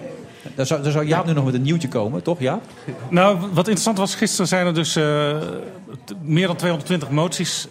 Daar 0.55 0.65
zou, 0.65 0.83
daar 0.83 0.91
zou 0.91 1.05
Jaap 1.05 1.25
nu 1.25 1.33
nog 1.33 1.45
met 1.45 1.53
een 1.53 1.61
nieuwtje 1.61 1.87
komen, 1.87 2.23
toch 2.23 2.39
Ja? 2.39 2.59
Nou, 3.09 3.37
wat 3.37 3.57
interessant 3.57 3.97
was, 3.97 4.15
gisteren 4.15 4.47
zijn 4.47 4.65
er 4.65 4.73
dus 4.73 4.95
eh, 4.95 5.37
meer 6.21 6.47
dan 6.47 6.55
220 6.55 7.09
moties 7.09 7.67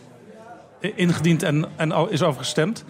ingediend 0.81 1.43
en, 1.43 1.67
en 1.77 1.93
is 2.11 2.23
overgestemd. 2.23 2.85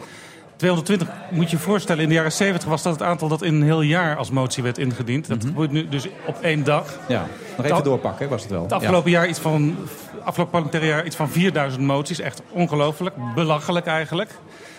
220 0.63 1.09
moet 1.31 1.51
je 1.51 1.57
je 1.57 1.63
voorstellen, 1.63 2.03
in 2.03 2.09
de 2.09 2.15
jaren 2.15 2.33
70 2.33 2.69
was 2.69 2.83
dat 2.83 2.93
het 2.93 3.03
aantal 3.03 3.29
dat 3.29 3.43
in 3.43 3.55
een 3.55 3.63
heel 3.63 3.81
jaar 3.81 4.17
als 4.17 4.31
motie 4.31 4.63
werd 4.63 4.79
ingediend. 4.79 5.29
Dat 5.29 5.45
gebeurt 5.45 5.71
nu 5.71 5.89
dus 5.89 6.09
op 6.27 6.41
één 6.41 6.65
dag. 6.65 6.99
Ja, 7.09 7.27
nog 7.57 7.67
even 7.67 7.85
doorpakken, 7.85 8.29
was 8.29 8.43
het 8.43 8.51
wel. 8.51 8.63
Het 8.63 8.73
afgelopen 8.73 9.11
jaar 9.11 9.29
iets 9.29 9.39
van, 9.39 9.77
afgelopen 10.25 10.51
parlementaire 10.51 10.89
jaar 10.89 11.07
iets 11.07 11.17
van 11.17 11.29
4000 11.29 11.83
moties. 11.83 12.21
Echt 12.21 12.43
ongelooflijk, 12.51 13.15
belachelijk 13.35 13.87
eigenlijk. 13.87 14.31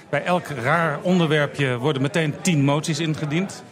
Bij 0.10 0.24
elk 0.24 0.48
raar 0.48 1.00
onderwerpje 1.02 1.78
worden 1.78 2.02
meteen 2.02 2.34
10 2.42 2.64
moties 2.64 3.00
ingediend. 3.00 3.64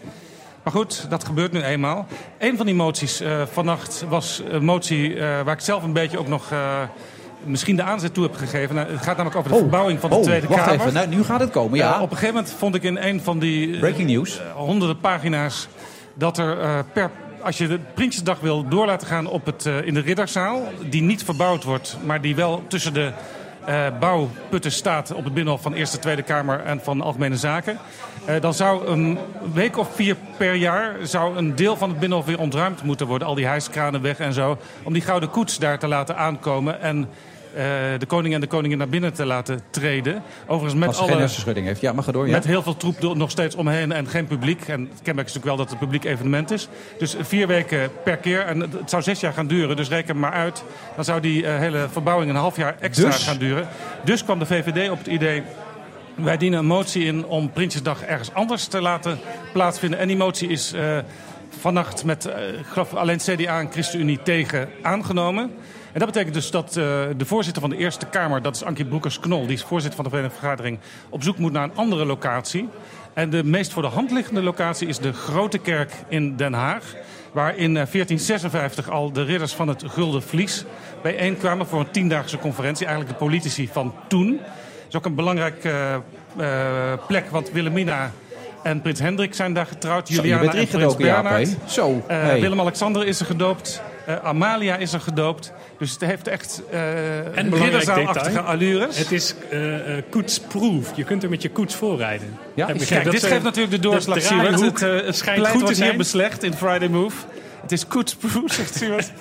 Maar 0.64 0.74
goed, 0.74 1.10
dat 1.10 1.24
gebeurt 1.24 1.52
nu 1.52 1.62
eenmaal. 1.62 2.08
Een 2.38 2.58
van 2.58 2.66
die 2.66 2.76
moties 2.76 3.20
eh, 3.20 3.42
vannacht 3.52 4.06
was 4.10 4.42
een 4.50 4.66
motie 4.66 5.14
eh, 5.14 5.20
waar 5.20 5.54
ik 5.54 5.60
zelf 5.60 5.84
een 5.84 5.94
beetje 5.94 6.20
ook 6.20 6.28
nog 6.28 6.52
eh, 6.52 6.82
misschien 7.44 7.76
de 7.76 7.84
aanzet 7.84 8.14
toe 8.14 8.24
heb 8.24 8.36
gegeven. 8.36 8.76
Nou, 8.76 8.88
het 8.92 8.98
gaat 9.02 9.18
namelijk 9.18 9.36
over 9.36 9.50
de 9.50 9.56
Oh, 9.56 9.62
verbouwing 9.62 10.00
van 10.00 10.10
de 10.10 10.16
oh, 10.16 10.22
Tweede 10.24 10.48
wacht 10.48 10.62
Kamer. 10.64 10.80
even, 10.80 10.94
nou, 10.94 11.08
nu 11.08 11.24
gaat 11.24 11.40
het 11.40 11.50
komen, 11.50 11.78
ja. 11.78 11.96
Eh, 11.96 12.02
op 12.02 12.12
een 12.12 12.18
gegeven 12.18 12.36
moment 12.36 12.54
vond 12.58 12.76
ik 12.76 12.84
in 12.84 12.98
een 12.98 13.22
van 13.22 13.40
die 13.40 13.74
eh, 13.74 13.80
Breaking 13.80 14.10
news. 14.10 14.40
eh, 14.40 14.52
honderden 14.56 15.00
pagina's 15.00 15.68
dat 16.14 16.38
er 16.38 16.84
per 16.94 17.10
als 17.42 17.58
je 17.58 17.68
de 17.68 17.80
Prinsjesdag 17.94 18.40
wil 18.40 18.68
door 18.68 18.86
laten 18.86 19.08
gaan 19.08 19.28
op 19.28 19.46
het, 19.46 19.66
in 19.66 19.94
de 19.94 20.00
Ridderzaal, 20.00 20.62
die 20.90 21.02
niet 21.02 21.24
verbouwd 21.24 21.64
wordt, 21.64 21.98
maar 22.06 22.22
die 22.22 22.36
wel 22.36 22.64
tussen 22.68 22.94
de 22.94 23.12
bouwputten 24.00 24.72
staat 24.72 25.14
op 25.14 25.24
het 25.24 25.34
Binnenhof 25.34 25.62
van 25.62 25.74
Eerste 25.74 26.00
Tweede 26.00 26.22
Kamer 26.22 26.60
en 26.64 26.80
van 26.84 27.02
Algemene 27.02 27.38
Zaken. 27.38 27.78
dan 28.42 28.54
zou 28.54 28.88
een 28.88 29.18
week 29.54 29.78
of 29.78 29.96
vier 29.96 30.16
per 30.38 30.54
jaar 30.56 30.96
zou 31.04 31.38
een 31.38 31.56
deel 31.56 31.78
van 31.78 31.90
het 31.90 32.00
Binnenhof 32.00 32.26
weer 32.28 32.40
ontruimd 32.40 32.84
moeten 32.84 33.08
worden. 33.08 33.28
Al 33.28 33.36
die 33.36 33.46
hijskranen 33.46 34.02
weg 34.02 34.20
en 34.20 34.34
zo. 34.34 34.58
Om 34.84 34.94
die 34.94 35.02
gouden 35.02 35.30
koets 35.30 35.58
daar 35.58 35.80
te 35.80 35.88
laten 35.88 36.18
aankomen 36.18 36.82
en 36.82 37.10
de 37.98 38.06
koning 38.08 38.34
en 38.34 38.42
de 38.42 38.48
koningin 38.48 38.78
naar 38.78 38.90
binnen 38.90 39.14
te 39.14 39.26
laten 39.26 39.62
treden. 39.70 40.24
Overigens 40.48 40.80
met 40.80 40.88
Als 40.88 40.98
alle... 40.98 41.10
geen 41.10 41.20
hersenschudding 41.20 41.66
heeft. 41.66 41.82
Ja, 41.82 41.94
mag 41.94 42.06
ga 42.06 42.12
door, 42.12 42.28
ja. 42.28 42.32
Met 42.32 42.46
heel 42.46 42.64
veel 42.64 42.78
troep 42.78 43.16
nog 43.16 43.32
steeds 43.32 43.56
omheen 43.56 43.92
en 43.92 44.08
geen 44.08 44.28
publiek. 44.28 44.68
En 44.68 44.82
het 44.82 45.02
kenmerk 45.02 45.28
is 45.28 45.34
natuurlijk 45.34 45.46
wel 45.46 45.56
dat 45.56 45.66
het 45.66 45.74
een 45.74 45.88
publiek 45.88 46.04
evenement 46.04 46.52
is. 46.52 46.68
Dus 46.98 47.16
vier 47.20 47.48
weken 47.48 47.90
per 48.04 48.18
keer. 48.18 48.42
En 48.42 48.60
het 48.60 48.90
zou 48.90 49.02
zes 49.02 49.20
jaar 49.20 49.34
gaan 49.34 49.48
duren, 49.48 49.76
dus 49.76 49.90
reken 49.90 50.20
maar 50.20 50.32
uit. 50.34 50.64
Dan 50.96 51.06
zou 51.06 51.22
die 51.22 51.46
eh, 51.46 51.58
hele 51.58 51.88
verbouwing 51.92 52.30
een 52.30 52.36
half 52.36 52.56
jaar 52.56 52.76
extra 52.80 53.10
Dus? 53.10 53.24
gaan 53.24 53.38
duren. 53.38 53.68
Dus 54.04 54.24
kwam 54.24 54.40
de 54.40 54.46
VVD 54.46 54.90
op 54.90 54.98
het 54.98 55.08
idee... 55.08 55.44
Wij 56.16 56.38
dienen 56.38 56.60
een 56.60 56.66
motie 56.66 57.04
in 57.06 57.26
om 57.26 57.52
Prinsjesdag 57.52 58.04
ergens 58.04 58.34
anders 58.34 58.66
te 58.66 58.82
laten 58.82 59.20
plaatsvinden. 59.54 60.00
En 60.00 60.08
die 60.08 60.18
motie 60.18 60.50
is 60.50 60.74
eh, 60.74 60.98
vannacht 61.60 62.04
met 62.04 62.26
eh, 62.26 62.36
geloof 62.64 62.94
alleen 62.94 63.18
CDA 63.18 63.60
en 63.60 63.72
ChristenUnie 63.72 64.22
tegen 64.24 64.70
aangenomen. 64.82 65.52
En 65.94 66.00
dat 66.00 66.08
betekent 66.08 66.34
dus 66.34 66.52
dat 66.52 66.68
eh, 66.68 66.74
de 67.18 67.26
voorzitter 67.26 67.62
van 67.62 67.70
de 67.72 67.78
Eerste 67.78 68.06
Kamer, 68.06 68.42
dat 68.42 68.56
is 68.56 68.64
Ankie 68.64 68.86
Broekers-Knol, 68.86 69.46
die 69.46 69.56
is 69.56 69.64
voorzitter 69.64 69.96
van 69.96 70.04
de 70.04 70.10
Verenigde 70.10 70.38
Vergadering, 70.40 70.80
op 71.10 71.24
zoek 71.24 71.38
moet 71.38 71.52
naar 71.52 71.64
een 71.64 71.76
andere 71.76 72.06
locatie. 72.06 72.70
En 73.14 73.30
de 73.30 73.44
meest 73.44 73.72
voor 73.74 73.82
de 73.82 73.88
hand 73.88 74.12
liggende 74.12 74.42
locatie 74.42 74.88
is 74.88 74.98
de 75.00 75.14
Grote 75.14 75.58
Kerk 75.58 75.92
in 76.08 76.36
Den 76.36 76.54
Haag. 76.54 76.84
Waar 77.32 77.56
in 77.56 77.78
eh, 77.78 77.86
1456 77.92 78.90
al 78.90 79.12
de 79.12 79.24
ridders 79.24 79.54
van 79.54 79.68
het 79.68 79.84
Gulden 79.88 80.24
Vlies 80.24 80.66
bijeenkwamen 81.02 81.68
voor 81.68 81.80
een 81.80 81.92
tiendaagse 81.92 82.38
conferentie. 82.38 82.86
Eigenlijk 82.86 83.20
de 83.20 83.26
politici 83.26 83.70
van 83.72 83.94
toen. 84.08 84.32
Dat 84.38 84.88
is 84.90 84.96
ook 84.96 85.06
een 85.06 85.16
belangrijke 85.16 85.70
eh, 85.70 86.92
eh, 86.94 87.00
plek, 87.08 87.30
want 87.30 87.52
Wilhelmina 87.52 88.12
en 88.64 88.82
prins 88.82 89.00
Hendrik 89.00 89.34
zijn 89.34 89.54
daar 89.54 89.66
getrouwd. 89.66 90.08
Juliana 90.10 90.54
en 90.54 90.68
prins 90.68 90.96
Jaap, 90.98 90.98
Bernhard. 90.98 91.56
Zo, 91.66 92.04
Eh. 92.08 92.34
Willem-Alexander 92.34 93.08
is 93.08 93.20
er 93.20 93.26
gedoopt. 93.26 93.82
Eh, 94.06 94.16
Amalia 94.16 94.76
is 94.76 94.94
er 94.94 95.00
gedoopt. 95.00 95.52
Dus 95.78 95.92
het 95.92 96.02
heeft 96.02 96.28
echt 96.28 96.62
eh 96.72 97.38
En 97.38 97.54
ridderzaalachtige 97.56 98.42
allures. 98.42 98.98
Het 98.98 99.12
is 99.12 99.36
eh 99.50 99.98
eh, 99.98 100.04
koetsproof. 100.10 100.96
Je 100.96 101.04
kunt 101.04 101.24
er 101.24 101.30
met 101.30 101.42
je 101.42 101.50
koets 101.50 101.76
voorrijden. 101.76 102.38
Ja, 102.54 102.66
Kijk, 102.66 103.12
dit 103.12 103.24
geeft 103.24 103.44
natuurlijk 103.44 103.72
de 103.72 103.80
doorslag, 103.80 104.22
Siewert. 104.22 104.62
Het, 104.62 104.82
eh, 104.82 105.06
het 105.06 105.16
schijnt 105.16 105.48
goed 105.48 105.66
te 105.66 105.74
zijn. 105.74 105.98
beslecht 105.98 106.44
in 106.44 106.54
Friday 106.54 106.88
Move. 106.88 107.16
Het 107.62 107.72
is 107.72 107.88
koetsproof, 107.88 108.54
zegt 108.60 108.76
Siewert. 108.76 109.12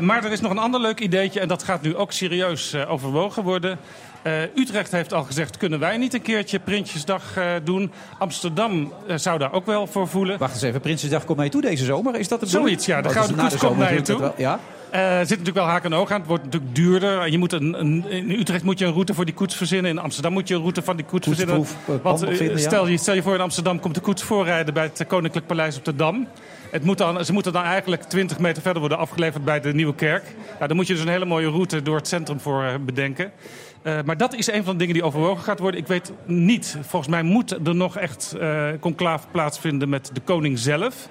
Maar 0.00 0.24
er 0.24 0.32
is 0.32 0.40
nog 0.40 0.50
een 0.50 0.58
ander 0.58 0.80
leuk 0.80 1.00
ideetje... 1.00 1.40
en 1.40 1.48
dat 1.48 1.62
gaat 1.62 1.82
nu 1.82 1.96
ook 1.96 2.12
serieus 2.12 2.74
overwogen 2.74 3.42
worden. 3.42 3.78
Eh, 4.26 4.42
Utrecht 4.54 4.92
heeft 4.92 5.12
al 5.12 5.22
gezegd, 5.22 5.56
kunnen 5.56 5.78
wij 5.78 5.96
niet 5.96 6.14
een 6.14 6.22
keertje 6.22 6.58
Prinsjesdag 6.58 7.36
eh, 7.36 7.44
doen? 7.64 7.92
Amsterdam 8.18 8.92
eh, 9.06 9.16
zou 9.16 9.38
daar 9.38 9.52
ook 9.52 9.66
wel 9.66 9.86
voor 9.86 10.08
voelen. 10.08 10.38
Wacht 10.38 10.52
eens 10.52 10.62
even, 10.62 10.80
Prinsjesdag 10.80 11.24
komt 11.24 11.38
mee 11.38 11.48
toe 11.48 11.60
deze 11.60 11.84
zomer. 11.84 12.14
Is 12.14 12.28
dat 12.28 12.40
het 12.40 12.50
Zoiets, 12.50 12.86
ja. 12.86 13.00
De 13.00 13.08
Oh, 13.08 13.14
Gouden 13.14 13.36
Koets 13.36 13.56
komt 13.56 13.78
naar 13.78 13.94
je 13.94 14.02
toe. 14.02 14.20
wel- 14.20 14.34
Ja? 14.36 14.60
Er 14.90 15.18
zit 15.26 15.28
natuurlijk 15.28 15.56
wel 15.56 15.66
haak 15.66 15.84
en 15.84 15.94
oog 15.94 16.10
aan. 16.10 16.18
Het 16.18 16.28
wordt 16.28 16.44
natuurlijk 16.44 16.74
duurder. 16.74 17.30
Je 17.30 17.38
moet 17.38 17.52
een, 17.52 17.80
een, 17.80 18.10
in 18.10 18.30
Utrecht 18.30 18.64
moet 18.64 18.78
je 18.78 18.84
een 18.84 18.92
route 18.92 19.14
voor 19.14 19.24
die 19.24 19.34
koets 19.34 19.56
verzinnen. 19.56 19.90
In 19.90 19.98
Amsterdam 19.98 20.32
moet 20.32 20.48
je 20.48 20.54
een 20.54 20.60
route 20.60 20.82
van 20.82 20.96
die 20.96 21.04
koets 21.04 21.26
verzinnen. 21.26 21.66
Want 22.02 22.26
stel, 22.54 22.86
je, 22.86 22.96
stel 22.96 23.14
je 23.14 23.22
voor 23.22 23.34
in 23.34 23.40
Amsterdam 23.40 23.80
komt 23.80 23.94
de 23.94 24.00
koets 24.00 24.22
voorrijden 24.22 24.74
bij 24.74 24.82
het 24.82 25.04
Koninklijk 25.06 25.46
Paleis 25.46 25.76
op 25.76 25.84
de 25.84 25.96
Dam. 25.96 26.28
Het 26.70 26.84
moet 26.84 26.98
dan, 26.98 27.24
ze 27.24 27.32
moeten 27.32 27.52
dan 27.52 27.62
eigenlijk 27.62 28.02
20 28.02 28.38
meter 28.38 28.62
verder 28.62 28.80
worden 28.80 28.98
afgeleverd 28.98 29.44
bij 29.44 29.60
de 29.60 29.74
Nieuwe 29.74 29.94
Kerk. 29.94 30.24
Nou, 30.54 30.66
dan 30.66 30.76
moet 30.76 30.86
je 30.86 30.92
dus 30.92 31.02
een 31.02 31.08
hele 31.08 31.24
mooie 31.24 31.48
route 31.48 31.82
door 31.82 31.96
het 31.96 32.08
centrum 32.08 32.40
voor 32.40 32.80
bedenken. 32.80 33.32
Eh, 33.86 33.98
maar 34.04 34.16
dat 34.16 34.34
is 34.34 34.46
een 34.46 34.64
van 34.64 34.72
de 34.72 34.78
dingen 34.78 34.94
die 34.94 35.04
overwogen 35.04 35.44
gaat 35.44 35.58
worden. 35.58 35.80
Ik 35.80 35.86
weet 35.86 36.12
niet. 36.24 36.76
Volgens 36.80 37.10
mij 37.10 37.22
moet 37.22 37.50
er 37.66 37.74
nog 37.74 37.96
echt 37.96 38.36
eh 38.40 38.68
conclave 38.80 39.26
plaatsvinden 39.30 39.88
met 39.88 40.10
de 40.12 40.20
koning 40.20 40.58
zelf. 40.58 41.08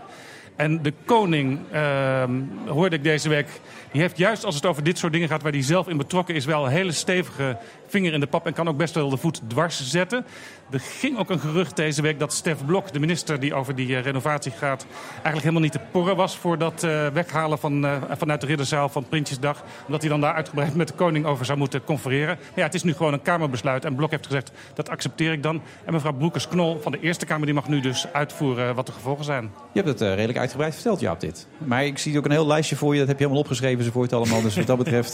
En 0.55 0.82
de 0.82 0.93
koning, 1.05 1.59
ehm, 1.71 2.32
hoorde 2.67 2.95
ik 2.95 3.03
deze 3.03 3.30
week, 3.30 3.47
die 3.96 4.04
heeft 4.04 4.18
juist 4.18 4.46
als 4.46 4.56
het 4.56 4.66
over 4.66 4.84
dit 4.84 4.98
soort 4.98 5.14
dingen 5.14 5.28
gaat... 5.28 5.41
waar 5.41 5.52
hij 5.52 5.62
zelf 5.62 5.88
in 5.88 5.98
betrokken 5.98 6.36
is, 6.36 6.46
wel 6.46 6.66
een 6.66 6.72
hele 6.72 6.91
stevige 6.91 7.58
vinger 7.88 8.14
in 8.14 8.20
de 8.20 8.28
pap... 8.28 8.46
en 8.46 8.54
kan 8.54 8.68
ook 8.68 8.78
best 8.78 8.96
wel 8.96 9.10
de 9.10 9.18
voet 9.18 9.41
dwars 9.48 9.89
zetten. 9.89 10.26
Er 10.70 10.80
ging 10.80 11.18
ook 11.18 11.30
een 11.30 11.39
gerucht 11.39 11.76
deze 11.76 12.02
week 12.02 12.20
dat 12.20 12.34
Stef 12.34 12.66
Blok, 12.66 12.93
de 12.93 13.00
minister 13.00 13.39
die 13.39 13.54
over 13.54 13.76
die 13.76 13.96
eh, 13.96 14.04
renovatie 14.04 14.52
gaat... 14.52 14.86
eigenlijk 15.12 15.39
helemaal 15.39 15.62
niet 15.62 15.72
te 15.72 15.80
porren 15.91 16.16
was 16.16 16.38
voor 16.38 16.58
dat 16.58 16.84
eh, 16.84 17.08
weghalen 17.08 17.60
van, 17.60 17.86
eh, 17.86 18.02
vanuit 18.18 18.41
de 18.41 18.48
ridderzaal 18.48 18.89
van 18.89 19.08
Prinsjesdag. 19.10 19.64
Omdat 19.86 20.02
hij 20.02 20.10
dan 20.10 20.22
daar 20.22 20.34
uitgebreid 20.34 20.76
met 20.76 20.88
de 20.88 20.93
koning 20.93 21.26
over 21.26 21.46
zou 21.46 21.58
moeten 21.58 21.84
confereren. 21.84 22.36
Maar 22.38 22.54
ja, 22.56 22.64
het 22.64 22.74
is 22.74 22.84
nu 22.84 22.93
gewoon 22.93 23.14
een 23.14 23.22
Kamerbesluit. 23.22 23.86
En 23.86 23.96
Blok 23.96 24.12
heeft 24.12 24.26
gezegd, 24.26 24.52
dat 24.74 24.89
accepteer 24.89 25.32
ik 25.32 25.43
dan. 25.43 25.62
En 25.86 25.93
mevrouw 25.93 26.14
Broekers-Knol 26.14 26.80
van 26.82 26.91
de 26.91 27.00
Eerste 27.00 27.26
Kamer 27.26 27.46
die 27.46 27.56
mag 27.56 27.68
nu 27.68 27.80
dus 27.80 28.08
uitvoeren 28.14 28.76
wat 28.76 28.86
de 28.86 28.91
gevolgen 28.91 29.26
zijn. 29.26 29.52
Je 29.72 29.82
hebt 29.82 30.00
het 30.00 30.10
redelijk 30.10 30.38
uitgebreid 30.38 30.74
verteld, 30.74 31.00
Jaap, 31.00 31.20
dit. 31.20 31.48
Maar 31.58 31.86
ik 31.86 31.98
zie 31.98 32.18
ook 32.18 32.26
een 32.26 32.32
heel 32.32 32.48
lijstje 32.48 32.76
voor 32.76 32.93
je. 32.93 33.00
Dat 33.00 33.08
heb 33.08 33.18
je 33.18 33.24
helemaal 33.24 33.43
opgeschreven, 33.43 33.84
zo 33.86 33.91
voor 33.91 34.03
het 34.03 34.13
allemaal. 34.13 34.41
Dus 34.41 34.55
wat 34.55 34.67
dat 34.67 34.77
betreft... 34.77 35.13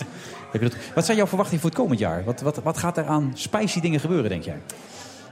heb 0.51 0.61
je 0.61 0.69
dat... 0.69 0.77
Wat 0.95 1.05
zijn 1.05 1.17
jouw 1.17 1.27
verwachtingen 1.27 1.61
voor 1.61 1.69
het 1.69 1.79
komend 1.79 1.99
jaar? 1.99 2.23
Wat, 2.23 2.41
wat, 2.41 2.63
wat 2.63 2.77
gaat 2.77 2.97
er 2.97 3.05
aan 3.05 3.31
spicy 3.33 3.79
dingen 3.79 3.99
gebeuren, 3.99 4.29
denk 4.29 4.43
jij? 4.43 4.57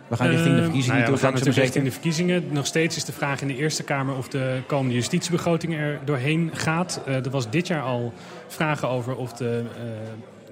We 0.10 0.16
gaan 0.16 0.28
richting 0.28 0.56
de 0.56 0.62
Eh, 0.62 0.64
verkiezingen 0.64 1.00
nou 1.00 1.12
ja, 1.12 1.16
we 1.16 1.20
gaan 1.20 1.32
langzaam 1.32 1.32
maar 1.32 1.40
natuurlijk 1.40 1.64
richting 1.64 1.86
de 1.86 1.92
verkiezingen. 1.92 2.44
Nog 2.52 2.66
steeds 2.66 2.96
is 2.96 3.06
de 3.06 3.12
vraag 3.12 3.42
in 3.42 3.48
de 3.48 3.56
Eerste 3.56 3.84
Kamer 3.84 4.16
of 4.16 4.28
de 4.28 4.62
komende 4.68 4.94
justitiebegroting 4.94 5.74
er 5.74 6.00
doorheen 6.06 6.52
gaat. 6.54 7.02
Eh, 7.06 7.26
er 7.26 7.30
was 7.30 7.50
dit 7.50 7.68
jaar 7.68 7.82
al 7.82 8.14
vragen 8.48 8.90
over 8.90 9.16
of 9.16 9.34
de, 9.34 9.64
eh, 9.76 9.84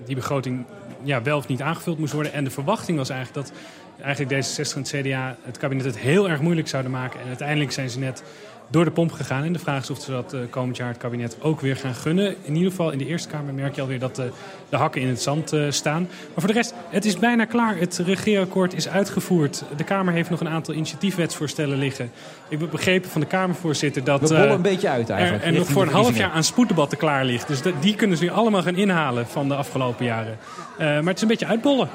die 0.05 0.15
begroting 0.15 0.65
ja, 1.03 1.21
wel 1.21 1.37
of 1.37 1.47
niet 1.47 1.61
aangevuld 1.61 1.99
moest 1.99 2.13
worden. 2.13 2.33
En 2.33 2.43
de 2.43 2.49
verwachting 2.49 2.97
was 2.97 3.09
eigenlijk 3.09 3.47
dat 3.47 3.57
eigenlijk 4.01 4.45
D66 4.45 4.75
en 4.75 4.81
het 4.81 4.89
CDA 4.89 5.37
het 5.41 5.57
kabinet 5.57 5.85
het 5.85 5.97
heel 5.97 6.29
erg 6.29 6.41
moeilijk 6.41 6.67
zouden 6.67 6.91
maken. 6.91 7.19
En 7.21 7.27
uiteindelijk 7.27 7.71
zijn 7.71 7.89
ze 7.89 7.99
net 7.99 8.23
door 8.67 8.85
de 8.85 8.91
pomp 8.91 9.11
gegaan. 9.11 9.43
En 9.43 9.53
de 9.53 9.59
vraag 9.59 9.81
is 9.81 9.89
of 9.89 10.01
ze 10.01 10.11
dat 10.11 10.33
eh, 10.33 10.39
komend 10.49 10.77
jaar 10.77 10.87
het 10.87 10.97
kabinet 10.97 11.37
ook 11.41 11.61
weer 11.61 11.75
gaan 11.75 11.95
gunnen. 11.95 12.35
In 12.43 12.55
ieder 12.55 12.69
geval 12.69 12.91
in 12.91 12.97
de 12.97 13.05
Eerste 13.05 13.29
Kamer 13.29 13.53
merk 13.53 13.75
je 13.75 13.81
alweer 13.81 13.99
dat 13.99 14.15
de, 14.15 14.31
de 14.69 14.75
hakken 14.75 15.01
in 15.01 15.07
het 15.07 15.21
zand 15.21 15.53
eh, 15.53 15.65
staan. 15.69 16.01
Maar 16.01 16.35
voor 16.35 16.47
de 16.47 16.53
rest, 16.53 16.73
het 16.89 17.05
is 17.05 17.17
bijna 17.17 17.45
klaar. 17.45 17.77
Het 17.77 18.01
regeerakkoord 18.05 18.73
is 18.73 18.87
uitgevoerd. 18.87 19.63
De 19.75 19.83
Kamer 19.83 20.13
heeft 20.13 20.29
nog 20.29 20.39
een 20.39 20.49
aantal 20.49 20.73
initiatiefwetsvoorstellen 20.73 21.77
liggen. 21.77 22.11
Ik 22.49 22.59
heb 22.59 22.71
begrepen 22.71 23.09
van 23.09 23.21
de 23.21 23.27
Kamervoorzitter 23.27 24.03
dat... 24.03 24.21
We 24.21 24.27
bollen 24.27 24.47
eh, 24.47 24.53
een 24.53 24.61
beetje 24.61 24.89
uit 24.89 25.09
eigenlijk, 25.09 25.43
Er, 25.43 25.51
er 25.51 25.57
nog 25.57 25.67
voor 25.67 25.81
een 25.81 25.89
half 25.89 26.17
jaar 26.17 26.31
aan 26.31 26.43
spoeddebatten 26.43 26.97
klaar 26.97 27.25
ligt. 27.25 27.47
Dus 27.47 27.61
die 27.79 27.95
kunnen 27.95 28.17
ze 28.17 28.23
nu 28.23 28.29
allemaal 28.29 28.61
gaan 28.61 28.75
inhalen 28.75 29.27
van 29.27 29.47
de 29.47 29.55
afgelopen 29.55 30.05
jaren. 30.05 30.37
Eh, 30.77 30.85
maar 30.85 31.03
het 31.03 31.15
is 31.15 31.21
een 31.21 31.27
beetje 31.27 31.45
uitbollen. 31.45 31.89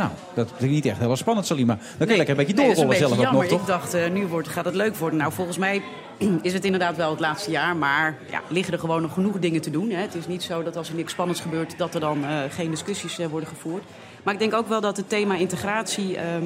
Nou, 0.00 0.12
dat 0.34 0.48
klinkt 0.56 0.74
niet 0.74 0.86
echt 0.86 0.98
heel 0.98 1.16
spannend, 1.16 1.46
Salima. 1.46 1.74
Dan 1.74 2.06
kun 2.06 2.08
je 2.08 2.16
lekker 2.16 2.38
een 2.38 2.46
beetje 2.46 2.62
is 2.62 2.74
doorrollen 2.74 2.98
zelf 2.98 3.18
ook 3.18 3.32
nog, 3.32 3.44
toch? 3.44 3.60
Ik 3.60 3.66
dacht, 3.66 3.94
eh, 3.94 4.10
nu 4.10 4.26
wordt, 4.26 4.48
gaat 4.48 4.64
het 4.64 4.74
leuk 4.74 4.96
worden. 4.96 5.18
Nou, 5.18 5.32
volgens 5.32 5.58
mij 5.58 5.82
is 6.42 6.52
het 6.52 6.64
inderdaad 6.64 6.96
wel 6.96 7.10
het 7.10 7.20
laatste 7.20 7.50
jaar. 7.50 7.76
Maar 7.76 8.18
ja, 8.30 8.40
liggen 8.48 8.72
er 8.72 8.78
gewoon 8.78 9.02
nog 9.02 9.12
genoeg 9.12 9.38
dingen 9.38 9.60
te 9.60 9.70
doen. 9.70 9.90
Hè. 9.90 10.00
Het 10.00 10.14
is 10.14 10.26
niet 10.26 10.42
zo 10.42 10.62
dat 10.62 10.76
als 10.76 10.88
er 10.88 10.94
niks 10.94 11.12
spannends 11.12 11.40
gebeurt... 11.40 11.78
dat 11.78 11.94
er 11.94 12.00
dan 12.00 12.24
eh, 12.24 12.38
geen 12.50 12.70
discussies 12.70 13.18
eh, 13.18 13.26
worden 13.26 13.48
gevoerd. 13.48 13.82
Maar 14.22 14.34
ik 14.34 14.40
denk 14.40 14.54
ook 14.54 14.68
wel 14.68 14.80
dat 14.80 14.96
het 14.96 15.08
thema 15.08 15.34
integratie... 15.36 16.16
ehm, 16.16 16.44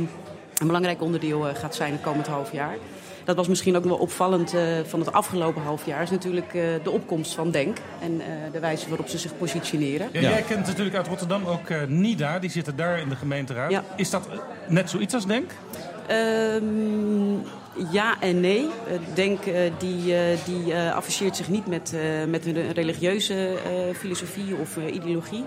een 0.55 0.67
belangrijk 0.67 1.03
onderdeel 1.03 1.47
gaat 1.55 1.75
zijn 1.75 1.93
het 1.93 2.01
komend 2.01 2.27
half 2.27 2.53
jaar. 2.53 2.77
Dat 3.25 3.37
was 3.37 3.49
misschien 3.49 3.77
ook 3.77 3.85
wel 3.85 3.97
opvallend 3.97 4.55
eh, 4.55 4.63
van 4.85 5.01
het 5.01 5.13
afgelopen 5.13 5.63
half 5.63 5.87
jaar. 5.87 6.03
Is 6.03 6.11
natuurlijk 6.11 6.55
eh, 6.55 6.63
de 6.83 6.91
opkomst 6.91 7.35
van 7.35 7.51
Denk. 7.51 7.77
En 8.01 8.21
eh, 8.21 8.27
de 8.53 8.59
wijze 8.59 8.89
waarop 8.89 9.09
ze 9.09 9.19
zich 9.19 9.39
positioneren. 9.39 10.09
Ja, 10.13 10.21
Jij 10.21 10.43
kent 10.43 10.67
natuurlijk 10.67 10.97
uit 10.97 11.07
Rotterdam 11.07 11.45
ook 11.45 11.89
NIDA, 11.89 12.39
die 12.39 12.51
zitten 12.51 12.77
daar 12.77 12.99
in 12.99 13.09
de 13.09 13.17
gemeenteraad. 13.17 13.71
Ja. 13.71 13.85
Is 13.97 14.11
dat 14.11 14.29
net 14.69 14.91
zoiets 14.91 15.15
als 15.15 15.27
Denk? 15.27 15.51
Ehm, 16.07 17.35
ja 17.91 18.21
en 18.21 18.41
nee. 18.41 18.69
Denk 19.15 19.43
die, 19.79 20.15
die 20.45 20.77
afficheert 20.77 21.37
zich 21.37 21.49
niet 21.49 21.67
met, 21.67 21.95
met 22.29 22.47
een 22.47 22.73
religieuze 22.73 23.57
filosofie 23.95 24.57
of 24.57 24.77
ideologie. 24.93 25.45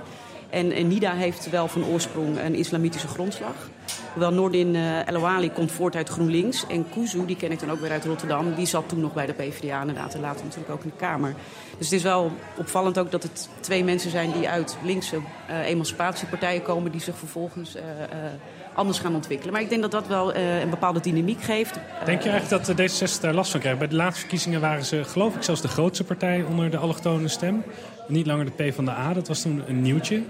En, 0.49 0.71
en 0.71 0.87
NIDA 0.87 1.13
heeft 1.13 1.49
wel 1.49 1.67
van 1.67 1.85
oorsprong 1.85 2.39
een 2.39 2.55
islamitische 2.55 3.07
grondslag. 3.07 3.69
Hoewel 4.13 4.33
Noordin 4.33 4.75
eh 4.75 5.07
El 5.07 5.15
Ouali 5.15 5.51
komt 5.51 5.71
voort 5.71 5.95
uit 5.95 6.09
GroenLinks. 6.09 6.67
En 6.67 6.85
Kuzu, 6.89 7.25
die 7.25 7.35
ken 7.35 7.51
ik 7.51 7.59
dan 7.59 7.71
ook 7.71 7.79
weer 7.79 7.91
uit 7.91 8.05
Rotterdam, 8.05 8.55
die 8.55 8.65
zat 8.65 8.89
toen 8.89 8.99
nog 8.99 9.13
bij 9.13 9.25
de 9.25 9.33
PvdA 9.33 9.81
inderdaad. 9.81 10.13
En 10.13 10.19
later 10.19 10.43
natuurlijk 10.43 10.71
ook 10.71 10.83
in 10.83 10.89
de 10.89 10.95
Kamer. 11.05 11.35
Dus 11.77 11.89
het 11.89 11.95
is 11.95 12.03
wel 12.03 12.31
opvallend 12.57 12.99
ook 12.99 13.11
dat 13.11 13.23
het 13.23 13.49
twee 13.59 13.83
mensen 13.83 14.11
zijn 14.11 14.31
die 14.31 14.49
uit 14.49 14.77
linkse 14.83 15.17
eh, 15.47 15.65
emancipatiepartijen 15.65 16.61
komen... 16.61 16.91
die 16.91 17.01
zich 17.01 17.17
vervolgens 17.17 17.75
eh, 17.75 17.83
eh, 17.83 18.31
anders 18.77 18.99
gaan 18.99 19.15
ontwikkelen. 19.15 19.53
Maar 19.53 19.61
ik 19.61 19.69
denk 19.69 19.81
dat 19.81 19.91
dat 19.91 20.07
wel 20.07 20.33
eh, 20.33 20.59
een 20.59 20.69
bepaalde 20.69 20.99
dynamiek 20.99 21.41
geeft. 21.41 21.79
Denk 22.05 22.21
je 22.21 22.29
eigenlijk 22.29 22.65
dat 22.65 22.77
de 22.77 22.89
D66 22.89 23.21
daar 23.21 23.33
last 23.33 23.51
van 23.51 23.59
krijgt? 23.59 23.79
Bij 23.79 23.87
de 23.87 23.95
laatste 23.95 24.19
verkiezingen 24.19 24.61
waren 24.61 24.85
ze, 24.85 25.03
geloof 25.03 25.35
ik, 25.35 25.43
zelfs 25.43 25.61
de 25.61 25.67
grootste 25.67 26.03
partij 26.03 26.43
onder 26.43 26.69
de 26.69 26.77
allochtone 26.77 27.27
stem. 27.27 27.63
Niet 28.07 28.25
langer 28.25 28.45
de 28.45 28.69
P 28.69 28.73
van 28.73 28.85
de 28.85 28.91
A, 28.91 29.13
dat 29.13 29.27
was 29.27 29.41
toen 29.41 29.61
een 29.67 29.81
nieuwtje. 29.81 30.23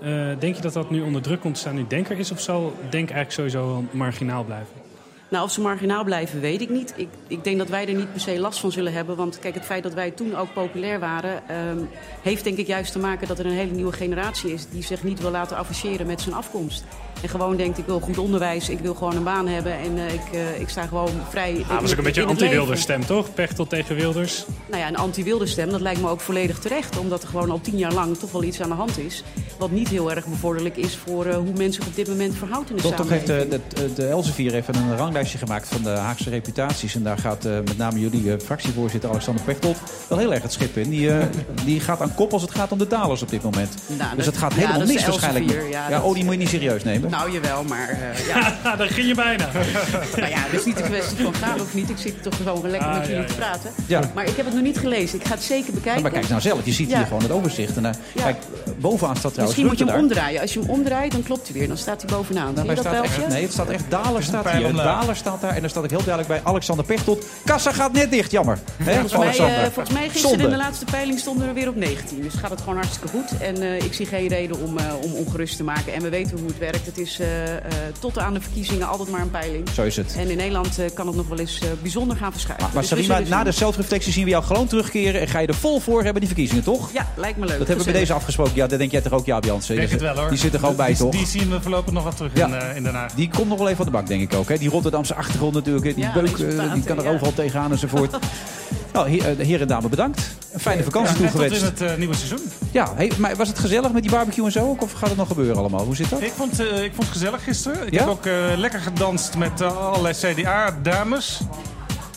Eh, 0.00 0.28
denk 0.38 0.54
je 0.56 0.62
dat 0.62 0.72
dat 0.72 0.90
nu 0.90 1.00
onder 1.00 1.22
druk 1.22 1.40
komt 1.40 1.54
te 1.54 1.60
staan 1.60 1.74
nu 1.74 1.84
Denker 1.88 2.18
is? 2.18 2.30
Of 2.30 2.40
zal 2.40 2.72
Denk 2.90 3.10
eigenlijk 3.10 3.30
sowieso 3.30 3.84
marginaal 3.90 4.44
blijven? 4.44 4.83
Nou, 5.28 5.44
of 5.44 5.52
ze 5.52 5.60
marginaal 5.60 6.04
blijven, 6.04 6.40
weet 6.40 6.60
ik 6.60 6.68
niet. 6.70 6.92
Ik, 6.96 7.08
ik 7.26 7.44
denk 7.44 7.58
dat 7.58 7.68
wij 7.68 7.88
er 7.88 7.94
niet 7.94 8.12
per 8.12 8.20
se 8.20 8.38
last 8.38 8.58
van 8.58 8.72
zullen 8.72 8.92
hebben. 8.92 9.16
Want 9.16 9.38
kijk, 9.38 9.54
het 9.54 9.64
feit 9.64 9.82
dat 9.82 9.94
wij 9.94 10.10
toen 10.10 10.36
ook 10.36 10.52
populair 10.52 11.00
waren... 11.00 11.48
ehm, 11.48 11.78
heeft 12.22 12.44
denk 12.44 12.56
ik 12.58 12.66
juist 12.66 12.92
te 12.92 12.98
maken 12.98 13.28
dat 13.28 13.38
er 13.38 13.46
een 13.46 13.52
hele 13.52 13.70
nieuwe 13.72 13.92
generatie 13.92 14.52
is... 14.52 14.66
die 14.70 14.82
zich 14.82 15.02
niet 15.02 15.20
wil 15.20 15.30
laten 15.30 15.56
afficheren 15.56 16.06
met 16.06 16.20
zijn 16.20 16.34
afkomst. 16.34 16.84
En 17.22 17.28
gewoon 17.28 17.56
denkt, 17.56 17.78
ik 17.78 17.86
wil 17.86 18.00
goed 18.00 18.18
onderwijs, 18.18 18.68
ik 18.68 18.78
wil 18.78 18.94
gewoon 18.94 19.16
een 19.16 19.22
baan 19.24 19.48
hebben... 19.48 19.72
en 19.78 19.98
eh, 19.98 20.12
ik, 20.14 20.20
eh, 20.32 20.60
ik 20.60 20.68
sta 20.68 20.86
gewoon 20.86 21.10
vrij 21.30 21.50
Ah, 21.52 21.58
in- 21.58 21.64
dat 21.68 21.80
was 21.80 21.90
ook 21.92 21.98
een 21.98 22.04
beetje 22.04 22.22
een 22.22 22.28
anti-Wilders 22.28 22.80
stem, 22.80 23.06
toch? 23.06 23.34
Pechtel 23.34 23.66
tegen 23.66 23.96
Wilders. 23.96 24.44
Nou 24.70 24.80
ja, 24.82 24.88
een 24.88 24.96
anti-wilde 24.96 25.46
stem, 25.46 25.70
dat 25.70 25.80
lijkt 25.80 26.00
me 26.00 26.08
ook 26.08 26.20
volledig 26.20 26.58
terecht. 26.58 26.98
Omdat 26.98 27.22
er 27.22 27.28
gewoon 27.28 27.50
al 27.50 27.60
tien 27.60 27.78
jaar 27.78 27.92
lang 27.92 28.16
toch 28.18 28.32
wel 28.32 28.42
iets 28.42 28.60
aan 28.60 28.68
de 28.68 28.74
hand 28.74 28.98
is. 28.98 29.22
Wat 29.58 29.70
niet 29.70 29.88
heel 29.88 30.10
erg 30.10 30.26
bevorderlijk 30.26 30.76
is 30.76 30.96
voor 30.96 31.26
eh, 31.26 31.34
hoe 31.36 31.52
mensen 31.56 31.72
zich 31.72 31.86
op 31.86 31.94
dit 31.94 32.08
moment 32.08 32.34
verhoudt 32.34 32.70
in 32.70 32.76
de 32.76 32.82
Toch, 32.82 32.94
toch 32.94 33.08
heeft 33.08 33.26
de, 33.26 33.46
de, 33.68 33.92
de 33.94 34.06
Elsevier 34.06 34.54
even 34.54 34.74
een 34.74 34.96
ranglijstje 35.14 35.46
gemaakt 35.46 35.68
van 35.68 35.82
de 35.82 35.88
Haagse 36.00 36.30
reputaties. 36.30 36.94
En 36.94 37.02
daar 37.02 37.18
gaat 37.18 37.44
eh, 37.44 37.52
met 37.52 37.76
name 37.76 38.00
jullie 38.00 38.32
eh, 38.32 38.38
fractievoorzitter 38.44 39.10
Alexander 39.10 39.44
Pechtold 39.44 39.76
wel 40.08 40.18
heel 40.18 40.32
erg 40.34 40.42
het 40.42 40.52
schip 40.52 40.76
in. 40.76 40.90
Die, 40.90 41.10
eh, 41.10 41.26
die 41.64 41.80
gaat 41.80 42.00
aan 42.00 42.14
kop 42.14 42.32
als 42.32 42.42
het 42.42 42.50
gaat 42.50 42.72
om 42.72 42.78
de 42.78 42.86
dalers 42.86 43.22
op 43.22 43.28
dit 43.30 43.42
moment. 43.42 43.74
Nou, 43.86 44.16
dus 44.16 44.24
dat- 44.24 44.34
het 44.34 44.36
gaat 44.42 44.50
ja, 44.52 44.56
helemaal 44.56 44.78
dat 44.78 44.88
mis 44.88 45.04
de 45.04 45.10
waarschijnlijk. 45.10 45.50
Ja, 45.50 45.60
ja, 45.70 45.88
dat- 45.88 46.02
oh, 46.02 46.14
die 46.14 46.24
moet 46.24 46.32
je 46.32 46.38
niet 46.38 46.48
serieus 46.48 46.84
nemen. 46.84 47.10
Nou, 47.10 47.32
jawel, 47.32 47.64
maar 47.64 47.88
eh, 47.88 48.26
ja. 48.64 48.76
Daar 48.76 48.88
ging 48.88 49.06
je 49.06 49.14
bijna. 49.14 49.48
nou 50.16 50.28
ja, 50.30 50.38
het 50.38 50.60
is 50.60 50.64
niet 50.64 50.76
de 50.76 50.82
kwestie 50.82 51.16
van 51.24 51.34
gaan 51.34 51.60
of 51.60 51.74
niet. 51.74 51.90
Ik 51.90 51.98
zit 51.98 52.22
toch 52.22 52.36
gewoon 52.36 52.70
lekker 52.70 52.88
Ah, 52.88 52.98
met 52.98 53.06
jullie 53.06 53.20
ja, 53.22 53.26
te 53.28 53.32
ja. 53.32 53.38
praten. 53.38 53.70
Ja. 53.86 54.00
Maar 54.14 54.24
ik 54.26 54.36
heb 54.36 54.44
het 54.44 54.54
nog 54.54 54.62
niet 54.64 54.78
gelezen. 54.78 55.18
Ik 55.20 55.26
ga 55.26 55.34
het 55.34 55.42
zeker 55.42 55.72
bekijken. 55.72 56.02
maar 56.02 56.10
kijk 56.10 56.28
nou 56.28 56.40
zelf, 56.40 56.64
je 56.64 56.72
ziet 56.72 56.90
Ja. 56.90 56.96
hier 56.96 57.06
gewoon 57.06 57.22
het 57.22 57.30
overzicht. 57.30 57.76
En, 57.76 57.82
Ja. 57.82 57.92
Kijk, 58.22 58.36
bovenaan 58.78 59.16
staat 59.16 59.32
trouwens 59.34 59.58
Misschien 59.58 59.66
moet 59.66 59.78
je 59.78 59.84
hem 59.84 60.02
omdraaien. 60.10 60.40
Als 60.40 60.52
je 60.54 60.60
hem 60.60 60.68
omdraait, 60.70 61.12
dan 61.12 61.22
klopt 61.22 61.48
hij 61.48 61.58
weer. 61.58 61.68
Dan 61.68 61.76
staat 61.76 62.02
hij 62.02 62.10
bovenaan. 62.16 62.46
Zie 62.46 62.54
Daarbij 62.54 62.74
je 62.74 62.82
dat 62.82 62.92
staat 62.92 63.04
echt, 63.04 63.28
nee, 63.28 63.42
het 63.42 63.52
staat 63.52 63.68
echt 63.68 63.84
Daler 63.88 64.22
staat 64.22 64.50
hier. 64.50 64.66
Staat 65.12 65.40
daar 65.40 65.54
en 65.54 65.60
daar 65.60 65.70
staat 65.70 65.82
ook 65.84 65.90
heel 65.90 66.04
duidelijk 66.04 66.28
bij 66.28 66.40
Alexander 66.52 66.84
Pechtold. 66.84 67.26
Kassa 67.44 67.72
gaat 67.72 67.92
net 67.92 68.10
dicht, 68.10 68.30
jammer. 68.30 68.58
Hè, 68.82 68.92
Volgens 69.08 69.38
mij, 69.38 69.48
eh, 69.56 69.62
volgens 69.62 69.90
mij 69.94 70.02
gisteren 70.02 70.28
Zonde. 70.28 70.44
in 70.44 70.50
de 70.50 70.56
laatste 70.56 70.84
peiling 70.84 71.18
stonden 71.18 71.46
we 71.46 71.52
weer 71.52 71.68
op 71.68 71.76
19. 71.76 72.20
Dus 72.22 72.34
gaat 72.34 72.50
het 72.50 72.60
gewoon 72.60 72.74
hartstikke 72.76 73.08
goed. 73.08 73.38
En 73.40 73.62
eh, 73.62 73.76
ik 73.82 73.92
zie 73.94 74.06
geen 74.06 74.26
reden 74.28 74.60
om, 74.60 74.78
eh, 74.78 74.84
om 75.02 75.12
ongerust 75.14 75.56
te 75.56 75.64
maken. 75.64 75.92
En 75.94 76.02
we 76.02 76.08
weten 76.08 76.38
hoe 76.38 76.46
het 76.46 76.58
werkt. 76.58 76.86
Het 76.86 76.98
is 76.98 77.18
eh, 77.20 77.54
eh, 77.56 77.60
tot 78.00 78.18
aan 78.18 78.34
de 78.34 78.40
verkiezingen 78.40 78.88
altijd 78.88 79.10
maar 79.10 79.20
een 79.20 79.30
peiling. 79.30 79.68
Zo 79.68 79.82
is 79.82 79.96
het. 79.96 80.14
En 80.18 80.30
in 80.30 80.36
Nederland 80.36 80.78
kan 80.94 81.06
het 81.06 81.16
nog 81.16 81.28
wel 81.28 81.38
eens 81.38 81.58
eh, 81.60 81.68
bijzonder 81.82 82.16
gaan 82.16 82.32
verschuiven. 82.32 82.68
Maar 82.72 82.80
Dus 82.82 82.90
we 82.90 82.96
Salima, 82.96 83.14
zullen 83.16 83.30
na 83.30 83.44
de 83.44 83.52
zelfreflectie 83.52 84.12
zien 84.12 84.24
we 84.24 84.30
jou 84.30 84.44
gewoon 84.44 84.66
terugkeren. 84.66 85.20
En 85.20 85.28
ga 85.28 85.38
je 85.38 85.46
er 85.46 85.54
vol 85.54 85.80
voor 85.80 86.02
hebben, 86.02 86.20
die 86.20 86.26
verkiezingen, 86.28 86.64
toch? 86.64 86.92
Ja, 86.92 87.06
lijkt 87.16 87.38
me 87.38 87.46
leuk. 87.46 87.58
Dat 87.58 87.66
hebben 87.66 87.84
we 87.86 87.90
bij 87.90 88.00
deze 88.00 88.12
afgesproken. 88.12 88.52
Ja, 88.54 88.66
dat 88.66 88.78
denk 88.78 88.90
jij 88.90 89.00
toch 89.00 89.12
ook, 89.12 89.26
Jaap 89.26 89.44
Jansen? 89.44 89.74
Ik 89.74 89.80
denk 89.80 89.92
het 89.92 90.00
wel 90.00 90.16
hoor. 90.16 90.28
Die 90.28 90.38
zit 90.38 90.52
er 90.52 90.58
gewoon 90.58 90.76
bij, 90.76 90.94
toch? 90.94 91.10
Die 91.12 91.26
zien 91.26 91.50
we 91.50 91.60
voorlopig 91.60 91.92
nog 91.92 92.04
wat 92.04 92.16
terug 92.16 92.30
Ja. 92.34 92.46
in, 92.46 92.54
eh, 92.54 92.76
in 92.76 92.82
Den 92.82 92.94
Haag. 92.94 93.12
Die 93.12 93.30
komt 93.36 93.48
nog 93.48 93.56
wel 93.58 93.66
even 93.66 93.76
van 93.76 93.86
de 93.86 93.92
bank, 93.92 94.06
denk 94.06 94.22
ik 94.22 94.34
ook. 94.38 94.48
Hè? 94.48 94.58
Die 94.58 94.70
Rotterdamse 94.94 95.14
achtergrond 95.14 95.54
natuurlijk. 95.54 95.84
Die 95.84 96.04
Ja, 96.04 96.12
beuk, 96.12 96.36
die 96.36 96.46
eh, 96.46 96.72
die 96.72 96.82
kan 96.82 96.98
er 96.98 97.04
ja. 97.04 97.10
overal 97.10 97.34
tegenaan 97.34 97.70
enzovoort. 97.70 98.10
nou, 98.92 99.18
eh, 99.18 99.24
heren 99.46 99.60
en 99.60 99.66
dames, 99.66 99.88
bedankt. 99.90 100.36
Een 100.52 100.60
fijne 100.60 100.82
vakantie 100.82 101.16
Ja, 101.18 101.24
en 101.26 101.32
tot 101.32 101.40
in 101.42 101.48
toegewenst. 101.48 101.80
het 101.80 101.90
eh, 101.90 101.96
nieuwe 101.98 102.14
seizoen. 102.14 102.38
Ja, 102.70 102.92
hey, 102.96 103.10
maar 103.18 103.36
was 103.36 103.48
het 103.48 103.58
gezellig 103.58 103.92
met 103.92 104.02
die 104.02 104.10
barbecue 104.10 104.44
en 104.44 104.52
zo? 104.52 104.60
ook? 104.68 104.82
Of 104.82 104.92
gaat 104.92 105.08
het 105.08 105.18
nog 105.18 105.28
gebeuren 105.28 105.56
allemaal? 105.56 105.84
Hoe 105.84 105.96
zit 105.96 106.10
dat? 106.10 106.20
Ik 106.22 106.32
vond, 106.36 106.60
eh, 106.60 106.66
ik 106.82 106.90
vond 106.94 107.02
het 107.08 107.16
gezellig 107.16 107.44
gisteren. 107.44 107.86
Ik 107.86 107.92
Ja? 107.92 107.98
heb 107.98 108.08
ook 108.08 108.26
eh, 108.26 108.32
lekker 108.56 108.80
gedanst 108.80 109.36
met 109.36 109.60
allerlei 109.62 110.14
CDA-dames. 110.14 111.40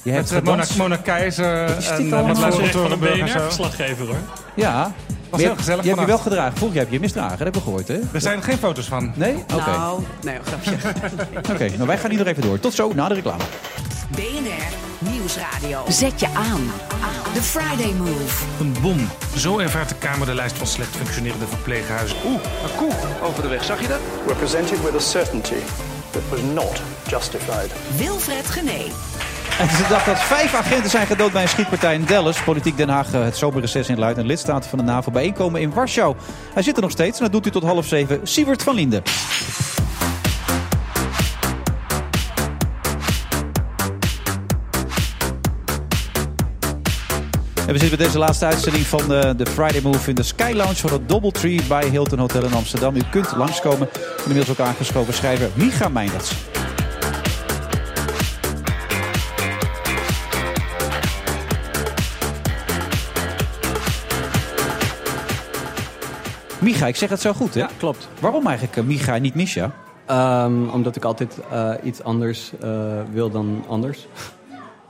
Je 0.04 0.12
hebt 0.12 0.32
met 0.32 0.44
Mona? 0.44 0.64
Mona 0.78 0.96
Keizer 0.96 1.66
en? 1.66 2.10
Madeleine 2.10 2.36
Zeg 2.56 2.72
van 2.72 2.90
zo. 2.90 2.98
BNR-verslaggever 2.98 4.06
hoor. 4.06 4.16
Ja. 4.56 4.92
Was 5.30 5.40
Maar 5.40 5.40
heel 5.40 5.50
je, 5.50 5.58
gezellig 5.58 5.84
je 5.84 5.90
hebt 5.90 6.02
je 6.02 6.08
wel 6.08 6.18
gedragen. 6.18 6.58
Vorig 6.58 6.74
jaar 6.74 6.84
heb 6.84 6.92
je 6.92 6.98
je 6.98 7.04
misdragen, 7.04 7.38
dat 7.38 7.48
heb 7.48 7.56
ik 7.56 7.62
gehoord, 7.62 7.88
hè? 7.88 8.00
Er 8.14 8.22
zijn 8.22 8.44
geen 8.44 8.58
foto's 8.58 8.86
van. 8.86 9.12
Nee? 9.16 9.34
Oké. 9.34 9.70
Nou, 9.70 10.04
nee, 10.24 10.38
grapje. 10.44 10.72
Oké, 11.54 11.70
nou 11.76 11.88
wij 11.88 11.98
gaan 11.98 12.10
hier 12.10 12.20
nog 12.20 12.28
even 12.28 12.42
door. 12.42 12.60
Tot 12.60 12.74
zo, 12.74 12.92
na 12.94 13.08
de 13.08 13.14
reclame. 13.14 13.44
BNR 14.10 14.88
Nieuwsradio. 15.00 15.84
Zet 15.88 16.20
je 16.20 16.28
aan. 16.28 16.72
The 17.34 17.42
Friday 17.42 17.94
Move. 17.94 18.44
Een 18.60 18.76
bom. 18.82 19.10
Zo 19.36 19.58
ervaart 19.60 19.90
de 19.90 19.96
Kamer 19.96 20.28
de 20.28 20.34
lijst 20.34 20.58
van 20.58 20.68
slecht 20.68 20.96
functionerende 20.96 21.48
verpleeghuizen. 21.48 22.18
Oeh, 22.26 22.42
een 22.64 22.76
koe 22.76 22.92
over 23.22 23.42
de 23.42 23.48
weg. 23.48 23.64
Zag 23.64 23.82
je 23.82 23.88
dat? 23.88 24.00
We're 24.26 24.36
presented 24.38 24.84
with 24.84 24.96
a 24.96 25.00
certainty 25.00 25.62
that 26.12 26.22
was 26.30 26.40
not 26.54 26.82
justified. 27.08 27.72
Wilfred 27.98 28.46
Genee. 28.46 28.92
Is 29.58 29.78
de 29.78 29.86
dag 29.90 30.04
dat 30.04 30.20
vijf 30.20 30.54
agenten 30.54 30.90
zijn 30.90 31.08
gedood 31.08 31.32
bij 31.32 31.42
een 31.42 31.48
schietpartij 31.48 31.94
in 31.94 32.06
Dallas. 32.06 32.44
Politiek 32.44 32.78
Den 32.78 32.90
Haag, 32.90 33.14
eh, 33.14 33.24
het 33.24 33.38
zomerreces 33.38 33.90
inluidt 33.90 34.18
en 34.18 34.26
lidstaten 34.26 34.70
van 34.70 34.80
de 34.80 34.86
NAVO 34.86 35.12
bijeenkomen 35.12 35.62
in 35.62 35.74
Warschau. 35.74 36.16
Hij 36.54 36.64
zit 36.64 36.76
er 36.76 36.82
nog 36.82 36.92
steeds 36.92 37.18
en 37.18 37.24
dat 37.24 37.34
doet 37.34 37.44
hij 37.44 37.54
tot 37.54 37.64
half 37.64 37.86
zeven. 37.86 38.20
Siewert 38.24 38.64
van 38.64 38.76
Linden. 38.76 39.04
En 47.68 47.74
we 47.74 47.80
zitten 47.80 47.98
bij 47.98 48.06
deze 48.06 48.18
laatste 48.18 48.46
uitzending 48.46 48.86
van 48.86 49.08
de, 49.08 49.34
de 49.38 49.46
Friday 49.46 49.82
Move 49.82 50.10
in 50.10 50.16
de 50.16 50.24
Sky 50.24 50.52
Lounge 50.56 50.76
van 50.76 50.92
het 50.92 51.10
Doubletree 51.10 51.62
bij 51.68 51.88
Hilton 51.88 52.20
Hotel 52.20 52.44
in 52.44 52.54
Amsterdam. 52.54 52.96
U 52.96 53.02
kunt 53.12 53.36
langskomen. 53.36 53.90
Inmiddels 54.26 54.50
ook 54.50 54.68
aangeschoven 54.68 55.14
schrijver 55.14 55.50
Micha 55.56 55.88
Meinderts. 55.88 56.57
Micha, 66.60 66.88
ik 66.88 66.96
zeg 66.96 67.10
het 67.10 67.22
zo 67.22 67.34
goed, 67.34 67.54
hè? 67.54 67.60
Ja, 67.60 67.70
klopt. 67.78 68.10
Waarom 68.20 68.46
eigenlijk 68.48 68.78
eh, 68.78 68.84
Micha 68.84 69.16
en 69.16 69.22
niet 69.22 69.36
Misha? 69.36 69.72
Ehm, 70.06 70.70
omdat 70.70 70.96
ik 70.96 71.04
altijd 71.04 71.40
eh, 71.52 71.72
iets 71.84 72.04
anders 72.04 72.52
eh, 72.62 72.70
wil 73.12 73.30
dan 73.30 73.64
anders. 73.68 74.08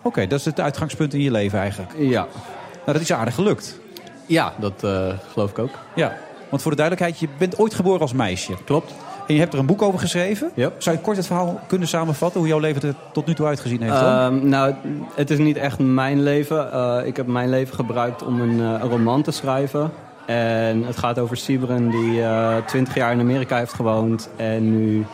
Oké, 0.02 0.28
dat 0.28 0.40
is 0.40 0.46
het 0.46 0.60
uitgangspunt 0.60 1.14
in 1.14 1.22
je 1.22 1.32
leven 1.32 1.60
eigenlijk. 1.60 1.92
Ja. 1.98 2.28
Nou, 2.72 2.98
dat 2.98 3.02
is 3.02 3.14
aardig 3.14 3.36
gelukt. 3.36 3.80
Ja, 4.26 4.54
dat 4.58 4.88
geloof 5.32 5.50
ik 5.50 5.60
ook. 5.60 5.72
Ja, 5.96 6.18
want 6.50 6.62
voor 6.62 6.72
de 6.72 6.78
duidelijkheid, 6.78 7.20
je 7.20 7.28
bent 7.38 7.60
ooit 7.60 7.74
geboren 7.74 8.02
als 8.02 8.14
meisje. 8.14 8.54
Klopt. 8.66 8.94
En 9.28 9.34
je 9.34 9.40
hebt 9.40 9.54
er 9.54 9.60
een 9.60 9.66
boek 9.66 9.82
over 9.82 10.00
geschreven. 10.00 10.52
Yep. 10.54 10.82
Zou 10.82 10.96
je 10.96 11.02
kort 11.02 11.18
het 11.18 11.26
verhaal 11.26 11.60
kunnen 11.68 11.88
samenvatten, 11.88 12.40
hoe 12.40 12.50
jouw 12.50 12.60
leven 12.60 12.82
er 12.82 12.96
tot 13.12 13.26
nu 13.26 13.34
toe 13.34 13.46
uitgezien 13.46 13.82
heeft? 13.82 13.96
Ehm, 13.96 14.48
nou, 14.48 14.74
het 15.16 15.30
is 15.30 15.38
niet 15.38 15.58
echt 15.58 15.80
mijn 15.80 16.24
leven. 16.24 17.06
Ik 17.06 17.16
heb 17.16 17.28
mijn 17.28 17.50
leven 17.50 17.76
gebruikt 17.76 18.24
om 18.24 18.42
een, 18.42 18.60
een 18.60 18.90
roman 18.90 19.22
te 19.22 19.32
schrijven. 19.32 19.92
En 20.28 20.84
het 20.84 20.98
gaat 20.98 21.20
over 21.20 21.38
Sibren 21.38 21.90
die 21.90 22.22
twintig 22.66 22.96
jaar 22.96 23.12
in 23.12 23.20
Amerika 23.20 23.58
heeft 23.58 23.74
gewoond. 23.74 24.30
En 24.36 24.70
nu 24.78 25.06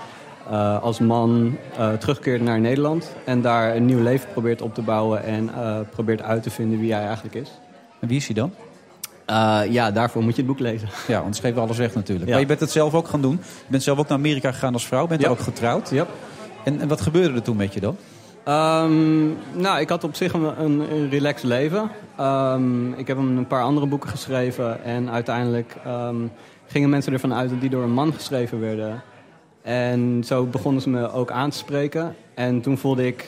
eh, 0.50 0.82
als 0.84 1.00
man 1.00 1.58
eh, 1.78 1.94
terugkeert 1.94 2.42
naar 2.42 2.60
Nederland. 2.60 3.16
En 3.26 3.42
daar 3.42 3.76
een 3.76 3.86
nieuw 3.86 4.02
leven 4.02 4.30
probeert 4.32 4.62
op 4.62 4.74
te 4.74 4.82
bouwen. 4.82 5.24
En 5.24 5.50
eh, 5.56 5.80
probeert 5.90 6.22
uit 6.22 6.44
te 6.44 6.50
vinden 6.50 6.80
wie 6.80 6.94
hij 6.94 7.06
eigenlijk 7.06 7.36
is. 7.36 7.50
En 8.00 8.08
wie 8.08 8.18
is 8.18 8.26
hij 8.26 8.36
dan? 8.36 8.54
Eh, 9.26 9.62
ja, 9.70 9.92
daarvoor 9.92 10.22
moet 10.24 10.32
je 10.36 10.42
het 10.42 10.48
boek 10.50 10.60
lezen. 10.60 10.88
Ja, 11.08 11.22
want 11.22 11.36
schreef 11.36 11.58
alles 11.58 11.78
weg 11.78 11.94
natuurlijk. 11.96 12.26
Ja. 12.26 12.32
Maar 12.32 12.42
je 12.42 12.48
bent 12.48 12.60
het 12.60 12.72
zelf 12.72 12.94
ook 12.94 13.08
gaan 13.08 13.22
doen. 13.22 13.40
Je 13.42 13.68
bent 13.72 13.84
zelf 13.84 14.00
ook 14.00 14.08
naar 14.08 14.18
Amerika 14.18 14.52
gegaan 14.52 14.74
als 14.74 14.88
vrouw. 14.88 15.08
Bent 15.08 15.22
Ja. 15.22 15.30
ook 15.30 15.40
getrouwd. 15.40 15.90
Ja. 15.90 16.06
En, 16.64 16.80
en 16.80 16.88
wat 16.88 17.02
gebeurde 17.02 17.36
er 17.36 17.42
toen 17.42 17.56
met 17.58 17.74
je 17.74 17.80
dan? 17.80 17.98
Ehm, 18.44 19.26
nou, 19.54 19.80
ik 19.80 19.90
had 19.90 20.04
op 20.04 20.16
zich 20.16 20.34
een, 20.34 20.64
een, 20.64 21.10
relaxed 21.10 21.44
leven. 21.44 21.90
Ehm, 22.18 22.94
ik 22.94 23.08
heb 23.08 23.18
een 23.18 23.48
paar 23.48 23.64
andere 23.64 23.86
boeken 23.86 24.10
geschreven. 24.10 24.84
En 24.84 25.10
uiteindelijk 25.10 25.76
ehm, 25.86 26.16
gingen 26.68 26.90
mensen 26.90 27.14
ervan 27.14 27.34
uit 27.34 27.50
dat 27.50 27.62
die 27.62 27.70
door 27.70 27.84
een 27.84 27.94
man 27.94 28.14
geschreven 28.14 28.60
werden. 28.60 29.02
En 29.62 30.24
zo 30.26 30.46
begonnen 30.46 30.82
ze 30.82 30.90
me 30.90 31.12
ook 31.12 31.32
aan 31.32 31.50
te 31.50 31.58
spreken. 31.58 32.16
En 32.34 32.62
toen 32.62 32.78
voelde 32.78 33.06
ik 33.08 33.26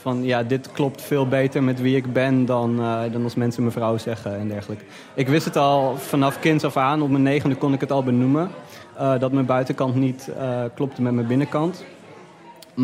van, 0.00 0.24
ja, 0.24 0.42
dit 0.42 0.72
klopt 0.72 1.02
veel 1.02 1.28
beter 1.28 1.62
met 1.62 1.80
wie 1.80 1.96
ik 1.96 2.12
ben 2.12 2.46
dan, 2.46 2.80
eh, 2.80 3.00
dan 3.12 3.22
als 3.24 3.34
mensen 3.34 3.64
mevrouw 3.64 3.98
zeggen 3.98 4.38
en 4.38 4.48
dergelijke. 4.48 4.84
Ik 5.14 5.28
wist 5.28 5.44
het 5.44 5.56
al 5.56 5.96
vanaf 5.96 6.38
kinds 6.38 6.64
af 6.64 6.76
aan. 6.76 7.02
Op 7.02 7.10
mijn 7.10 7.22
negende 7.22 7.56
kon 7.56 7.72
ik 7.72 7.80
het 7.80 7.92
al 7.92 8.02
benoemen. 8.02 8.50
eh, 8.96 9.18
dat 9.18 9.32
mijn 9.32 9.46
buitenkant 9.46 9.94
niet 9.94 10.28
eh, 10.38 10.60
klopte 10.74 11.02
met 11.02 11.12
mijn 11.12 11.26
binnenkant. 11.26 11.84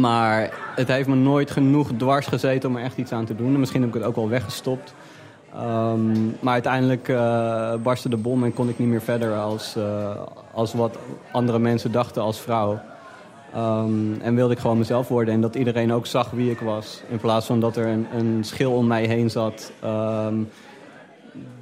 Maar 0.00 0.50
het 0.74 0.88
heeft 0.88 1.08
me 1.08 1.14
nooit 1.14 1.50
genoeg 1.50 1.90
dwars 1.96 2.26
gezeten 2.26 2.68
om 2.68 2.76
er 2.76 2.82
echt 2.82 2.96
iets 2.96 3.12
aan 3.12 3.24
te 3.24 3.36
doen. 3.36 3.54
En 3.54 3.60
misschien 3.60 3.80
heb 3.80 3.88
ik 3.88 3.96
het 3.96 4.04
ook 4.04 4.16
wel 4.16 4.28
weggestopt. 4.28 4.94
Ehm, 5.54 6.24
maar 6.40 6.52
uiteindelijk 6.52 7.08
eh, 7.08 7.74
barstte 7.82 8.08
de 8.08 8.16
bom 8.16 8.44
en 8.44 8.54
kon 8.54 8.68
ik 8.68 8.78
niet 8.78 8.88
meer 8.88 9.02
verder 9.02 9.36
als, 9.36 9.76
eh, 9.76 10.22
als 10.52 10.74
wat 10.74 10.98
andere 11.32 11.58
mensen 11.58 11.92
dachten 11.92 12.22
als 12.22 12.40
vrouw. 12.40 12.80
Ehm, 13.54 14.20
en 14.20 14.34
wilde 14.34 14.54
ik 14.54 14.58
gewoon 14.58 14.78
mezelf 14.78 15.08
worden 15.08 15.34
en 15.34 15.40
dat 15.40 15.54
iedereen 15.54 15.92
ook 15.92 16.06
zag 16.06 16.30
wie 16.30 16.50
ik 16.50 16.60
was. 16.60 17.02
In 17.08 17.18
plaats 17.18 17.46
van 17.46 17.60
dat 17.60 17.76
er 17.76 17.86
een, 17.86 18.06
een 18.16 18.44
schil 18.44 18.72
om 18.72 18.86
mij 18.86 19.06
heen 19.06 19.30
zat 19.30 19.72
ehm, 19.80 20.36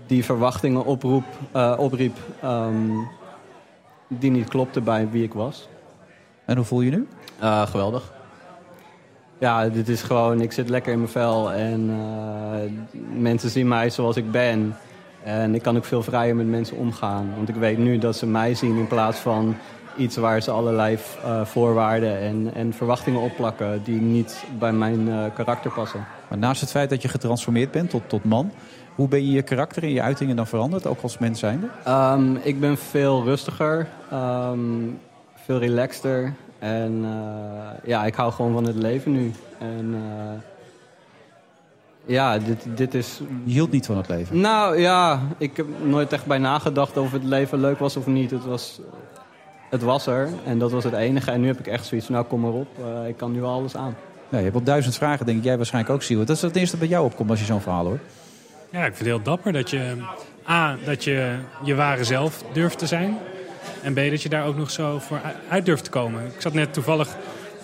die 0.06 0.24
verwachtingen 0.24 0.84
oproep, 0.84 1.24
eh, 1.52 1.74
opriep 1.78 2.16
die 4.08 4.30
niet 4.30 4.48
klopte 4.48 4.80
bij 4.80 5.10
wie 5.10 5.22
ik 5.22 5.32
was. 5.32 5.68
En 6.44 6.56
hoe 6.56 6.64
voel 6.64 6.80
je 6.80 6.90
nu? 6.90 7.08
Geweldig. 7.66 8.12
Ja, 9.38 9.68
dit 9.68 9.88
is 9.88 10.02
gewoon, 10.02 10.40
ik 10.40 10.52
zit 10.52 10.68
lekker 10.68 10.92
in 10.92 10.98
mijn 10.98 11.10
vel 11.10 11.52
en 11.52 11.90
eh, 11.90 12.70
mensen 13.20 13.50
zien 13.50 13.68
mij 13.68 13.90
zoals 13.90 14.16
ik 14.16 14.30
ben. 14.30 14.76
En 15.24 15.54
ik 15.54 15.62
kan 15.62 15.76
ook 15.76 15.84
veel 15.84 16.02
vrijer 16.02 16.36
met 16.36 16.46
mensen 16.46 16.76
omgaan. 16.76 17.32
Want 17.36 17.48
ik 17.48 17.54
weet 17.54 17.78
nu 17.78 17.98
dat 17.98 18.16
ze 18.16 18.26
mij 18.26 18.54
zien 18.54 18.76
in 18.76 18.86
plaats 18.86 19.18
van 19.18 19.56
iets 19.96 20.16
waar 20.16 20.42
ze 20.42 20.50
allerlei 20.50 20.98
eh, 21.24 21.44
voorwaarden 21.44 22.18
en, 22.18 22.50
en 22.54 22.72
verwachtingen 22.72 23.20
opplakken 23.20 23.82
die 23.84 24.00
niet 24.00 24.44
bij 24.58 24.72
mijn 24.72 25.08
eh, 25.08 25.24
karakter 25.34 25.70
passen. 25.70 26.04
Maar 26.28 26.38
naast 26.38 26.60
het 26.60 26.70
feit 26.70 26.90
dat 26.90 27.02
je 27.02 27.08
getransformeerd 27.08 27.70
bent 27.70 27.90
tot, 27.90 28.02
tot 28.06 28.24
man, 28.24 28.50
hoe 28.94 29.08
ben 29.08 29.26
je 29.26 29.32
je 29.32 29.42
karakter 29.42 29.82
en 29.82 29.90
je 29.90 30.02
uitingen 30.02 30.36
dan 30.36 30.46
veranderd, 30.46 30.86
ook 30.86 31.00
als 31.00 31.18
mens 31.18 31.38
zijnde? 31.38 31.66
Ehm, 31.84 32.34
ik 32.42 32.60
ben 32.60 32.76
veel 32.76 33.24
rustiger, 33.24 33.86
ehm, 34.10 34.58
veel 35.34 35.58
relaxter. 35.58 36.34
En 36.64 37.04
eh, 37.04 37.88
ja, 37.88 38.04
ik 38.04 38.14
hou 38.14 38.32
gewoon 38.32 38.52
van 38.52 38.64
het 38.64 38.76
leven 38.76 39.12
nu. 39.12 39.32
En 39.58 39.94
eh, 39.94 40.40
ja, 42.04 42.38
dit, 42.38 42.66
dit 42.74 42.94
is... 42.94 43.20
Je 43.44 43.52
hield 43.52 43.70
niet 43.70 43.86
van 43.86 43.96
het 43.96 44.08
leven? 44.08 44.40
Nou 44.40 44.78
ja, 44.78 45.20
ik 45.38 45.56
heb 45.56 45.66
nooit 45.82 46.12
echt 46.12 46.26
bij 46.26 46.38
nagedacht 46.38 46.96
of 46.96 47.12
het 47.12 47.24
leven 47.24 47.60
leuk 47.60 47.78
was 47.78 47.96
of 47.96 48.06
niet. 48.06 48.30
Het 48.30 48.44
was, 48.44 48.80
het 49.70 49.82
was 49.82 50.06
er 50.06 50.28
en 50.44 50.58
dat 50.58 50.70
was 50.70 50.84
het 50.84 50.92
enige. 50.92 51.30
En 51.30 51.40
nu 51.40 51.46
heb 51.46 51.58
ik 51.58 51.66
echt 51.66 51.86
zoiets 51.86 52.08
nou 52.08 52.24
kom 52.24 52.40
maar 52.40 52.52
op, 52.52 52.68
eh, 52.78 53.08
ik 53.08 53.16
kan 53.16 53.32
nu 53.32 53.42
al 53.42 53.52
alles 53.52 53.76
aan. 53.76 53.96
Ja, 54.28 54.36
je 54.36 54.42
hebt 54.42 54.54
wel 54.54 54.64
duizend 54.64 54.96
vragen, 54.96 55.26
denk 55.26 55.38
ik. 55.38 55.44
Jij 55.44 55.56
waarschijnlijk 55.56 55.94
ook, 55.94 56.02
Siewert. 56.02 56.28
Dat 56.28 56.36
is 56.36 56.42
het 56.42 56.56
eerste 56.56 56.70
dat 56.70 56.88
bij 56.88 56.94
jou 56.94 57.04
opkomt 57.04 57.30
als 57.30 57.40
je 57.40 57.44
zo'n 57.44 57.60
verhaal 57.60 57.84
hoort. 57.84 58.02
Ja, 58.70 58.78
ik 58.78 58.94
vind 58.94 58.98
het 58.98 59.08
heel 59.08 59.22
dapper 59.22 59.52
dat 59.52 59.70
je... 59.70 59.96
A, 60.48 60.76
dat 60.84 61.04
je 61.04 61.36
je 61.62 61.74
ware 61.74 62.04
zelf 62.04 62.42
durft 62.52 62.78
te 62.78 62.86
zijn. 62.86 63.18
En 63.84 63.92
B, 63.92 64.10
dat 64.10 64.22
je 64.22 64.28
daar 64.28 64.46
ook 64.46 64.56
nog 64.56 64.70
zo 64.70 64.98
voor 64.98 65.20
uit 65.48 65.66
durft 65.66 65.84
te 65.84 65.90
komen. 65.90 66.24
Ik 66.24 66.40
zat 66.40 66.52
net 66.52 66.72
toevallig... 66.72 67.08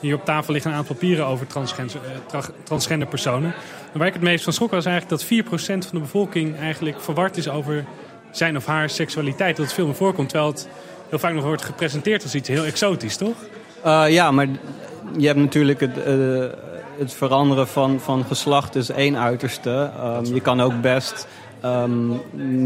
Hier 0.00 0.14
op 0.14 0.24
tafel 0.24 0.52
liggen 0.52 0.70
een 0.70 0.76
aantal 0.76 0.94
papieren 0.94 1.26
over 1.26 1.46
transgender, 1.46 1.96
eh, 1.96 2.10
tra- 2.26 2.52
transgender 2.62 3.08
personen. 3.08 3.54
En 3.92 3.98
waar 3.98 4.06
ik 4.06 4.12
het 4.12 4.22
meest 4.22 4.44
van 4.44 4.52
schrok 4.52 4.70
was 4.70 4.84
eigenlijk 4.84 5.20
dat 5.20 5.28
4% 5.28 5.86
van 5.86 5.98
de 5.98 6.00
bevolking 6.00 6.58
eigenlijk 6.58 7.00
verward 7.00 7.36
is 7.36 7.48
over 7.48 7.84
zijn 8.30 8.56
of 8.56 8.66
haar 8.66 8.90
seksualiteit. 8.90 9.56
Dat 9.56 9.64
het 9.64 9.74
veel 9.74 9.86
meer 9.86 9.94
voorkomt, 9.94 10.28
terwijl 10.28 10.50
het 10.50 10.68
heel 11.08 11.18
vaak 11.18 11.34
nog 11.34 11.44
wordt 11.44 11.64
gepresenteerd 11.64 12.22
als 12.22 12.34
iets 12.34 12.48
heel 12.48 12.64
exotisch, 12.64 13.16
toch? 13.16 13.36
Eh, 13.82 14.04
ja, 14.08 14.30
maar 14.30 14.46
je 15.16 15.26
hebt 15.26 15.38
natuurlijk 15.38 15.80
het, 15.80 16.02
eh, 16.02 16.46
het 16.98 17.12
veranderen 17.12 17.68
van, 17.68 18.00
van 18.00 18.24
geslacht 18.24 18.74
is 18.74 18.90
één 18.90 19.16
uiterste. 19.16 19.90
Ehm, 19.96 20.24
je 20.24 20.40
kan 20.40 20.60
ook 20.60 20.80
best 20.80 21.26
ehm, 21.62 22.10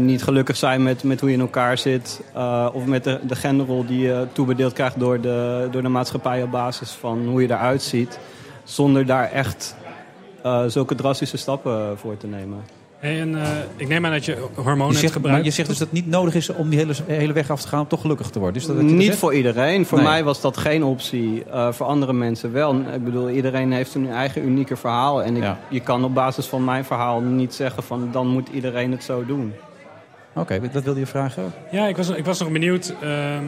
niet 0.05 0.23
gelukkig 0.23 0.55
zijn 0.55 0.83
met, 0.83 1.03
met 1.03 1.19
hoe 1.19 1.29
je 1.29 1.35
in 1.35 1.41
elkaar 1.41 1.77
zit. 1.77 2.21
eh, 2.33 2.69
of 2.73 2.85
met 2.85 3.03
de, 3.03 3.19
de 3.27 3.35
genderrol 3.35 3.85
die 3.85 3.99
je 3.99 4.27
toebedeeld 4.31 4.73
krijgt 4.73 4.99
door 4.99 5.21
de, 5.21 5.67
door 5.71 5.81
de 5.81 5.87
maatschappij 5.89 6.43
op 6.43 6.51
basis 6.51 6.91
van 6.91 7.27
hoe 7.27 7.41
je 7.41 7.47
eruit 7.47 7.81
ziet. 7.81 8.19
Zonder 8.63 9.05
daar 9.05 9.31
echt 9.31 9.75
eh, 10.43 10.63
zulke 10.67 10.95
drastische 10.95 11.37
stappen 11.37 11.97
voor 11.97 12.17
te 12.17 12.27
nemen. 12.27 12.63
Hey, 13.05 13.19
en 13.21 13.35
eh, 13.41 13.47
ik 13.75 13.87
neem 13.87 14.05
aan 14.05 14.11
dat 14.11 14.25
je 14.25 14.37
hormonen 14.55 14.93
Je 14.93 14.99
zegt, 14.99 15.13
gebruikt. 15.13 15.37
maar 15.37 15.47
je 15.47 15.53
zegt 15.55 15.67
dus 15.69 15.77
dat 15.77 15.87
het 15.87 15.95
niet 15.95 16.07
nodig 16.07 16.35
is 16.35 16.49
om 16.49 16.69
die 16.69 16.79
hele, 16.79 16.93
hele 17.07 17.33
weg 17.33 17.49
af 17.49 17.61
te 17.61 17.67
gaan 17.67 17.79
om 17.79 17.87
toch 17.87 18.01
gelukkig 18.01 18.29
te 18.29 18.39
worden. 18.39 18.61
Is 18.61 18.67
dat 18.67 18.81
Niet 18.81 19.05
zegt? 19.05 19.17
voor 19.17 19.33
iedereen. 19.33 19.85
Voor 19.85 19.97
Nee. 19.97 20.07
mij 20.07 20.23
was 20.23 20.41
dat 20.41 20.57
geen 20.57 20.83
optie. 20.83 21.43
Eh, 21.51 21.71
voor 21.71 21.85
andere 21.85 22.13
mensen 22.13 22.51
wel. 22.51 22.75
Ik 22.75 23.03
bedoel, 23.03 23.29
iedereen 23.29 23.71
heeft 23.71 23.95
een 23.95 24.09
eigen 24.11 24.45
unieke 24.45 24.75
verhaal. 24.75 25.23
En 25.23 25.35
ik, 25.35 25.43
Ja. 25.43 25.59
je 25.69 25.79
kan 25.79 26.03
op 26.03 26.13
basis 26.13 26.45
van 26.45 26.63
mijn 26.63 26.85
verhaal 26.85 27.21
niet 27.21 27.53
zeggen 27.53 27.83
van 27.83 28.09
dan 28.11 28.27
moet 28.27 28.49
iedereen 28.53 28.91
het 28.91 29.03
zo 29.03 29.25
doen. 29.25 29.53
Oké, 30.35 30.59
dat 30.71 30.83
wilde 30.83 30.99
je 30.99 31.05
vragen? 31.05 31.53
Ja, 31.71 31.87
ik 31.87 31.97
was, 31.97 32.09
ik 32.09 32.25
was 32.25 32.39
nog 32.39 32.51
benieuwd. 32.51 32.93
ehm, 33.01 33.43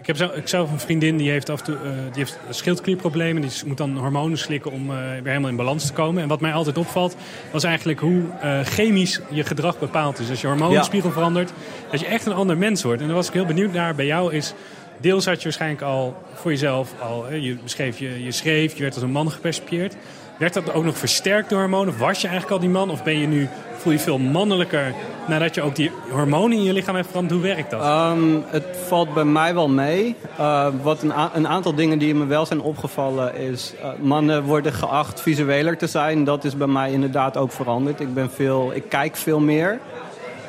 ik 0.00 0.06
heb 0.06 0.16
zelf, 0.16 0.32
ik 0.32 0.48
zelf 0.48 0.70
een 0.70 0.80
vriendin 0.80 1.16
die 1.16 1.30
heeft 1.30 1.48
af 1.48 1.58
en 1.58 1.64
toe 1.64 1.74
eh, 1.74 1.82
die 1.82 2.24
heeft 2.24 2.38
schildklierproblemen. 2.50 3.42
Die 3.42 3.50
moet 3.66 3.76
dan 3.76 3.96
hormonen 3.96 4.38
slikken 4.38 4.70
om 4.70 4.90
eh, 4.90 4.96
weer 4.96 5.22
helemaal 5.24 5.50
in 5.50 5.56
balans 5.56 5.86
te 5.86 5.92
komen. 5.92 6.22
En 6.22 6.28
wat 6.28 6.40
mij 6.40 6.52
altijd 6.52 6.78
opvalt, 6.78 7.16
was 7.52 7.64
eigenlijk 7.64 8.00
hoe 8.00 8.22
eh, 8.40 8.60
chemisch 8.60 9.20
je 9.30 9.44
gedrag 9.44 9.78
bepaald 9.78 10.18
is. 10.18 10.30
Als 10.30 10.40
je 10.40 10.46
hormoonspiegel 10.46 11.10
verandert, 11.10 11.52
dat 11.90 12.00
je 12.00 12.06
echt 12.06 12.26
een 12.26 12.32
ander 12.32 12.56
mens 12.56 12.82
wordt. 12.82 13.00
En 13.00 13.06
daar 13.06 13.16
was 13.16 13.28
ik 13.28 13.32
heel 13.32 13.46
benieuwd 13.46 13.72
naar 13.72 13.94
bij 13.94 14.06
jou 14.06 14.34
is... 14.34 14.54
Deels 15.00 15.24
had 15.24 15.36
je 15.36 15.44
waarschijnlijk 15.44 15.82
al 15.82 16.22
voor 16.34 16.50
jezelf 16.50 16.94
al... 17.00 17.32
je 17.32 17.56
beschreef, 17.62 17.98
je, 17.98 18.24
je 18.24 18.32
schreef, 18.32 18.76
je 18.76 18.82
werd 18.82 18.94
als 18.94 19.02
een 19.02 19.10
man 19.10 19.30
gepercipieerd. 19.30 19.96
Werd 20.40 20.54
dat 20.54 20.72
ook 20.72 20.84
nog 20.84 20.98
versterkt 20.98 21.48
door 21.48 21.58
hormonen? 21.58 21.98
Was 21.98 22.20
je 22.20 22.28
eigenlijk 22.28 22.56
al 22.56 22.66
die 22.66 22.74
man? 22.74 22.90
Of 22.90 23.02
ben 23.02 23.18
je 23.18 23.26
nu, 23.26 23.48
voel 23.76 23.92
je 23.92 23.98
veel 23.98 24.18
mannelijker 24.18 24.94
nadat 25.26 25.54
je 25.54 25.62
ook 25.62 25.76
die 25.76 25.90
hormonen 26.10 26.56
in 26.56 26.64
je 26.64 26.72
lichaam 26.72 26.94
hebt 26.94 27.06
veranderd? 27.06 27.40
Hoe 27.40 27.50
werkt 27.50 27.70
dat? 27.70 27.80
Ehm, 27.80 28.38
het 28.46 28.64
valt 28.86 29.14
bij 29.14 29.24
mij 29.24 29.54
wel 29.54 29.68
mee. 29.68 30.16
Uh, 30.38 30.66
wat 30.82 31.02
een, 31.02 31.12
een 31.34 31.48
aantal 31.48 31.74
dingen 31.74 31.98
die 31.98 32.14
me 32.14 32.26
wel 32.26 32.46
zijn 32.46 32.60
opgevallen 32.60 33.36
is... 33.36 33.74
eh, 33.82 33.88
mannen 33.98 34.42
worden 34.42 34.72
geacht 34.72 35.20
visueler 35.20 35.78
te 35.78 35.86
zijn. 35.86 36.24
Dat 36.24 36.44
is 36.44 36.56
bij 36.56 36.66
mij 36.66 36.92
inderdaad 36.92 37.36
ook 37.36 37.52
veranderd. 37.52 38.00
Ik, 38.00 38.14
ben 38.14 38.30
veel, 38.30 38.72
ik 38.74 38.84
kijk 38.88 39.16
veel 39.16 39.40
meer. 39.40 39.78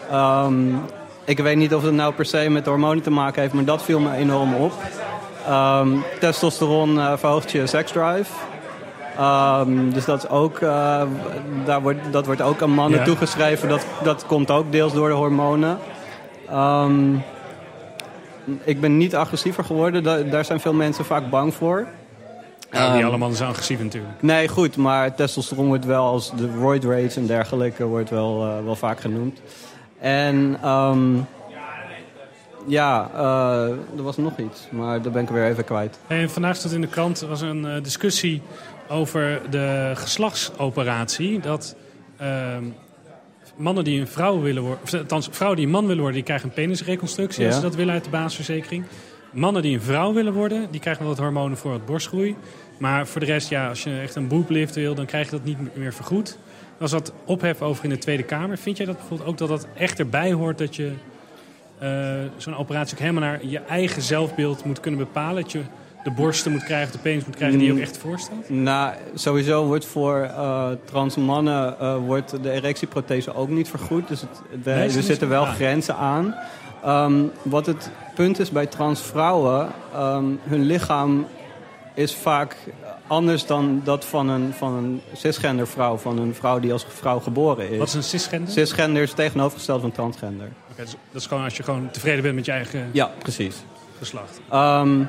Ehm, 0.09 0.75
ik 1.25 1.39
weet 1.39 1.57
niet 1.57 1.75
of 1.75 1.83
het 1.83 1.93
nou 1.93 2.13
per 2.13 2.25
se 2.25 2.49
met 2.49 2.65
hormonen 2.65 3.03
te 3.03 3.11
maken 3.11 3.41
heeft... 3.41 3.53
maar 3.53 3.65
dat 3.65 3.83
viel 3.83 3.99
me 3.99 4.13
enorm 4.13 4.53
op. 4.53 4.73
Ehm, 5.47 5.89
testosteron 6.19 6.99
eh, 6.99 7.17
verhoogt 7.17 7.51
je 7.51 7.67
seksdrive. 7.67 8.50
Ehm, 9.17 9.89
dus 9.89 10.05
dat, 10.05 10.23
is 10.23 10.29
ook, 10.29 10.59
eh, 10.59 11.01
daar 11.65 11.81
wordt, 11.81 11.99
dat 12.11 12.25
wordt 12.25 12.41
ook 12.41 12.61
aan 12.61 12.71
mannen 12.71 12.99
Ja. 12.99 13.05
toegeschreven. 13.05 13.69
Dat, 13.69 13.85
dat 14.03 14.25
komt 14.25 14.51
ook 14.51 14.71
deels 14.71 14.93
door 14.93 15.07
de 15.09 15.13
hormonen. 15.15 15.77
Ehm, 16.49 17.13
ik 18.63 18.81
ben 18.81 18.97
niet 18.97 19.15
agressiever 19.15 19.63
geworden. 19.63 20.03
Da- 20.03 20.21
daar 20.21 20.45
zijn 20.45 20.59
veel 20.59 20.73
mensen 20.73 21.05
vaak 21.05 21.29
bang 21.29 21.53
voor. 21.53 21.87
Niet 22.71 22.81
Ehm, 22.81 23.05
alle 23.05 23.17
mannen 23.17 23.37
zijn 23.37 23.49
agressief 23.49 23.81
natuurlijk. 23.83 24.13
Nee, 24.21 24.47
goed, 24.47 24.77
maar 24.77 25.15
testosteron 25.15 25.67
wordt 25.67 25.85
wel 25.85 26.05
als 26.05 26.31
de 26.35 26.49
roid 26.59 26.83
rage 26.83 27.11
en 27.19 27.25
dergelijke 27.25 27.85
wordt 27.85 28.09
wel, 28.09 28.45
eh, 28.45 28.63
wel 28.63 28.75
vaak 28.75 28.99
genoemd. 28.99 29.41
En 29.99 30.57
ja, 32.67 33.09
eh, 33.15 33.69
er 33.97 34.03
was 34.03 34.17
nog 34.17 34.37
iets, 34.37 34.67
maar 34.69 35.01
dat 35.01 35.11
ben 35.13 35.21
ik 35.23 35.29
weer 35.29 35.45
even 35.45 35.63
kwijt. 35.63 35.99
En 36.07 36.29
vandaag 36.29 36.55
stond 36.55 36.73
in 36.73 36.81
de 36.81 36.87
krant 36.87 37.19
was 37.19 37.41
een 37.41 37.79
discussie 37.83 38.41
over 38.91 39.41
de 39.49 39.91
geslachtsoperatie. 39.95 41.39
Dat 41.39 41.75
ehm, 42.17 42.63
mannen 43.55 43.83
die 43.83 43.99
een 43.99 44.07
vrouw 44.07 44.41
willen 44.41 44.61
worden, 44.63 44.79
of 44.83 44.93
althans 44.93 45.27
vrouwen 45.31 45.57
die 45.57 45.67
een 45.67 45.73
man 45.73 45.81
willen 45.83 45.97
worden, 45.97 46.15
die 46.15 46.23
krijgen 46.23 46.47
een 46.47 46.53
penisreconstructie 46.53 47.45
als 47.45 47.53
Ja. 47.53 47.61
ze 47.61 47.67
dat 47.67 47.75
willen 47.75 47.93
uit 47.93 48.03
de 48.03 48.09
basisverzekering. 48.09 48.85
Mannen 49.31 49.61
die 49.61 49.73
een 49.73 49.81
vrouw 49.81 50.13
willen 50.13 50.33
worden, 50.33 50.67
die 50.71 50.79
krijgen 50.79 51.03
wel 51.03 51.11
wat 51.13 51.23
hormonen 51.23 51.57
voor 51.57 51.71
wat 51.71 51.85
borstgroei. 51.85 52.35
Maar 52.77 53.07
voor 53.07 53.19
de 53.19 53.25
rest, 53.27 53.49
ja, 53.49 53.69
als 53.69 53.83
je 53.83 53.99
echt 53.99 54.15
een 54.15 54.27
booblift 54.27 54.75
wil, 54.75 54.95
dan 54.95 55.05
krijg 55.05 55.25
je 55.25 55.31
dat 55.31 55.43
niet 55.43 55.75
meer 55.75 55.93
vergoed. 55.93 56.29
Er 56.29 56.77
was 56.77 56.91
wat 56.91 57.13
ophef 57.25 57.61
over 57.61 57.83
in 57.83 57.89
de 57.89 57.97
Tweede 57.97 58.23
Kamer. 58.23 58.57
Vind 58.57 58.77
jij 58.77 58.85
dat 58.85 58.97
bijvoorbeeld 58.97 59.29
ook 59.29 59.37
dat 59.37 59.47
dat 59.47 59.67
echt 59.75 59.99
erbij 59.99 60.31
hoort 60.33 60.57
dat 60.57 60.75
je 60.75 60.91
eh, 61.79 62.13
zo'n 62.37 62.55
operatie 62.55 62.93
ook 62.93 62.99
helemaal 62.99 63.21
naar 63.23 63.45
je 63.45 63.59
eigen 63.59 64.01
zelfbeeld 64.01 64.63
moet 64.65 64.79
kunnen 64.79 64.99
bepalen? 64.99 65.41
Dat 65.41 65.51
je 65.51 65.61
de 66.03 66.11
borsten 66.11 66.51
moet 66.51 66.63
krijgen, 66.63 66.91
de 66.91 66.97
penis 66.97 67.25
moet 67.25 67.35
krijgen 67.35 67.57
die 67.57 67.67
je 67.67 67.73
ook 67.73 67.79
echt 67.79 67.97
voorstelt? 67.97 68.49
Nou, 68.49 68.93
sowieso 69.13 69.65
wordt 69.65 69.85
voor 69.85 70.21
eh, 70.21 70.67
trans 70.85 71.15
mannen 71.15 71.79
eh, 71.79 71.95
wordt 72.05 72.43
de 72.43 72.51
erectieprothese 72.51 73.33
ook 73.35 73.49
niet 73.49 73.69
vergoed. 73.69 74.07
Dus 74.07 74.21
het, 74.21 74.41
de- 74.63 74.69
Nee, 74.69 74.85
is 74.85 74.95
er 74.95 75.03
zitten 75.03 75.29
wel 75.29 75.45
grenzen 75.45 75.95
aan. 75.95 76.35
Ehm, 76.83 77.23
wat 77.41 77.65
het 77.65 77.91
punt 78.15 78.39
is 78.39 78.49
bij 78.49 78.65
trans 78.65 79.01
vrouwen, 79.01 79.67
ehm, 79.93 80.25
hun 80.43 80.61
lichaam 80.61 81.25
is 81.93 82.15
vaak 82.15 82.55
anders 83.07 83.45
dan 83.45 83.81
dat 83.83 84.05
van 84.05 84.29
een, 84.29 84.53
van 84.53 84.73
een 84.73 85.01
cisgender 85.13 85.67
vrouw. 85.67 85.97
Van 85.97 86.17
een 86.17 86.35
vrouw 86.35 86.59
die 86.59 86.71
als 86.73 86.85
vrouw 86.89 87.19
geboren 87.19 87.69
is. 87.69 87.77
Wat 87.77 87.87
is 87.87 87.93
een 87.93 88.03
cisgender? 88.03 88.51
Cisgender 88.53 89.01
is 89.03 89.13
tegenovergesteld 89.13 89.81
van 89.81 89.91
transgender. 89.91 90.47
Oké, 90.71 90.81
dus 90.81 90.95
dat 91.11 91.21
is 91.21 91.27
gewoon 91.27 91.43
als 91.43 91.57
je 91.57 91.63
gewoon 91.63 91.89
tevreden 91.91 92.21
bent 92.23 92.35
met 92.35 92.45
je 92.45 92.51
eigen 92.51 92.89
Ja, 92.91 93.11
precies. 93.19 93.55
geslacht. 93.97 94.39
Ehm, 94.49 94.99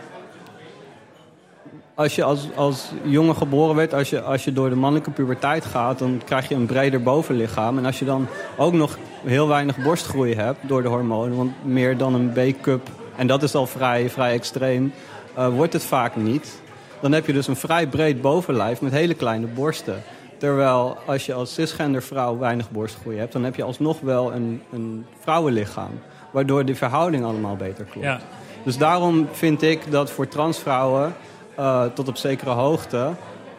als 1.95 2.14
je 2.14 2.24
als, 2.24 2.49
als 2.55 2.90
jongen 3.03 3.36
geboren 3.36 3.76
werd, 3.76 3.95
als 3.95 4.11
je, 4.11 4.20
als 4.20 4.45
je 4.45 4.53
door 4.53 4.68
de 4.68 4.76
mannelijke 4.76 5.11
puberteit 5.11 5.64
gaat, 5.64 5.99
dan 5.99 6.20
krijg 6.24 6.49
je 6.49 6.55
een 6.55 6.66
breder 6.66 7.03
bovenlichaam. 7.03 7.78
En 7.78 7.84
als 7.84 7.99
je 7.99 8.05
dan 8.05 8.26
ook 8.57 8.72
nog 8.72 8.99
heel 9.24 9.49
weinig 9.49 9.76
borstgroei 9.82 10.34
hebt 10.34 10.59
door 10.61 10.82
de 10.82 10.88
hormonen, 10.88 11.36
want 11.36 11.53
meer 11.64 11.97
dan 11.97 12.14
een 12.14 12.32
B-cup, 12.32 12.88
en 13.16 13.26
dat 13.26 13.43
is 13.43 13.55
al 13.55 13.66
vrij, 13.66 14.11
vrij 14.11 14.32
extreem, 14.32 14.93
eh, 15.34 15.49
wordt 15.49 15.72
het 15.72 15.84
vaak 15.84 16.16
niet. 16.16 16.61
Dan 17.01 17.12
heb 17.12 17.26
je 17.26 17.32
dus 17.32 17.47
een 17.47 17.57
vrij 17.57 17.86
breed 17.86 18.20
bovenlijf 18.20 18.80
met 18.80 18.93
hele 18.93 19.14
kleine 19.14 19.47
borsten. 19.47 20.03
Terwijl 20.38 20.97
als 21.07 21.26
je 21.26 21.34
als 21.34 21.55
cisgender 21.55 22.03
vrouw 22.03 22.38
weinig 22.38 22.70
borstgroei 22.70 23.18
hebt, 23.18 23.32
dan 23.32 23.45
heb 23.45 23.55
je 23.55 23.62
alsnog 23.62 24.01
wel 24.01 24.32
een, 24.32 24.62
een 24.72 25.07
vrouwenlichaam. 25.20 26.01
Waardoor 26.30 26.64
die 26.64 26.74
verhouding 26.74 27.24
allemaal 27.24 27.57
beter 27.57 27.84
klopt. 27.84 28.07
Ja. 28.07 28.20
Dus 28.64 28.78
daarom 28.78 29.28
vind 29.32 29.62
ik 29.62 29.90
dat 29.90 30.11
voor 30.11 30.28
transvrouwen 30.28 31.14
eh, 31.57 31.84
tot 31.94 32.09
op 32.09 32.16
zekere 32.16 32.50
hoogte 32.50 33.11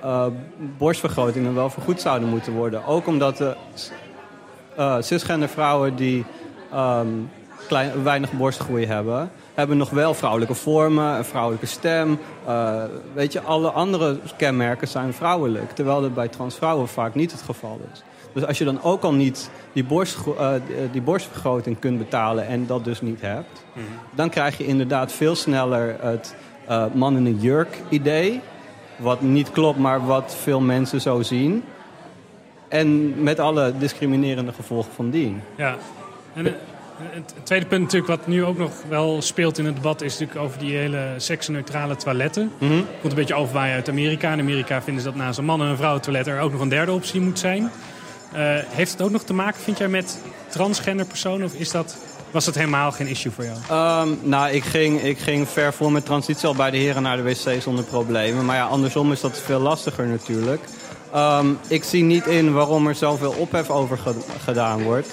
eh, 0.01 0.25
borstvergrotingen 0.77 1.55
wel 1.55 1.69
vergoed 1.69 2.01
zouden 2.01 2.29
moeten 2.29 2.53
worden. 2.53 2.85
Ook 2.85 3.07
omdat 3.07 3.37
de 3.37 3.55
eh, 4.75 4.95
cisgender 4.99 5.49
vrouwen 5.49 5.95
die 5.95 6.25
ehm, 6.71 7.07
klein, 7.67 8.03
weinig 8.03 8.31
borstgroei 8.31 8.85
hebben, 8.85 9.31
hebben 9.53 9.77
nog 9.77 9.89
wel 9.89 10.13
vrouwelijke 10.13 10.53
vormen, 10.53 11.17
een 11.17 11.25
vrouwelijke 11.25 11.65
stem. 11.65 12.19
Eh, 12.45 12.83
weet 13.13 13.33
je, 13.33 13.41
alle 13.41 13.69
andere 13.71 14.17
kenmerken 14.37 14.87
zijn 14.87 15.13
vrouwelijk. 15.13 15.71
Terwijl 15.71 16.01
dat 16.01 16.13
bij 16.13 16.27
transvrouwen 16.27 16.87
vaak 16.87 17.15
niet 17.15 17.31
het 17.31 17.41
geval 17.41 17.79
is. 17.93 18.03
Dus 18.33 18.45
als 18.45 18.57
je 18.57 18.65
dan 18.65 18.81
ook 18.83 19.03
al 19.03 19.13
niet 19.13 19.49
die, 19.73 19.85
eh, 19.89 20.51
die- 20.67 20.91
die 20.91 21.01
borstvergroting 21.01 21.79
kunt 21.79 21.97
betalen 21.97 22.47
en 22.47 22.65
dat 22.67 22.83
dus 22.83 23.01
niet 23.01 23.21
hebt, 23.21 23.63
dan 24.11 24.29
krijg 24.29 24.57
je 24.57 24.65
inderdaad 24.65 25.11
veel 25.11 25.35
sneller 25.35 25.95
het 25.99 26.35
eh, 26.67 26.85
man 26.93 27.17
in 27.17 27.25
een 27.25 27.39
jurk 27.39 27.77
idee. 27.89 28.41
Wat 28.95 29.21
niet 29.21 29.51
klopt, 29.51 29.79
maar 29.79 30.05
wat 30.05 30.35
veel 30.41 30.59
mensen 30.59 31.01
zo 31.01 31.21
zien. 31.21 31.63
En 32.67 33.23
met 33.23 33.39
alle 33.39 33.73
discriminerende 33.77 34.53
gevolgen 34.53 34.91
van 34.93 35.09
dien. 35.09 35.41
Ja. 35.55 35.75
En 36.33 36.45
eh, 36.45 36.53
het 36.97 37.33
tweede 37.43 37.65
punt 37.65 37.81
natuurlijk 37.81 38.11
wat 38.19 38.27
nu 38.27 38.43
ook 38.43 38.57
nog 38.57 38.71
wel 38.89 39.21
speelt 39.21 39.57
in 39.57 39.65
het 39.65 39.75
debat... 39.75 40.01
is 40.01 40.19
natuurlijk 40.19 40.45
over 40.45 40.59
die 40.59 40.75
hele 40.75 41.13
seksneutrale 41.17 41.95
toiletten. 41.95 42.51
Mhm. 42.57 42.71
Komt 42.71 43.13
een 43.13 43.19
beetje 43.19 43.33
overwaaien 43.33 43.75
uit 43.75 43.89
Amerika. 43.89 44.31
In 44.31 44.39
Amerika 44.39 44.81
vinden 44.81 45.03
ze 45.03 45.09
dat 45.09 45.17
naast 45.17 45.37
een 45.37 45.45
man- 45.45 45.61
en 45.61 45.67
een 45.67 45.77
vrouwentoilet... 45.77 46.27
er 46.27 46.39
ook 46.39 46.51
nog 46.51 46.61
een 46.61 46.69
derde 46.69 46.91
optie 46.91 47.21
moet 47.21 47.39
zijn. 47.39 47.71
Eh, 48.33 48.41
heeft 48.67 48.91
het 48.91 49.01
ook 49.01 49.11
nog 49.11 49.23
te 49.23 49.33
maken, 49.33 49.61
vind 49.61 49.77
jij, 49.77 49.87
met 49.87 50.21
transgender 50.47 51.05
personen? 51.05 51.45
Of 51.45 51.53
is 51.53 51.71
dat, 51.71 51.97
was 52.33 52.45
dat 52.45 52.55
helemaal 52.55 52.91
geen 52.91 53.07
issue 53.07 53.31
voor 53.31 53.43
jou? 53.43 53.57
Ehm, 53.69 54.09
nou, 54.21 54.49
ik 54.51 54.63
ging, 54.63 55.01
ik 55.01 55.17
ging 55.19 55.49
ver 55.49 55.73
voor 55.73 55.91
mijn 55.91 56.03
transitie 56.03 56.47
al 56.47 56.55
bij 56.55 56.71
de 56.71 56.77
heren 56.77 57.01
naar 57.03 57.17
de 57.17 57.23
wc 57.23 57.61
zonder 57.61 57.83
problemen. 57.83 58.45
Maar 58.45 58.55
ja, 58.55 58.65
andersom 58.65 59.11
is 59.11 59.21
dat 59.21 59.41
veel 59.45 59.59
lastiger 59.59 60.05
natuurlijk. 60.07 60.61
Ehm, 61.13 61.47
ik 61.67 61.83
zie 61.83 62.03
niet 62.03 62.25
in 62.25 62.53
waarom 62.53 62.87
er 62.87 62.95
zoveel 62.95 63.31
ophef 63.37 63.69
over 63.69 63.97
ge- 63.97 64.23
gedaan 64.43 64.83
wordt. 64.83 65.07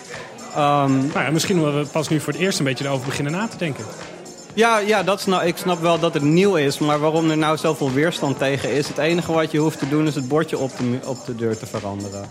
Ehm, 0.55 0.97
Nou 0.99 1.25
ja, 1.25 1.31
misschien 1.31 1.59
omdat 1.59 1.75
we 1.87 1.93
pas 1.93 2.09
nu 2.09 2.21
voor 2.21 2.33
het 2.33 2.43
eerst 2.43 2.59
een 2.59 2.65
beetje 2.65 2.85
erover 2.85 3.07
beginnen 3.07 3.33
na 3.33 3.49
te 3.49 3.57
denken. 3.57 3.85
Ja, 4.55 4.79
ja 4.79 5.03
dat 5.03 5.21
snap, 5.21 5.43
ik 5.43 5.57
snap 5.57 5.81
wel 5.81 5.99
dat 5.99 6.15
het 6.15 6.23
nieuw 6.23 6.55
is, 6.57 6.79
maar 6.79 6.99
waarom 7.01 7.31
er 7.31 7.39
nou 7.39 7.57
zoveel 7.57 7.93
weerstand 7.93 8.39
tegen 8.39 8.73
is... 8.73 8.89
het 8.89 8.99
enige 8.99 9.33
wat 9.33 9.51
je 9.51 9.59
hoeft 9.59 9.79
te 9.79 9.89
doen 9.89 10.07
is 10.07 10.15
het 10.15 10.29
bordje 10.29 10.59
op 10.59 10.71
de, 10.79 10.99
op 11.09 11.27
de 11.27 11.35
deur 11.37 11.59
te 11.59 11.67
veranderen. 11.67 12.25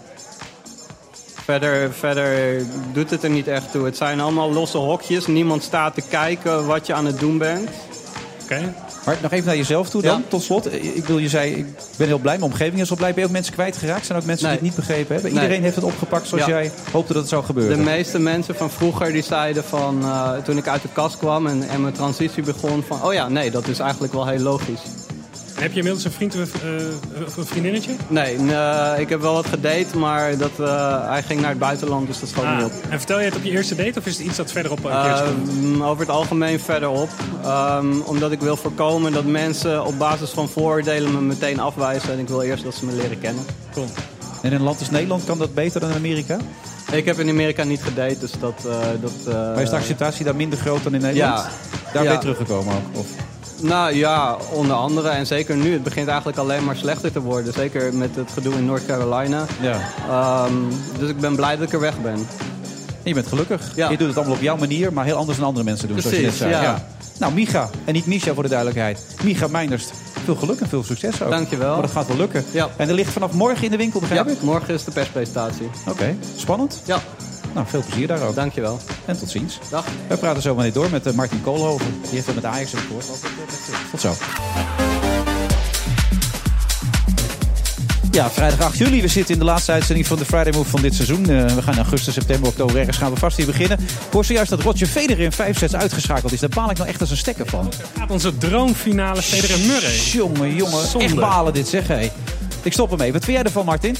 Verder, 1.50 1.94
verder 1.94 2.62
doet 2.94 3.10
het 3.10 3.24
er 3.24 3.30
niet 3.30 3.48
echt 3.48 3.72
toe. 3.72 3.86
Het 3.86 3.98
zijn 3.98 4.20
allemaal 4.20 4.54
losse 4.54 4.78
hokjes. 4.78 5.28
Niemand 5.28 5.64
staat 5.64 5.94
te 5.94 6.02
kijken 6.10 6.66
wat 6.66 6.88
je 6.88 6.94
aan 6.94 7.06
het 7.06 7.20
doen 7.20 7.38
bent. 7.38 7.70
Oké. 8.44 8.74
Maar 9.06 9.18
nog 9.22 9.32
even 9.32 9.46
naar 9.46 9.56
jezelf 9.58 9.90
toe 9.90 10.02
dan, 10.02 10.18
Ja. 10.18 10.24
tot 10.28 10.44
slot. 10.44 10.74
Ik 10.74 11.02
bedoel, 11.02 11.18
je 11.18 11.30
zei, 11.30 11.52
ik 11.56 11.66
ben 11.98 12.08
heel 12.08 12.18
blij, 12.18 12.38
mijn 12.38 12.52
omgeving 12.52 12.82
is 12.82 12.90
wel 12.90 12.98
blij. 12.98 13.10
Ben 13.12 13.20
je 13.22 13.26
ook 13.28 13.34
mensen 13.34 13.54
kwijtgeraakt? 13.54 14.06
Zijn 14.06 14.18
er 14.18 14.22
ook 14.24 14.28
mensen 14.30 14.48
Nee. 14.48 14.58
die 14.60 14.68
het 14.68 14.78
niet 14.78 14.88
begrepen 14.88 15.14
hebben? 15.14 15.34
Nee. 15.34 15.42
Iedereen 15.42 15.64
heeft 15.64 15.76
het 15.76 15.86
opgepakt 15.86 16.28
zoals 16.28 16.46
Ja. 16.46 16.50
jij 16.50 16.72
hoopte 16.92 17.14
dat 17.14 17.22
het 17.22 17.32
zou 17.32 17.44
gebeuren? 17.44 17.78
De 17.78 17.84
meeste 17.84 18.20
mensen 18.20 18.56
van 18.56 18.70
vroeger 18.70 19.12
die 19.12 19.24
zeiden 19.24 19.64
van... 19.64 20.02
eh, 20.04 20.32
toen 20.44 20.58
ik 20.58 20.68
uit 20.68 20.82
de 20.82 20.88
kast 20.94 21.18
kwam 21.18 21.48
en, 21.48 21.70
en 21.70 21.82
mijn 21.82 21.94
transitie 21.94 22.44
begon 22.44 22.84
van... 22.88 23.04
oh 23.04 23.14
ja, 23.14 23.30
nee, 23.30 23.52
dat 23.52 23.68
is 23.68 23.80
eigenlijk 23.80 24.14
wel 24.14 24.28
heel 24.28 24.40
logisch. 24.40 24.82
Heb 25.60 25.72
je 25.72 25.78
inmiddels 25.78 26.06
een 26.06 26.12
vriend 26.12 26.36
of, 26.36 26.64
eh, 26.64 27.26
of 27.26 27.38
een 27.38 27.46
vriendinnetje? 27.46 27.92
Nee, 28.08 28.36
eh, 28.36 29.00
ik 29.00 29.10
heb 29.10 29.22
wel 29.22 29.34
wat 29.34 29.46
gedate, 29.46 29.98
maar 29.98 30.38
dat, 30.38 30.52
eh, 30.60 31.10
hij 31.10 31.24
ging 31.24 31.40
naar 31.42 31.50
het 31.50 31.60
buitenland, 31.60 32.08
dus 32.08 32.20
dat 32.20 32.30
schoot 32.30 32.46
Ah, 32.46 32.56
niet 32.58 32.66
op. 32.66 32.72
en 32.90 32.98
vertel 32.98 33.20
je 33.20 33.26
het 33.26 33.36
op 33.36 33.44
je 33.44 33.52
eerste 33.52 33.76
date 33.76 34.00
of 34.00 34.06
is 34.06 34.18
het 34.18 34.28
iets 34.28 34.38
dat 34.38 34.52
verderop 34.52 34.84
een 34.86 34.92
komt? 34.92 35.06
Ehm, 35.06 35.84
over 35.84 36.00
het 36.00 36.10
algemeen 36.10 36.60
verderop. 36.60 37.10
Ehm, 37.44 38.00
omdat 38.06 38.32
ik 38.32 38.40
wil 38.40 38.56
voorkomen 38.58 39.12
dat 39.12 39.26
mensen 39.26 39.86
op 39.86 39.98
basis 39.98 40.30
van 40.30 40.50
vooroordelen 40.50 41.12
me 41.12 41.22
meteen 41.22 41.60
afwijzen. 41.60 42.12
En 42.14 42.20
ik 42.20 42.28
wil 42.28 42.42
eerst 42.42 42.64
dat 42.64 42.76
ze 42.76 42.86
me 42.86 42.92
leren 42.92 43.20
kennen. 43.20 43.44
Cool. 43.74 43.88
En 44.42 44.50
in 44.52 44.56
een 44.58 44.64
land 44.64 44.80
als 44.80 44.90
Nederland 44.90 45.24
kan 45.26 45.38
dat 45.38 45.54
beter 45.54 45.80
dan 45.80 45.90
in 45.90 45.96
Amerika? 45.96 46.38
Ik 46.92 47.06
heb 47.06 47.20
in 47.20 47.30
Amerika 47.30 47.64
niet 47.64 47.84
gedate, 47.84 48.20
dus 48.20 48.32
dat... 48.40 48.66
eh, 48.66 48.78
dat 49.02 49.12
eh, 49.28 49.34
maar 49.34 49.62
is 49.62 49.70
de 49.70 49.76
acceptatie 49.76 50.26
daar 50.26 50.36
minder 50.36 50.60
groot 50.60 50.84
dan 50.84 50.94
in 50.94 51.02
Nederland? 51.02 51.38
Ja. 51.40 51.50
Daar 51.94 52.04
ben 52.04 52.12
je 52.12 52.18
teruggekomen 52.18 52.74
ook? 52.74 53.00
Of? 53.00 53.08
Nou 53.62 53.96
ja, 53.96 54.38
onder 54.54 54.76
andere. 54.76 55.10
En 55.10 55.28
zeker 55.28 55.56
nu. 55.56 55.74
Het 55.74 55.84
begint 55.84 56.08
eigenlijk 56.08 56.38
alleen 56.38 56.64
maar 56.64 56.76
slechter 56.76 57.12
te 57.12 57.22
worden. 57.22 57.54
Zeker 57.54 57.94
met 57.94 58.16
het 58.16 58.32
gedoe 58.32 58.54
in 58.54 58.66
North 58.66 58.86
Carolina. 58.86 59.46
Ja. 59.62 59.80
Ehm, 60.10 60.54
dus 61.00 61.10
ik 61.10 61.20
ben 61.20 61.36
blij 61.36 61.56
dat 61.56 61.68
ik 61.68 61.74
er 61.74 61.80
weg 61.80 62.02
ben. 62.02 62.14
En 62.14 63.04
je 63.04 63.14
bent 63.14 63.28
gelukkig. 63.28 63.72
Ja. 63.76 63.90
Je 63.90 63.98
doet 63.98 64.08
het 64.08 64.18
allemaal 64.18 64.36
op 64.36 64.42
jouw 64.42 64.58
manier, 64.58 64.94
maar 64.94 65.06
heel 65.06 65.16
anders 65.16 65.38
dan 65.38 65.48
andere 65.48 65.66
mensen 65.66 65.88
doen. 65.88 66.02
zoals 66.02 66.16
je 66.16 66.22
net 66.22 66.36
Precies, 66.38 66.52
zei. 66.54 66.64
ja. 66.66 66.88
Nou, 67.20 67.34
Micha, 67.34 67.70
en 67.86 67.94
niet 67.94 68.06
Misha 68.06 68.34
voor 68.34 68.44
de 68.44 68.50
duidelijkheid. 68.50 69.00
Micha 69.24 69.48
Meinderst, 69.48 69.92
Veel 70.26 70.36
geluk 70.36 70.60
en 70.60 70.70
veel 70.70 70.84
succes 70.84 71.22
ook. 71.24 71.30
Dankjewel. 71.30 71.74
Maar 71.74 71.82
dat 71.82 71.92
gaat 71.92 72.08
wel 72.08 72.18
lukken. 72.18 72.44
En 72.78 72.88
er 72.90 72.94
ligt 72.96 73.12
vanaf 73.12 73.32
morgen 73.34 73.64
in 73.64 73.72
de 73.72 73.78
winkel, 73.78 74.00
begrijp 74.00 74.26
Ja, 74.26 74.32
ik? 74.32 74.42
morgen 74.42 74.74
is 74.74 74.84
de 74.84 74.92
perspresentatie. 74.92 75.70
Oké, 75.88 76.16
spannend? 76.38 76.82
Ja. 76.86 77.00
Nou, 77.54 77.68
veel 77.68 77.84
plezier 77.86 78.08
daar 78.08 78.22
ook. 78.22 78.36
Dankjewel. 78.36 78.80
En 79.06 79.20
tot 79.20 79.30
ziens. 79.30 79.60
Dag. 79.70 79.86
We 80.08 80.18
praten 80.18 80.42
zo 80.42 80.56
meteen 80.56 80.74
door 80.74 80.90
met 80.90 81.06
eh, 81.06 81.14
Martin 81.14 81.42
Koolhoven. 81.42 82.02
Die 82.02 82.12
heeft 82.12 82.26
het 82.26 82.36
met 82.36 82.46
Ajax 82.46 82.74
gehoord. 82.74 83.06
Tot 83.92 84.02
zo. 84.02 84.14
Ja, 88.12 88.30
vrijdag 88.30 88.62
8 88.62 88.78
juli. 88.78 89.02
We 89.02 89.08
zitten 89.08 89.34
in 89.34 89.40
de 89.40 89.46
laatste 89.46 89.72
uitzending 89.72 90.08
van 90.08 90.18
de 90.18 90.26
Friday 90.26 90.54
Move 90.54 90.70
van 90.70 90.82
dit 90.82 90.96
seizoen. 90.96 91.30
Eh, 91.30 91.46
we 91.46 91.62
gaan 91.62 91.74
in 91.74 91.80
augustus, 91.80 92.14
september, 92.14 92.50
oktober 92.50 92.78
ergens 92.78 92.98
gaan 92.98 93.14
we 93.14 93.20
vast 93.20 93.38
hier 93.38 93.46
beginnen. 93.46 93.80
Ik 93.80 94.12
hoor 94.12 94.26
zojuist 94.26 94.50
dat 94.50 94.62
Roger 94.62 94.88
Federer 94.88 95.24
in 95.24 95.32
vijf 95.32 95.58
sets 95.58 95.76
uitgeschakeld 95.76 96.32
is. 96.32 96.40
Daar 96.40 96.50
baal 96.50 96.70
ik 96.70 96.78
nou 96.78 96.90
echt 96.90 97.02
als 97.02 97.12
een 97.12 97.18
stekker 97.18 97.46
van. 97.46 97.72
Gaat 97.98 98.12
onze 98.12 98.38
droomfinale 98.38 99.22
Federer 99.22 99.60
Murray. 99.60 99.96
Jongen, 99.96 100.56
jongen. 100.56 100.88
Zonde. 100.88 101.06
Echt 101.06 101.16
balen 101.16 101.54
dit, 101.54 101.68
zeg 101.68 101.88
hé. 101.88 102.12
Ik 102.62 102.74
stop 102.74 102.92
ermee. 102.92 103.14
Wat 103.14 103.24
vind 103.24 103.38
jij 103.38 103.46
ervan, 103.46 103.66
Martin? 103.66 103.96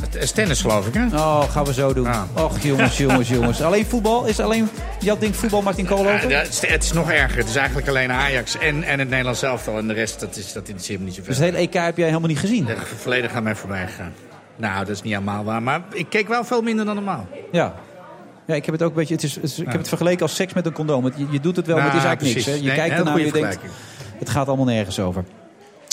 Het 0.00 0.14
is 0.22 0.30
tennis, 0.30 0.60
geloof 0.60 0.86
ik, 0.86 0.94
hè? 0.94 1.04
Oh, 1.06 1.42
gaan 1.50 1.64
we 1.64 1.72
zo 1.72 1.92
doen. 1.92 2.08
Och, 2.36 2.58
jongens, 2.60 2.96
jongens, 2.98 3.28
jongens. 3.28 3.62
Alleen 3.62 3.86
voetbal? 3.86 4.24
Is 4.26 4.40
alleen 4.40 4.68
jouw 5.00 5.18
ding 5.18 5.36
voetbal, 5.36 5.62
Martin 5.62 5.86
Koolhoven? 5.86 6.28
Ja, 6.28 6.38
het, 6.38 6.48
is, 6.48 6.66
het 6.68 6.82
is 6.84 6.92
nog 6.92 7.10
erger. 7.10 7.38
Het 7.38 7.48
is 7.48 7.56
eigenlijk 7.56 7.88
alleen 7.88 8.12
Ajax 8.12 8.58
en, 8.58 8.82
en 8.82 8.98
het 8.98 9.08
Nederlands 9.08 9.42
elftal. 9.42 9.78
En 9.78 9.86
de 9.88 9.94
rest, 9.94 10.20
dat, 10.20 10.36
is, 10.36 10.52
dat 10.52 10.62
interesseert 10.66 10.98
me 10.98 11.04
niet 11.04 11.14
zoveel. 11.14 11.28
Dus 11.34 11.42
het 11.44 11.54
hele 11.54 11.58
EK 11.66 11.72
heb 11.74 11.96
jij 11.96 12.06
helemaal 12.06 12.28
niet 12.28 12.38
gezien? 12.38 12.64
De 12.64 12.76
volledig 12.96 13.32
aan 13.32 13.42
mij 13.42 13.54
voorbij 13.54 13.86
gegaan. 13.86 14.12
Nou, 14.56 14.78
dat 14.78 14.88
is 14.88 15.02
niet 15.02 15.12
helemaal 15.12 15.44
waar. 15.44 15.62
Maar 15.62 15.80
ik 15.92 16.06
keek 16.08 16.28
wel 16.28 16.44
veel 16.44 16.62
minder 16.62 16.84
dan 16.84 16.94
normaal. 16.94 17.26
Ja. 17.52 17.74
Ja, 18.46 18.54
ik 18.54 18.64
heb 18.64 18.74
het 18.74 18.82
ook 18.82 18.90
een 18.90 18.96
beetje. 18.96 19.14
Het 19.14 19.22
is, 19.22 19.34
het 19.34 19.44
is- 19.44 19.58
ik 19.58 19.66
heb 19.68 19.78
het 19.78 19.88
vergeleken 19.88 20.22
als 20.22 20.34
seks 20.34 20.52
met 20.52 20.66
een 20.66 20.72
condoom. 20.72 21.04
Je, 21.16 21.26
je 21.30 21.40
doet 21.40 21.56
het 21.56 21.66
wel, 21.66 21.76
maar 21.76 21.84
het 21.84 21.94
is 21.94 22.04
eigenlijk 22.04 22.32
precies. 22.34 22.46
niks. 22.46 22.58
Hè? 22.58 22.62
Je 22.62 22.68
Nee, 22.68 22.76
kijkt 22.88 22.98
ernaar 22.98 23.16
en 23.18 23.24
je 23.24 23.32
denkt. 23.32 23.58
Het 24.18 24.30
gaat 24.30 24.46
allemaal 24.48 24.66
nergens 24.66 24.98
over. 25.00 25.24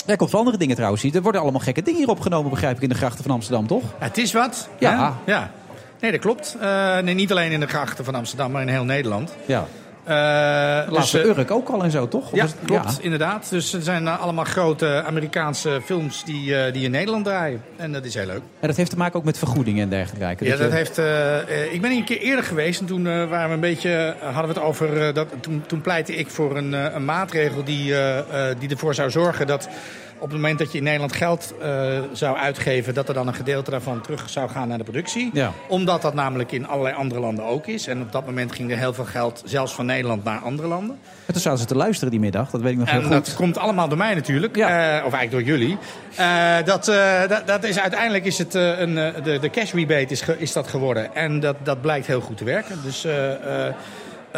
Er 0.08 0.16
komt 0.16 0.30
wel 0.30 0.40
andere 0.40 0.58
dingen 0.58 0.76
trouwens. 0.76 1.04
Er 1.04 1.22
worden 1.22 1.40
allemaal 1.40 1.60
gekke 1.60 1.82
dingen 1.82 2.00
hier 2.00 2.08
opgenomen, 2.08 2.50
begrijp 2.50 2.76
ik, 2.76 2.82
in 2.82 2.88
de 2.88 2.94
grachten 2.94 3.24
van 3.24 3.32
Amsterdam, 3.32 3.66
toch? 3.66 3.82
Het 3.98 4.18
is 4.18 4.32
wat. 4.32 4.68
Ja. 4.78 5.16
hè? 5.24 5.32
ja. 5.32 5.50
Nee, 6.00 6.10
dat 6.10 6.20
klopt. 6.20 6.56
Eh, 6.60 6.98
nee, 6.98 7.14
niet 7.14 7.30
alleen 7.30 7.52
in 7.52 7.60
de 7.60 7.66
grachten 7.66 8.04
van 8.04 8.14
Amsterdam, 8.14 8.50
maar 8.50 8.62
in 8.62 8.68
heel 8.68 8.84
Nederland. 8.84 9.34
Ja. 9.46 9.66
Eh, 10.08 10.14
Laatste 10.92 11.20
eh, 11.20 11.26
Urk 11.26 11.50
ook 11.50 11.68
al 11.68 11.84
en 11.84 11.90
zo, 11.90 12.08
toch? 12.08 12.34
Ja, 12.34 12.44
het- 12.44 12.54
klopt, 12.64 12.96
ja. 12.96 13.02
inderdaad. 13.02 13.46
Dus 13.50 13.72
er 13.72 13.82
zijn 13.82 14.06
eh, 14.06 14.20
allemaal 14.20 14.44
grote 14.44 15.02
Amerikaanse 15.06 15.80
films 15.84 16.24
die, 16.24 16.70
die 16.72 16.84
in 16.84 16.90
Nederland 16.90 17.24
draaien. 17.24 17.62
En 17.76 17.92
dat 17.92 18.04
is 18.04 18.14
heel 18.14 18.26
leuk. 18.26 18.40
En 18.60 18.66
dat 18.68 18.76
heeft 18.76 18.90
te 18.90 18.96
maken 18.96 19.18
ook 19.18 19.24
met 19.24 19.38
vergoedingen 19.38 19.82
en 19.82 19.88
dergelijke. 19.88 20.44
Ja, 20.44 20.50
Dat 20.50 20.58
dat 20.60 20.70
je- 20.70 20.76
heeft, 20.76 20.98
ik 21.72 21.80
ben 21.80 21.90
een 21.90 22.04
keer 22.04 22.18
eerder 22.20 22.44
geweest 22.44 22.80
en 22.80 22.86
toen 22.86 23.04
waren 23.28 23.48
we 23.48 23.54
een 23.54 23.60
beetje, 23.60 24.14
hadden 24.22 24.42
we 24.54 24.60
het 24.60 24.68
over. 24.68 25.14
dat, 25.14 25.26
toen, 25.40 25.62
toen 25.66 25.80
pleitte 25.80 26.14
ik 26.16 26.30
voor 26.30 26.56
een, 26.56 26.72
een 26.72 27.04
maatregel 27.04 27.64
die, 27.64 27.94
die 28.58 28.68
ervoor 28.70 28.94
zou 28.94 29.10
zorgen 29.10 29.46
dat 29.46 29.68
op 30.18 30.28
het 30.30 30.32
moment 30.32 30.58
dat 30.58 30.72
je 30.72 30.78
in 30.78 30.84
Nederland 30.84 31.12
geld 31.12 31.54
eh, 31.62 31.98
zou 32.12 32.36
uitgeven, 32.36 32.94
dat 32.94 33.08
er 33.08 33.14
dan 33.14 33.26
een 33.28 33.34
gedeelte 33.34 33.70
daarvan 33.70 34.00
terug 34.00 34.30
zou 34.30 34.48
gaan 34.50 34.68
naar 34.68 34.78
de 34.78 34.84
productie. 34.84 35.30
Ja. 35.32 35.52
Omdat 35.68 36.02
dat 36.02 36.14
namelijk 36.14 36.52
in 36.52 36.66
allerlei 36.66 36.94
andere 36.96 37.20
landen 37.20 37.44
ook 37.44 37.66
is. 37.66 37.86
En 37.86 38.00
op 38.02 38.12
dat 38.12 38.26
moment 38.26 38.52
ging 38.52 38.70
er 38.70 38.78
heel 38.78 38.94
veel 38.94 39.04
geld, 39.04 39.42
zelfs 39.44 39.72
van 39.74 39.86
Nederland, 39.86 40.24
naar 40.24 40.38
andere 40.38 40.68
landen. 40.68 40.98
En 41.26 41.32
toen 41.32 41.42
zaten 41.42 41.58
ze 41.58 41.64
te 41.64 41.76
luisteren 41.76 42.10
die 42.10 42.20
middag, 42.20 42.50
dat 42.50 42.60
weet 42.60 42.72
ik 42.72 42.78
nog 42.78 42.90
heel 42.90 42.98
En 43.00 43.04
goed. 43.06 43.12
dat 43.26 43.34
komt 43.34 43.58
allemaal 43.58 43.88
door 43.88 43.98
mij 43.98 44.14
natuurlijk. 44.14 44.56
Eh, 44.56 44.66
of 45.06 45.12
eigenlijk 45.12 45.30
door 45.30 45.42
jullie. 45.42 45.78
Eh, 46.16 46.56
dat, 46.64 46.84
dat, 47.28 47.46
dat 47.46 47.64
is, 47.64 47.78
uiteindelijk 47.78 48.24
is 48.24 48.38
het 48.38 48.54
een, 48.54 48.94
de, 48.94 49.38
de 49.40 49.50
cash 49.50 49.72
rebate 49.72 50.06
is, 50.12 50.20
ge- 50.20 50.38
is 50.38 50.52
dat 50.52 50.68
geworden. 50.68 51.14
En 51.14 51.40
dat, 51.40 51.56
dat 51.62 51.80
blijkt 51.80 52.06
heel 52.06 52.20
goed 52.20 52.36
te 52.36 52.44
werken. 52.44 52.76
Dus 52.84 53.06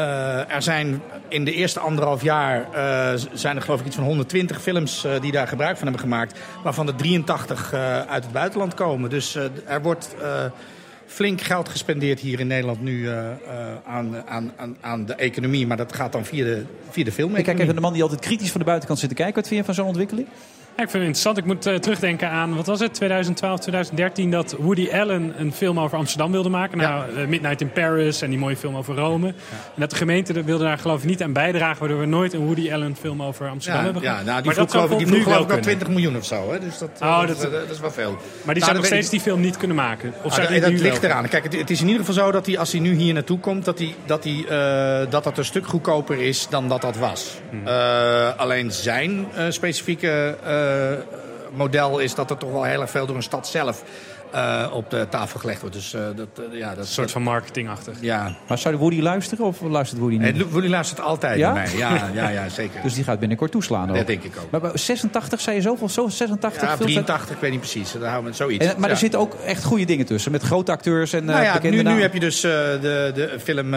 eh, 0.00 0.54
er 0.54 0.62
zijn 0.62 1.02
in 1.30 1.44
de 1.44 1.52
eerste 1.52 1.80
anderhalf 1.80 2.22
jaar 2.22 2.72
eh, 2.72 3.20
zijn 3.32 3.56
er 3.56 3.62
geloof 3.62 3.80
ik 3.80 3.86
iets 3.86 3.96
van 3.96 4.04
120 4.04 4.62
films 4.62 5.04
eh, 5.04 5.20
die 5.20 5.32
daar 5.32 5.48
gebruik 5.48 5.76
van 5.76 5.86
hebben 5.86 6.02
gemaakt. 6.02 6.38
Waarvan 6.62 6.86
er 6.88 6.96
83 6.96 7.72
eh, 7.72 8.00
uit 8.00 8.24
het 8.24 8.32
buitenland 8.32 8.74
komen. 8.74 9.10
Dus 9.10 9.34
er 9.66 9.82
wordt 9.82 10.14
flink 11.06 11.40
geld 11.40 11.68
gespendeerd 11.68 12.20
hier 12.20 12.40
in 12.40 12.46
Nederland 12.46 12.82
nu 12.82 13.08
aan, 13.86 14.22
aan, 14.26 14.76
aan, 14.80 15.06
de 15.06 15.14
economie. 15.14 15.66
Maar 15.66 15.76
dat 15.76 15.94
gaat 15.94 16.12
dan 16.12 16.24
via 16.24 16.44
de, 16.44 16.64
via 16.90 17.04
de 17.04 17.10
Ik 17.10 17.14
filmeconomie. 17.14 17.44
kijk 17.44 17.58
even 17.58 17.74
de 17.74 17.80
man 17.80 17.92
die 17.92 18.02
altijd 18.02 18.20
kritisch 18.20 18.50
van 18.50 18.60
de 18.60 18.66
buitenkant 18.66 18.98
zit 19.00 19.08
te 19.08 19.14
kijken. 19.14 19.34
Wat 19.34 19.48
vind 19.48 19.60
je 19.60 19.66
van 19.66 19.74
zo'n 19.74 19.86
ontwikkeling? 19.86 20.28
Ja, 20.80 20.86
ik 20.86 20.92
vind 20.92 21.04
het 21.04 21.16
interessant. 21.16 21.38
Ik 21.38 21.54
moet 21.54 21.66
eh, 21.66 21.74
terugdenken 21.74 22.30
aan, 22.30 22.56
wat 22.56 22.66
was 22.66 22.80
het, 22.80 22.94
2012, 22.94 23.60
2013... 23.60 24.30
dat 24.30 24.54
Woody 24.58 24.90
Allen 24.92 25.34
een 25.38 25.52
film 25.52 25.80
over 25.80 25.98
Amsterdam 25.98 26.32
wilde 26.32 26.48
maken. 26.48 26.78
Nou, 26.78 27.16
eh, 27.16 27.26
Midnight 27.26 27.60
in 27.60 27.72
Paris 27.72 28.22
en 28.22 28.30
die 28.30 28.38
mooie 28.38 28.56
film 28.56 28.76
over 28.76 28.94
Rome. 28.94 29.26
En 29.28 29.34
dat 29.76 29.90
de 29.90 29.96
gemeente 29.96 30.42
wilde 30.44 30.64
daar 30.64 30.78
geloof 30.78 30.98
ik 31.02 31.04
niet 31.08 31.22
aan 31.22 31.32
bijdragen... 31.32 31.78
waardoor 31.78 31.98
we 32.00 32.06
nooit 32.06 32.32
een 32.32 32.44
Woody 32.44 32.72
Allen 32.72 32.96
film 32.96 33.22
over 33.22 33.48
Amsterdam 33.48 33.78
Ja, 33.80 33.84
hebben 33.84 34.02
ja 34.02 34.10
gehad. 34.10 34.26
nou, 34.26 34.36
die 34.36 34.46
Maar 34.46 34.54
vroeg 34.54 34.70
geloof 34.70 34.90
ik, 34.90 34.98
die 34.98 35.06
nu 35.06 35.12
vroeg 35.12 35.22
geloof 35.22 35.40
ik 35.40 35.46
wel 35.46 35.56
wel 35.56 35.64
kunnen. 35.64 35.78
20 35.78 35.88
miljoen 35.88 36.16
of 36.16 36.24
zo. 36.24 36.52
Hè? 36.52 36.58
Dus 36.60 36.78
dat, 36.78 36.90
eh, 36.98 37.08
Oh, 37.08 37.26
dat, 37.26 37.40
dat- 37.40 37.70
is 37.70 37.80
wel 37.80 37.90
veel. 37.90 38.10
Maar 38.10 38.20
die 38.20 38.44
Nou, 38.44 38.58
zou 38.64 38.76
nog 38.76 38.84
steeds 38.86 39.04
ik 39.06 39.10
die 39.12 39.20
film 39.20 39.40
niet 39.40 39.56
kunnen 39.56 39.76
maken. 39.76 40.14
Of 40.22 40.38
Ah, 40.38 40.60
dat 40.60 40.70
ligt 40.70 41.02
eraan. 41.02 41.28
Kijk, 41.28 41.44
het, 41.44 41.56
het 41.56 41.70
is 41.70 41.80
in 41.80 41.86
ieder 41.88 42.04
geval 42.04 42.24
zo 42.24 42.30
dat 42.30 42.46
hij, 42.46 42.58
als 42.58 42.72
hij 42.72 42.80
nu 42.80 42.94
hier 42.94 43.14
naartoe 43.14 43.38
komt, 43.38 43.64
dat, 43.64 43.78
hij, 43.78 43.94
dat, 44.06 44.24
hij, 44.24 44.44
eh, 44.48 45.10
dat 45.10 45.24
dat 45.24 45.38
een 45.38 45.44
stuk 45.44 45.66
goedkoper 45.66 46.18
is 46.20 46.46
dan 46.50 46.68
dat 46.68 46.80
dat 46.80 46.96
was. 46.96 47.34
Hmm. 47.50 47.66
Eh, 47.66 48.36
alleen 48.36 48.72
zijn 48.72 49.26
eh, 49.34 49.44
specifieke 49.48 50.36
eh, 50.44 50.69
model 51.50 51.98
is 51.98 52.14
dat 52.14 52.30
er 52.30 52.36
toch 52.36 52.50
wel 52.50 52.64
heel 52.64 52.80
erg 52.80 52.90
veel 52.90 53.06
door 53.06 53.16
een 53.16 53.22
stad 53.22 53.48
zelf 53.48 53.82
eh, 54.32 54.66
op 54.72 54.90
de 54.90 55.06
tafel 55.10 55.40
gelegd 55.40 55.60
wordt. 55.60 55.74
Dus 55.76 55.94
eh, 55.94 56.00
dat, 56.16 56.28
eh, 56.52 56.58
ja, 56.58 56.68
dat 56.68 56.78
Een 56.78 56.86
soort 56.86 57.10
van 57.10 57.22
marketingachtig. 57.22 57.96
Ja. 58.00 58.36
Maar 58.48 58.58
zou 58.58 58.76
Woody 58.76 59.00
luisteren 59.00 59.44
of 59.44 59.60
luistert 59.60 60.00
Woody 60.00 60.16
niet? 60.16 60.34
Nee, 60.34 60.46
Woody 60.46 60.68
luistert 60.68 61.00
altijd 61.00 61.38
Ja? 61.38 61.52
bij 61.52 61.62
mij. 61.62 61.76
Ja, 61.78 62.10
ja, 62.14 62.28
ja, 62.28 62.48
zeker. 62.48 62.82
Dus 62.82 62.94
die 62.94 63.04
gaat 63.04 63.18
binnenkort 63.18 63.50
toeslaan 63.50 63.90
ook. 63.90 63.96
Dat 63.96 64.06
denk 64.06 64.22
ik 64.22 64.32
ook. 64.42 64.50
Maar 64.50 64.60
bij 64.60 64.70
86 64.74 65.40
zei 65.40 65.56
je 65.56 65.62
zoveel? 65.62 65.88
Zo 65.88 66.08
86 66.08 66.62
Ja, 66.62 66.76
films? 66.76 66.92
83, 66.92 67.34
ik 67.34 67.40
weet 67.40 67.50
niet 67.50 67.60
precies. 67.60 67.92
Daar 67.92 68.08
houden 68.10 68.30
we 68.30 68.36
zoiets. 68.36 68.66
En, 68.66 68.74
maar 68.76 68.88
Ja. 68.88 68.94
er 68.94 69.00
zitten 69.00 69.20
ook 69.20 69.34
echt 69.34 69.64
goede 69.64 69.84
dingen 69.84 70.06
tussen. 70.06 70.32
Met 70.32 70.42
grote 70.42 70.72
acteurs 70.72 71.12
en 71.12 71.20
eh 71.20 71.26
Nou 71.26 71.42
ja, 71.42 71.52
bekende 71.52 71.82
nu, 71.82 71.94
nu 71.94 72.00
heb 72.00 72.12
je 72.14 72.20
dus 72.20 72.44
eh, 72.44 72.50
de, 72.50 73.10
de 73.14 73.36
film 73.42 73.70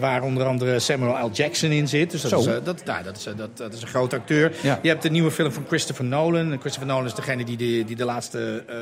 waar 0.00 0.22
onder 0.22 0.46
andere 0.46 0.78
Samuel 0.78 1.26
L. 1.26 1.30
Jackson 1.32 1.70
in 1.70 1.88
zit. 1.88 2.10
Dus 2.10 2.20
dat, 2.22 2.30
Zo. 2.30 2.38
is, 2.38 2.46
eh, 2.46 2.54
dat, 2.64 2.84
nou, 2.84 3.02
dat, 3.02 3.16
is, 3.16 3.24
dat, 3.36 3.56
dat 3.56 3.72
is 3.72 3.82
een 3.82 3.88
grote 3.88 4.16
acteur. 4.16 4.52
Ja. 4.62 4.78
Je 4.82 4.88
hebt 4.88 5.02
de 5.02 5.10
nieuwe 5.10 5.30
film 5.30 5.52
van 5.52 5.64
Christopher 5.68 6.04
Nolan. 6.04 6.56
Christopher 6.60 6.86
Nolan 6.88 7.04
is 7.06 7.14
degene 7.14 7.44
die 7.44 7.56
de, 7.56 7.84
die 7.86 7.96
de 7.96 8.04
laatste 8.04 8.64
eh, 8.68 8.76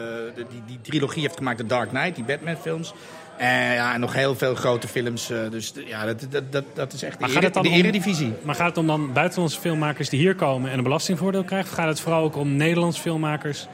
die, 0.51 0.63
die 0.67 0.79
trilogie 0.83 1.14
heeft 1.23 1.37
gemaakt, 1.37 1.59
The 1.59 1.67
Dark 1.67 1.89
Knight, 1.89 2.15
die 2.15 2.25
Batman-films. 2.25 2.93
En, 3.37 3.73
ja, 3.73 3.95
en 3.95 4.01
nog 4.01 4.13
heel 4.13 4.35
veel 4.37 4.55
grote 4.55 4.89
films. 4.89 5.31
eh, 5.31 5.39
dus 5.51 5.73
de- 5.73 5.87
ja, 5.87 6.05
dat, 6.07 6.27
dat, 6.31 6.53
dat, 6.53 6.65
dat 6.75 6.93
is 6.93 7.03
echt 7.03 7.13
de, 7.13 7.21
Maar 7.21 7.31
gaat 7.31 7.43
het 7.43 7.53
de 7.55 7.59
om- 7.61 7.67
eredivisie. 7.67 8.33
Maar 8.43 8.55
gaat 8.55 8.69
het 8.69 8.79
om 8.79 8.87
dan 8.87 9.13
buitenlandse 9.13 9.61
filmmakers 9.61 10.09
die 10.09 10.21
hier 10.21 10.35
komen 10.35 10.71
en 10.71 10.77
een 10.79 10.85
belastingvoordeel 10.85 11.45
krijgen? 11.45 11.69
Of 11.71 11.75
gaat 11.77 11.89
het 11.89 12.01
vooral 12.01 12.23
ook 12.23 12.37
om 12.37 12.57
Nederlandse 12.57 13.01
filmmakers 13.01 13.67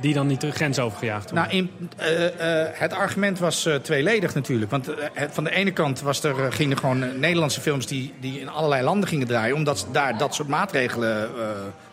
die 0.00 0.14
dan 0.14 0.26
niet 0.26 0.40
de 0.40 0.50
grens 0.50 0.78
overgejaagd 0.78 1.30
worden? 1.30 1.48
Nou, 1.48 1.56
in, 1.56 1.70
eh, 1.96 2.62
eh, 2.62 2.68
het 2.72 2.92
argument 2.92 3.38
was 3.38 3.68
tweeledig 3.82 4.34
natuurlijk. 4.34 4.70
Want 4.70 4.86
het- 5.12 5.34
van 5.34 5.44
de 5.44 5.50
ene 5.50 5.70
kant 5.70 6.00
was 6.00 6.22
er, 6.24 6.52
gingen 6.52 6.78
gewoon 6.78 7.18
Nederlandse 7.20 7.60
films 7.60 7.86
die, 7.86 8.12
die 8.20 8.40
in 8.40 8.48
allerlei 8.48 8.82
landen 8.82 9.08
gingen 9.08 9.26
draaien, 9.26 9.54
omdat 9.54 9.86
daar 9.92 10.18
dat 10.18 10.34
soort 10.34 10.48
maatregelen 10.48 11.28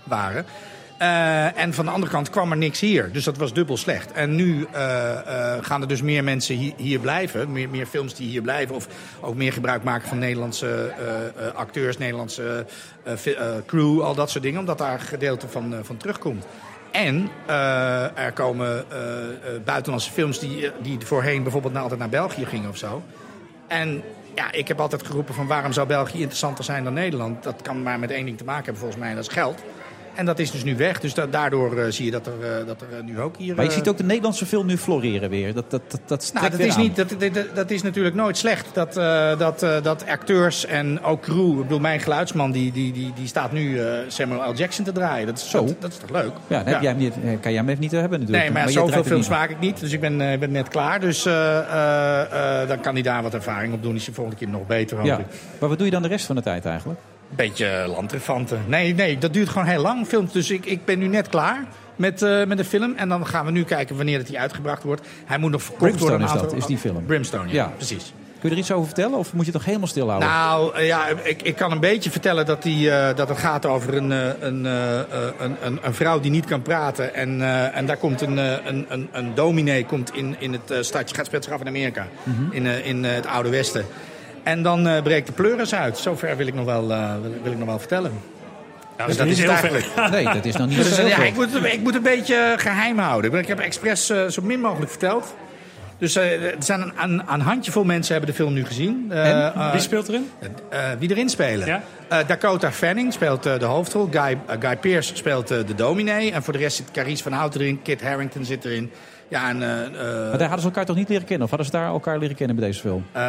waren. 0.03 0.45
Eh, 1.02 1.57
en 1.57 1.73
van 1.73 1.86
de 1.86 1.91
andere 1.91 2.11
kant 2.11 2.30
kwam 2.30 2.52
er 2.52 2.57
niks 2.57 2.80
hier. 2.80 3.11
Dus 3.11 3.23
dat 3.23 3.38
was 3.38 3.53
dubbel 3.53 3.78
slecht. 3.78 4.11
En 4.11 4.36
nu 4.36 4.68
eh, 4.72 5.11
eh, 5.11 5.64
gaan 5.64 5.82
er 5.82 5.88
dus 5.88 6.02
meer 6.02 6.23
mensen 6.23 6.73
hier, 6.78 6.99
blijven. 6.99 7.52
Meer, 7.52 7.69
meer 7.69 7.86
films 7.86 8.15
die 8.15 8.28
hier 8.28 8.41
blijven. 8.41 8.76
Of 8.76 8.88
ook 9.22 9.36
meer 9.36 9.53
gebruik 9.53 9.84
maken 9.84 10.07
van 10.07 10.19
Nederlandse 10.19 10.94
acteurs, 11.56 11.98
Nederlandse 11.98 12.65
crew, 13.65 14.02
al 14.02 14.15
dat 14.15 14.30
soort 14.30 14.44
dingen. 14.44 14.60
Omdat 14.60 14.78
daar 14.78 14.94
een 14.94 14.99
gedeelte 14.99 15.48
van, 15.48 15.76
van 15.82 15.98
terugkomt. 15.98 16.45
En 16.91 17.30
er 18.15 18.32
komen 18.34 18.86
buitenlandse 19.65 20.11
films 20.11 20.40
die, 20.40 20.72
die 20.82 20.99
voorheen 20.99 21.44
bijvoorbeeld 21.44 21.76
altijd 21.76 21.99
naar 21.99 22.10
België 22.10 22.45
gingen 22.45 22.69
of 22.69 22.78
zo. 22.78 23.03
En 23.68 24.03
ja, 24.36 24.52
ik 24.52 24.68
heb 24.68 24.80
altijd 24.80 25.06
geroepen 25.06 25.34
van 25.34 25.48
waarom 25.48 25.72
zou 25.72 25.88
België 25.88 26.18
interessanter 26.18 26.64
zijn 26.64 26.84
dan 26.84 26.94
Nederland? 26.94 27.44
Dat 27.44 27.61
kan 27.61 27.84
maar 27.84 27.99
met 27.99 28.11
één 28.11 28.26
ding 28.26 28.38
te 28.38 28.44
maken 28.44 28.64
hebben 28.64 28.82
volgens 28.82 29.02
mij, 29.02 29.10
en 29.10 29.15
dat 29.15 29.28
is 29.28 29.34
geld. 29.34 29.64
En 30.22 30.27
dat 30.27 30.39
is 30.39 30.52
dus 30.52 30.64
nu 30.64 30.76
weg. 30.76 30.99
Dus 30.99 31.14
da- 31.14 31.26
daardoor 31.26 31.77
eh, 31.77 31.91
zie 31.91 32.06
je 32.06 32.11
dat 32.11 32.27
er, 32.27 32.60
eh, 32.60 32.68
dat 32.68 32.81
er 32.81 32.98
eh, 32.98 33.03
nu 33.03 33.19
ook 33.19 33.38
hier... 33.38 33.56
Maar 33.56 33.65
je 33.65 33.72
ziet 33.72 33.88
ook 33.88 33.98
de 33.98 34.03
Nederlandse 34.03 34.45
film 34.45 34.65
nu 34.65 34.77
floreren 34.77 35.30
weer. 35.30 35.53
Dat, 35.53 35.72
dat, 35.72 35.81
dat, 35.88 36.02
dat 36.06 36.31
nou, 36.34 36.49
dat 36.49 36.60
is, 36.60 36.76
aan. 36.76 36.81
niet, 36.81 36.95
dat, 36.95 37.15
dat, 37.53 37.72
is 37.72 37.81
natuurlijk 37.81 38.15
nooit 38.15 38.38
slecht. 38.38 38.68
Dat, 38.73 38.93
dat, 39.39 39.60
dat 39.84 40.06
acteurs 40.07 40.65
en 40.65 41.03
ook 41.03 41.22
crew... 41.22 41.52
Ik 41.52 41.61
bedoel, 41.61 41.80
mijn 41.80 41.99
geluidsman 41.99 42.52
die, 42.52 42.72
die, 42.72 42.93
die, 42.93 43.14
die 43.15 43.27
staat 43.27 43.52
nu 43.52 43.80
Samuel 44.07 44.52
L. 44.52 44.53
Jackson 44.53 44.85
te 44.85 44.91
draaien. 44.91 45.27
Dat 45.27 45.38
is, 45.38 45.49
Zo. 45.49 45.65
Dat, 45.65 45.76
dat 45.80 45.91
is 45.91 45.98
toch 45.98 46.10
leuk? 46.10 46.31
Ja, 46.48 46.64
dan 46.64 46.73
heb 46.73 46.81
jij 46.81 46.91
hem 46.91 46.99
niet, 46.99 47.14
kan 47.41 47.52
jij 47.52 47.61
hem 47.61 47.69
even 47.69 47.81
niet 47.81 47.91
hebben 47.91 48.19
natuurlijk. 48.19 48.43
Nee, 48.43 48.53
maar, 48.53 48.72
je 48.72 48.80
zoveel 48.80 49.03
films 49.03 49.30
maak 49.30 49.49
ik 49.49 49.60
niet. 49.60 49.80
Dus 49.80 49.91
ik 49.91 49.99
ben, 49.99 50.31
eh, 50.31 50.39
ben 50.39 50.52
net 50.52 50.68
klaar. 50.68 50.99
Dus 50.99 51.23
dan 52.68 52.80
kan 52.81 52.93
hij 52.93 53.02
daar 53.02 53.23
wat 53.23 53.34
ervaring 53.34 53.73
op 53.73 53.84
doen. 53.84 53.95
Is 53.95 54.06
hij 54.06 54.14
volgende 54.14 54.39
keer 54.39 54.49
nog 54.49 54.68
beter, 54.68 55.06
Ja. 55.06 55.18
ik. 55.18 55.26
Maar 55.60 55.69
wat 55.69 55.77
doe 55.77 55.88
je 55.88 55.93
dan 55.93 56.02
de 56.02 56.07
rest 56.07 56.26
van 56.26 56.35
de 56.35 56.41
tijd 56.41 56.65
eigenlijk? 56.65 56.99
Beetje 57.36 57.86
landrefanten. 57.88 58.62
Nee, 58.68 58.94
nee, 58.94 59.18
dat 59.18 59.34
duurt 59.34 59.49
gewoon 59.49 59.68
heel 59.68 59.82
lang, 59.82 60.08
films. 60.08 60.32
Dus 60.32 60.52
ik, 60.52 60.66
ik 60.66 60.86
ben 60.86 60.99
nu 60.99 61.08
net 61.08 61.30
klaar 61.30 61.66
met, 61.95 62.22
eh, 62.22 62.44
met 62.45 62.58
de 62.58 62.64
film. 62.66 62.94
En 62.95 63.10
dan 63.10 63.28
gaan 63.28 63.45
we 63.45 63.52
nu 63.52 63.64
kijken 63.64 63.95
wanneer 63.95 64.18
het 64.18 64.28
die 64.28 64.40
uitgebracht 64.40 64.84
wordt. 64.84 65.08
Hij 65.26 65.38
moet 65.38 65.52
nog 65.52 65.62
verkocht 65.64 65.82
Brimstone 65.84 66.12
worden. 66.18 66.28
is 66.36 66.41
een 66.41 66.48
dat, 66.48 66.58
is 66.58 66.66
die 66.66 66.78
film. 66.78 67.06
Brimstone, 67.06 67.48
ja. 67.48 67.53
Ja. 67.53 67.72
Precies. 67.78 68.14
Kun 68.40 68.49
je 68.49 68.56
er 68.56 68.62
iets 68.62 68.72
over 68.72 68.86
vertellen 68.86 69.18
of 69.18 69.34
moet 69.34 69.40
je 69.45 69.52
het 69.52 69.53
nog 69.53 69.66
helemaal 69.66 69.88
stilhouden? 69.88 70.30
Nou, 70.30 70.76
eh, 70.76 70.88
ja, 70.88 71.08
ik, 71.24 71.41
ik 71.41 71.56
kan 71.56 71.72
een 71.72 71.80
beetje 71.80 72.12
vertellen 72.12 72.45
dat, 72.45 72.64
die, 72.64 72.91
eh, 72.91 73.16
dat 73.16 73.30
het 73.30 73.38
gaat 73.38 73.66
over 73.66 73.94
een, 73.98 74.10
een, 74.12 74.66
een, 74.66 75.56
een, 75.62 75.80
een 75.82 75.94
vrouw 75.94 76.20
die 76.20 76.32
niet 76.32 76.45
kan 76.45 76.62
praten. 76.62 77.14
En, 77.16 77.41
en 77.74 77.86
daar 77.86 77.98
komt 77.98 78.22
een, 78.22 78.38
een, 78.38 78.86
een, 78.90 79.10
een 79.12 79.32
dominee 79.36 79.86
komt 79.86 80.16
in, 80.16 80.36
in 80.40 80.52
het 80.53 80.86
stadje, 80.86 81.16
gaat 81.16 81.28
zich 81.44 81.53
af 81.53 81.62
in 81.62 81.68
Amerika, 81.68 82.08
Mhm. 82.24 82.52
in, 82.52 82.66
in 82.84 83.03
het 83.03 83.26
Oude 83.28 83.49
Westen. 83.49 83.86
En 84.44 84.64
dan 84.64 84.88
eh, 84.88 85.02
breekt 85.02 85.28
de 85.28 85.34
pleuris 85.34 85.74
uit. 85.76 85.98
Zover 85.98 86.38
wil 86.38 86.48
ik 86.48 86.54
nog 86.54 86.66
wel, 86.66 86.92
eh, 86.92 87.12
wil, 87.22 87.32
wil 87.44 87.52
ik 87.52 87.58
nog 87.58 87.68
wel 87.68 87.80
vertellen. 87.80 88.12
dat 88.98 89.08
Dus 89.08 89.16
is 89.18 89.24
niet 89.24 89.30
het 89.30 89.40
heel 89.40 89.50
eigenlijk. 89.50 89.86
ver. 89.86 90.10
Nee, 90.24 90.24
dat 90.24 90.46
is 90.46 90.56
nog 90.56 90.68
niet 90.68 90.78
Dus, 90.78 90.96
zo 90.96 91.08
ja, 91.08 91.16
veel. 91.16 91.26
ik, 91.26 91.36
moet, 91.36 91.66
ik 91.66 91.80
moet 91.82 91.96
een 91.96 92.02
beetje 92.02 92.54
geheim 92.58 92.98
houden. 93.00 93.34
Ik 93.34 93.48
heb 93.48 93.60
expres 93.60 94.10
eh, 94.10 94.28
zo 94.28 94.42
min 94.42 94.60
mogelijk 94.60 94.90
verteld. 94.90 95.36
Dus 95.98 96.16
eh, 96.16 96.44
er 96.46 96.56
zijn 96.60 96.82
een, 96.82 96.94
een, 97.02 97.22
een 97.30 97.42
handjevol 97.42 97.84
mensen 97.84 98.12
hebben 98.14 98.30
de 98.32 98.36
film 98.36 98.54
nu 98.54 98.66
gezien. 98.66 99.06
Eh, 99.10 99.30
En? 99.30 99.54
eh, 99.54 99.72
Wie 99.72 99.82
speelt 99.82 100.08
erin? 100.08 100.30
eh, 100.70 100.80
wie 101.00 101.10
erin 101.10 101.30
spelen? 101.30 101.68
Ja? 101.68 101.82
Eh, 102.08 102.18
Dakota 102.28 102.72
Fanning 102.72 103.14
speelt 103.14 103.46
eh, 103.46 103.60
de 103.60 103.66
hoofdrol. 103.66 104.08
Guy, 104.12 104.38
eh, 104.48 104.56
Guy 104.60 104.78
Pearce 104.78 105.16
speelt 105.16 105.52
eh, 105.52 105.58
de 105.66 105.76
dominee. 105.76 106.32
En 106.32 106.44
voor 106.44 106.54
de 106.54 106.60
rest 106.60 106.76
zit 106.78 106.92
Carice 106.92 107.24
van 107.24 107.32
Houten 107.32 107.62
erin. 107.62 107.82
Kit 107.82 108.02
Harington 108.02 108.46
zit 108.46 108.66
erin. 108.66 108.92
Ja, 109.32 109.49
en... 109.49 109.62
eh, 109.64 109.86
eh, 109.86 109.91
Maar 110.30 110.38
daar 110.38 110.40
hadden 110.40 110.60
ze 110.60 110.66
elkaar 110.66 110.86
toch 110.86 110.95
niet 110.95 111.10
leren 111.10 111.26
kennen? 111.26 111.44
Of 111.44 111.49
hadden 111.49 111.68
ze 111.72 111.78
daar 111.78 111.88
elkaar 111.88 112.18
leren 112.18 112.36
kennen 112.36 112.56
bij 112.56 112.66
deze 112.68 112.80
film? 112.80 113.06
eh, 113.12 113.22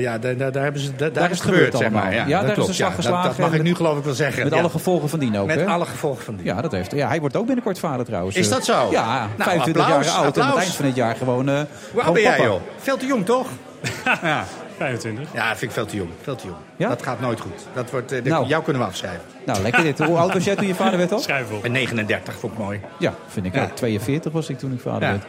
ja, 0.00 0.18
daar, 0.18 0.36
daar, 0.36 0.52
daar, 0.52 0.62
hebben 0.62 0.80
ze, 0.82 0.94
daar, 0.96 1.08
is 1.10 1.14
het 1.16 1.28
het 1.30 1.40
gebeurd, 1.40 1.40
gebeurd 1.40 1.76
zeg 1.76 1.90
maar. 1.90 2.02
allemaal. 2.02 2.18
Ja, 2.20 2.26
Ja, 2.26 2.38
dat 2.38 2.48
daar 2.48 2.58
is 2.58 2.66
de 2.66 2.72
slag. 2.72 2.88
Dat- 2.88 2.96
geslagen 2.96 3.28
Dat, 3.28 3.38
mag 3.38 3.46
en 3.48 3.52
ik 3.52 3.58
met- 3.58 3.68
nu 3.68 3.74
geloof 3.74 3.98
ik 3.98 4.04
wel 4.04 4.14
zeggen. 4.14 4.42
Met 4.44 4.52
ja. 4.52 4.58
alle 4.58 4.68
gevolgen 4.70 5.08
van 5.08 5.18
dien 5.18 5.38
ook, 5.38 5.46
Met 5.46 5.56
hè? 5.60 5.66
alle 5.66 5.84
gevolgen 5.86 6.24
van 6.24 6.36
die. 6.36 6.44
Ja, 6.44 6.60
dat 6.60 6.72
heeft, 6.72 6.92
ja, 6.92 7.08
hij 7.08 7.20
wordt 7.20 7.36
ook 7.36 7.46
binnenkort 7.46 7.78
vader 7.78 8.06
trouwens. 8.06 8.36
Is 8.36 8.48
dat 8.48 8.64
zo? 8.64 8.88
Ja, 8.90 9.18
Nou, 9.18 9.28
25 9.36 9.82
applaus, 9.82 10.06
jaar 10.06 10.14
oud 10.24 10.36
en 10.36 10.42
aan 10.42 10.48
het 10.50 10.58
eind 10.58 10.74
van 10.74 10.84
dit 10.84 10.94
jaar 10.94 11.16
gewoon. 11.16 11.48
eh 11.48 11.60
Hoe 11.92 12.02
oud 12.02 12.12
ben 12.14 12.22
jij, 12.22 12.40
joh? 12.42 12.60
Veel 12.78 12.96
te 12.96 13.06
jong, 13.06 13.24
toch? 13.24 13.46
ja. 14.22 14.44
25. 14.78 15.32
Ja, 15.32 15.48
dat 15.48 15.58
vind 15.58 15.70
ik 15.70 15.76
veel 15.76 15.86
te 15.86 15.96
jong. 15.96 16.10
Veel 16.22 16.36
te 16.36 16.46
jong. 16.46 16.58
Ja? 16.76 16.88
Dat 16.88 17.02
gaat 17.02 17.20
nooit 17.20 17.40
goed. 17.40 17.66
Dat 17.74 17.90
wordt, 17.90 18.12
eh, 18.12 18.22
Nou. 18.22 18.46
Jou 18.46 18.62
kunnen 18.62 18.82
we 18.82 18.88
afschrijven. 18.88 19.20
Nou, 19.46 19.62
lekker 19.62 19.82
dit. 19.82 19.98
Hoe 19.98 20.16
oud 20.18 20.32
was 20.32 20.44
jij 20.44 20.56
toen 20.56 20.66
je 20.66 20.74
vader 20.74 20.98
werd 20.98 21.12
al? 21.12 21.18
Schrijf 21.18 21.50
op. 21.52 21.64
En 21.64 21.72
39 21.72 22.34
vond 22.38 22.52
ik 22.52 22.58
mooi. 22.58 22.80
Ja, 22.98 23.14
vind 23.28 23.46
ik 23.46 23.54
Ja. 23.54 23.62
ook. 23.64 23.76
42 23.76 24.32
was 24.32 24.48
ik 24.48 24.58
toen 24.58 24.72
ik 24.72 24.80
vader 24.80 25.02
Ja. 25.02 25.10
werd. 25.10 25.24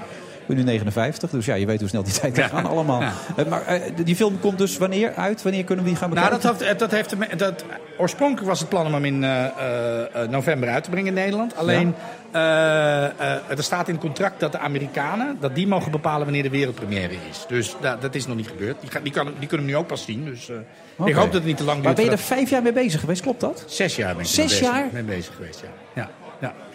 Ben 0.50 0.58
nu 0.58 0.64
59, 0.64 1.30
dus 1.30 1.46
ja, 1.46 1.56
je 1.56 1.66
weet 1.66 1.80
hoe 1.80 1.90
snel 1.90 2.04
die 2.04 2.14
tijd 2.20 2.36
Ja. 2.36 2.48
gaan 2.48 2.66
allemaal. 2.66 3.02
Eh, 3.02 3.46
Maar 3.46 3.66
eh, 3.66 3.82
die 4.04 4.16
film 4.16 4.40
komt 4.40 4.58
dus 4.58 4.78
wanneer 4.78 5.14
uit? 5.14 5.42
Wanneer 5.44 5.64
kunnen 5.64 5.84
we 5.86 5.90
die 5.92 6.00
gaan 6.00 6.10
Nou, 6.10 6.22
bekijken? 6.30 6.58
dat, 6.60 6.68
had, 6.68 6.80
dat 6.80 6.92
heeft, 6.92 7.10
te 7.10 7.16
me- 7.18 7.36
dat, 7.36 7.64
oorspronkelijk 7.98 8.48
was 8.48 8.60
het 8.60 8.70
plan 8.70 8.86
om 8.86 8.94
hem 8.94 9.06
in 9.06 9.24
eh, 9.24 9.48
november 10.30 10.70
uit 10.70 10.84
te 10.84 10.90
brengen 10.90 11.08
in 11.08 11.14
Nederland. 11.14 11.56
Alleen, 11.58 11.96
er 13.50 13.64
staat 13.64 13.88
in 13.88 13.94
het 13.94 14.04
contract 14.04 14.40
dat 14.40 14.52
de 14.52 14.60
Amerikanen 14.60 15.38
dat 15.40 15.56
die 15.56 15.68
mogen 15.68 15.92
bepalen 15.92 16.24
wanneer 16.24 16.44
de 16.44 16.50
wereldpremière 16.50 17.14
is. 17.30 17.46
Dus 17.48 17.76
da- 17.82 17.98
dat 18.02 18.16
is 18.16 18.28
nog 18.28 18.36
niet 18.36 18.48
gebeurd. 18.48 18.76
Die, 18.82 18.90
kan, 18.90 19.04
die 19.04 19.12
kunnen 19.48 19.50
hem 19.50 19.66
nu 19.66 19.76
ook 19.76 19.88
pas 19.88 20.04
zien. 20.06 20.26
Dus 20.26 20.50
ik 21.06 21.14
hoop 21.14 21.26
dat 21.26 21.34
het 21.34 21.46
niet 21.46 21.58
te 21.58 21.64
lang 21.64 21.76
duurt. 21.76 21.86
Maar 21.86 21.96
ben 21.96 22.06
je 22.06 22.12
er 22.12 22.18
vijf 22.18 22.50
jaar 22.50 22.62
mee 22.62 22.74
bezig 22.74 23.00
geweest, 23.00 23.22
klopt 23.22 23.40
dat? 23.40 23.64
Zes 23.68 23.96
jaar 23.96 24.14
ben 24.16 24.24
ik 24.24 24.30
Zes 24.30 24.60
jaar? 24.60 24.86
mee 24.92 25.04
bezig 25.04 25.36
geweest, 25.36 25.60
ja. 25.62 26.02
ja. 26.02 26.10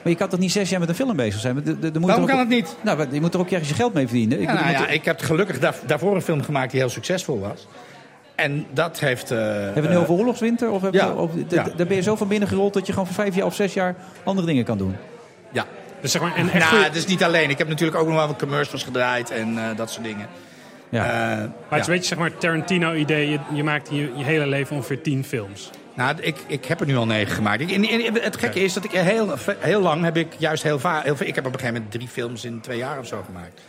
Maar 0.04 0.12
je 0.12 0.18
kan 0.18 0.28
toch 0.28 0.40
niet 0.40 0.52
zes 0.52 0.70
jaar 0.70 0.80
met 0.80 0.88
een 0.88 0.94
film 0.94 1.16
bezig 1.16 1.40
zijn? 1.40 1.54
De- 1.54 1.62
de- 1.78 1.90
de 1.90 1.98
moet 1.98 2.08
Waarom 2.08 2.10
er 2.16 2.20
ook- 2.22 2.28
kan 2.28 2.38
het 2.38 2.48
niet? 2.48 2.76
Nou, 2.80 3.06
je 3.10 3.20
moet 3.20 3.34
er 3.34 3.40
ook 3.40 3.50
ergens 3.50 3.68
je 3.68 3.74
geld 3.74 3.94
mee 3.94 4.06
verdienen. 4.06 4.40
Ik 4.40 4.46
Ja, 4.48 4.52
nou 4.54 4.66
moet- 4.66 4.76
ja, 4.78 4.86
ik 4.88 5.04
heb 5.04 5.20
gelukkig 5.20 5.58
daar, 5.58 5.74
daarvoor 5.86 6.14
een 6.14 6.22
film 6.22 6.42
gemaakt 6.42 6.70
die 6.70 6.80
heel 6.80 6.88
succesvol 6.88 7.40
was. 7.40 7.66
En 8.34 8.66
dat 8.72 8.98
heeft... 9.00 9.30
eh, 9.30 9.38
Hebben 9.38 9.82
we 9.82 9.88
nu 9.88 9.96
over 9.96 10.14
oorlogswinter? 10.14 10.70
Of 10.70 10.82
hebben 10.82 11.00
ja, 11.00 11.14
we, 11.14 11.20
of, 11.20 11.30
ja. 11.48 11.62
Daar 11.76 11.86
ben 11.86 11.96
je 11.96 12.02
zo 12.02 12.16
van 12.16 12.28
binnen 12.28 12.48
gerold 12.48 12.72
dat 12.74 12.86
je 12.86 12.92
gewoon 12.92 13.06
voor 13.06 13.16
vijf 13.24 13.34
jaar 13.34 13.46
of 13.46 13.54
zes 13.54 13.74
jaar 13.74 13.94
andere 14.24 14.46
dingen 14.46 14.64
kan 14.64 14.78
doen. 14.78 14.96
Ja. 15.52 15.64
Dus 16.00 16.12
zeg 16.12 16.22
maar, 16.22 16.34
en 16.36 16.48
echt 16.50 16.70
nou, 16.70 16.84
het 16.84 16.94
is 16.96 17.06
niet 17.06 17.22
alleen. 17.24 17.50
Ik 17.50 17.58
heb 17.58 17.68
natuurlijk 17.68 17.98
ook 17.98 18.06
nog 18.06 18.16
wel 18.16 18.26
wat 18.26 18.38
commercials 18.38 18.82
gedraaid 18.82 19.30
en 19.30 19.58
eh, 19.58 19.76
dat 19.76 19.90
soort 19.90 20.04
dingen. 20.04 20.26
Ja. 20.88 21.04
Eh, 21.04 21.10
Maar 21.38 21.48
het 21.68 21.80
is 21.80 21.86
een 21.86 21.92
beetje 21.92 22.08
zeg 22.08 22.18
maar 22.18 22.36
Tarantino-idee. 22.36 23.30
Je, 23.30 23.38
je 23.52 23.64
maakt 23.64 23.90
in 23.90 23.96
je, 23.96 24.10
je 24.16 24.24
hele 24.24 24.46
leven 24.46 24.76
ongeveer 24.76 25.00
10 25.02 25.24
films. 25.24 25.70
Nou, 25.94 26.16
ik, 26.20 26.36
ik 26.46 26.64
heb 26.64 26.80
er 26.80 26.86
nu 26.86 26.96
al 26.96 27.06
negen 27.06 27.34
gemaakt. 27.34 27.60
Ik, 27.60 28.20
het 28.22 28.36
gekke 28.36 28.60
is 28.60 28.72
dat 28.72 28.84
ik 28.84 28.90
heel, 28.90 29.34
heel 29.58 29.80
lang 29.80 30.04
heb 30.04 30.16
ik 30.16 30.34
juist 30.38 30.62
heel 30.62 30.78
vaak... 30.78 31.04
Ik 31.04 31.34
heb 31.34 31.46
op 31.46 31.52
een 31.52 31.58
gegeven 31.58 31.72
moment 31.72 31.90
drie 31.90 32.08
films 32.08 32.44
in 32.44 32.60
twee 32.60 32.78
jaar 32.78 32.98
of 32.98 33.06
zo 33.06 33.22
gemaakt. 33.26 33.60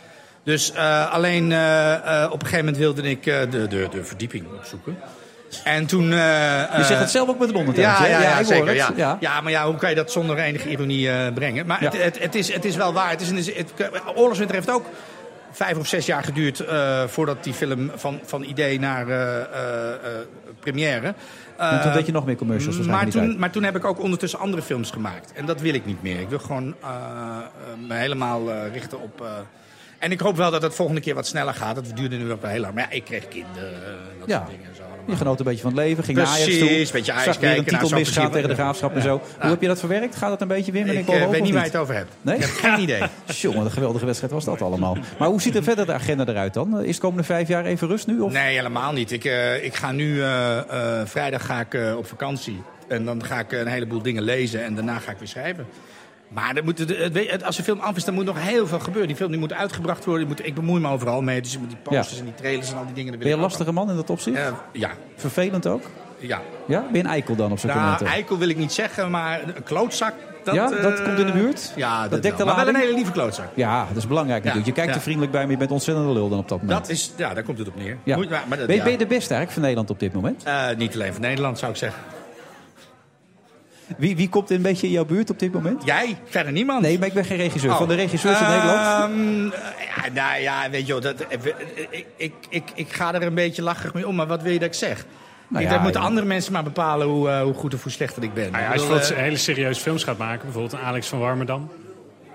Dus 0.46 0.72
eh, 0.72 1.12
alleen 1.12 1.52
eh, 1.52 1.94
eh, 1.94 2.24
op 2.32 2.42
een 2.42 2.48
gegeven 2.48 2.64
moment 2.64 2.76
wilde 2.76 3.02
ik 3.02 3.24
de, 3.24 3.48
de, 3.50 3.88
de 3.90 4.04
verdieping 4.04 4.46
opzoeken. 4.58 4.98
En 5.64 5.86
toen... 5.86 6.10
Je 6.10 6.82
zegt 6.82 7.00
het 7.00 7.10
zelf 7.10 7.28
ook 7.28 7.38
met 7.38 7.48
een 7.48 7.54
ondertoon. 7.54 7.84
Ja, 7.84 8.06
ja, 8.06 8.20
ja, 8.20 8.42
zeker. 8.42 8.74
Ja. 8.74 9.16
Ja. 9.20 9.40
Maar 9.40 9.52
ja, 9.52 9.66
hoe 9.66 9.76
kan 9.76 9.90
je 9.90 9.96
dat 9.96 10.12
zonder 10.12 10.38
enige 10.38 10.68
ironie 10.68 11.32
brengen? 11.32 11.66
Maar 11.66 11.80
het, 11.80 12.02
het, 12.02 12.18
het, 12.18 12.34
is, 12.34 12.52
het 12.52 12.64
is 12.64 12.76
wel 12.76 12.92
waar. 12.92 13.10
Het 13.10 13.20
is 13.20 13.28
een, 13.28 13.54
het, 13.56 13.72
Oorlogswinter 14.14 14.56
heeft 14.56 14.70
ook 14.70 14.86
vijf 15.52 15.76
of 15.76 15.86
zes 15.86 16.06
jaar 16.06 16.24
geduurd... 16.24 16.64
voordat 17.06 17.44
die 17.44 17.54
film 17.54 17.90
van, 17.94 18.20
van 18.24 18.42
idee 18.42 18.80
naar 18.80 19.06
première... 20.60 21.14
En 21.58 21.80
toen 21.80 21.88
Eh, 21.90 21.94
deed 21.94 22.06
je 22.06 22.12
nog 22.12 22.24
meer 22.26 22.36
commercials 22.36 22.76
maar 22.76 22.86
waarschijnlijk 22.86 23.20
niet 23.20 23.30
toen, 23.32 23.40
maar 23.40 23.50
toen 23.50 23.62
heb 23.62 23.76
ik 23.76 23.84
ook 23.84 24.00
ondertussen 24.00 24.38
andere 24.38 24.62
films 24.62 24.90
gemaakt. 24.90 25.32
En 25.32 25.46
dat 25.46 25.60
wil 25.60 25.74
ik 25.74 25.86
niet 25.86 26.02
meer. 26.02 26.20
Ik 26.20 26.28
wil 26.28 26.38
gewoon 26.38 26.74
eh, 26.82 26.88
eh, 26.90 27.88
me 27.88 27.94
helemaal 27.94 28.52
richten 28.72 29.00
op... 29.02 29.26
en 29.98 30.10
ik 30.12 30.20
hoop 30.20 30.36
wel 30.36 30.50
dat 30.50 30.62
het 30.62 30.74
volgende 30.74 31.00
keer 31.00 31.14
wat 31.14 31.26
sneller 31.26 31.54
gaat. 31.54 31.74
Dat 31.74 31.90
duurde 31.94 32.16
nu 32.16 32.32
ook 32.32 32.40
wel 32.42 32.50
heel 32.50 32.60
lang. 32.60 32.74
Maar 32.74 32.82
ja, 32.82 32.90
ik 32.90 33.04
kreeg 33.04 33.28
kinderen. 33.28 33.72
eh, 33.84 33.88
Dat 34.18 34.28
Ja. 34.28 34.36
soort 34.38 34.50
dingen. 34.50 34.74
Zo 34.76 34.80
allemaal. 34.82 34.85
Je 35.06 35.16
genoot 35.16 35.38
een 35.38 35.44
beetje 35.44 35.62
van 35.62 35.70
het 35.70 35.80
leven, 35.80 36.04
ging 36.04 36.16
naar 36.16 36.26
Precies, 36.26 36.62
Ajax 36.62 36.88
toe. 36.88 36.92
beetje 36.92 37.12
Ajax 37.12 37.24
zag 37.24 37.38
weer 37.38 37.48
een 37.48 37.54
kijken, 37.54 37.72
nou, 37.72 37.84
titel 37.84 37.98
misgaan 37.98 38.30
tegen 38.30 38.48
de 38.48 38.54
Graafschap 38.54 38.94
en 38.94 39.02
zo. 39.02 39.20
Hoe 39.40 39.50
heb 39.50 39.60
je 39.60 39.66
dat 39.66 39.78
verwerkt? 39.78 40.16
Gaat 40.16 40.30
het 40.30 40.40
een 40.40 40.48
beetje 40.48 40.72
weer 40.72 40.86
Ik 40.86 41.08
een 41.08 41.14
eh, 41.14 41.28
weet 41.28 41.42
niet 41.42 41.52
waar 41.52 41.64
je 41.64 41.70
het 41.70 41.76
over 41.76 41.94
hebt. 41.94 42.12
Nee? 42.22 42.36
Ik 42.36 42.42
heb 42.42 42.50
geen 42.50 42.80
idee. 42.80 43.02
Jongen, 43.40 43.58
wat 43.58 43.66
een 43.66 43.72
geweldige 43.72 44.04
wedstrijd 44.04 44.32
was 44.32 44.44
dat 44.44 44.62
allemaal. 44.62 44.96
Maar 45.18 45.28
hoe 45.28 45.40
ziet 45.40 45.56
er 45.56 45.62
verder 45.62 45.86
de 45.86 45.92
agenda 45.92 46.26
eruit 46.26 46.54
dan? 46.54 46.82
Is 46.82 46.94
de 46.94 47.00
komende 47.00 47.22
vijf 47.24 47.48
jaar 47.48 47.64
even 47.64 47.88
rust 47.88 48.06
nu? 48.06 48.20
Of? 48.20 48.32
Nee, 48.32 48.56
helemaal 48.56 48.92
niet. 48.92 49.12
Ik, 49.12 49.24
eh, 49.24 49.64
ik 49.64 49.74
ga 49.74 49.92
nu, 49.92 50.22
eh, 50.22 50.60
vrijdag 51.04 51.46
ga 51.46 51.60
ik 51.60 51.96
op 51.96 52.06
vakantie. 52.06 52.62
En 52.88 53.04
dan 53.04 53.24
ga 53.24 53.38
ik 53.38 53.52
een 53.52 53.66
heleboel 53.66 54.02
dingen 54.02 54.22
lezen 54.22 54.64
en 54.64 54.74
daarna 54.74 54.98
ga 54.98 55.10
ik 55.10 55.18
weer 55.18 55.28
schrijven. 55.28 55.66
Maar 56.28 56.54
moet, 56.64 56.78
het- 56.78 57.44
als 57.44 57.56
de 57.56 57.62
film 57.62 57.80
af 57.80 57.96
is, 57.96 58.04
dan 58.04 58.14
moet 58.14 58.24
nog 58.24 58.36
heel 58.40 58.66
veel 58.66 58.78
gebeuren. 58.80 59.06
Die 59.08 59.16
film 59.16 59.30
die 59.30 59.40
moet 59.40 59.52
uitgebracht 59.52 60.04
worden. 60.04 60.26
Die 60.26 60.36
moet, 60.36 60.46
ik 60.46 60.54
bemoei 60.54 60.80
me 60.80 60.88
overal 60.88 61.22
mee. 61.22 61.40
Dus 61.40 61.58
moet 61.58 61.68
die 61.68 61.78
posters 61.82 62.10
Ja. 62.12 62.18
en 62.18 62.24
die 62.24 62.34
trailers 62.34 62.70
en 62.70 62.76
al 62.76 62.84
die 62.84 62.94
dingen. 62.94 63.18
Ben 63.18 63.28
je 63.28 63.34
een 63.34 63.40
lastige 63.40 63.72
man 63.72 63.90
in 63.90 63.96
dat 63.96 64.10
opzicht? 64.10 64.36
Eh, 64.36 64.46
ja. 64.72 64.90
Vervelend 65.16 65.66
ook? 65.66 65.82
Ja. 66.18 66.40
Ja? 66.66 66.80
Ben 66.80 66.92
je 66.92 66.98
een 66.98 67.06
eikel 67.06 67.36
dan 67.36 67.52
op 67.52 67.58
zo'n 67.58 67.68
Nou, 67.70 67.80
momenten? 67.82 68.06
eikel 68.06 68.38
wil 68.38 68.48
ik 68.48 68.56
niet 68.56 68.72
zeggen, 68.72 69.10
maar 69.10 69.40
een 69.42 69.62
klootzak... 69.62 70.14
Dat, 70.44 70.54
ja, 70.54 70.68
dat 70.68 70.98
eh, 70.98 71.04
komt 71.04 71.18
in 71.18 71.26
de 71.26 71.32
buurt? 71.32 71.72
Ja, 71.76 72.02
dat 72.02 72.10
dat 72.10 72.22
dekt 72.22 72.38
de 72.38 72.44
wel. 72.44 72.54
Maar 72.54 72.64
wel 72.64 72.74
een 72.74 72.80
hele 72.80 72.94
lieve 72.94 73.12
klootzak. 73.12 73.46
Ja, 73.54 73.86
dat 73.88 73.96
is 73.96 74.06
belangrijk 74.06 74.44
Ja, 74.44 74.46
natuurlijk. 74.54 74.66
Je 74.66 74.72
kijkt 74.72 74.90
ja. 74.90 74.96
er 74.96 75.02
vriendelijk 75.02 75.32
bij, 75.32 75.42
maar 75.42 75.50
je 75.50 75.56
bent 75.56 75.70
ontzettend 75.70 76.06
lul 76.12 76.28
dan 76.28 76.38
op 76.38 76.48
dat 76.48 76.60
moment. 76.62 76.78
Dat 76.78 76.88
is, 76.88 77.12
ja, 77.16 77.34
daar 77.34 77.42
komt 77.42 77.58
het 77.58 77.68
op 77.68 77.76
neer. 77.76 77.96
Ja. 78.02 78.16
Moet- 78.16 78.30
maar, 78.30 78.44
maar 78.48 78.58
dat- 78.58 78.66
ben 78.66 78.76
je 78.76 78.82
de 78.82 79.06
beste 79.06 79.34
eigenlijk 79.34 79.50
van 79.52 79.60
Nederland 79.62 79.90
op 79.90 80.00
dit 80.00 80.12
moment? 80.12 80.42
Eh, 80.44 80.64
niet 80.76 80.94
alleen 80.94 81.12
van 81.12 81.22
Nederland, 81.22 81.58
zou 81.58 81.70
ik 81.70 81.76
zeggen. 81.78 82.02
Wie, 83.96 84.16
wie 84.16 84.28
komt 84.28 84.50
een 84.50 84.62
beetje 84.62 84.86
in 84.86 84.92
jouw 84.92 85.04
buurt 85.04 85.30
op 85.30 85.38
dit 85.38 85.52
moment? 85.52 85.84
Jij? 85.84 86.18
Verder 86.24 86.52
niemand? 86.52 86.82
Nee, 86.82 86.98
maar 86.98 87.08
ik 87.08 87.14
ben 87.14 87.24
geen 87.24 87.36
regisseur. 87.36 87.70
Oh. 87.70 87.76
Van 87.76 87.88
de 87.88 87.94
regisseurs 87.94 88.40
in 88.40 88.46
Nederland? 88.46 88.80
Ehm, 88.80 89.44
ja, 89.44 90.12
nou 90.12 90.40
ja, 90.40 90.70
weet 90.70 90.86
je 90.86 90.92
wel, 90.92 91.00
dat, 91.00 91.20
eh, 91.20 91.38
ik, 91.90 92.06
ik, 92.16 92.32
ik, 92.48 92.64
ik 92.74 92.92
ga 92.92 93.14
er 93.14 93.22
een 93.22 93.34
beetje 93.34 93.62
lachig 93.62 93.94
mee 93.94 94.08
om, 94.08 94.14
maar 94.14 94.26
wat 94.26 94.42
wil 94.42 94.52
je 94.52 94.58
dat 94.58 94.68
ik 94.68 94.74
zeg? 94.74 95.04
Nou 95.48 95.62
ik, 95.62 95.68
ja, 95.68 95.74
dat 95.74 95.82
moeten 95.82 96.00
ja. 96.00 96.06
andere 96.06 96.26
mensen 96.26 96.52
maar 96.52 96.62
bepalen 96.62 97.06
hoe, 97.06 97.28
eh, 97.28 97.42
hoe 97.42 97.54
goed 97.54 97.74
of 97.74 97.82
hoe 97.82 97.92
slechter 97.92 98.22
ik 98.22 98.34
ben. 98.34 98.50
Nou 98.50 98.64
ja, 98.64 98.72
als 98.72 99.08
je 99.08 99.14
eh, 99.14 99.20
hele 99.20 99.36
serieuze 99.36 99.80
films 99.80 100.04
gaat 100.04 100.18
maken, 100.18 100.42
bijvoorbeeld 100.42 100.72
een 100.72 100.86
Alex 100.86 101.06
van 101.08 101.18
Warmerdam. 101.18 101.70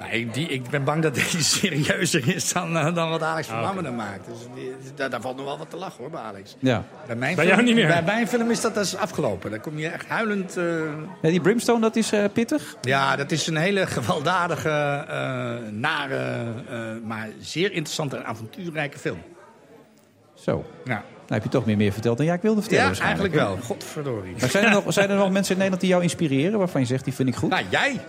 Nou, 0.02 0.14
ik, 0.14 0.34
die, 0.34 0.48
ik 0.48 0.70
ben 0.70 0.84
bang 0.84 1.02
dat 1.04 1.14
deze 1.16 1.44
serieuzer 1.44 2.36
is 2.36 2.54
dan, 2.54 2.78
eh, 2.78 2.96
dan 2.96 3.10
wat 3.10 3.22
Alex 3.24 3.48
van 3.48 3.58
Ah, 3.88 3.96
maakt. 3.96 4.26
Dus 4.26 4.38
die- 4.56 4.74
daar, 4.96 5.10
daar 5.10 5.22
valt 5.22 5.36
nog 5.38 5.46
wel 5.46 5.58
wat 5.58 5.70
te 5.70 5.78
lachen 5.78 5.98
hoor, 6.00 6.10
bij 6.10 6.22
Alex. 6.22 6.56
Ja. 6.60 6.84
Bij, 7.08 7.16
mijn 7.16 7.36
Bij 7.36 7.46
film, 7.46 7.58
jou 7.58 7.68
niet 7.68 7.76
meer? 7.76 7.88
Bij 7.88 8.04
mijn 8.04 8.28
film 8.28 8.50
is 8.52 8.62
dat, 8.62 8.76
dat 8.76 8.86
is 8.86 8.96
afgelopen. 8.96 9.52
Dan 9.52 9.60
kom 9.62 9.78
je 9.78 9.88
echt 9.88 10.08
huilend... 10.08 10.58
eh, 10.58 10.64
Ja, 11.22 11.30
die 11.30 11.42
Brimstone, 11.42 11.82
dat 11.82 11.96
is 11.96 12.12
eh, 12.12 12.24
pittig? 12.34 12.76
Ja, 12.82 13.16
dat 13.16 13.32
is 13.32 13.48
een 13.48 13.56
hele 13.58 13.88
gewelddadige, 13.88 14.70
eh, 14.70 15.72
nare, 15.72 16.44
eh, 16.70 16.80
maar 17.06 17.30
zeer 17.40 17.72
interessante 17.72 18.16
en 18.18 18.26
avontuurrijke 18.26 18.98
film. 19.00 19.18
Zo. 20.36 20.66
Ja, 20.86 20.94
Nou 20.94 21.04
heb 21.28 21.44
je 21.44 21.50
toch 21.50 21.66
meer, 21.66 21.78
meer 21.78 21.92
verteld 21.94 22.18
dan 22.18 22.26
jij 22.26 22.40
wilde 22.42 22.62
vertellen 22.62 22.94
ja 22.96 23.02
eigenlijk 23.02 23.34
wel. 23.34 23.58
Godverdorie. 23.64 24.36
Maar 24.40 24.50
zijn 24.50 24.64
er, 24.66 24.72
nog, 24.72 24.84
zijn 24.94 25.10
er 25.10 25.16
nog 25.16 25.32
mensen 25.38 25.52
in 25.52 25.58
Nederland 25.58 25.82
die 25.82 25.90
jou 25.90 26.04
inspireren, 26.04 26.60
waarvan 26.60 26.82
je 26.82 26.88
zegt, 26.88 27.04
die 27.04 27.14
vind 27.14 27.30
ik 27.30 27.36
goed? 27.36 27.50
Nou, 27.50 27.64
jij. 27.70 28.00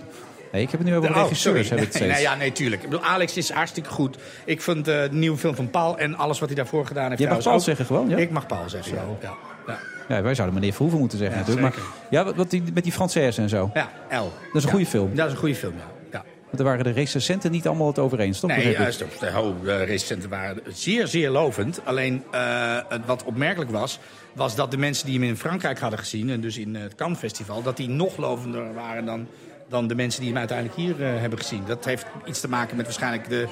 Nee, 0.52 0.62
ik 0.62 0.70
heb 0.70 0.80
het 0.80 0.88
nu 0.88 0.96
over 0.96 1.08
de 1.08 1.14
Oh, 1.14 1.22
regisseurs. 1.22 1.68
heb 1.68 1.78
ik 1.78 1.84
het 1.84 1.92
Nee, 1.92 2.02
steeds. 2.02 2.14
nee, 2.14 2.22
ja, 2.32 2.34
nee, 2.34 2.52
tuurlijk. 2.52 2.82
Ik 2.82 2.88
bedoel, 2.88 3.04
Alex 3.04 3.36
is 3.36 3.50
hartstikke 3.50 3.90
goed. 3.90 4.16
Ik 4.44 4.60
vond 4.60 4.88
eh, 4.88 5.02
de 5.02 5.08
nieuwe 5.12 5.38
film 5.38 5.54
van 5.54 5.70
Paul 5.70 5.98
en 5.98 6.14
alles 6.16 6.38
wat 6.38 6.48
hij 6.48 6.56
daarvoor 6.56 6.86
gedaan 6.86 7.08
heeft. 7.08 7.20
Je 7.22 7.28
mag 7.28 7.42
Paul 7.42 7.54
ook- 7.54 7.62
zeggen 7.62 7.86
gewoon, 7.86 8.08
ja? 8.08 8.16
Ik 8.16 8.30
mag 8.30 8.46
Paul 8.46 8.68
zeggen, 8.68 8.94
ja. 8.94 9.02
ja. 9.20 9.34
ja. 9.66 9.78
Ja, 10.08 10.22
wij 10.22 10.34
zouden 10.34 10.54
meneer 10.58 10.72
Verhoeven 10.72 10.98
moeten 11.00 11.18
zeggen 11.18 11.38
Ja, 11.38 11.46
natuurlijk. 11.46 11.76
Maar, 11.76 11.84
ja, 12.10 12.24
wat, 12.24 12.34
wat 12.36 12.50
die, 12.50 12.62
met 12.74 12.84
die 12.84 12.92
Française 12.92 13.36
en 13.38 13.48
zo. 13.48 13.70
Ja, 13.74 13.90
L. 14.10 14.12
Dat 14.12 14.22
is 14.52 14.52
een 14.52 14.60
Ja. 14.62 14.68
goede 14.68 14.86
film. 14.86 15.14
Dat 15.14 15.26
is 15.26 15.32
een 15.32 15.38
goede 15.38 15.54
film, 15.54 15.72
ja. 15.76 15.84
ja. 16.12 16.24
Want 16.44 16.56
daar 16.56 16.66
waren 16.66 16.84
de 16.84 16.90
recensenten 17.00 17.50
niet 17.50 17.66
allemaal 17.66 17.86
het 17.86 17.98
over 17.98 18.20
eens, 18.20 18.40
toch? 18.40 18.50
Nee, 18.50 18.70
juist. 18.70 18.98
de 18.98 19.26
oh, 19.36 19.64
de 19.64 19.76
recensenten 19.84 20.28
waren 20.30 20.60
zeer, 20.68 21.06
zeer 21.06 21.30
lovend. 21.30 21.80
Alleen 21.84 22.22
eh, 22.30 22.76
wat 23.06 23.24
opmerkelijk 23.24 23.70
was, 23.70 23.98
was 24.32 24.54
dat 24.54 24.70
de 24.70 24.76
mensen 24.78 25.06
die 25.06 25.14
hem 25.18 25.28
in 25.28 25.36
Frankrijk 25.36 25.78
hadden 25.78 25.98
gezien, 25.98 26.30
en 26.30 26.40
dus 26.40 26.58
in 26.58 26.74
het 26.74 26.94
Cannes 26.94 27.18
Festival, 27.18 27.62
dat 27.62 27.76
die 27.76 27.88
nog 27.88 28.16
lovender 28.16 28.74
waren 28.74 29.04
dan, 29.04 29.26
dan 29.72 29.86
de 29.86 29.94
mensen 29.94 30.20
die 30.20 30.30
hem 30.30 30.38
uiteindelijk 30.38 30.78
hier 30.78 31.02
eh, 31.02 31.20
hebben 31.20 31.38
gezien. 31.38 31.64
Dat 31.66 31.84
heeft 31.84 32.06
iets 32.24 32.40
te 32.40 32.48
maken 32.48 32.76
met 32.76 32.84
waarschijnlijk 32.84 33.28
de, 33.28 33.48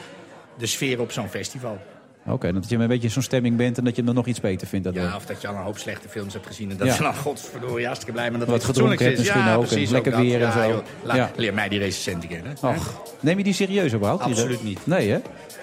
de 0.59 0.67
sfeer 0.67 1.01
op 1.01 1.13
zo'n 1.13 1.29
festival. 1.29 1.79
Oké, 2.27 2.53
dat 2.53 2.69
je 2.69 2.77
een 2.77 2.89
beetje 2.89 3.09
zo'n 3.09 3.23
stemming 3.23 3.57
bent 3.57 3.79
en 3.79 3.85
dat 3.85 3.97
je 3.97 4.05
dan 4.05 4.15
nog 4.15 4.27
iets 4.27 4.41
beter 4.41 4.67
vindt. 4.67 4.85
daardoor. 4.85 5.03
Ja, 5.05 5.17
of 5.17 5.27
dat 5.27 5.41
je 5.41 5.49
al 5.49 5.55
een 5.55 5.61
hoop 5.63 5.79
slechte 5.79 6.09
films 6.09 6.33
hebt 6.33 6.47
gezien. 6.47 6.71
En 6.71 6.77
dat 6.77 6.87
Ja. 6.87 6.95
je 6.95 7.03
dan, 7.03 7.15
godverdorie, 7.15 7.85
hartstikke 7.87 8.13
blij 8.15 8.29
bent 8.29 8.39
dat 8.41 8.49
Wat 8.49 8.57
het 8.57 8.67
gedronken 8.67 8.97
fatsoenlijk 8.99 9.19
is. 9.21 9.33
misschien 9.33 9.51
ja, 9.51 9.57
ook, 9.57 9.63
en 9.63 9.69
precies, 9.69 9.91
lekker 9.91 10.13
ook 10.15 10.21
weer 10.21 10.35
en 10.35 10.47
Ja, 10.47 10.53
zo. 10.63 10.69
joh, 10.69 10.79
la- 11.03 11.15
Ja. 11.15 11.31
Leer 11.37 11.55
mij 11.55 11.69
die 11.69 11.79
recensenten 11.79 12.29
kennen. 12.29 12.57
hè? 12.61 12.69
Och, 12.69 13.03
neem 13.21 13.39
je 13.39 13.45
die 13.45 13.53
serieus 13.55 13.93
überhaupt? 13.95 14.23
Absoluut 14.23 14.63
niet. 14.65 14.87
Nee, 14.87 15.11
hè? 15.11 15.19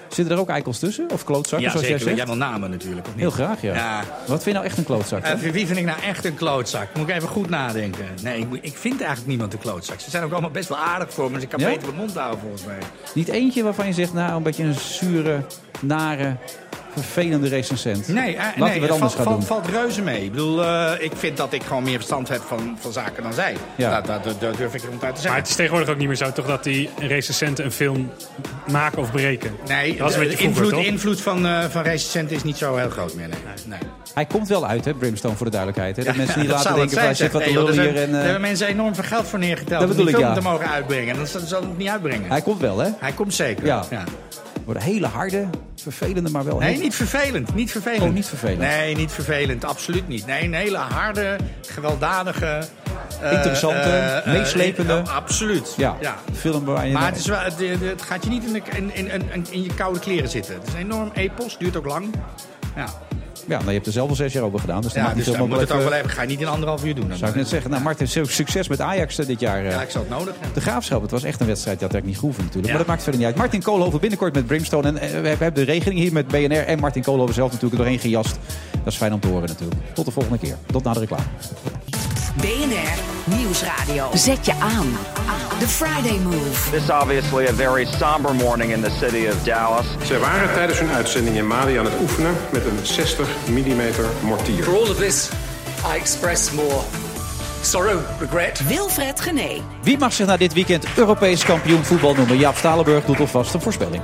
Zitten 0.08 0.34
er 0.34 0.40
ook 0.40 0.48
eikels 0.48 0.78
tussen? 0.78 1.10
Of 1.12 1.24
klootzakken, 1.24 1.60
Ja, 1.60 1.70
zoals 1.70 1.86
zeker. 1.86 1.98
jij 2.00 2.08
Jij 2.08 2.16
zegt? 2.16 2.28
wil 2.38 2.48
namen 2.48 2.70
natuurlijk, 2.70 3.06
of 3.06 3.12
niet? 3.12 3.20
Heel 3.20 3.30
graag, 3.30 3.62
ja. 3.62 3.74
Ja. 3.74 4.04
Wat 4.26 4.42
vind 4.42 4.44
je 4.44 4.52
nou 4.52 4.64
echt 4.64 4.78
een 4.78 4.84
klootzak? 4.84 5.22
Eh, 5.24 5.34
wie 5.38 5.66
vind 5.66 5.78
ik 5.78 5.84
nou 5.84 6.00
echt 6.02 6.24
een 6.24 6.34
klootzak? 6.34 6.88
Moet 6.96 7.08
ik 7.08 7.14
even 7.14 7.28
goed 7.28 7.48
nadenken. 7.50 8.04
Nee, 8.22 8.38
ik, 8.40 8.46
ik 8.60 8.76
vind 8.76 8.98
eigenlijk 8.98 9.28
niemand 9.28 9.52
een 9.52 9.58
klootzak. 9.58 10.00
Ze 10.00 10.10
zijn 10.10 10.24
ook 10.24 10.32
allemaal 10.32 10.50
best 10.50 10.68
wel 10.68 10.78
aardig 10.78 11.12
voor 11.12 11.26
me. 11.28 11.34
Dus 11.34 11.42
ik 11.42 11.48
kan 11.48 11.60
Ja? 11.60 11.66
beter 11.68 11.82
mijn 11.82 11.96
mond 11.96 12.14
houden 12.14 12.40
volgens 12.40 12.64
mij. 12.64 12.78
Niet 13.14 13.28
eentje 13.28 13.62
waarvan 13.62 13.86
je 13.86 13.92
zegt, 13.92 14.12
nou, 14.12 14.36
een 14.36 14.42
beetje 14.42 14.64
een 14.64 14.74
zure, 14.74 15.40
nare, 15.80 16.36
vervelende 16.94 17.48
recensent. 17.48 18.08
Nee, 18.08 18.36
eh, 18.36 18.44
Laten 18.44 18.60
nee 18.60 18.74
we 18.74 18.80
het 18.80 18.90
anders 18.90 19.12
valt, 19.12 19.26
gaan 19.26 19.36
doen. 19.38 19.42
valt 19.42 19.66
reuze 19.66 20.02
mee. 20.02 20.24
Ik 20.24 20.30
bedoel, 20.30 20.64
eh, 20.64 20.92
ik 20.98 21.12
vind 21.16 21.36
dat 21.36 21.52
ik 21.52 21.62
gewoon 21.62 21.82
meer 21.82 21.96
verstand 21.96 22.28
heb 22.28 22.40
van, 22.46 22.76
van 22.80 22.92
zaken 22.92 23.22
dan 23.22 23.32
zij. 23.32 23.56
Ja. 23.76 23.90
Dat, 23.90 24.06
dat, 24.06 24.24
dat, 24.24 24.40
dat 24.40 24.56
durf 24.56 24.74
ik 24.74 24.80
ronduit 24.82 25.00
te 25.00 25.06
Maar 25.06 25.16
zeggen. 25.20 25.40
het 25.40 25.48
is 25.48 25.56
tegenwoordig 25.56 25.88
ook 25.88 25.96
niet 25.96 26.06
meer 26.06 26.16
zo 26.16 26.32
toch 26.32 26.46
dat 26.46 26.64
die 26.64 26.90
recensenten 26.98 27.64
een 27.64 27.72
film 27.72 28.10
maken 28.70 28.98
of 28.98 29.10
breken. 29.10 29.56
Nee, 29.68 29.90
dat 29.96 30.00
was 30.00 30.14
een 30.14 30.28
de, 30.28 30.36
vroeger, 30.36 30.64
invloed, 30.64 30.84
invloed 30.84 31.20
van, 31.20 31.46
eh 31.46 31.64
van 31.70 31.82
recensenten 31.82 32.36
is 32.36 32.42
niet 32.42 32.56
zo 32.56 32.76
heel 32.76 32.90
groot 32.90 33.14
meer. 33.14 33.28
Nee. 33.28 33.38
nee. 33.66 33.78
Hij 34.14 34.26
komt 34.26 34.48
wel 34.48 34.66
uit, 34.66 34.84
hè, 34.84 34.94
Brimstone, 34.94 35.36
voor 35.36 35.46
de 35.46 35.52
duidelijkheid. 35.52 35.96
Hè? 35.96 36.04
Dat 36.04 36.14
Ja, 36.14 36.18
mensen 36.20 36.40
niet 36.40 36.48
dat 36.48 36.64
laten 36.64 36.74
denken, 36.78 36.98
van, 36.98 37.14
zit 37.14 37.32
wat 37.32 37.42
te 37.42 37.52
joh, 37.52 37.70
hier. 37.70 37.80
er 37.80 37.96
En, 37.96 38.10
Daar 38.10 38.18
eh, 38.18 38.24
hebben 38.24 38.40
mensen 38.40 38.66
enorm 38.66 38.94
veel 38.94 39.04
geld 39.04 39.26
voor 39.26 39.38
neergeteld 39.38 39.70
Dat 39.80 39.82
om 39.82 39.88
bedoel 39.88 40.04
die 40.04 40.14
ik, 40.14 40.20
film 40.20 40.34
ja. 40.34 40.40
te 40.40 40.48
mogen 40.48 40.68
uitbrengen. 40.70 41.14
En 41.14 41.18
dat 41.18 41.42
zal 41.46 41.60
het 41.60 41.78
niet 41.78 41.88
uitbrengen. 41.88 42.30
hij 42.30 42.40
komt 42.42 42.60
wel, 42.60 42.78
hè? 42.78 42.88
Hij 42.98 43.12
komt 43.12 43.34
zeker. 43.34 43.66
Ja. 43.66 43.84
Ja. 44.74 44.80
Een 44.80 44.86
hele 44.86 45.06
harde, 45.06 45.46
vervelende, 45.82 46.30
maar 46.30 46.44
wel... 46.44 46.58
Nee, 46.58 46.72
heel- 46.72 46.82
niet 46.82 46.94
vervelend. 46.94 47.54
Niet 47.54 47.70
vervelend. 47.70 48.02
Oh, 48.02 48.12
niet 48.12 48.26
vervelend. 48.26 48.58
Nee, 48.58 48.96
niet 48.96 49.12
vervelend. 49.12 49.64
Absoluut 49.64 50.08
niet. 50.08 50.26
Nee, 50.26 50.44
een 50.44 50.54
hele 50.54 50.76
harde, 50.76 51.36
gewelddadige... 51.66 52.60
eh, 53.22 53.32
Interessante, 53.32 53.78
eh, 53.78 54.16
eh, 54.16 54.26
meeslepende. 54.26 55.02
absoluut. 55.02 55.74
Ja, 55.76 55.96
film 56.34 56.64
waar 56.64 56.86
je... 56.86 56.92
Maar 56.92 57.06
het, 57.06 57.16
is 57.18 57.26
wel, 57.26 57.38
het, 57.40 57.58
het- 57.58 57.80
het 57.80 58.02
gaat 58.02 58.24
je 58.24 58.30
niet 58.30 58.44
in, 58.44 58.52
de, 58.52 58.60
in, 58.76 58.94
in, 58.94 59.22
in, 59.32 59.46
in 59.50 59.62
je 59.62 59.74
koude 59.74 59.98
kleren 59.98 60.28
zitten. 60.28 60.54
Het 60.54 60.66
is 60.66 60.72
een 60.72 60.78
enorm 60.80 61.10
epos, 61.14 61.58
duurt 61.58 61.76
ook 61.76 61.86
lang. 61.86 62.14
Ja, 62.76 62.86
Ja, 63.48 63.54
nou, 63.56 63.66
je 63.68 63.74
hebt 63.74 63.86
er 63.86 63.92
zelf 63.92 64.08
al 64.08 64.14
zes 64.14 64.32
jaar 64.32 64.42
over 64.42 64.58
gedaan. 64.60 64.80
Dus 64.82 64.92
dan 64.92 65.02
ja 65.02 65.14
dus 65.14 65.24
dan 65.24 65.48
moet 65.48 65.60
het 65.60 65.72
ook 65.72 65.82
wel 65.82 65.92
even. 65.92 66.10
Ga 66.10 66.22
je 66.22 66.28
niet 66.28 66.40
in 66.40 66.46
anderhalf 66.46 66.84
uur 66.84 66.94
doen. 66.94 67.08
Dan. 67.08 67.18
Zou 67.18 67.30
ik 67.30 67.36
net 67.36 67.48
zeggen. 67.48 67.70
Nou, 67.70 67.82
Martin, 67.82 68.08
su- 68.08 68.24
succes 68.24 68.68
met 68.68 68.80
Ajax 68.80 69.18
eh, 69.18 69.26
dit 69.26 69.40
jaar. 69.40 69.64
eh. 69.64 69.70
Ja, 69.70 69.82
ik 69.82 69.90
zal 69.90 70.00
het 70.00 70.10
nodig 70.10 70.34
hebben. 70.34 70.54
De 70.54 70.60
Graafschap, 70.60 71.02
het 71.02 71.10
was 71.10 71.22
echt 71.22 71.40
een 71.40 71.46
wedstrijd. 71.46 71.78
Die 71.78 71.86
had 71.88 71.94
eigenlijk 71.96 72.06
niet 72.06 72.18
gehoeven 72.18 72.42
natuurlijk. 72.44 72.68
Maar 72.68 72.78
dat 72.78 72.86
maakt 72.86 73.02
verder 73.02 73.20
niet 73.20 73.28
uit. 73.30 73.38
Martin 73.38 73.62
Koolhoven 73.62 74.00
binnenkort 74.00 74.34
met 74.34 74.46
Brimstone. 74.46 74.88
En 74.88 74.96
eh, 75.00 75.20
we 75.20 75.28
hebben- 75.28 75.54
de 75.54 75.62
regeling 75.62 76.00
hier 76.00 76.12
met 76.12 76.26
BNR 76.28 76.64
en 76.66 76.78
Martin 76.78 77.02
Koolhoven 77.02 77.34
zelf 77.34 77.52
natuurlijk 77.52 77.80
doorheen 77.80 77.98
gejast. 77.98 78.38
Dat 78.84 78.92
is 78.92 78.96
fijn 78.96 79.12
om 79.12 79.20
te 79.20 79.28
horen 79.28 79.48
natuurlijk. 79.48 79.80
Tot 79.94 80.04
de 80.04 80.10
volgende 80.10 80.38
keer. 80.38 80.56
Tot 80.66 80.84
na 80.84 80.92
de 80.92 81.00
reclame. 81.00 81.22
BNR 82.40 82.98
Nieuwsradio. 83.36 84.10
Zet 84.14 84.46
je 84.46 84.54
aan. 84.54 84.96
The 85.58 85.68
Friday 85.68 86.18
Move. 86.18 86.70
This 86.70 86.82
is 86.82 86.90
obviously 86.90 87.46
a 87.46 87.52
very 87.52 87.84
somber 87.84 88.34
morning 88.34 88.72
in 88.72 88.82
the 88.82 88.90
city 88.90 89.26
of 89.26 89.42
Dallas. 89.44 89.86
Zij 90.02 90.18
waren 90.18 90.52
tijdens 90.52 90.78
hun 90.78 90.90
uitzending 90.90 91.36
in 91.36 91.46
Mali 91.46 91.78
aan 91.78 91.84
het 91.84 92.00
oefenen 92.00 92.34
met 92.52 92.64
een 92.64 92.78
60 92.86 93.28
mm 93.48 93.82
mortier. 94.22 94.62
For 94.62 94.74
all 94.74 94.90
of 94.90 94.96
this, 94.96 95.28
I 95.94 95.96
express 95.96 96.50
more 96.50 96.80
sorrow, 97.62 98.00
regret. 98.20 98.66
Wilfred 98.66 99.20
Gené. 99.20 99.62
Wie 99.82 99.98
mag 99.98 100.12
zich 100.12 100.26
na 100.26 100.36
dit 100.36 100.52
weekend 100.52 100.86
Europees 100.96 101.44
kampioen 101.44 101.84
voetbal 101.84 102.14
noemen? 102.14 102.38
Jaap 102.38 102.56
Stalenburg 102.56 103.04
doet 103.04 103.20
alvast 103.20 103.54
een 103.54 103.60
voorspelling. 103.60 104.02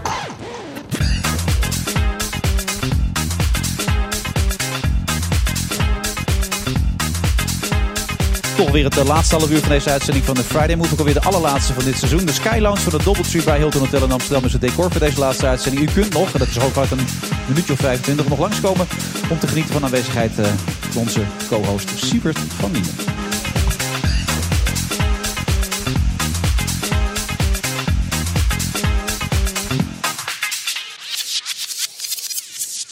Toch 8.65 8.73
weer 8.73 8.85
het 8.85 8.99
eh, 8.99 9.05
laatste 9.05 9.35
half 9.35 9.51
uur 9.51 9.59
van 9.59 9.69
deze 9.69 9.91
uitzending 9.91 10.25
van 10.25 10.35
de 10.35 10.43
Friday 10.43 10.77
Move. 10.77 10.93
Ook 10.93 10.99
alweer 10.99 11.15
de 11.15 11.23
allerlaatste 11.23 11.73
van 11.73 11.85
dit 11.85 11.99
seizoen. 11.99 12.25
De 12.25 12.33
Sky 12.33 12.59
Lounge 12.61 12.81
van 12.81 12.99
de 12.99 13.05
Doubletree 13.05 13.43
bij 13.43 13.59
Hilton 13.59 13.81
Hotel 13.81 14.03
in 14.03 14.13
Amsterdam 14.13 14.45
is 14.45 14.53
het 14.53 14.61
decor 14.61 14.91
voor 14.91 15.01
deze 15.01 15.19
laatste 15.19 15.47
uitzending. 15.47 15.91
U 15.91 15.93
kunt 15.93 16.13
nog, 16.13 16.33
en 16.33 16.39
dat 16.39 16.49
is 16.49 16.57
hooguit 16.57 16.91
een 16.91 17.07
minuutje 17.47 17.73
of 17.73 17.79
25, 17.79 18.29
nog 18.29 18.39
langskomen 18.39 18.87
om 19.31 19.39
te 19.39 19.47
genieten 19.47 19.73
van 19.73 19.85
aanwezigheid 19.85 20.39
eh, 20.39 20.47
van 20.91 21.03
onze 21.03 21.21
co-host 21.49 21.91
Siebert 21.97 22.39
van 22.39 22.73
Niemen. 22.73 23.14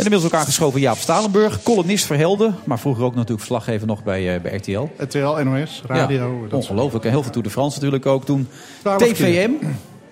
En 0.03 0.09
inmiddels 0.09 0.33
ook 0.35 0.41
aangeschoven 0.41 0.81
Jaap 0.81 0.97
Stalenburg, 0.97 1.63
columnist 1.63 2.07
voor 2.07 2.17
Helden. 2.17 2.55
Maar 2.65 2.79
vroeger 2.79 3.05
ook 3.05 3.15
natuurlijk 3.15 3.39
verslaggever 3.39 3.87
nog 3.87 4.03
bij, 4.03 4.35
eh, 4.35 4.41
bij 4.41 4.57
RTL. 4.57 4.89
RTL, 4.99 5.43
NOS, 5.43 5.83
radio. 5.87 6.41
Ja, 6.43 6.49
dat 6.49 6.61
ongelooflijk. 6.61 7.05
En 7.05 7.11
heel 7.11 7.23
veel 7.23 7.31
Tour 7.31 7.47
de 7.47 7.53
France 7.53 7.77
natuurlijk 7.77 8.07
ook 8.07 8.25
toen. 8.25 8.49
TVM. 8.97 9.51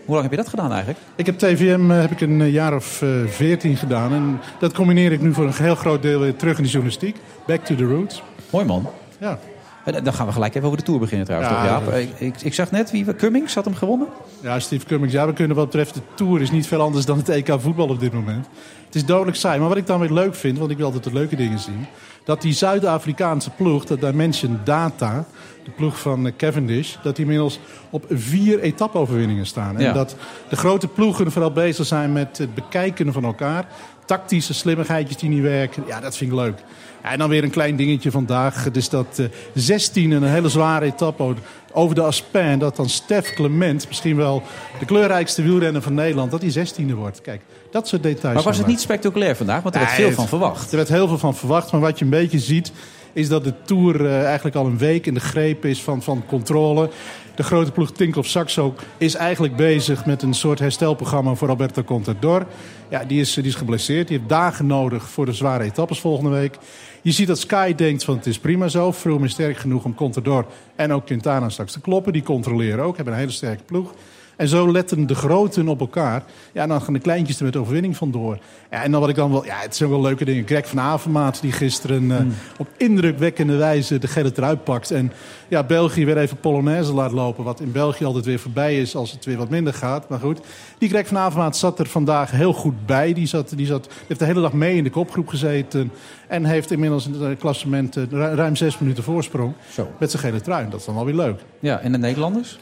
Hoe 0.05 0.15
lang 0.15 0.23
heb 0.23 0.31
je 0.31 0.37
dat 0.37 0.49
gedaan 0.49 0.71
eigenlijk? 0.71 0.99
Ik 1.17 1.27
heb 1.27 1.39
TVM 1.39 1.91
eh, 1.91 2.01
heb 2.01 2.11
ik 2.11 2.21
een 2.21 2.41
eh, 2.41 2.53
jaar 2.53 2.75
of 2.75 3.03
veertien 3.27 3.77
gedaan. 3.77 4.13
En 4.13 4.41
dat 4.59 4.73
combineer 4.73 5.13
ik 5.13 5.21
nu 5.21 5.35
voor 5.35 5.45
een 5.45 5.53
heel 5.53 5.75
groot 5.75 6.03
deel 6.03 6.21
weer 6.21 6.37
terug 6.37 6.57
in 6.57 6.63
de 6.63 6.69
journalistiek. 6.69 7.17
Back 7.47 7.65
to 7.65 7.75
the 7.75 7.85
roots. 7.85 8.23
Mooi 8.51 8.65
man. 8.65 8.89
Ja. 9.19 9.39
Dan 9.85 10.13
gaan 10.13 10.27
we 10.27 10.33
gelijk 10.33 10.55
even 10.55 10.67
over 10.67 10.79
de 10.79 10.85
Tour 10.85 11.01
beginnen 11.01 11.27
trouwens. 11.27 11.53
Ja, 11.53 11.79
toch, 11.79 11.95
Jaap? 11.95 12.05
ik, 12.19 12.43
ik 12.43 12.55
zag 12.55 12.71
net, 12.71 12.91
wie, 12.91 13.15
Cummings 13.15 13.55
had 13.55 13.65
hem 13.65 13.75
gewonnen. 13.75 14.09
Ja, 14.41 14.59
Steve 14.59 14.87
Cummings. 14.87 15.15
Ja, 15.15 15.27
we 15.27 15.33
kunnen 15.33 15.57
wat 15.57 15.65
betreft 15.65 15.95
de 15.95 16.01
Tour 16.15 16.41
is 16.41 16.51
niet 16.51 16.67
veel 16.67 16.81
anders 16.81 17.05
dan 17.05 17.19
het 17.19 17.29
EK 17.29 17.55
voetbal 17.59 17.89
op 17.89 18.01
dit 18.01 18.13
moment. 18.13 18.47
Het 18.87 18.95
is 18.95 19.05
dodelijk 19.05 19.37
saai. 19.37 19.59
Maar 19.59 19.69
wat 19.69 19.77
ik 19.77 19.87
dan 19.87 20.01
weer 20.01 20.13
leuk 20.13 20.35
vind, 20.35 20.59
want 20.59 20.71
ik 20.71 20.77
wil 20.77 20.87
altijd 20.87 21.05
de 21.05 21.13
leuke 21.13 21.37
dingen 21.37 21.59
zien. 21.59 21.87
Dat 22.25 22.43
die 22.43 22.53
Zuid-Afrikaanse 22.53 23.51
ploeg, 23.51 23.85
dat 23.85 24.01
Dimension 24.01 24.61
Data, 24.65 25.27
de 25.65 25.71
ploeg 25.71 26.01
van 26.01 26.33
Cavendish, 26.37 26.95
dat 27.03 27.17
die 27.17 27.25
inmiddels 27.25 27.61
op 27.91 28.05
vier 28.11 28.61
etappe-overwinningen 28.61 29.47
staan. 29.47 29.77
En 29.77 29.83
Ja. 29.83 29.93
dat 29.93 30.17
de 30.49 30.57
grote 30.57 30.89
ploegen 30.89 31.33
vooral 31.33 31.53
bezig 31.53 31.87
zijn 31.87 32.13
met 32.13 32.39
het 32.39 32.55
bekijken 32.55 33.13
van 33.13 33.25
elkaar. 33.25 33.67
Tactische 34.05 34.55
slimmigheidjes 34.55 35.17
die 35.17 35.29
niet 35.29 35.43
werken. 35.43 35.83
Ja, 35.87 36.01
dat 36.01 36.17
vind 36.17 36.31
ik 36.33 36.37
leuk. 36.39 36.59
En 37.03 37.19
dan 37.19 37.29
weer 37.29 37.45
een 37.45 37.51
klein 37.51 37.77
dingetje 37.77 38.11
vandaag. 38.11 38.71
Dus 38.71 38.89
dat 38.89 39.19
eh 39.19 39.27
16 39.55 40.13
en 40.13 40.23
een 40.23 40.29
hele 40.31 40.49
zware 40.49 40.85
etappe 40.85 41.35
over- 41.73 41.95
de 41.95 42.03
Aspen. 42.03 42.59
Dat 42.59 42.77
dan 42.77 42.89
Stef 42.89 43.35
Clement, 43.35 43.89
misschien 43.89 44.17
wel 44.17 44.43
de 44.79 44.85
kleurrijkste 44.85 45.43
wielrenner 45.43 45.83
van 45.83 45.95
Nederland, 45.95 46.31
dat 46.31 46.41
hij 46.43 46.51
16e 46.51 46.95
wordt. 46.95 47.21
Kijk, 47.21 47.41
dat 47.71 47.89
soort 47.89 48.03
details. 48.03 48.35
Maar 48.35 48.45
was 48.45 48.59
het 48.59 48.67
niet 48.67 48.81
spectaculair 48.81 49.37
vandaag? 49.37 49.63
Want 49.63 49.75
er 49.75 49.81
werd 49.81 49.97
Nee, 49.97 50.07
veel 50.07 50.15
van 50.17 50.29
verwacht. 50.29 50.71
Er 50.71 50.77
werd 50.77 50.89
heel 50.89 51.09
veel 51.09 51.19
van 51.19 51.37
verwacht. 51.37 51.73
Maar 51.73 51.81
wat 51.81 51.99
je 51.99 52.05
een 52.05 52.11
beetje 52.11 52.39
ziet, 52.39 52.73
is 53.13 53.29
dat 53.29 53.45
de 53.45 53.55
Tour 53.65 54.07
eh, 54.07 54.25
eigenlijk 54.25 54.57
al 54.57 54.67
een 54.67 54.79
week 54.79 55.07
in 55.07 55.15
de 55.15 55.21
greep 55.21 55.65
is 55.65 55.83
van, 55.83 56.03
van 56.03 56.23
controle. 56.27 56.91
De 57.35 57.43
grote 57.43 57.73
ploeg 57.73 57.93
Tinkoff 57.93 58.29
Saxo 58.29 58.75
is 58.99 59.15
eigenlijk 59.15 59.57
bezig 59.57 60.07
met 60.07 60.23
een 60.23 60.35
soort 60.35 60.59
herstelprogramma 60.59 61.35
voor 61.35 61.49
Alberto 61.49 61.83
Contador. 61.83 62.47
Ja, 62.89 63.05
die 63.05 63.21
is, 63.21 63.35
die 63.35 63.45
is 63.45 63.55
geblesseerd. 63.55 64.09
Die 64.09 64.17
heeft 64.17 64.29
dagen 64.29 64.67
nodig 64.67 65.09
voor 65.09 65.27
de 65.27 65.33
zware 65.33 65.65
etappes 65.65 66.01
volgende 66.01 66.31
week. 66.31 66.59
Je 67.03 67.13
ziet 67.13 67.27
dat 67.27 67.39
Sky 67.39 67.75
denkt 67.75 68.05
van 68.05 68.17
het 68.17 68.27
is 68.27 68.39
prima 68.39 68.69
zo. 68.69 68.93
Froome 68.93 69.25
is 69.25 69.33
sterk 69.33 69.57
genoeg 69.57 69.85
om 69.85 69.95
Contador 69.95 70.47
en 70.77 70.93
ook 70.93 71.07
Quintana 71.07 71.49
straks 71.49 71.73
te 71.73 71.81
kloppen. 71.81 72.13
Die 72.13 72.23
controleren 72.23 72.85
ook, 72.85 72.97
hebben 72.97 73.15
een 73.15 73.21
hele 73.21 73.33
sterke 73.33 73.63
ploeg. 73.63 73.93
En 74.41 74.49
zo 74.49 74.73
letten 74.73 75.07
de 75.07 75.15
groten 75.15 75.69
op 75.69 75.81
elkaar. 75.81 76.23
Ja, 76.53 76.63
en 76.63 76.69
dan 76.69 76.81
gaan 76.83 76.93
de 76.93 76.99
kleintjes 76.99 77.39
er 77.39 77.45
met 77.45 77.57
overwinning 77.57 77.97
vandoor. 77.97 78.39
Ja, 78.71 78.83
en 78.83 78.91
dan 78.91 79.01
wat 79.01 79.09
ik 79.11 79.17
dan 79.17 79.31
wel... 79.31 79.45
Ja, 79.45 79.57
het 79.59 79.77
zijn 79.77 79.91
wel 79.91 80.01
leuke 80.01 80.25
dingen. 80.25 80.47
Greg 80.47 80.69
van 80.69 80.81
Avermaat 80.81 81.41
die 81.41 81.53
gisteren 81.53 82.11
eh, 82.11 82.25
op 82.59 82.67
indrukwekkende 82.77 83.57
wijze 83.57 83.99
de 83.99 84.07
gele 84.07 84.33
trui 84.33 84.57
pakt. 84.57 84.91
En 84.91 85.13
ja, 85.49 85.63
België 85.63 86.05
weer 86.05 86.19
even 86.19 86.37
Polonaise 86.37 86.93
laat 86.93 87.13
lopen. 87.13 87.45
Wat 87.45 87.61
in 87.61 87.73
België 87.73 88.05
altijd 88.05 88.25
weer 88.25 88.39
voorbij 88.39 88.81
is 88.81 88.95
als 88.97 89.13
het 89.13 89.25
weer 89.25 89.37
wat 89.37 89.49
minder 89.49 89.75
gaat. 89.75 90.09
Maar 90.09 90.19
goed, 90.19 90.41
die 90.79 90.89
Greg 90.89 91.07
van 91.07 91.19
Avermaat 91.19 91.57
zat 91.57 91.79
er 91.79 91.87
vandaag 91.87 92.31
heel 92.31 92.53
goed 92.53 92.87
bij. 92.87 93.13
Die, 93.13 93.27
zat, 93.27 93.53
die 93.57 93.67
zat, 93.67 93.89
heeft 94.07 94.21
de 94.21 94.27
hele 94.27 94.41
dag 94.41 94.53
mee 94.53 94.77
in 94.77 94.85
de 94.85 94.91
kopgroep 94.91 95.29
gezeten. 95.29 95.93
En 96.29 96.45
heeft 96.45 96.71
inmiddels 96.71 97.07
in 97.07 97.21
het 97.23 97.39
klassement 97.39 97.97
eh, 97.97 98.03
ru- 98.11 98.35
ruim 98.35 98.57
zes 98.57 98.79
minuten 98.79 99.03
voorsprong. 99.05 99.53
Zo. 99.73 99.89
Met 99.99 100.11
zijn 100.11 100.23
gele 100.23 100.41
trui. 100.41 100.69
Dat 100.71 100.81
is 100.81 100.87
dan 100.87 100.95
wel 100.95 101.05
weer 101.05 101.15
leuk. 101.15 101.41
Ja, 101.59 101.79
en 101.81 101.93
de 101.93 101.99
Nederlanders? 101.99 102.59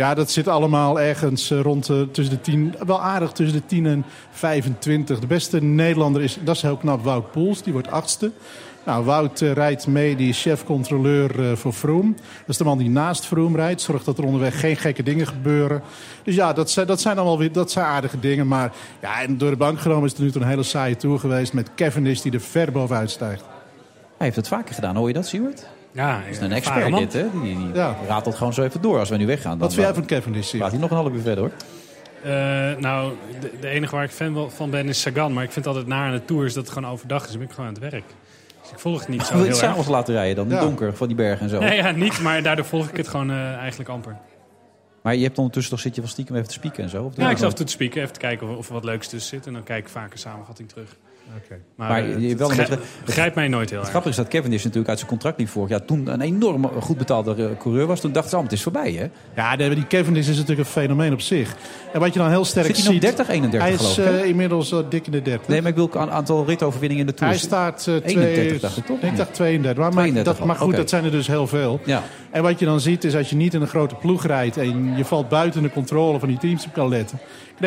Ja, 0.00 0.14
dat 0.14 0.30
zit 0.30 0.48
allemaal 0.48 1.00
ergens 1.00 1.50
eh, 1.50 1.60
rond 1.60 1.88
eh, 1.88 2.00
tussen 2.12 2.34
de 2.34 2.40
10, 2.40 2.74
wel 2.86 3.02
aardig 3.02 3.32
tussen 3.32 3.60
de 3.60 3.66
10 3.66 3.86
en 3.86 4.04
25. 4.30 5.18
De 5.18 5.26
beste 5.26 5.62
Nederlander 5.62 6.22
is, 6.22 6.38
dat 6.44 6.56
is 6.56 6.62
heel 6.62 6.76
knap, 6.76 7.04
Wout 7.04 7.30
Poels. 7.30 7.62
Die 7.62 7.72
wordt 7.72 7.90
achtste. 7.90 8.30
Nou, 8.84 9.04
Wout 9.04 9.40
eh, 9.40 9.52
rijdt 9.52 9.86
mee, 9.86 10.16
die 10.16 10.28
is 10.28 10.40
chef-controleur 10.40 11.56
voor 11.56 11.72
Vroom. 11.72 12.12
Dat 12.12 12.48
is 12.48 12.56
de 12.56 12.64
man 12.64 12.78
die 12.78 12.90
naast 12.90 13.26
Vroom 13.26 13.56
rijdt. 13.56 13.80
Zorgt 13.80 14.04
dat 14.04 14.18
er 14.18 14.24
onderweg 14.24 14.60
geen 14.60 14.76
gekke 14.76 15.02
dingen 15.02 15.26
gebeuren. 15.26 15.82
Dus 16.22 16.34
ja, 16.34 16.52
dat 16.52 16.70
zijn, 16.70 16.86
dat 16.86 17.00
zijn 17.00 17.16
allemaal 17.16 17.38
weer 17.38 17.52
dat 17.52 17.70
zijn 17.70 17.86
aardige 17.86 18.20
dingen. 18.20 18.46
Maar 18.46 18.72
ja, 19.00 19.22
en 19.22 19.38
door 19.38 19.50
de 19.50 19.56
bank 19.56 19.80
genomen 19.80 20.04
is 20.04 20.10
het 20.10 20.20
nu 20.20 20.30
een 20.34 20.48
hele 20.48 20.62
saaie 20.62 20.96
tour 20.96 21.18
geweest... 21.18 21.52
met 21.52 21.74
Cavendish 21.74 22.20
die 22.20 22.32
er 22.32 22.40
ver 22.40 22.72
bovenuit 22.72 23.10
stijgt. 23.10 23.42
Hij 24.16 24.26
heeft 24.26 24.36
het 24.36 24.48
vaker 24.48 24.74
gedaan, 24.74 24.96
hoor 24.96 25.08
je 25.08 25.14
dat, 25.14 25.26
Siewert? 25.26 25.66
Ja, 25.92 26.16
Dat 26.18 26.26
is 26.30 26.38
een 26.40 26.52
expert 26.52 26.96
dit, 26.96 27.12
hè? 27.12 27.26
Die, 27.42 27.56
die 27.56 27.74
Ja. 27.74 27.96
ratelt 28.08 28.34
gewoon 28.34 28.52
zo 28.52 28.62
even 28.62 28.80
door 28.82 28.98
als 28.98 29.08
we 29.08 29.16
nu 29.16 29.26
weggaan. 29.26 29.50
Dan 29.50 29.58
Wat 29.60 29.72
vind 29.74 29.84
jij 29.86 29.94
van 29.94 30.06
Cavendish? 30.06 30.56
Praat 30.56 30.70
hij 30.70 30.80
nog 30.80 30.90
een 30.90 30.96
half 30.96 31.12
uur 31.12 31.20
verder, 31.20 31.38
hoor. 31.44 31.50
Eh, 32.22 32.32
nou, 32.78 33.12
de, 33.40 33.50
de 33.60 33.68
enige 33.68 33.94
waar 33.94 34.04
ik 34.04 34.10
fan 34.10 34.34
wel 34.34 34.50
van 34.50 34.70
ben 34.70 34.88
is 34.88 35.00
Sagan. 35.00 35.32
Maar 35.32 35.44
ik 35.44 35.52
vind 35.52 35.66
altijd 35.66 35.86
na 35.86 36.04
aan 36.06 36.12
de 36.12 36.24
Tour 36.24 36.44
is 36.44 36.54
dat 36.54 36.64
het 36.64 36.72
gewoon 36.72 36.90
overdag 36.90 37.22
is. 37.24 37.28
Dan 37.28 37.38
ben 37.38 37.46
ik 37.48 37.52
gewoon 37.54 37.68
aan 37.68 37.74
het 37.82 37.90
werk. 37.92 38.04
Dus 38.62 38.70
ik 38.70 38.78
volg 38.78 38.98
het 39.00 39.08
niet 39.08 39.22
zo 39.22 39.32
Wil 39.34 39.36
je 39.38 39.42
heel 39.44 39.52
het 39.52 39.60
erg. 39.62 39.68
s'avonds 39.70 39.88
laten 39.90 40.14
rijden 40.14 40.36
dan? 40.36 40.44
In 40.44 40.50
het 40.50 40.60
Ja. 40.60 40.66
donker 40.66 40.96
van 40.96 41.06
die 41.06 41.16
bergen 41.16 41.42
en 41.44 41.48
zo. 41.48 41.58
Nee, 41.60 41.76
ja, 41.76 41.90
niet. 41.90 42.20
Maar 42.20 42.42
daardoor 42.42 42.64
volg 42.64 42.88
ik 42.88 42.96
het 42.96 43.08
gewoon 43.08 43.30
eh, 43.30 43.54
eigenlijk 43.54 43.90
amper. 43.90 44.16
Maar 45.02 45.14
je 45.16 45.22
hebt 45.24 45.38
ondertussen 45.38 45.72
toch 45.72 45.82
zit 45.82 45.94
je 45.94 46.00
wel 46.00 46.10
stiekem 46.10 46.34
even 46.36 46.48
te 46.48 46.54
spieken 46.54 46.82
en 46.82 46.88
zo? 46.88 47.12
Ja, 47.14 47.24
ik 47.24 47.30
dat 47.30 47.38
zat 47.38 47.56
te 47.56 47.72
spieken. 47.72 48.00
Even 48.02 48.12
te 48.12 48.20
kijken 48.20 48.48
of, 48.48 48.56
of 48.56 48.66
er 48.66 48.72
wat 48.72 48.84
leuks 48.84 49.08
tussen 49.08 49.36
zit. 49.36 49.46
En 49.46 49.52
dan 49.52 49.62
kijk 49.62 49.84
ik 49.84 49.90
vaak 49.90 50.12
een 50.12 50.18
samenvatting 50.18 50.68
terug. 50.68 50.96
Maar, 51.76 51.88
Maar 51.88 52.02
eh, 52.02 52.08
je- 52.14 52.20
je 52.20 52.28
het 52.28 52.38
wel 52.38 52.48
grijp- 52.48 52.68
het 53.24 53.34
mij 53.34 53.48
nooit 53.48 53.70
heel 53.70 53.78
Het 53.78 53.88
erg. 53.88 53.88
grappige 53.88 54.08
is 54.10 54.16
dat 54.16 54.28
Kevin 54.28 54.52
is 54.52 54.62
natuurlijk 54.62 54.88
uit 54.88 54.98
zijn 54.98 55.10
contract 55.10 55.38
liep 55.38 55.48
vorig 55.48 55.70
jaar. 55.70 55.84
Toen 55.84 56.06
een 56.06 56.20
enorm 56.20 56.64
goed 56.80 56.98
betaalde 56.98 57.34
eh, 57.34 57.44
coureur 57.58 57.86
was. 57.86 58.00
Toen 58.00 58.12
dachten 58.12 58.30
ze, 58.30 58.36
oh, 58.36 58.42
het 58.42 58.52
is 58.52 58.62
voorbij 58.62 58.92
hè? 58.92 59.06
Ja, 59.36 59.56
die 59.56 59.86
Cavendish 59.86 60.28
is 60.28 60.36
natuurlijk 60.36 60.58
een 60.58 60.72
fenomeen 60.72 61.12
op 61.12 61.20
zich. 61.20 61.56
En 61.92 62.00
wat 62.00 62.12
je 62.12 62.18
dan 62.18 62.28
heel 62.28 62.44
sterk 62.44 62.66
Zit 62.66 62.74
hij 62.76 62.84
nog 62.84 62.92
ziet... 62.92 63.02
30, 63.02 63.28
31 63.28 63.60
Hij 63.68 63.72
is 63.72 63.78
geloof 63.94 63.98
ik, 63.98 64.04
hè? 64.04 64.20
eh, 64.20 64.28
inmiddels 64.28 64.72
al 64.72 64.88
dik 64.88 65.06
in 65.06 65.12
de 65.12 65.22
30. 65.22 65.48
Nee, 65.48 65.60
maar 65.62 65.70
ik 65.70 65.76
wil 65.76 65.90
een 65.92 66.10
aantal 66.10 66.44
ritoverwinningen 66.46 67.04
in 67.06 67.10
de 67.10 67.14
Tour. 67.18 67.32
Hij 67.32 67.40
staat 67.40 67.86
eh, 67.86 67.94
31 67.94 68.32
twee- 68.44 68.58
dacht 68.58 68.76
ik 68.76 68.86
toch? 68.86 69.00
Ik 69.00 69.16
dacht 69.16 69.34
32. 69.34 69.82
Maar, 69.82 69.92
maar, 69.94 70.02
32 70.02 70.36
dat, 70.36 70.46
maar 70.46 70.56
al, 70.56 70.66
goed, 70.66 70.76
dat 70.76 70.88
zijn 70.88 71.04
er 71.04 71.10
dus 71.10 71.26
heel 71.26 71.46
veel. 71.46 71.80
Ja. 71.84 72.02
En 72.30 72.42
wat 72.42 72.58
je 72.58 72.64
dan 72.64 72.80
ziet 72.80 73.04
is 73.04 73.14
als 73.14 73.30
je 73.30 73.36
niet 73.36 73.54
in 73.54 73.60
een 73.60 73.66
grote 73.68 73.94
ploeg 73.94 74.26
rijdt... 74.26 74.56
en 74.56 74.96
je 74.96 75.04
valt 75.04 75.28
buiten 75.28 75.62
de 75.62 75.70
controle 75.70 76.18
van 76.18 76.28
die 76.28 76.38
teams 76.38 76.64
op 76.66 76.72
kan 76.72 76.88
letten... 76.88 77.18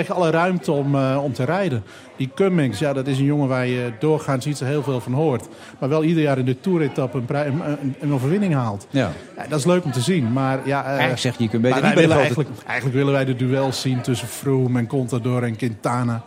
je 0.02 0.14
alle 0.14 0.30
ruimte 0.30 0.72
om, 0.72 0.95
eh, 0.95 1.20
om 1.24 1.34
te 1.34 1.44
rijden. 1.44 1.84
Die 2.18 2.30
Cummings, 2.36 2.80
ja, 2.80 2.94
dat 2.94 3.07
is 3.07 3.18
een 3.18 3.26
jongen 3.26 3.48
waar 3.48 3.68
je 3.68 3.91
doorgaans 3.99 4.45
niet 4.45 4.57
zo 4.57 4.65
heel 4.65 4.84
veel 4.84 4.99
van 4.99 5.14
hoort. 5.14 5.48
Maar 5.80 5.90
wel 5.90 6.03
ieder 6.03 6.24
jaar 6.24 6.38
in 6.38 6.45
de 6.45 6.60
Tour-etappe 6.60 7.18
een, 7.18 7.36
een, 7.36 7.61
een, 7.82 7.95
een 7.99 8.14
overwinning 8.14 8.53
haalt. 8.53 8.88
Ja. 8.90 9.11
Ja, 9.38 9.48
dat 9.49 9.60
is 9.60 9.65
leuk 9.65 9.84
om 9.84 9.91
te 9.91 10.02
zien. 10.02 10.34
Maar 10.34 10.60
ja, 10.65 10.82
eh, 10.82 10.88
Eigenlijk 10.88 11.20
zeg 11.20 11.38
je, 11.38 11.44
je 11.44 11.49
kunt 11.49 11.61
beter 11.61 11.84
niet 11.84 11.94
bij 11.94 12.07
de 12.07 12.14
eigenlijk, 12.14 12.49
eigenlijk 12.65 12.98
willen 12.98 13.14
wij 13.14 13.26
de 13.26 13.36
duels 13.36 13.82
zien 13.82 14.02
tussen 14.02 14.28
Froome 14.28 14.80
en 14.80 14.88
Contador 14.88 15.44
en 15.44 15.56
Quintana. 15.56 16.24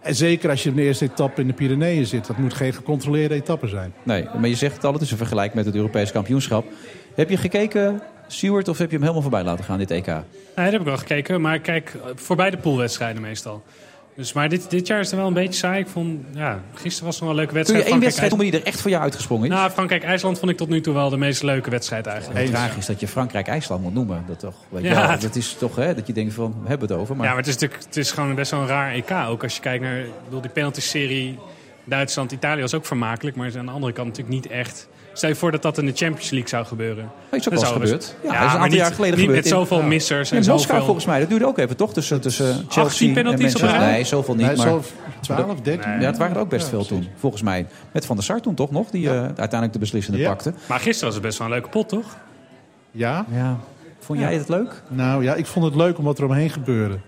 En 0.00 0.14
zeker 0.14 0.50
als 0.50 0.62
je 0.62 0.68
in 0.68 0.76
de 0.76 0.82
eerste 0.82 1.04
etappe 1.04 1.40
in 1.40 1.46
de 1.46 1.52
Pyreneeën 1.52 2.06
zit. 2.06 2.26
Dat 2.26 2.36
moet 2.36 2.54
geen 2.54 2.72
gecontroleerde 2.72 3.34
etappe 3.34 3.68
zijn. 3.68 3.92
Nee, 4.02 4.28
maar 4.38 4.48
je 4.48 4.54
zegt 4.54 4.74
het 4.74 4.84
al, 4.84 4.92
het 4.92 5.02
is 5.02 5.10
een 5.10 5.16
vergelijk 5.16 5.54
met 5.54 5.64
het 5.64 5.74
Europees 5.74 6.12
kampioenschap. 6.12 6.66
Heb 7.14 7.30
je 7.30 7.36
gekeken, 7.36 8.02
Stuart, 8.26 8.68
of 8.68 8.78
heb 8.78 8.86
je 8.86 8.92
hem 8.92 9.02
helemaal 9.02 9.22
voorbij 9.22 9.42
laten 9.44 9.64
gaan, 9.64 9.78
dit 9.78 9.90
EK? 9.90 10.06
Nee, 10.06 10.14
dat 10.54 10.64
heb 10.72 10.80
ik 10.80 10.86
wel 10.86 10.96
gekeken. 10.96 11.40
Maar 11.40 11.58
kijk 11.58 11.96
voorbij 12.14 12.50
de 12.50 12.56
poolwedstrijden 12.56 13.22
meestal. 13.22 13.62
Dus, 14.16 14.32
maar 14.32 14.48
dit, 14.48 14.70
dit 14.70 14.86
jaar 14.86 15.00
is 15.00 15.10
het 15.10 15.18
wel 15.18 15.28
een 15.28 15.34
beetje 15.34 15.52
saai. 15.52 15.80
Ik 15.80 15.86
vond, 15.86 16.20
ja, 16.34 16.60
gisteren 16.74 17.04
was 17.04 17.14
het 17.14 17.24
nog 17.24 17.30
wel 17.30 17.30
een 17.30 17.34
leuke 17.34 17.46
Kun 17.48 17.54
wedstrijd. 17.54 17.84
je 17.84 17.90
één 17.90 18.00
wedstrijd 18.00 18.30
noemen 18.30 18.50
die 18.50 18.60
er 18.60 18.66
echt 18.66 18.80
voor 18.80 18.90
jou 18.90 19.02
uitgesprongen 19.02 19.48
is? 19.48 19.52
Nou, 19.54 19.70
Frankrijk-IJsland 19.70 20.38
vond 20.38 20.50
ik 20.50 20.56
tot 20.56 20.68
nu 20.68 20.80
toe 20.80 20.94
wel 20.94 21.10
de 21.10 21.16
meest 21.16 21.42
leuke 21.42 21.70
wedstrijd 21.70 22.06
eigenlijk. 22.06 22.40
Het 22.40 22.50
tragisch 22.50 22.76
is 22.76 22.86
dat 22.86 23.00
je 23.00 23.08
Frankrijk-IJsland 23.08 23.82
moet 23.82 23.94
noemen. 23.94 24.24
Dat, 24.26 24.38
toch, 24.38 24.54
weet 24.68 24.82
Ja. 24.82 25.16
dat 25.16 25.36
is 25.36 25.56
toch 25.58 25.76
hè, 25.76 25.94
dat 25.94 26.06
je 26.06 26.12
denkt 26.12 26.34
van, 26.34 26.54
we 26.62 26.68
hebben 26.68 26.88
het 26.88 26.98
over. 26.98 27.16
Maar... 27.16 27.24
Ja, 27.24 27.30
maar 27.30 27.40
het 27.40 27.48
is 27.48 27.54
natuurlijk 27.54 27.84
het 27.84 27.96
is 27.96 28.10
gewoon 28.10 28.34
best 28.34 28.50
wel 28.50 28.60
een 28.60 28.66
raar 28.66 28.92
EK. 28.92 29.10
Ook 29.28 29.42
als 29.42 29.54
je 29.54 29.60
kijkt 29.60 29.82
naar 29.84 29.98
ik 29.98 30.24
bedoel, 30.24 30.40
die 30.40 30.50
penalty-serie 30.50 31.38
Duitsland-Italië 31.84 32.60
was 32.60 32.74
ook 32.74 32.86
vermakelijk. 32.86 33.36
Maar 33.36 33.58
aan 33.58 33.66
de 33.66 33.72
andere 33.72 33.92
kant 33.92 34.06
natuurlijk 34.08 34.34
niet 34.34 34.46
echt. 34.46 34.88
Stel 35.16 35.28
je 35.28 35.34
voor 35.34 35.50
dat 35.50 35.62
dat 35.62 35.78
in 35.78 35.86
de 35.86 35.92
Champions 35.94 36.30
League 36.30 36.48
zou 36.48 36.64
gebeuren. 36.66 37.04
Oh, 37.04 37.10
is 37.10 37.22
ook 37.30 37.30
Dat 37.30 37.44
wel 37.44 37.52
eens 37.52 37.68
zou 37.68 37.80
gebeurd. 37.80 38.14
Ja, 38.22 38.22
dat 38.22 38.22
is 38.22 38.28
een 38.32 38.32
maar 38.40 38.48
aantal 38.50 38.68
niet- 38.68 38.76
jaar 38.76 38.92
geleden 38.92 39.16
niet 39.18 39.26
gebeurd. 39.26 39.44
met 39.44 39.52
zoveel 39.52 39.78
In- 39.80 39.88
missers 39.88 40.30
en 40.30 40.36
in 40.36 40.42
Moskou 40.48 40.66
zoveel... 40.66 40.84
volgens 40.84 41.06
mij. 41.06 41.18
Dat 41.20 41.28
duurde 41.28 41.46
ook 41.46 41.58
even, 41.58 41.76
toch? 41.76 41.92
Tussen, 41.92 42.20
tussen 42.20 42.46
Chelsea 42.46 42.82
18 42.82 43.08
en 43.08 43.14
penalties 43.14 43.54
op 43.54 43.60
Manchester. 43.60 43.78
rij? 43.86 43.90
Nee, 43.92 44.04
zoveel 44.04 44.34
niet. 44.34 44.46
Nee, 44.46 44.56
maar 44.56 44.66
zo 44.66 44.82
12, 45.20 45.60
13. 45.60 45.90
Ja, 46.00 46.06
het 46.06 46.16
waren 46.18 46.34
er 46.34 46.40
ook 46.40 46.48
best 46.48 46.62
Ja, 46.64 46.68
veel 46.70 46.84
toen, 46.86 47.08
volgens 47.16 47.42
mij. 47.42 47.66
Met 47.92 48.06
Van 48.06 48.16
der 48.16 48.24
Sar 48.24 48.40
toen 48.40 48.54
toch 48.54 48.70
nog, 48.70 48.90
die 48.90 49.08
eh, 49.10 49.20
uiteindelijk 49.22 49.72
de 49.72 49.78
beslissende 49.78 50.18
Ja. 50.18 50.28
pakte. 50.28 50.52
Maar 50.68 50.78
gisteren 50.80 51.04
was 51.04 51.14
het 51.14 51.22
best 51.22 51.38
wel 51.38 51.46
een 51.46 51.52
leuke 51.52 51.68
pot, 51.68 51.88
toch? 51.88 52.16
Ja? 52.90 53.24
Ja. 53.32 53.56
Vond 54.00 54.18
jij 54.18 54.34
het 54.34 54.48
leuk? 54.48 54.82
Nou 54.88 55.22
ja, 55.22 55.34
ik 55.34 55.46
vond 55.46 55.64
het 55.64 55.74
leuk 55.74 55.98
om 55.98 56.04
wat 56.04 56.18
er 56.18 56.24
omheen 56.24 56.50
gebeurde. 56.50 56.98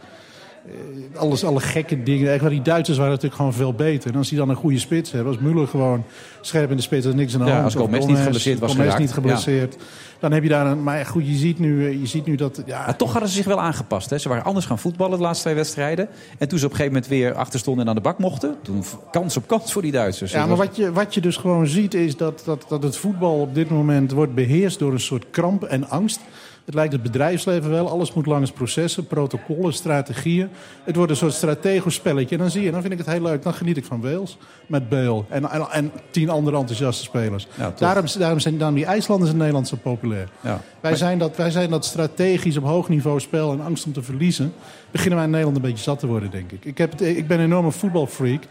Eh, 0.68 1.20
Alles, 1.20 1.44
alle 1.44 1.60
gekke 1.60 2.02
dingen. 2.02 2.32
Echt, 2.32 2.48
die 2.48 2.62
Duitsers 2.62 2.96
waren 2.96 3.12
natuurlijk 3.12 3.36
gewoon 3.40 3.54
veel 3.54 3.72
beter. 3.72 4.10
En 4.10 4.16
als 4.16 4.28
die 4.28 4.38
dan 4.38 4.48
een 4.48 4.56
goede 4.56 4.78
spits 4.78 5.12
hebben, 5.12 5.32
als 5.36 5.42
Müller 5.42 5.70
gewoon 5.70 6.04
scherp 6.40 6.70
in 6.70 6.76
de 6.76 6.82
spits, 6.82 7.06
is 7.06 7.14
niks 7.14 7.34
aan 7.34 7.40
de 7.40 7.46
Ja, 7.46 7.52
hand. 7.52 7.64
als 7.64 7.74
Gomez 7.74 8.06
niet 8.06 8.18
geblesseerd 8.18 8.58
was 8.58 8.74
Gomez 8.74 8.96
niet 8.96 9.12
geblesseerd. 9.12 9.76
Dan 10.20 10.32
heb 10.32 10.42
je 10.42 10.48
daar 10.48 10.66
een... 10.66 10.82
Maar 10.82 10.98
ja, 10.98 11.04
goed, 11.04 11.26
je 11.26 11.34
ziet 11.34 11.58
nu, 11.58 11.86
eh, 11.86 12.00
je 12.00 12.06
ziet 12.06 12.26
nu 12.26 12.34
dat... 12.34 12.62
Ja, 12.66 12.84
Maar 12.86 12.96
toch 12.96 13.10
hadden 13.12 13.28
ze 13.30 13.34
zich 13.36 13.44
wel 13.44 13.60
aangepast. 13.60 14.10
Hè. 14.10 14.18
Ze 14.18 14.28
waren 14.28 14.44
anders 14.44 14.66
gaan 14.66 14.78
voetballen 14.78 15.16
de 15.16 15.22
laatste 15.22 15.42
twee 15.44 15.54
wedstrijden. 15.54 16.08
En 16.38 16.48
toen 16.48 16.58
ze 16.58 16.64
op 16.64 16.70
een 16.70 16.76
gegeven 16.76 16.92
moment 17.00 17.06
weer 17.20 17.34
achter 17.34 17.58
stonden 17.58 17.82
en 17.84 17.88
aan 17.90 17.96
de 17.96 18.02
bak 18.02 18.18
mochten... 18.18 18.54
toen 18.62 18.84
kans 19.10 19.36
op 19.36 19.46
kans 19.46 19.72
voor 19.72 19.82
die 19.82 19.92
Duitsers. 19.92 20.32
Ja, 20.32 20.38
maar 20.46 20.56
was- 20.56 20.66
wat 20.66 20.76
je, 20.76 20.92
wat 20.92 21.14
je 21.14 21.20
dus 21.20 21.36
gewoon 21.36 21.66
ziet 21.66 21.94
is 21.94 22.16
dat, 22.16 22.42
dat, 22.44 22.64
dat 22.68 22.82
het 22.82 22.96
voetbal 22.96 23.40
op 23.40 23.54
dit 23.54 23.70
moment 23.70 24.10
wordt 24.12 24.34
beheerst 24.34 24.78
door 24.78 24.92
een 24.92 25.00
soort 25.00 25.24
kramp 25.30 25.62
en 25.64 25.88
angst. 25.88 26.20
Het 26.68 26.76
lijkt 26.76 26.92
het 26.92 27.02
bedrijfsleven 27.02 27.70
wel. 27.70 27.88
Alles 27.88 28.12
moet 28.12 28.26
langs 28.26 28.50
processen, 28.50 29.06
protocollen, 29.06 29.72
strategieën. 29.72 30.48
Het 30.84 30.96
wordt 30.96 31.10
een 31.10 31.16
soort 31.16 31.32
strategisch 31.32 31.94
spelletje. 31.94 32.34
En 32.34 32.40
dan 32.40 32.50
zie 32.50 32.62
je, 32.62 32.70
dan 32.70 32.80
vind 32.80 32.92
ik 32.92 32.98
het 32.98 33.08
heel 33.08 33.22
leuk. 33.22 33.42
Dan 33.42 33.54
geniet 33.54 33.76
ik 33.76 33.84
van 33.84 34.00
Wales 34.00 34.36
met 34.66 34.88
Bale 34.88 35.24
en, 35.28 35.50
en, 35.50 35.66
en 35.70 35.92
tien 36.10 36.28
andere 36.28 36.56
enthousiaste 36.56 37.02
spelers. 37.02 37.46
Ja, 37.54 37.72
daarom, 37.78 38.04
daarom 38.18 38.38
zijn 38.38 38.74
die 38.74 38.84
IJslanders 38.84 39.30
in 39.30 39.36
Nederland 39.36 39.68
zo 39.68 39.76
populair. 39.82 40.28
Ja. 40.40 40.60
Wij, 40.80 40.96
zijn 40.96 41.18
dat, 41.18 41.36
wij 41.36 41.50
zijn 41.50 41.70
dat 41.70 41.84
strategisch 41.84 42.56
op 42.56 42.64
hoog 42.64 42.88
niveau 42.88 43.20
spel 43.20 43.52
en 43.52 43.60
angst 43.60 43.86
om 43.86 43.92
te 43.92 44.02
verliezen. 44.02 44.52
Beginnen 44.90 45.16
wij 45.16 45.24
in 45.24 45.32
Nederland 45.32 45.56
een 45.56 45.70
beetje 45.70 45.84
zat 45.84 45.98
te 45.98 46.06
worden, 46.06 46.30
denk 46.30 46.52
ik. 46.52 46.64
Ik, 46.64 46.78
heb 46.78 46.90
het, 46.90 47.00
ik 47.00 47.26
ben 47.26 47.38
een 47.38 47.44
enorme 47.44 47.72
voetbalfreak. 47.72 48.42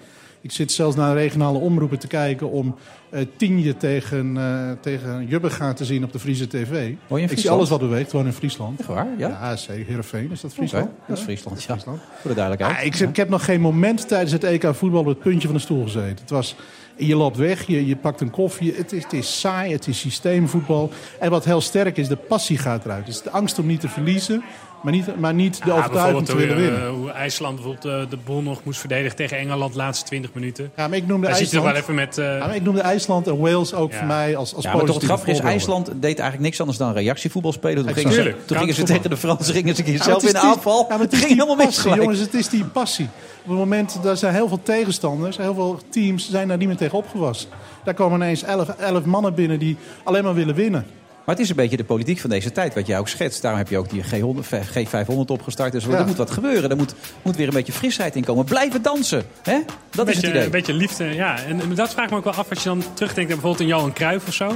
Ik 0.41 0.51
zit 0.51 0.71
zelfs 0.71 0.95
naar 0.95 1.15
regionale 1.15 1.57
omroepen 1.57 1.99
te 1.99 2.07
kijken 2.07 2.51
om 2.51 2.75
eh 3.09 3.21
Tienje 3.37 3.77
tegen, 3.77 4.37
eh 4.37 4.71
tegen 4.81 5.27
Jubbega 5.27 5.73
te 5.73 5.85
zien 5.85 6.03
op 6.03 6.11
de 6.11 6.19
Friese 6.19 6.47
tv. 6.47 6.71
in 6.71 6.89
ik 6.89 6.97
zie 7.07 7.27
Friesland? 7.27 7.57
alles 7.57 7.69
wat 7.69 7.79
beweegt, 7.79 8.09
gewoon 8.09 8.25
in 8.25 8.33
Friesland. 8.33 8.79
Echt 8.79 8.87
waar? 8.87 9.07
Ja? 9.17 9.27
Ja, 9.27 9.55
zeker. 9.55 9.85
Heerenveen, 9.85 10.31
is 10.31 10.41
dat 10.41 10.53
Friesland? 10.53 10.89
Dat 11.07 11.17
is 11.17 11.23
Friesland, 11.23 11.63
ja. 11.63 11.77
Voor 11.77 12.29
de 12.29 12.33
duidelijkheid. 12.33 12.77
Ah, 12.79 12.85
ik, 12.85 12.95
ik 13.09 13.15
heb 13.15 13.29
nog 13.29 13.45
geen 13.45 13.61
moment 13.61 14.07
tijdens 14.07 14.31
het 14.31 14.43
EK 14.43 14.75
voetbal 14.75 14.99
op 14.99 15.05
het 15.05 15.19
puntje 15.19 15.47
van 15.47 15.55
de 15.57 15.63
stoel 15.63 15.83
gezeten. 15.83 16.17
Het 16.21 16.29
was, 16.29 16.55
je 16.97 17.15
loopt 17.15 17.37
weg, 17.37 17.67
je, 17.67 17.85
je 17.85 17.95
pakt 17.95 18.21
een 18.21 18.29
koffie. 18.29 18.73
Het 18.75 18.91
is, 18.91 19.03
het 19.03 19.13
is 19.13 19.39
saai, 19.39 19.71
het 19.71 19.87
is 19.87 19.99
systeemvoetbal. 19.99 20.91
En 21.19 21.29
wat 21.29 21.45
heel 21.45 21.61
sterk 21.61 21.97
is, 21.97 22.07
de 22.07 22.15
passie 22.15 22.57
gaat 22.57 22.85
eruit. 22.85 23.05
Het 23.05 23.15
is 23.15 23.21
de 23.21 23.29
angst 23.29 23.59
om 23.59 23.65
niet 23.65 23.79
te 23.79 23.89
verliezen, 23.89 24.43
maar 24.87 24.95
niet, 24.95 25.19
maar 25.19 25.33
niet 25.33 25.63
de 25.63 25.69
Ja, 25.69 25.77
overtuiging 25.77 26.25
te 26.25 26.35
willen 26.35 26.55
winnen. 26.55 26.79
hoe, 26.87 26.89
eh, 26.89 26.95
hoe 26.99 27.11
IJsland 27.11 27.55
bijvoorbeeld 27.55 27.85
eh, 28.03 28.09
de 28.09 28.17
boel 28.25 28.41
nog 28.41 28.63
moest 28.63 28.79
verdedigen 28.79 29.15
tegen 29.15 29.37
Engeland 29.37 29.71
de 29.71 29.77
laatste 29.77 30.05
20 30.05 30.33
minuten. 30.33 30.71
Ja, 30.75 30.87
maar 30.87 30.97
ik 30.97 31.07
noemde 31.07 31.27
Daar 31.27 31.35
zit 31.35 31.43
IJsland, 31.45 31.65
wel 31.65 31.75
even 31.81 31.95
met... 31.95 32.17
eh, 32.17 32.25
ja, 32.37 32.45
maar 32.45 32.55
ik 32.55 32.61
noemde 32.63 32.81
IJsland 32.81 33.27
en 33.27 33.37
Wales 33.39 33.73
ook 33.73 33.91
Ja. 33.91 33.97
voor 33.97 34.07
mij 34.07 34.35
als, 34.35 34.55
als 34.55 34.63
Ja, 34.63 34.73
maar 34.75 34.85
toch 34.85 34.95
het 34.95 35.03
grappige 35.03 35.31
is. 35.31 35.39
IJsland 35.39 35.85
deed 35.87 36.03
eigenlijk 36.03 36.39
niks 36.39 36.59
anders 36.59 36.77
dan 36.77 36.93
reactievoetbal 36.93 37.51
spelen. 37.51 37.85
Toen 37.85 37.93
gingen 37.93 38.13
ze, 38.13 38.35
toen 38.45 38.57
gingen 38.57 38.73
ze 38.73 38.83
tegen 38.83 39.09
de 39.09 39.17
Fransen 39.17 39.53
gingen 39.53 39.75
ze 39.75 39.81
een 39.81 39.87
keer 39.87 40.03
zelf 40.03 40.21
in 40.21 40.27
de 40.33 40.39
die- 40.39 40.49
aanval. 40.49 40.85
Ja, 40.89 40.95
maar 40.97 40.99
het 41.05 41.15
ging 41.15 41.29
helemaal 41.29 41.55
mis 41.55 41.83
jongens. 41.83 42.19
Het 42.19 42.33
is 42.33 42.49
die 42.49 42.65
passie. 42.65 43.05
Op 43.43 43.49
het 43.49 43.57
moment, 43.57 43.99
er 44.05 44.17
zijn 44.17 44.33
heel 44.33 44.47
veel 44.47 44.59
tegenstanders, 44.63 45.37
heel 45.37 45.53
veel 45.53 45.79
teams 45.89 46.29
zijn 46.29 46.47
daar 46.47 46.57
niet 46.57 46.67
meer 46.67 46.77
tegen 46.77 46.97
opgewassen. 46.97 47.49
Daar 47.83 47.93
komen 47.93 48.21
ineens 48.21 48.43
elf, 48.43 48.69
elf 48.69 49.03
mannen 49.05 49.33
binnen 49.33 49.59
die 49.59 49.77
alleen 50.03 50.23
maar 50.23 50.33
willen 50.33 50.55
winnen. 50.55 50.85
Maar 51.27 51.35
het 51.35 51.45
is 51.45 51.49
een 51.51 51.55
beetje 51.55 51.77
de 51.77 51.83
politiek 51.83 52.19
van 52.19 52.29
deze 52.29 52.51
tijd, 52.51 52.73
wat 52.73 52.87
jij 52.87 52.99
ook 52.99 53.07
schetst. 53.07 53.41
Daarom 53.41 53.59
heb 53.59 53.69
je 53.69 53.77
ook 53.77 53.89
die 53.89 54.03
G100, 54.03 54.45
G500 54.49 55.25
opgestart. 55.27 55.71
Dus 55.71 55.85
Ja. 55.85 55.91
er 55.91 56.05
moet 56.05 56.17
wat 56.17 56.31
gebeuren. 56.31 56.69
Er 56.69 56.75
moet, 56.75 56.93
moet 57.21 57.35
weer 57.35 57.47
een 57.47 57.53
beetje 57.53 57.71
frisheid 57.71 58.15
in 58.15 58.23
komen. 58.23 58.45
Blijven 58.45 58.81
dansen. 58.81 59.23
Hè? 59.41 59.59
Dat 59.91 60.07
een 60.07 60.13
is 60.13 60.19
beetje, 60.19 60.21
het 60.21 60.25
idee. 60.29 60.43
Een 60.43 60.51
beetje 60.51 60.73
liefde, 60.73 61.03
ja. 61.05 61.39
En, 61.39 61.61
en 61.61 61.75
dat 61.75 61.93
vraag 61.93 62.05
ik 62.05 62.11
me 62.11 62.17
ook 62.17 62.23
wel 62.23 62.33
af 62.33 62.49
als 62.49 62.63
je 62.63 62.69
dan 62.69 62.83
terugdenkt 62.93 63.31
aan 63.31 63.39
bijvoorbeeld 63.39 63.59
een 63.59 63.75
Johan 63.75 63.93
Cruijff 63.93 64.27
of 64.27 64.33
zo. 64.33 64.47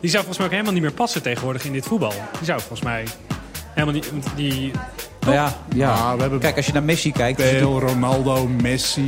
Die 0.00 0.10
zou 0.10 0.24
volgens 0.24 0.36
mij 0.36 0.46
ook 0.46 0.52
helemaal 0.52 0.72
niet 0.72 0.82
meer 0.82 0.92
passen 0.92 1.22
tegenwoordig 1.22 1.64
in 1.64 1.72
dit 1.72 1.84
voetbal. 1.86 2.12
Die 2.38 2.44
zou 2.46 2.58
volgens 2.60 2.82
mij 2.82 3.04
helemaal 3.74 3.94
niet... 3.94 4.10
Die, 4.36 4.70
Nou 5.20 5.34
ja, 5.34 5.56
ja. 5.74 5.94
Ja, 5.94 6.14
we 6.14 6.20
hebben 6.20 6.38
Kijk, 6.38 6.56
als 6.56 6.66
je 6.66 6.72
naar 6.72 6.82
Messi 6.82 7.12
kijkt. 7.12 7.38
Bale, 7.38 7.60
Ronaldo, 7.80 8.48
Messi. 8.48 9.04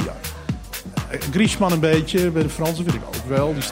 Griezmann 1.30 1.72
een 1.72 1.80
beetje, 1.80 2.30
bij 2.30 2.42
de 2.42 2.48
Fransen 2.48 2.84
vind 2.84 2.96
ik 2.96 3.02
ook 3.06 3.28
wel. 3.28 3.54
Die, 3.54 3.62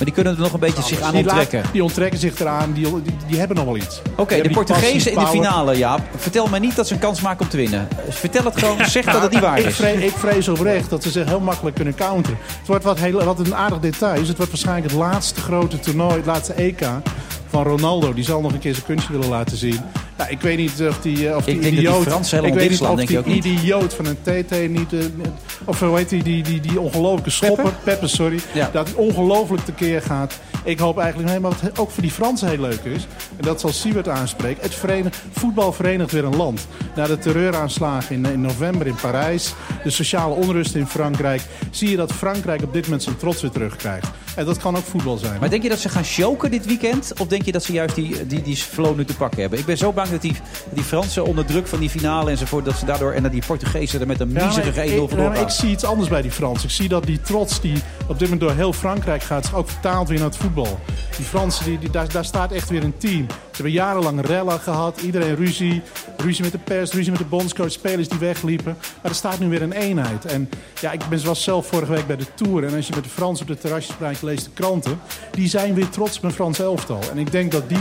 Maar 0.00 0.08
die 0.08 0.18
kunnen 0.18 0.34
er 0.36 0.40
nog 0.42 0.52
een 0.52 0.60
beetje 0.60 0.82
zich 0.82 1.00
aan 1.00 1.12
die 1.14 1.24
laat- 1.24 1.38
onttrekken. 1.38 1.70
die 1.72 1.82
onttrekken 1.84 2.18
zich 2.18 2.40
eraan, 2.40 2.72
die, 2.72 3.02
die, 3.02 3.16
die 3.26 3.38
hebben 3.38 3.56
nog 3.56 3.64
wel 3.64 3.76
iets. 3.76 4.02
Oké, 4.16 4.42
de 4.42 4.50
Portugezen 4.50 5.12
in 5.12 5.18
de 5.18 5.26
finale, 5.26 5.76
Jaap. 5.76 6.00
Vertel 6.16 6.46
mij 6.46 6.58
niet 6.58 6.76
dat 6.76 6.86
ze 6.86 6.94
een 6.94 7.00
kans 7.00 7.20
maken 7.20 7.40
om 7.40 7.48
te 7.48 7.56
winnen. 7.56 7.88
Vertel 8.08 8.44
het 8.44 8.58
gewoon, 8.58 8.84
zeg 8.86 9.04
dat 9.04 9.22
het 9.22 9.30
niet 9.30 9.40
waar 9.40 9.58
ik, 9.58 9.66
is. 9.66 9.74
vrees, 9.76 10.02
ik 10.02 10.12
vrees 10.16 10.48
oprecht 10.48 10.90
dat 10.90 11.02
ze 11.02 11.10
zich 11.10 11.26
heel 11.26 11.40
makkelijk 11.40 11.76
kunnen 11.76 11.94
counteren. 11.94 12.38
Het 12.58 12.66
wordt 12.66 12.84
wat, 12.84 12.98
heel, 12.98 13.24
wat 13.24 13.38
een 13.38 13.54
aardig 13.54 13.78
detail 13.80 14.20
is. 14.20 14.28
Het 14.28 14.36
wordt 14.36 14.52
waarschijnlijk 14.52 14.90
het 14.90 15.00
laatste 15.00 15.40
grote 15.40 15.80
toernooi, 15.80 16.16
het 16.16 16.26
laatste 16.26 16.52
EK 16.52 16.80
van 17.50 17.62
Ronaldo. 17.62 18.14
Die 18.14 18.24
zal 18.24 18.40
nog 18.40 18.52
een 18.52 18.58
keer 18.58 18.74
zijn 18.74 18.86
kunstje 18.86 19.12
willen 19.12 19.28
laten 19.28 19.56
zien. 19.56 19.80
Nou, 20.16 20.30
ik 20.30 20.40
weet 20.40 20.56
niet 20.56 20.82
of 20.88 21.00
die, 21.00 21.28
eh, 21.28 21.36
of 21.36 21.44
die 21.44 21.54
Ik 21.54 21.60
denk 21.62 21.74
dat 21.74 21.82
die 21.82 21.90
idioot... 21.90 22.02
Fransen 22.02 22.36
helemaal 22.36 22.62
ik 22.62 22.68
weet 22.68 23.08
niet 23.08 23.18
of 23.18 23.24
die 23.24 23.52
idioot 23.52 23.94
van 23.94 24.06
een 24.06 24.16
TT 24.22 24.68
niet... 24.68 24.92
eh, 24.92 24.98
of 25.64 25.80
hoe 25.80 25.96
heet 25.96 26.08
die, 26.08 26.22
die, 26.22 26.42
die, 26.42 26.60
die 26.60 26.80
ongelofelijke 26.80 27.30
schopper? 27.30 27.72
Peppe, 27.84 28.06
sorry. 28.06 28.40
Ja. 28.54 28.70
Dat 28.72 28.88
hij 28.88 28.96
ongelooflijk 28.96 29.64
tekeer 29.64 30.02
gaat. 30.02 30.38
Ik 30.64 30.78
hoop 30.78 30.98
eigenlijk... 30.98 31.30
Nee, 31.30 31.40
maar 31.40 31.50
wat 31.50 31.78
ook 31.78 31.90
voor 31.90 32.02
die 32.02 32.12
Fransen 32.12 32.48
heel 32.48 32.60
leuk 32.60 32.84
is... 32.84 33.06
en 33.36 33.44
dat 33.44 33.60
zal 33.60 33.72
Siebert 33.72 34.08
aanspreken... 34.08 34.62
Het 34.62 34.76
voetbal 35.32 35.72
verenigt 35.72 36.12
weer 36.12 36.24
een 36.24 36.36
land. 36.36 36.66
Na 36.96 37.06
de 37.06 37.18
terreuraanslagen 37.18 38.14
in, 38.14 38.24
in 38.24 38.40
november 38.40 38.86
in 38.86 38.96
Parijs... 39.00 39.54
de 39.84 39.90
sociale 39.90 40.34
onrust 40.34 40.74
in 40.74 40.86
Frankrijk... 40.86 41.42
zie 41.70 41.90
je 41.90 41.96
dat 41.96 42.12
Frankrijk 42.12 42.62
op 42.62 42.72
dit 42.72 42.84
moment 42.84 43.02
zijn 43.02 43.16
trots 43.16 43.42
weer 43.42 43.50
terugkrijgt. 43.50 44.08
En 44.36 44.44
dat 44.44 44.58
kan 44.58 44.76
ook 44.76 44.84
voetbal 44.84 45.16
zijn. 45.16 45.40
Maar 45.40 45.50
denk 45.50 45.62
je 45.62 45.68
dat 45.68 45.78
ze 45.78 45.88
gaan 45.88 46.04
choken 46.04 46.50
dit 46.50 46.66
weekend? 46.66 47.12
Of 47.20 47.26
denk 47.26 47.44
je 47.44 47.52
dat 47.52 47.64
ze 47.64 47.72
juist 47.72 47.94
die, 47.94 48.26
die, 48.26 48.42
die 48.42 48.56
flow 48.56 48.96
nu 48.96 49.04
te 49.04 49.16
pakken 49.16 49.40
hebben? 49.40 49.58
Ik 49.58 49.64
ben 49.64 49.76
zo 49.76 49.92
bang 49.92 50.08
dat 50.08 50.22
die, 50.22 50.36
die 50.70 50.84
Fransen 50.84 51.24
onder 51.24 51.44
druk 51.44 51.66
van 51.66 51.78
die 51.78 51.90
finale 51.90 52.30
enzovoort... 52.30 52.64
dat 52.64 52.76
ze 52.76 52.84
daardoor 52.84 53.12
en 53.12 53.22
dat 53.22 53.32
die 53.32 53.42
Portugezen 53.46 54.00
er 54.00 54.06
met 54.06 54.20
een 54.20 54.30
Ja, 54.30 54.34
maar 54.34 54.46
miserige 54.46 54.80
1-0 54.80 54.82
ik, 54.82 54.98
vandoor 54.98 55.18
ja, 55.18 55.24
maar 55.24 55.36
gaan. 55.36 55.44
ik 55.44 55.50
zie 55.50 55.70
iets 55.70 55.84
anders 55.84 56.08
bij 56.08 56.22
die 56.22 56.30
Fransen. 56.30 56.68
Ik 56.68 56.74
zie 56.74 56.88
dat 56.88 57.04
die 57.04 57.20
trots 57.20 57.60
die 57.60 57.82
op 58.06 58.18
dit 58.18 58.28
moment 58.28 58.40
door 58.40 58.52
heel 58.52 58.72
Frankrijk 58.72 59.22
gaat... 59.22 59.44
zich 59.44 59.54
ook 59.54 59.68
vertaald 59.68 60.08
weer 60.08 60.18
naar 60.18 60.28
het 60.28 60.36
voetbal. 60.36 60.78
Die 61.16 61.24
Fransen, 61.24 61.64
die, 61.64 61.78
die, 61.78 61.90
daar, 61.90 62.12
daar 62.12 62.24
staat 62.24 62.52
echt 62.52 62.68
weer 62.68 62.84
een 62.84 62.96
team. 62.98 63.26
Ze 63.28 63.36
hebben 63.52 63.72
jarenlang 63.72 64.26
rellen 64.26 64.60
gehad. 64.60 65.00
Iedereen 65.00 65.36
ruzie. 65.36 65.82
Ruzie 66.16 66.42
met 66.42 66.52
de 66.52 66.58
pers, 66.58 66.92
ruzie 66.92 67.10
met 67.10 67.20
de 67.20 67.26
bondscoach. 67.26 67.70
Spelers 67.70 68.08
die 68.08 68.18
wegliepen. 68.18 68.76
Maar 69.02 69.10
er 69.10 69.14
staat 69.14 69.38
nu 69.38 69.48
weer 69.48 69.62
een 69.62 69.72
eenheid. 69.72 70.24
En 70.24 70.48
ja, 70.80 70.92
ik 70.92 71.00
ben 71.08 71.36
zelf 71.36 71.66
vorige 71.66 71.92
week 71.92 72.06
bij 72.06 72.16
de 72.16 72.34
Tour. 72.34 72.64
En 72.64 72.74
als 72.76 72.86
je 72.86 72.94
met 72.94 73.04
de 73.04 73.10
Fransen 73.10 73.48
op 73.48 73.52
de 73.52 73.58
terrasjes 73.58 73.96
praat, 73.96 74.19
je 74.20 74.26
leest 74.26 74.44
de 74.44 74.50
kranten. 74.54 75.00
Die 75.32 75.48
zijn 75.48 75.74
weer 75.74 75.88
trots 75.88 76.16
op 76.16 76.24
een 76.24 76.32
Frans 76.32 76.58
elftal. 76.58 77.00
En 77.10 77.18
ik 77.18 77.32
denk 77.32 77.52
dat 77.52 77.68
die 77.68 77.78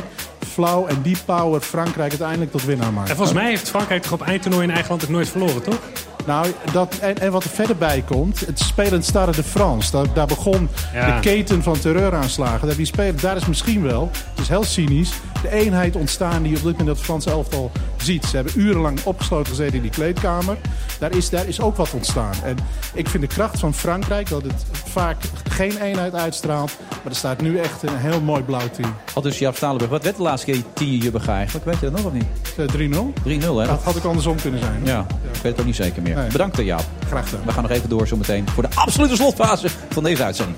flauw 0.48 0.88
en 0.88 1.02
die 1.02 1.18
power 1.26 1.62
Frankrijk 1.62 2.10
uiteindelijk 2.10 2.52
tot 2.52 2.66
winnaar 2.66 2.94
maakt. 2.94 3.10
En 3.10 3.16
volgens 3.16 3.38
mij 3.38 3.48
heeft 3.50 3.70
Frankrijk 3.70 4.02
toch 4.02 4.12
op 4.12 4.22
eindtoernooi 4.22 4.64
in 4.64 4.70
eigen 4.72 4.90
land 4.90 5.04
ook 5.04 5.10
nooit 5.10 5.30
verloren, 5.30 5.62
toch? 5.64 5.80
Nou, 6.26 6.48
dat, 6.72 6.96
en, 7.02 7.18
en 7.18 7.32
wat 7.32 7.44
er 7.44 7.50
verder 7.50 7.76
bij 7.76 8.04
komt, 8.08 8.40
het 8.40 8.60
spelend 8.60 9.06
Stade 9.06 9.32
de 9.32 9.44
France. 9.44 9.92
Daar, 9.92 10.14
daar 10.14 10.28
begon 10.28 10.70
Ja. 10.94 11.16
de 11.16 11.20
keten 11.22 11.64
van 11.64 11.80
terreuraanslagen. 11.80 12.68
Daar, 12.68 12.76
die 12.76 12.86
spelen, 12.86 13.22
daar 13.22 13.36
is 13.36 13.46
misschien 13.46 13.82
wel, 13.84 14.10
het 14.14 14.40
is 14.40 14.48
heel 14.48 14.64
cynisch, 14.64 15.12
de 15.42 15.52
eenheid 15.52 15.96
ontstaan 15.96 16.44
die 16.44 16.52
op 16.58 16.64
dit 16.64 16.72
moment 16.72 16.88
dat 16.88 16.98
Franse 17.06 17.30
elftal 17.30 17.72
ziet. 18.04 18.26
Ze 18.26 18.36
hebben 18.36 18.60
urenlang 18.60 19.00
opgesloten 19.04 19.48
gezeten 19.48 19.76
in 19.76 19.82
die 19.82 19.92
kleedkamer. 19.92 20.58
Daar 21.00 21.16
is, 21.16 21.30
daar 21.30 21.48
is 21.48 21.62
ook 21.62 21.76
wat 21.76 21.94
ontstaan. 21.94 22.34
En 22.44 22.58
ik 22.94 23.10
vind 23.10 23.24
de 23.24 23.36
kracht 23.36 23.60
van 23.60 23.74
Frankrijk, 23.74 24.30
dat 24.30 24.44
het 24.44 24.66
vaak 24.72 25.18
geen 25.50 25.78
eenheid 25.78 26.14
uitstraalt. 26.14 26.78
Maar 26.90 27.12
er 27.12 27.16
staat 27.16 27.42
nu 27.42 27.58
echt 27.58 27.84
een 27.84 27.98
heel 27.98 28.22
mooi 28.22 28.42
blauw 28.42 28.70
team. 28.70 28.96
Al 29.14 29.22
dus 29.22 29.40
Jaap 29.40 29.56
Stalenburg, 29.56 29.92
wat 29.92 30.04
werd 30.04 30.16
de 30.16 30.22
laatste 30.22 30.52
keer 30.52 30.64
10 30.74 30.98
Jubberga 30.98 31.36
eigenlijk? 31.36 31.66
Weet 31.66 31.80
je 31.80 31.90
dat 31.90 31.96
nog 31.96 32.06
of 32.06 32.14
niet? 32.14 32.26
Eh, 32.58 32.66
3-0. 32.66 33.14
3-0 33.24 33.60
hè? 33.60 33.66
Dat 33.68 33.84
had 33.84 33.96
ik 33.96 34.04
andersom 34.04 34.36
kunnen 34.42 34.60
zijn. 34.60 34.82
Ja, 34.84 35.06
ik 35.10 35.42
weet 35.42 35.52
het 35.52 35.60
ook 35.60 35.66
niet 35.66 35.76
zeker 35.76 36.02
meer. 36.02 36.16
Nee. 36.16 36.32
Bedankt 36.32 36.60
eh, 36.60 36.66
Jaap. 36.66 36.86
Graag 37.08 37.30
gedaan. 37.30 37.46
We 37.46 37.52
gaan 37.52 37.64
nog 37.64 37.72
even 37.72 37.90
door 37.90 38.08
zometeen 38.08 38.50
voor 38.50 38.64
de 38.64 38.76
absolute 38.76 39.16
slotfase 39.16 39.68
van 39.90 40.04
deze 40.04 40.24
uitzending. 40.24 40.58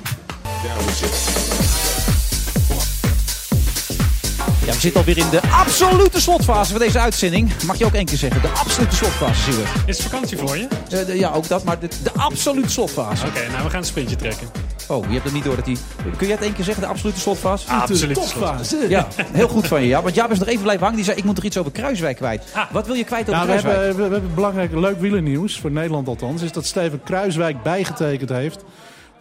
Ja, 4.71 4.77
we 4.77 4.81
zitten 4.83 4.99
alweer 4.99 5.17
in 5.17 5.29
de 5.29 5.41
absolute 5.51 6.21
slotfase 6.21 6.71
van 6.71 6.79
deze 6.79 6.99
uitzending. 6.99 7.51
Mag 7.65 7.77
je 7.77 7.85
ook 7.85 7.93
één 7.93 8.05
keer 8.05 8.17
zeggen, 8.17 8.41
de 8.41 8.47
absolute 8.47 8.95
slotfase, 8.95 9.41
Siewert. 9.41 9.69
Is 9.85 9.97
het 9.97 10.07
vakantie 10.07 10.37
voor 10.37 10.57
je? 10.57 10.67
Eh, 10.89 11.05
de- 11.05 11.17
ja, 11.17 11.31
ook 11.31 11.47
dat, 11.47 11.63
maar 11.63 11.79
de, 11.79 11.87
de 12.03 12.11
absolute 12.15 12.69
slotfase. 12.69 13.25
Oké, 13.27 13.39
nou 13.51 13.63
we 13.63 13.69
gaan 13.69 13.79
een 13.79 13.85
sprintje 13.85 14.15
trekken. 14.15 14.47
Oh, 14.87 15.05
je 15.07 15.11
hebt 15.11 15.23
het 15.23 15.33
niet 15.33 15.43
door 15.43 15.55
dat 15.55 15.65
hij... 15.65 15.75
Kun 16.17 16.27
je 16.27 16.33
het 16.33 16.41
één 16.43 16.53
keer 16.53 16.63
zeggen, 16.63 16.83
de 16.83 16.89
absolute 16.89 17.19
slotfase? 17.19 17.69
Absolute 17.69 18.13
Topfase. 18.13 18.85
Ja, 18.89 19.07
heel 19.31 19.47
goed 19.47 19.67
van 19.67 19.81
je, 19.81 19.87
ja. 19.87 20.01
Want 20.01 20.15
Jaap 20.15 20.31
is 20.31 20.39
nog 20.39 20.47
even 20.47 20.61
blijven 20.61 20.81
hangen. 20.83 20.95
Die 20.97 21.05
zei, 21.05 21.17
ik 21.17 21.23
moet 21.23 21.35
toch 21.35 21.43
iets 21.43 21.57
over 21.57 21.71
Kruiswijk 21.71 22.15
kwijt. 22.17 22.43
Wat 22.71 22.85
wil 22.85 22.95
je 22.95 23.03
kwijt 23.03 23.29
over 23.29 23.33
Nou, 23.33 23.45
we, 23.45 23.51
Kruiswijk? 23.59 23.77
hebben, 23.85 24.03
we, 24.03 24.07
we 24.07 24.13
hebben 24.13 24.35
belangrijk 24.35 24.71
leuk 24.73 24.99
wielernieuws, 25.01 25.59
voor 25.59 25.71
Nederland 25.71 26.07
althans. 26.07 26.41
Is 26.41 26.51
dat 26.51 26.65
Steven 26.65 27.03
Kruiswijk 27.03 27.63
bijgetekend 27.63 28.29
heeft. 28.29 28.63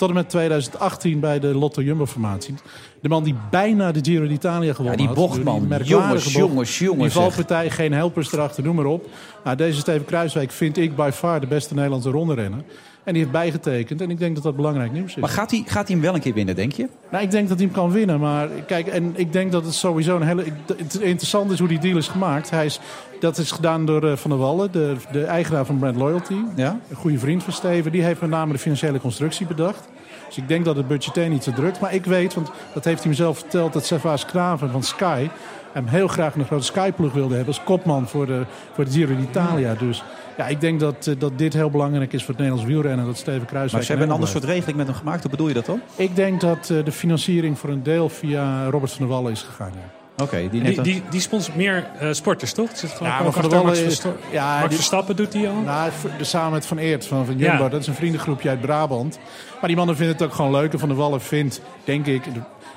Tot 0.00 0.08
en 0.08 0.14
met 0.14 0.28
2018 0.28 1.20
bij 1.20 1.40
de 1.40 1.46
Lotto 1.54 1.82
Jumbo-formatie. 1.82 2.54
De 3.00 3.08
man 3.08 3.24
die 3.24 3.34
bijna 3.50 3.92
de 3.92 4.00
Giro 4.02 4.26
d'Italia 4.26 4.72
gewonnen 4.72 4.96
die 4.98 5.06
had. 5.06 5.16
bochtman. 5.16 5.68
Die 5.68 5.84
Jongens, 5.84 6.24
bocht. 6.24 6.34
jongens, 6.36 6.78
jongens, 6.78 7.14
Die 7.14 7.46
zeg. 7.46 7.74
geen 7.74 7.92
helpers 7.92 8.32
erachter, 8.32 8.62
noem 8.62 8.76
maar 8.76 8.84
op. 8.84 9.06
Nou, 9.44 9.56
deze 9.56 9.78
Steven 9.80 10.04
Kruiswijk 10.04 10.50
vind 10.50 10.76
ik 10.76 10.96
by 10.96 11.10
far 11.12 11.40
de 11.40 11.46
beste 11.46 11.74
Nederlandse 11.74 12.10
ronderenner. 12.10 12.62
En 13.04 13.12
die 13.12 13.22
heeft 13.22 13.34
bijgetekend. 13.34 14.00
En 14.00 14.10
ik 14.10 14.18
denk 14.18 14.34
dat 14.34 14.44
dat 14.44 14.56
belangrijk 14.56 14.92
nieuws 14.92 15.10
is. 15.14 15.20
Maar 15.20 15.30
gaat 15.30 15.50
hij, 15.50 15.62
gaat 15.66 15.86
hij 15.86 15.96
hem 15.96 16.04
wel 16.04 16.14
een 16.14 16.20
keer 16.20 16.34
winnen, 16.34 16.54
denk 16.56 16.72
je? 16.72 16.88
Nou, 17.10 17.24
ik 17.24 17.30
denk 17.30 17.48
dat 17.48 17.56
hij 17.58 17.66
hem 17.66 17.74
kan 17.76 17.90
winnen. 17.90 18.20
Maar 18.20 18.48
kijk, 18.66 18.86
en 18.86 19.12
ik 19.16 19.32
denk 19.32 19.52
dat 19.52 19.64
het 19.64 19.74
sowieso 19.74 20.16
een 20.16 20.22
hele. 20.22 20.44
Het 20.76 20.94
interessant 21.00 21.50
is 21.50 21.58
hoe 21.58 21.68
die 21.68 21.78
deal 21.78 21.96
is 21.96 22.08
gemaakt. 22.08 22.50
Hij 22.50 22.64
is, 22.64 22.80
dat 23.20 23.38
is 23.38 23.50
gedaan 23.50 23.86
door 23.86 24.04
eh, 24.04 24.16
Van 24.16 24.30
der 24.30 24.38
Wallen, 24.38 24.72
de, 24.72 24.96
de 25.12 25.24
eigenaar 25.24 25.64
van 25.64 25.78
Brand 25.78 25.96
Loyalty. 25.96 26.34
Ja? 26.56 26.80
Een 26.90 26.96
goede 26.96 27.18
vriend 27.18 27.42
van 27.42 27.52
Steven. 27.52 27.92
Die 27.92 28.02
heeft 28.02 28.20
met 28.20 28.30
name 28.30 28.52
de 28.52 28.58
financiële 28.58 29.00
constructie 29.00 29.46
bedacht. 29.46 29.88
Dus 30.26 30.36
ik 30.36 30.48
denk 30.48 30.64
dat 30.64 30.76
het 30.76 30.88
budgetair 30.88 31.28
niet 31.28 31.44
zo 31.44 31.52
drukt. 31.52 31.80
Maar 31.80 31.94
ik 31.94 32.04
weet, 32.04 32.34
want 32.34 32.50
dat 32.74 32.84
heeft 32.84 33.00
hij 33.00 33.08
mezelf 33.08 33.38
verteld, 33.38 33.72
dat 33.72 33.86
Servaas 33.86 34.24
Knaven 34.24 34.70
van 34.70 34.82
Sky 34.82 35.28
hem 35.72 35.86
heel 35.86 36.08
graag 36.08 36.34
een 36.34 36.44
grote 36.44 36.64
Sky-ploeg 36.64 37.12
wilde 37.12 37.34
hebben 37.34 37.54
als 37.54 37.64
kopman 37.64 38.08
voor 38.08 38.26
de, 38.26 38.44
voor 38.72 38.84
de 38.84 38.90
Giro 38.90 39.16
d'Italia. 39.16 39.74
Dus 39.74 40.04
ja, 40.36 40.46
ik 40.46 40.60
denk 40.60 40.80
dat, 40.80 41.06
eh, 41.06 41.14
dat 41.18 41.38
dit 41.38 41.52
heel 41.52 41.70
belangrijk 41.70 42.12
is 42.12 42.24
voor 42.24 42.34
het 42.34 42.42
Nederlands 42.42 42.70
wielrennen. 42.72 43.06
Dat 43.06 43.16
Steven 43.16 43.46
Kruiswijk 43.46 43.72
Maar 43.72 43.82
ze 43.82 43.88
hebben 43.88 44.06
een 44.06 44.14
ander 44.14 44.28
soort 44.28 44.44
regeling 44.44 44.76
met 44.76 44.86
hem 44.86 44.96
gemaakt. 44.96 45.22
Hoe 45.22 45.30
bedoel 45.30 45.48
je 45.48 45.54
dat 45.54 45.66
dan? 45.66 45.80
ik 45.96 46.16
denk 46.16 46.40
dat 46.40 46.70
eh, 46.70 46.84
de 46.84 46.92
financiering 46.92 47.58
voor 47.58 47.70
een 47.70 47.82
deel 47.82 48.08
via 48.08 48.64
Robert 48.64 48.92
van 48.92 49.06
der 49.06 49.16
Wallen 49.16 49.32
is 49.32 49.42
gegaan. 49.42 49.72
Ja. 49.74 49.99
Oké, 50.20 50.48
die 50.50 50.62
Die, 50.62 50.80
die, 50.80 51.02
die, 51.10 51.20
sponsort 51.20 51.56
meer 51.56 51.90
eh, 51.98 52.12
sporters, 52.12 52.52
toch? 52.52 52.68
Zit 52.74 52.90
gewoon 52.90 53.12
Ja, 53.12 53.22
maar 53.22 53.32
Van 53.32 53.48
Wallen 53.48 53.66
Max, 53.66 53.78
is... 53.78 53.84
Versta- 53.84 54.12
Ja, 54.30 54.60
Max 54.60 54.74
Verstappen 54.74 55.16
doet 55.16 55.32
die 55.32 55.48
al. 55.48 55.54
Nou, 55.54 55.90
samen 56.20 56.52
met 56.52 56.66
Van 56.66 56.78
Eert 56.78 57.06
van, 57.06 57.26
van 57.26 57.36
Jumbo. 57.38 57.62
Ja. 57.62 57.68
Dat 57.68 57.80
is 57.80 57.86
een 57.86 57.94
vriendengroepje 57.94 58.48
uit 58.48 58.60
Brabant. 58.60 59.18
Maar 59.60 59.68
die 59.68 59.76
mannen 59.76 59.96
vinden 59.96 60.14
het 60.16 60.24
ook 60.24 60.32
gewoon 60.34 60.50
leuk. 60.50 60.72
En 60.72 60.78
Van 60.78 60.88
der 60.88 60.96
Wallen 60.98 61.20
vindt, 61.20 61.60
denk 61.84 62.06
ik, 62.06 62.22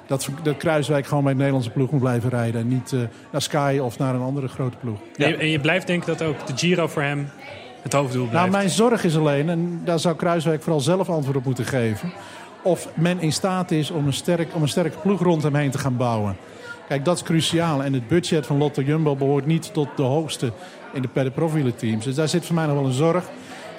dat, 0.08 0.30
dat 0.44 0.58
Kruiswijk 0.58 1.08
gewoon 1.08 1.24
bij 1.24 1.32
de 1.32 1.38
Nederlandse 1.38 1.70
ploeg 1.72 1.92
moet 1.92 2.00
blijven 2.00 2.30
rijden. 2.30 2.62
En 2.62 2.68
niet 2.68 2.94
eh, 2.94 3.00
naar 3.32 3.42
Sky 3.42 3.80
of 3.82 3.98
naar 3.98 4.16
een 4.16 4.22
andere 4.22 4.48
grote 4.48 4.78
ploeg. 4.78 4.98
En, 5.16 5.30
je, 5.30 5.38
en 5.38 5.50
je 5.50 5.60
blijft 5.60 5.88
denken 5.88 6.18
dat 6.18 6.28
ook 6.28 6.48
de 6.48 6.54
Giro 6.56 6.88
voor 6.88 7.02
hem 7.02 7.30
het 7.82 7.94
hoofddoel 7.94 8.28
blijft. 8.28 8.40
Nou, 8.50 8.58
mijn 8.58 8.70
zorg 8.70 9.04
is 9.04 9.18
alleen, 9.18 9.50
en 9.50 9.82
daar 9.86 10.00
zou 10.00 10.16
Kruiswijk 10.16 10.62
vooral 10.64 10.82
zelf 10.82 11.10
antwoord 11.10 11.38
op 11.38 11.46
moeten 11.46 11.66
geven... 11.66 12.14
of 12.62 12.88
men 12.94 13.20
in 13.20 13.32
staat 13.34 13.72
is 13.72 13.92
om 13.92 14.06
een, 14.08 14.14
sterk, 14.14 14.56
om 14.56 14.62
een 14.62 14.68
sterke 14.68 14.98
ploeg 14.98 15.22
rond 15.22 15.44
hem 15.44 15.56
heen 15.56 15.72
te 15.72 15.78
gaan 15.78 15.98
bouwen. 15.98 16.36
Kijk, 16.88 17.06
dat 17.06 17.16
is 17.16 17.24
cruciaal. 17.24 17.84
En 17.84 17.94
het 17.94 18.08
budget 18.08 18.46
van 18.46 18.58
Lotto 18.58 18.82
Jumbo 18.82 19.16
behoort 19.16 19.46
niet 19.46 19.74
tot 19.74 19.88
de 19.96 20.04
hoogste 20.04 20.52
in 20.94 21.02
de 21.02 21.32
de 21.64 21.76
teams. 21.76 22.06
Dus 22.06 22.16
daar 22.16 22.28
zit 22.28 22.46
voor 22.46 22.56
mij 22.56 22.66
nog 22.66 22.76
wel 22.76 22.86
een 22.86 22.92
zorg. 22.92 23.24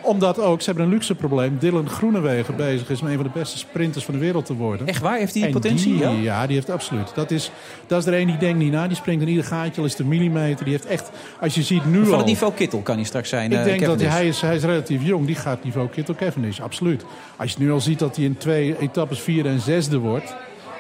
Omdat 0.02 0.40
ook, 0.40 0.60
ze 0.60 0.66
hebben 0.66 0.84
een 0.84 0.90
luxe 0.90 1.14
probleem. 1.14 1.56
Dylan 1.58 1.88
Groenewegen 1.88 2.56
bezig 2.56 2.90
is 2.90 3.00
om 3.00 3.06
een 3.06 3.14
van 3.14 3.22
de 3.24 3.30
beste 3.34 3.58
sprinters 3.58 4.04
van 4.04 4.14
de 4.14 4.20
wereld 4.20 4.46
te 4.46 4.54
worden. 4.54 4.86
Echt 4.86 5.02
waar? 5.02 5.18
Heeft 5.18 5.34
hij 5.34 5.42
En 5.42 5.50
potentie? 5.50 5.92
Die, 5.92 6.02
ja? 6.02 6.10
ja, 6.10 6.46
die 6.46 6.56
heeft 6.56 6.70
absoluut. 6.70 7.14
Dat 7.14 7.30
is, 7.30 7.50
dat 7.86 8.00
is 8.00 8.06
er 8.06 8.20
een 8.20 8.26
die 8.26 8.36
denkt 8.36 8.58
niet 8.58 8.72
na. 8.72 8.86
Die 8.86 8.96
springt 8.96 9.22
in 9.22 9.28
ieder 9.28 9.44
gaatje, 9.44 9.80
al 9.80 9.86
is 9.86 9.98
een 9.98 10.08
millimeter. 10.08 10.64
Die 10.64 10.74
heeft 10.74 10.86
echt, 10.86 11.10
als 11.40 11.54
je 11.54 11.62
ziet 11.62 11.84
nu 11.86 12.04
Van 12.04 12.12
al... 12.12 12.18
het 12.18 12.26
niveau 12.26 12.52
Kittel 12.52 12.80
kan 12.80 12.96
hij 12.96 13.04
straks 13.04 13.28
zijn. 13.28 13.52
Ik 13.52 13.58
eh, 13.58 13.64
denk 13.64 13.84
dat 13.84 14.00
hij, 14.00 14.26
is, 14.26 14.40
hij 14.40 14.54
is 14.54 14.62
relatief 14.62 15.02
jong. 15.02 15.26
Die 15.26 15.36
gaat 15.36 15.64
niveau 15.64 15.88
Kittel 15.88 16.14
Cavendish, 16.14 16.60
absoluut. 16.60 17.04
Als 17.36 17.52
je 17.52 17.58
nu 17.58 17.72
al 17.72 17.80
ziet 17.80 17.98
dat 17.98 18.16
hij 18.16 18.24
in 18.24 18.36
twee 18.36 18.78
etappes 18.78 19.20
vierde 19.20 19.48
en 19.48 19.60
zesde 19.60 19.98
wordt... 19.98 20.34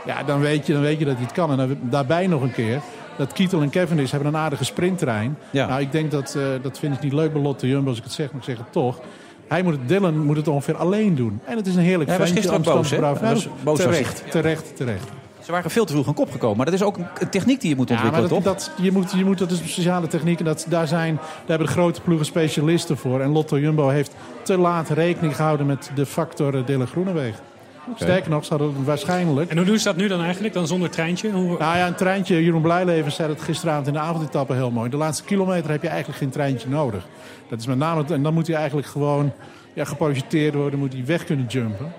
Ja, 0.06 0.22
dan 0.22 0.40
weet 0.40 0.66
je, 0.66 0.72
dan 0.72 0.82
weet 0.82 0.98
je 0.98 1.04
dat 1.04 1.14
hij 1.14 1.24
het 1.24 1.32
kan. 1.32 1.50
En 1.50 1.56
dan, 1.56 1.76
daarbij 1.80 2.26
nog 2.26 2.42
een 2.42 2.52
keer... 2.52 2.80
Dat 3.16 3.32
Kittel 3.32 3.62
en 3.62 3.70
Cavendish 3.70 4.10
hebben 4.10 4.28
een 4.28 4.40
aardige 4.40 4.64
sprinttrein. 4.64 5.38
Ja. 5.50 5.66
Nou, 5.66 5.80
ik 5.80 5.92
denk 5.92 6.10
dat, 6.10 6.34
eh, 6.34 6.42
dat 6.62 6.78
vind 6.78 6.94
ik 6.94 7.00
niet 7.00 7.12
leuk 7.12 7.32
bij 7.32 7.42
Lotte 7.42 7.68
Jumbo 7.68 7.88
als 7.88 7.98
ik 7.98 8.04
het 8.04 8.12
zeg, 8.12 8.26
maar 8.26 8.38
ik 8.38 8.44
zeg 8.44 8.56
het 8.56 8.72
toch. 8.72 9.00
Hij 9.48 9.62
moet 9.62 9.72
het, 9.72 9.88
Dylan 9.88 10.18
moet 10.18 10.36
het 10.36 10.48
ongeveer 10.48 10.76
alleen 10.76 11.14
doen. 11.14 11.40
En 11.44 11.56
het 11.56 11.66
is 11.66 11.74
een 11.74 11.82
heerlijk 11.82 12.10
Hij 12.10 12.18
was 12.18 12.30
gisteren 12.30 12.58
ook 12.58 12.64
boos, 12.64 12.90
hè? 12.90 12.96
Amsterdamse 12.96 13.24
Hij 13.24 13.32
braaf. 13.32 13.44
was 13.44 13.64
boos, 13.64 13.78
terecht, 13.78 14.30
terecht, 14.30 14.76
terecht. 14.76 15.08
Ze 15.40 15.52
waren 15.52 15.70
veel 15.70 15.84
te 15.84 15.92
vroeg 15.92 16.06
aan 16.06 16.14
kop 16.14 16.30
gekomen. 16.30 16.56
Maar 16.56 16.66
dat 16.66 16.74
is 16.74 16.82
ook 16.82 16.96
een, 16.96 17.28
techniek 17.30 17.60
die 17.60 17.70
je 17.70 17.76
moet 17.76 17.88
Ja, 17.88 17.94
maar 17.94 18.04
ontwikkelen, 18.04 18.42
dat, 18.42 18.58
toch? 18.58 18.74
dat, 18.74 18.84
je 18.84 18.92
moet, 18.92 19.12
je 19.12 19.24
moet, 19.24 19.38
dat 19.38 19.50
is 19.50 19.60
een 19.60 19.68
speciale 19.68 20.06
techniek. 20.06 20.38
En 20.38 20.44
dat, 20.44 20.66
daar, 20.68 20.86
zijn, 20.86 21.14
daar 21.14 21.24
hebben 21.46 21.66
de 21.66 21.72
grote 21.72 22.00
ploegen 22.00 22.26
specialisten 22.26 22.96
voor. 22.96 23.20
En 23.20 23.30
Lotto 23.30 23.58
Jumbo 23.58 23.88
heeft 23.88 24.12
te 24.42 24.58
laat 24.58 24.88
rekening 24.88 25.36
gehouden 25.36 25.66
met 25.66 25.90
de 25.94 26.06
factor 26.06 26.54
eh, 26.54 26.66
Dylan 26.66 26.86
Groenewegen. 26.86 27.40
Sterker 27.94 28.30
nog, 28.30 28.44
ze 28.44 28.50
hadden 28.50 28.84
waarschijnlijk... 28.84 29.50
En 29.50 29.56
hoe 29.56 29.66
doen 29.66 29.78
ze 29.78 29.84
dat 29.84 29.96
nu 29.96 30.08
dan 30.08 30.22
eigenlijk? 30.22 30.54
Dan 30.54 30.66
zonder 30.66 30.90
treintje? 30.90 31.30
Hoe... 31.30 31.58
Nou 31.58 31.76
ja, 31.76 31.86
een 31.86 31.94
treintje. 31.94 32.44
Jeroen 32.44 32.62
Blijleven 32.62 33.12
zei 33.12 33.28
het 33.28 33.42
gisteravond 33.42 33.86
in 33.86 33.92
de 33.92 33.98
avondetappe 33.98 34.54
heel 34.54 34.70
mooi. 34.70 34.90
De 34.90 34.96
laatste 34.96 35.24
kilometer 35.24 35.70
heb 35.70 35.82
je 35.82 35.88
eigenlijk 35.88 36.18
geen 36.18 36.30
treintje 36.30 36.68
nodig. 36.68 37.06
Dat 37.48 37.60
is 37.60 37.66
met 37.66 37.78
name... 37.78 38.04
En 38.08 38.22
dan 38.22 38.34
moet 38.34 38.46
hij 38.46 38.56
eigenlijk 38.56 38.86
gewoon 38.86 39.32
ja, 39.74 39.84
geprojecteerd 39.84 40.54
worden. 40.54 40.78
Moet 40.78 40.92
hij 40.92 41.04
weg 41.04 41.24
kunnen 41.24 41.46
jumpen. 41.48 41.92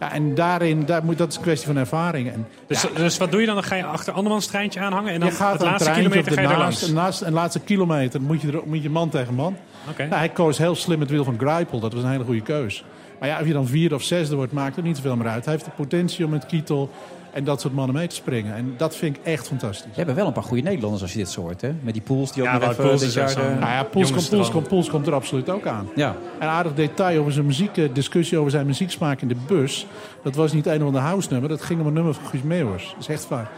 Ja, 0.00 0.12
en 0.12 0.34
daarin, 0.34 0.84
daar 0.86 1.04
moet, 1.04 1.18
dat 1.18 1.28
is 1.28 1.36
een 1.36 1.42
kwestie 1.42 1.66
van 1.66 1.76
ervaring. 1.76 2.32
En, 2.32 2.46
Dus, 2.66 2.86
dus 2.94 3.18
wat 3.18 3.30
doe 3.30 3.40
je 3.40 3.46
dan? 3.46 3.54
Dan 3.54 3.64
ga 3.64 3.74
je 3.74 3.84
achter 3.84 4.12
andermans 4.12 4.46
treintje 4.46 4.80
aanhangen 4.80 5.12
en 5.12 5.20
dan 5.20 5.28
je 5.28 5.34
gaat 5.34 5.52
het 5.52 5.60
een 5.60 5.66
laatste 5.66 5.90
treintje 5.90 6.08
kilometer 6.08 6.32
ga 6.32 6.40
je 6.40 6.46
er 6.46 6.52
ernaast, 6.52 6.80
langs. 6.80 6.88
en 6.88 6.94
naast, 6.94 7.22
en 7.22 7.32
laatste 7.32 7.60
kilometer 7.60 8.20
moet 8.22 8.40
je, 8.40 8.52
er, 8.52 8.60
moet 8.64 8.82
je 8.82 8.90
man 8.90 9.08
tegen 9.08 9.34
man. 9.34 9.56
Oké. 9.90 10.02
Nou, 10.02 10.14
hij 10.14 10.28
koos 10.28 10.58
heel 10.58 10.74
slim 10.74 11.00
het 11.00 11.10
wiel 11.10 11.24
van 11.24 11.38
Greipel. 11.38 11.80
Dat 11.80 11.92
was 11.92 12.02
een 12.02 12.10
hele 12.10 12.24
goede 12.24 12.40
keus. 12.40 12.84
Maar 13.20 13.28
ja, 13.28 13.40
of 13.40 13.46
je 13.46 13.52
dan 13.52 13.66
vierde 13.66 13.94
of 13.94 14.02
zesde 14.02 14.36
wordt, 14.36 14.52
maakt 14.52 14.76
het 14.76 14.84
niet 14.84 14.96
zoveel 14.96 15.16
meer 15.16 15.28
uit. 15.28 15.44
Hij 15.44 15.54
heeft 15.54 15.64
de 15.66 15.70
potentie 15.76 16.24
om 16.24 16.30
met 16.30 16.46
Kietel 16.46 16.90
en 17.32 17.44
dat 17.44 17.60
soort 17.60 17.74
mannen 17.74 17.94
mee 17.96 18.06
te 18.06 18.14
springen. 18.14 18.54
En 18.54 18.74
dat 18.76 18.96
vind 18.96 19.16
ik 19.16 19.22
echt 19.24 19.46
fantastisch. 19.46 19.90
We 19.90 19.96
hebben 19.96 20.14
wel 20.14 20.26
een 20.26 20.32
paar 20.32 20.42
goede 20.42 20.62
Nederlanders 20.62 21.02
als 21.02 21.12
je 21.12 21.18
dit 21.18 21.28
zo 21.30 21.40
hoort, 21.40 21.60
hè? 21.60 21.70
Met 21.82 21.92
die 21.94 22.02
pools 22.02 22.32
die 22.32 22.42
ook 22.42 22.48
Ja, 22.48 22.58
nog 22.58 22.70
even 22.70 22.98
dit 22.98 23.12
jaar... 23.12 23.28
eh, 23.30 23.36
Nou 23.36 23.60
ja, 23.60 23.82
Poels 23.82 24.12
komt, 24.12 24.28
Poels, 24.30 24.50
komt, 24.50 24.68
Poels 24.68 24.88
komt 24.90 25.06
er 25.06 25.14
absoluut 25.14 25.50
ook 25.50 25.66
aan. 25.66 25.88
Ja. 25.94 26.16
Een 26.38 26.46
aardig 26.48 26.74
detail 26.74 27.20
over 27.20 27.32
zijn 27.32 27.46
muziek, 27.46 27.76
eh, 27.76 27.84
discussie 27.92 28.38
over 28.38 28.50
zijn 28.50 28.66
muzieksmaak 28.66 29.20
in 29.20 29.28
de 29.28 29.36
bus. 29.46 29.86
Dat 30.22 30.34
was 30.34 30.52
niet 30.52 30.66
een 30.66 30.80
of 30.80 30.86
ander 30.86 31.00
house 31.00 31.28
nummer, 31.30 31.48
dat 31.48 31.62
ging 31.62 31.80
om 31.80 31.86
een 31.86 31.92
nummer 31.92 32.14
van 32.14 32.24
Guus 32.26 32.42
Meeuwers. 32.42 32.84
Dat 32.90 33.00
is 33.00 33.08
echt 33.08 33.28
waar. 33.28 33.50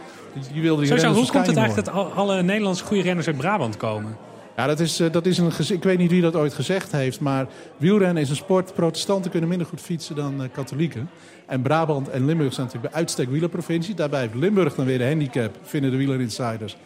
Die 0.53 0.61
wilde 0.61 0.77
die 0.81 0.87
Sowieso, 0.87 0.93
renners 1.07 1.17
hoe 1.29 1.35
komt 1.35 1.47
het 1.47 1.57
eigenlijk 1.57 1.87
dat 1.87 1.95
al- 1.95 2.11
alle 2.13 2.41
Nederlandse 2.43 2.83
goede 2.83 3.03
renners 3.03 3.27
uit 3.27 3.37
Brabant 3.37 3.77
komen? 3.77 4.15
Ja, 4.55 4.67
dat 4.67 4.79
is, 4.79 4.99
eh, 4.99 5.11
dat 5.11 5.25
is 5.25 5.37
een, 5.37 5.51
ik 5.69 5.83
weet 5.83 5.97
niet 5.97 6.09
wie 6.11 6.21
dat 6.21 6.35
ooit 6.35 6.53
gezegd 6.53 6.91
heeft, 6.91 7.19
maar 7.19 7.47
wielrennen 7.77 8.23
is 8.23 8.29
een 8.29 8.35
sport. 8.35 8.73
Protestanten 8.73 9.31
kunnen 9.31 9.49
minder 9.49 9.67
goed 9.67 9.81
fietsen 9.81 10.15
dan 10.15 10.43
eh, 10.43 10.49
katholieken. 10.53 11.09
En 11.45 11.61
Brabant 11.61 12.09
en 12.09 12.25
Limburg 12.25 12.53
zijn 12.53 12.65
natuurlijk 12.65 12.93
bij 12.93 13.01
uitstek 13.01 13.29
wielerprovincie. 13.29 13.95
Daarbij 13.95 14.19
heeft 14.21 14.35
Limburg 14.35 14.75
dan 14.75 14.85
weer 14.85 14.97
de 14.97 15.05
handicap, 15.07 15.57
vinden 15.63 15.91
de 15.91 15.97
wielerinsiders. 15.97 16.77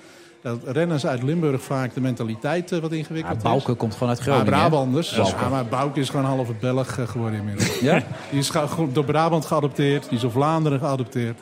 Dat 0.42 0.60
renners 0.66 1.06
uit 1.06 1.24
Limburg 1.24 1.62
vaak 1.62 1.94
de 1.94 2.02
mentaliteit 2.02 2.72
eh, 2.72 2.80
wat 2.80 2.92
ingewikkeld 2.92 3.42
Ja, 3.42 3.50
is. 3.50 3.64
Bouke 3.64 3.74
komt 3.74 3.94
gewoon 3.94 4.10
uit 4.10 4.18
Maar 4.18 4.28
Groningen. 4.28 4.54
hè? 4.54 4.60
Brabanders. 4.60 5.16
Bouke. 5.16 5.40
Ja, 5.40 5.50
maar 5.50 5.66
Bouke 5.66 6.00
is 6.00 6.10
gewoon 6.10 6.26
halve 6.26 6.54
Belg 6.60 6.98
eh, 6.98 7.08
geworden 7.08 7.40
inmiddels. 7.40 7.80
Ja? 7.80 8.04
Die 8.30 8.40
is 8.40 8.52
door 8.94 9.06
Brabant 9.06 9.46
geadopteerd. 9.46 10.04
Die 10.04 10.12
is 10.14 10.22
door 10.22 10.32
Vlaanderen 10.32 10.80
geadopteerd. 10.80 11.40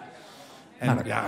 En 0.77 0.87
Nou, 0.95 1.07
ja, 1.07 1.25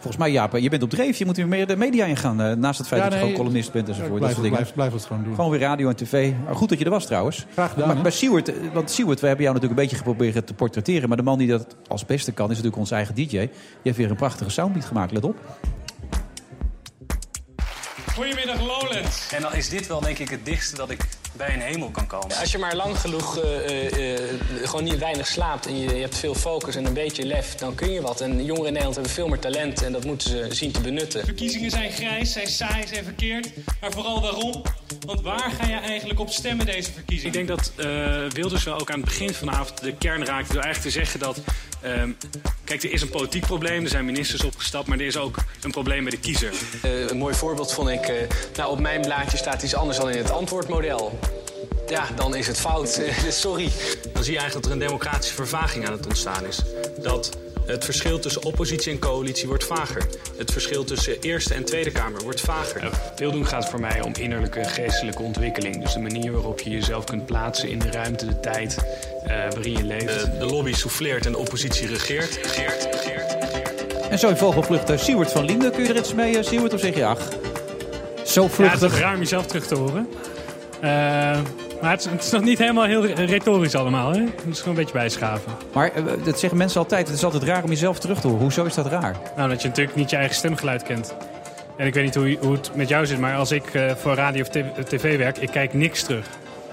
Volgens 0.00 0.16
mij, 0.16 0.30
Jaap, 0.30 0.56
je 0.56 0.68
bent 0.68 0.82
op 0.82 0.90
dreef. 0.90 1.18
Je 1.18 1.24
moet 1.24 1.36
weer 1.36 1.48
meer 1.48 1.66
de 1.66 1.76
media 1.76 2.04
ingaan. 2.04 2.40
eh, 2.42 2.52
naast 2.56 2.78
het 2.78 2.88
feit 2.88 3.02
Ja, 3.02 3.08
dat 3.08 3.18
je 3.18 3.24
nee, 3.24 3.30
gewoon 3.30 3.44
columnist 3.44 3.72
bent 3.72 3.88
enzovoort. 3.88 4.22
ik 4.22 4.28
dat 4.28 4.34
blijf, 4.38 4.50
blijf, 4.52 4.72
blijf 4.74 4.92
het 4.92 5.04
gewoon 5.04 5.24
doen. 5.24 5.34
Gewoon 5.34 5.50
weer 5.50 5.60
radio 5.60 5.88
en 5.88 5.96
tv. 5.96 6.32
Maar 6.44 6.56
goed 6.56 6.68
dat 6.68 6.78
je 6.78 6.84
er 6.84 6.90
was 6.90 7.06
trouwens. 7.06 7.46
Graag 7.52 7.72
gedaan, 7.72 7.86
Maar 7.88 8.02
bij 8.02 8.10
Siewert, 8.10 8.48
eh, 8.48 8.54
want 8.72 8.90
Siewert, 8.90 9.20
we 9.20 9.26
hebben 9.26 9.44
jou 9.44 9.54
natuurlijk 9.56 9.80
een 9.80 9.88
beetje 9.88 10.04
geprobeerd 10.04 10.46
te 10.46 10.54
portretteren. 10.54 11.08
Maar 11.08 11.16
de 11.16 11.22
man 11.22 11.38
die 11.38 11.48
dat 11.48 11.76
als 11.88 12.06
beste 12.06 12.32
kan, 12.32 12.44
is 12.44 12.50
natuurlijk 12.50 12.76
onze 12.76 12.94
eigen 12.94 13.14
DJ. 13.14 13.26
Die 13.28 13.50
heeft 13.82 13.96
weer 13.96 14.10
een 14.10 14.16
prachtige 14.16 14.50
soundbeat 14.50 14.84
gemaakt. 14.84 15.12
Let 15.12 15.24
op. 15.24 15.36
Goedemiddag 18.14 18.58
Lowlands. 18.60 19.32
En 19.32 19.42
dan 19.42 19.54
is 19.54 19.68
dit 19.68 19.86
wel 19.86 20.00
denk 20.00 20.18
ik 20.18 20.28
het 20.28 20.44
dichtste 20.44 20.76
dat 20.76 20.90
ik 20.90 21.06
bij 21.46 21.54
een 21.54 21.60
hemel 21.60 21.90
kan 21.90 22.06
komen. 22.06 22.36
Als 22.36 22.52
je 22.52 22.58
maar 22.58 22.76
lang 22.76 22.98
genoeg 22.98 23.38
eh, 23.38 23.66
eh, 23.66 24.14
eh, 24.14 24.20
gewoon 24.64 24.84
niet 24.84 24.98
weinig 24.98 25.26
slaapt 25.26 25.66
en 25.66 25.80
je, 25.80 25.94
je 25.94 26.00
hebt 26.00 26.16
veel 26.16 26.34
focus 26.34 26.74
en 26.76 26.84
een 26.84 26.92
beetje 26.92 27.26
lef, 27.26 27.54
dan 27.54 27.74
kun 27.74 27.92
je 27.92 28.00
wat. 28.00 28.20
En 28.20 28.30
jongeren 28.44 28.66
in 28.66 28.72
Nederland 28.72 28.94
hebben 28.94 29.12
veel 29.12 29.28
meer 29.28 29.38
talent 29.38 29.82
en 29.82 29.92
dat 29.92 30.04
moeten 30.04 30.30
ze 30.30 30.46
zien 30.50 30.72
te 30.72 30.80
benutten. 30.80 31.24
Verkiezingen 31.24 31.70
zijn 31.70 31.92
grijs, 31.92 32.32
zijn 32.32 32.46
saai, 32.48 32.86
zijn 32.86 33.04
verkeerd. 33.04 33.50
Maar 33.80 33.92
vooral 33.92 34.20
waarom? 34.20 34.62
Want 35.06 35.20
waar 35.20 35.50
ga 35.60 35.66
je 35.66 35.74
eigenlijk 35.74 36.20
op 36.20 36.30
stemmen 36.30 36.66
deze 36.66 36.92
verkiezingen? 36.92 37.38
Ik 37.38 37.46
denk 37.46 37.58
dat 37.58 37.72
eh, 37.76 38.30
Wilders 38.32 38.64
wel 38.64 38.80
ook 38.80 38.90
aan 38.90 39.00
het 39.00 39.04
begin 39.08 39.34
vanavond 39.34 39.80
de 39.82 39.94
kern 39.94 40.24
raakte. 40.24 40.52
Door 40.52 40.62
eigenlijk 40.62 40.94
te 40.94 41.00
zeggen 41.00 41.20
dat. 41.20 41.40
ehm, 41.82 42.10
kijk, 42.64 42.82
er 42.82 42.92
is 42.92 43.02
een 43.02 43.08
politiek 43.08 43.46
probleem. 43.46 43.82
Er 43.82 43.88
zijn 43.90 44.04
ministers 44.04 44.44
opgestapt. 44.44 44.86
Maar 44.88 44.98
er 44.98 45.06
is 45.06 45.16
ook 45.16 45.36
een 45.62 45.70
probleem 45.70 46.02
bij 46.02 46.10
de 46.10 46.18
kiezer. 46.18 46.52
Eh, 46.82 47.06
een 47.08 47.16
mooi 47.16 47.34
voorbeeld 47.34 47.72
vond 47.72 47.88
ik. 47.88 48.08
eh, 48.08 48.14
nou, 48.56 48.70
op 48.70 48.78
mijn 48.80 49.00
blaadje 49.00 49.36
staat 49.36 49.62
iets 49.62 49.74
anders 49.74 49.98
dan 49.98 50.10
in 50.10 50.18
het 50.18 50.30
antwoordmodel. 50.30 51.18
Ja, 51.90 52.04
dan 52.16 52.34
is 52.34 52.46
het 52.46 52.58
fout. 52.60 53.00
Eh, 53.06 53.30
Sorry. 53.30 53.68
Dan 54.12 54.24
zie 54.24 54.32
je 54.32 54.38
eigenlijk 54.38 54.52
dat 54.52 54.64
er 54.64 54.72
een 54.72 54.86
democratische 54.88 55.34
vervaging 55.34 55.86
aan 55.86 55.92
het 55.92 56.06
ontstaan 56.06 56.46
is. 56.46 56.58
Dat 57.02 57.30
het 57.66 57.84
verschil 57.84 58.18
tussen 58.18 58.44
oppositie 58.44 58.92
en 58.92 58.98
coalitie 58.98 59.48
wordt 59.48 59.64
vager. 59.64 60.06
Het 60.36 60.52
verschil 60.52 60.84
tussen 60.84 61.20
Eerste 61.20 61.54
en 61.54 61.64
Tweede 61.64 61.90
Kamer 61.90 62.22
wordt 62.22 62.40
vager. 62.40 62.90
Veel 63.16 63.30
doen 63.32 63.46
gaat 63.46 63.68
voor 63.68 63.80
mij 63.80 64.00
om 64.00 64.12
innerlijke 64.18 64.64
geestelijke 64.64 65.22
ontwikkeling. 65.22 65.82
Dus 65.82 65.92
de 65.92 66.00
manier 66.00 66.32
waarop 66.32 66.60
je 66.60 66.70
jezelf 66.70 67.04
kunt 67.04 67.26
plaatsen 67.26 67.68
in 67.68 67.78
de 67.78 67.90
ruimte, 67.90 68.26
de 68.26 68.40
tijd 68.40 68.76
eh, 69.22 69.28
waarin 69.28 69.72
je 69.72 69.84
leeft. 69.84 70.38
de 70.38 70.44
lobby 70.46 70.72
souffleert 70.72 71.26
en 71.26 71.32
de 71.32 71.38
oppositie 71.38 71.86
regeert. 71.86 72.36
regeert, 72.42 72.88
regeert. 72.92 73.36
En 74.10 74.18
zo 74.18 74.28
in 74.28 74.36
vogelvlucht 74.36 74.90
uh, 74.90 74.98
Siewert 74.98 75.32
van 75.32 75.44
Linden. 75.44 75.70
Kun 75.72 75.82
je 75.82 75.88
er 75.88 75.96
iets 75.96 76.14
mee, 76.14 76.34
uh, 76.36 76.42
Siewert? 76.42 76.72
Of 76.74 76.80
zeg 76.80 76.94
je 76.94 77.04
ach? 77.04 77.28
Zo 78.24 78.40
Ja, 78.42 78.46
het 78.46 78.54
vluchtig. 78.54 78.92
is 78.92 78.98
raar 78.98 79.14
om 79.14 79.20
jezelf 79.20 79.46
terug 79.46 79.66
te 79.66 79.74
horen. 79.74 80.08
Maar 81.82 81.90
het 81.90 82.00
is, 82.00 82.06
het 82.10 82.22
is 82.24 82.30
nog 82.30 82.42
niet 82.42 82.58
helemaal 82.58 82.84
heel 82.84 83.06
retorisch 83.06 83.74
allemaal. 83.74 84.12
Hè? 84.12 84.20
Het 84.20 84.32
is 84.50 84.58
gewoon 84.58 84.76
een 84.76 84.82
beetje 84.82 84.98
bijschaven. 84.98 85.52
Maar 85.72 85.92
eh, 85.92 86.02
dat 86.24 86.38
zeggen 86.38 86.58
mensen 86.58 86.80
altijd. 86.80 87.06
Het 87.06 87.16
is 87.16 87.24
altijd 87.24 87.42
raar 87.42 87.62
om 87.62 87.68
jezelf 87.70 87.98
terug 87.98 88.20
te 88.20 88.26
horen. 88.26 88.42
Hoezo 88.42 88.64
is 88.64 88.74
dat 88.74 88.86
raar? 88.86 89.16
Nou, 89.36 89.48
dat 89.48 89.62
je 89.62 89.68
natuurlijk 89.68 89.96
niet 89.96 90.10
je 90.10 90.16
eigen 90.16 90.34
stemgeluid 90.36 90.82
kent. 90.82 91.14
En 91.76 91.86
ik 91.86 91.94
weet 91.94 92.04
niet 92.04 92.14
hoe, 92.14 92.36
hoe 92.40 92.52
het 92.52 92.70
met 92.74 92.88
jou 92.88 93.06
zit, 93.06 93.18
maar 93.18 93.36
als 93.36 93.50
ik 93.52 93.74
eh, 93.74 93.90
voor 93.94 94.14
radio 94.14 94.42
of 94.42 94.48
tv, 94.84 95.16
werk, 95.18 95.38
ik 95.38 95.50
kijk 95.50 95.74
niks 95.74 96.02
terug. 96.02 96.26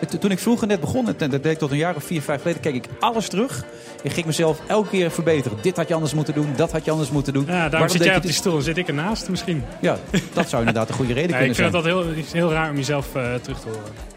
To- 0.09 0.17
Toen 0.17 0.31
ik 0.31 0.39
vroeger 0.39 0.67
net 0.67 0.79
begon, 0.79 1.07
en 1.07 1.15
dat 1.17 1.43
deed 1.43 1.45
ik 1.45 1.57
tot 1.57 1.71
een 1.71 1.77
jaar 1.77 1.95
of 1.95 2.03
vier, 2.03 2.21
vijf 2.21 2.41
geleden, 2.41 2.61
keek 2.61 2.75
ik 2.75 2.85
alles 2.99 3.27
terug. 3.29 3.63
En 4.03 4.11
ging 4.11 4.25
mezelf 4.25 4.59
elke 4.67 4.89
keer 4.89 5.11
verbeteren. 5.11 5.57
Dit 5.61 5.77
had 5.77 5.87
je 5.87 5.93
anders 5.93 6.13
moeten 6.13 6.33
doen, 6.33 6.53
dat 6.55 6.71
had 6.71 6.85
je 6.85 6.91
anders 6.91 7.09
moeten 7.09 7.33
doen. 7.33 7.43
Ja, 7.43 7.47
daarom 7.51 7.71
Waarom 7.71 7.89
zit 7.89 8.03
jij 8.03 8.15
op 8.15 8.21
die 8.21 8.31
stoel 8.31 8.61
zit 8.61 8.77
ik 8.77 8.87
ernaast 8.87 9.29
misschien. 9.29 9.63
Ja, 9.81 9.97
dat 10.33 10.49
zou 10.49 10.59
inderdaad 10.65 10.89
een 10.89 10.95
goede 10.95 11.13
reden 11.13 11.29
ik 11.35 11.35
kunnen 11.37 11.55
vind 11.55 11.71
zijn. 11.73 11.83
het 11.85 11.95
altijd 12.05 12.23
heel, 12.33 12.41
heel 12.41 12.51
raar 12.51 12.69
om 12.69 12.75
jezelf 12.75 13.15
eh, 13.15 13.33
terug 13.33 13.59
te 13.59 13.67
horen. 13.67 14.15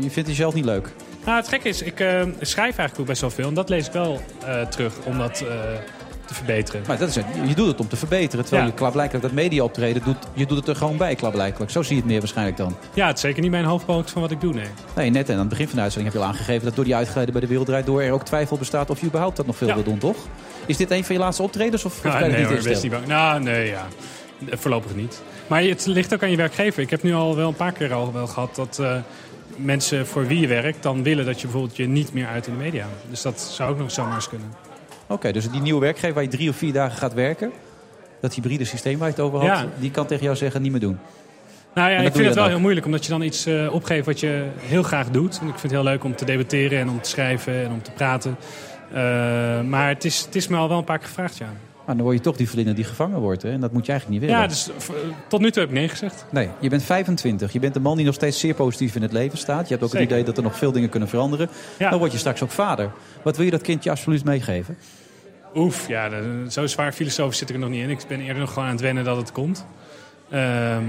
Je 0.00 0.10
vindt 0.10 0.28
jezelf 0.28 0.54
niet 0.54 0.64
leuk? 0.64 0.92
Nou, 1.24 1.36
het 1.36 1.48
gekke 1.48 1.68
is, 1.68 1.82
ik 1.82 2.00
eh, 2.00 2.20
schrijf 2.40 2.56
eigenlijk 2.78 2.98
ook 3.00 3.06
best 3.06 3.20
wel 3.20 3.30
veel. 3.30 3.48
En 3.48 3.54
dat 3.54 3.68
lees 3.68 3.86
ik 3.86 3.92
wel 3.92 4.20
eh, 4.46 4.60
terug 4.62 4.94
om 5.04 5.18
dat 5.18 5.40
eh, 5.40 5.46
te 6.24 6.34
verbeteren. 6.34 6.82
Maar 6.86 6.98
dat 6.98 7.08
is 7.08 7.14
het. 7.14 7.24
Je 7.46 7.54
doet 7.54 7.66
het 7.66 7.80
om 7.80 7.88
te 7.88 7.96
verbeteren. 7.96 8.44
Terwijl 8.44 8.64
Ja. 8.66 8.70
je 8.72 8.76
klaarblijkelijk 8.78 9.24
dat 9.24 9.34
media 9.34 9.62
optreden 9.62 10.02
doet. 10.04 10.16
Je 10.32 10.46
doet 10.46 10.58
het 10.58 10.68
er 10.68 10.76
gewoon 10.76 10.96
bij, 10.96 11.14
klaarblijkelijk. 11.14 11.70
Zo 11.70 11.82
zie 11.82 11.94
je 11.94 12.00
het 12.00 12.10
meer 12.10 12.18
waarschijnlijk 12.18 12.56
dan. 12.56 12.76
Ja, 12.94 13.06
het 13.06 13.16
is 13.16 13.22
zeker 13.22 13.42
niet 13.42 13.50
mijn 13.50 13.64
hoofdpunt 13.64 14.10
van 14.10 14.22
wat 14.22 14.30
ik 14.30 14.40
doe, 14.40 14.54
nee. 14.54 14.66
Nee, 14.96 15.10
net 15.10 15.26
en 15.28 15.32
aan 15.34 15.40
het 15.40 15.48
begin 15.48 15.66
van 15.66 15.76
de 15.76 15.82
uitzending 15.82 16.12
heb 16.12 16.22
je 16.22 16.26
al 16.28 16.32
aangegeven 16.34 16.64
dat 16.64 16.74
door 16.74 16.84
die 16.84 16.94
uitgeleide 16.96 17.32
bij 17.32 17.40
de 17.40 17.46
Wereldrijd 17.46 17.86
door 17.86 18.02
er 18.02 18.12
ook 18.12 18.24
twijfel 18.24 18.56
bestaat 18.58 18.90
of 18.90 19.00
je 19.00 19.06
überhaupt 19.06 19.36
dat 19.36 19.46
nog 19.46 19.56
veel 19.56 19.68
Ja. 19.68 19.74
wil 19.74 19.82
doen, 19.84 19.98
toch? 19.98 20.16
Is 20.66 20.76
dit 20.76 20.90
een 20.90 21.04
van 21.04 21.14
je 21.14 21.20
laatste 21.20 21.42
optredens 21.42 21.84
of, 21.84 22.02
het 22.02 22.12
nee 22.20 22.28
niet 22.36 22.46
hoor, 22.46 22.54
instellen? 22.54 22.80
niet 22.82 22.90
bang. 22.90 23.06
Nou, 23.06 23.40
nee, 23.42 23.66
ja. 23.66 23.86
Voorlopig 24.50 24.94
niet. 24.94 25.22
Maar 25.46 25.62
het 25.62 25.86
ligt 25.86 26.14
ook 26.14 26.22
aan 26.22 26.30
je 26.30 26.36
werkgever. 26.36 26.82
Ik 26.82 26.90
heb 26.90 27.02
nu 27.02 27.14
al 27.14 27.36
wel 27.36 27.48
een 27.48 27.54
paar 27.54 27.72
keer 27.72 27.92
al 27.92 28.12
wel 28.12 28.26
gehad 28.26 28.54
dat 28.54 28.82
mensen 29.58 30.06
voor 30.06 30.26
wie 30.26 30.40
je 30.40 30.46
werkt... 30.46 30.82
dan 30.82 31.02
willen 31.02 31.24
dat 31.24 31.36
je 31.40 31.46
bijvoorbeeld 31.46 31.76
je 31.76 31.86
niet 31.86 32.12
meer 32.12 32.26
uit 32.26 32.46
in 32.46 32.52
de 32.52 32.62
media. 32.62 32.86
Dus 33.10 33.22
dat 33.22 33.40
zou 33.40 33.70
ook 33.70 33.78
nog 33.78 33.90
zomaar 33.90 34.14
eens 34.14 34.28
kunnen. 34.28 34.52
Oké, 35.06 35.32
dus 35.32 35.50
die 35.50 35.60
nieuwe 35.60 35.80
werkgever 35.80 36.14
waar 36.14 36.22
je 36.22 36.28
drie 36.28 36.48
of 36.48 36.56
vier 36.56 36.72
dagen 36.72 36.98
gaat 36.98 37.14
werken, 37.14 37.50
dat 38.20 38.34
hybride 38.34 38.64
systeem 38.64 38.98
waar 38.98 39.08
je 39.08 39.14
het 39.14 39.22
over 39.22 39.38
had, 39.38 39.46
Ja. 39.46 39.66
die 39.78 39.90
kan 39.90 40.06
tegen 40.06 40.24
jou 40.24 40.36
zeggen 40.36 40.62
niet 40.62 40.70
meer 40.70 40.80
doen. 40.80 40.98
Nou 41.74 41.90
ja, 41.90 41.98
ik 41.98 42.12
vind 42.12 42.26
het 42.26 42.34
wel 42.34 42.46
heel 42.46 42.60
moeilijk, 42.60 42.86
omdat 42.86 43.04
je 43.04 43.10
dan 43.10 43.22
iets 43.22 43.46
eh, 43.46 43.68
opgeeft 43.72 44.06
wat 44.06 44.20
je 44.20 44.46
heel 44.58 44.82
graag 44.82 45.10
doet. 45.10 45.38
En 45.40 45.46
ik 45.46 45.50
vind 45.58 45.62
het 45.62 45.70
heel 45.70 45.82
leuk 45.82 46.04
om 46.04 46.16
te 46.16 46.24
debatteren 46.24 46.78
en 46.78 46.88
om 46.88 47.00
te 47.00 47.08
schrijven 47.08 47.64
en 47.64 47.70
om 47.70 47.82
te 47.82 47.90
praten. 47.90 48.36
Eh, 48.92 49.60
maar 49.60 49.88
het 49.88 50.04
is, 50.04 50.20
het 50.20 50.34
is 50.34 50.48
me 50.48 50.56
al 50.56 50.68
wel 50.68 50.78
een 50.78 50.84
paar 50.84 50.98
keer 50.98 51.06
gevraagd, 51.08 51.36
ja. 51.38 51.52
Maar 51.88 51.96
dan 51.96 52.06
word 52.06 52.18
je 52.18 52.22
toch 52.24 52.36
die 52.36 52.48
vlinder 52.50 52.74
die 52.74 52.84
gevangen 52.84 53.20
wordt. 53.20 53.42
Hè? 53.42 53.50
En 53.52 53.60
dat 53.60 53.72
moet 53.72 53.86
je 53.86 53.92
eigenlijk 53.92 54.20
niet 54.20 54.30
willen. 54.30 54.42
Ja, 54.44 54.48
dus 54.50 54.68
v- 54.78 54.90
tot 55.28 55.40
nu 55.40 55.50
toe 55.50 55.60
heb 55.62 55.70
ik 55.70 55.78
nee 55.78 55.88
gezegd. 55.88 56.24
Nee, 56.30 56.48
je 56.60 56.68
bent 56.68 56.82
25. 56.82 57.52
Je 57.52 57.58
bent 57.60 57.76
een 57.76 57.82
man 57.82 57.96
die 57.96 58.04
nog 58.06 58.14
steeds 58.14 58.38
zeer 58.40 58.54
positief 58.54 58.94
in 58.94 59.02
het 59.02 59.12
leven 59.12 59.38
staat. 59.38 59.62
Je 59.68 59.68
hebt 59.74 59.82
ook 59.82 59.90
Zeker. 59.90 59.98
het 60.06 60.10
idee 60.14 60.24
dat 60.24 60.36
er 60.36 60.42
nog 60.42 60.56
veel 60.58 60.72
dingen 60.72 60.88
kunnen 60.88 61.08
veranderen. 61.08 61.48
Dan 61.78 61.98
word 61.98 62.12
je 62.12 62.18
straks 62.18 62.42
ook 62.42 62.50
vader. 62.50 62.90
Wat 63.22 63.36
wil 63.36 63.44
je 63.44 63.50
dat 63.50 63.62
kindje 63.62 63.90
absoluut 63.90 64.24
meegeven? 64.24 64.76
Oef, 65.54 65.88
ja, 65.88 66.10
zo 66.48 66.66
zwaar 66.66 66.92
filosofisch 66.92 67.38
zit 67.38 67.48
ik 67.48 67.54
er 67.54 67.60
nog 67.60 67.70
niet 67.70 67.82
in. 67.82 67.90
Ik 67.90 68.00
ben 68.08 68.20
eerder 68.20 68.38
nog 68.38 68.52
gewoon 68.52 68.64
aan 68.68 68.74
het 68.74 68.80
wennen 68.82 69.04
dat 69.04 69.16
het 69.16 69.32
komt. 69.32 69.66
Ehm, 70.30 70.82
ik 70.82 70.86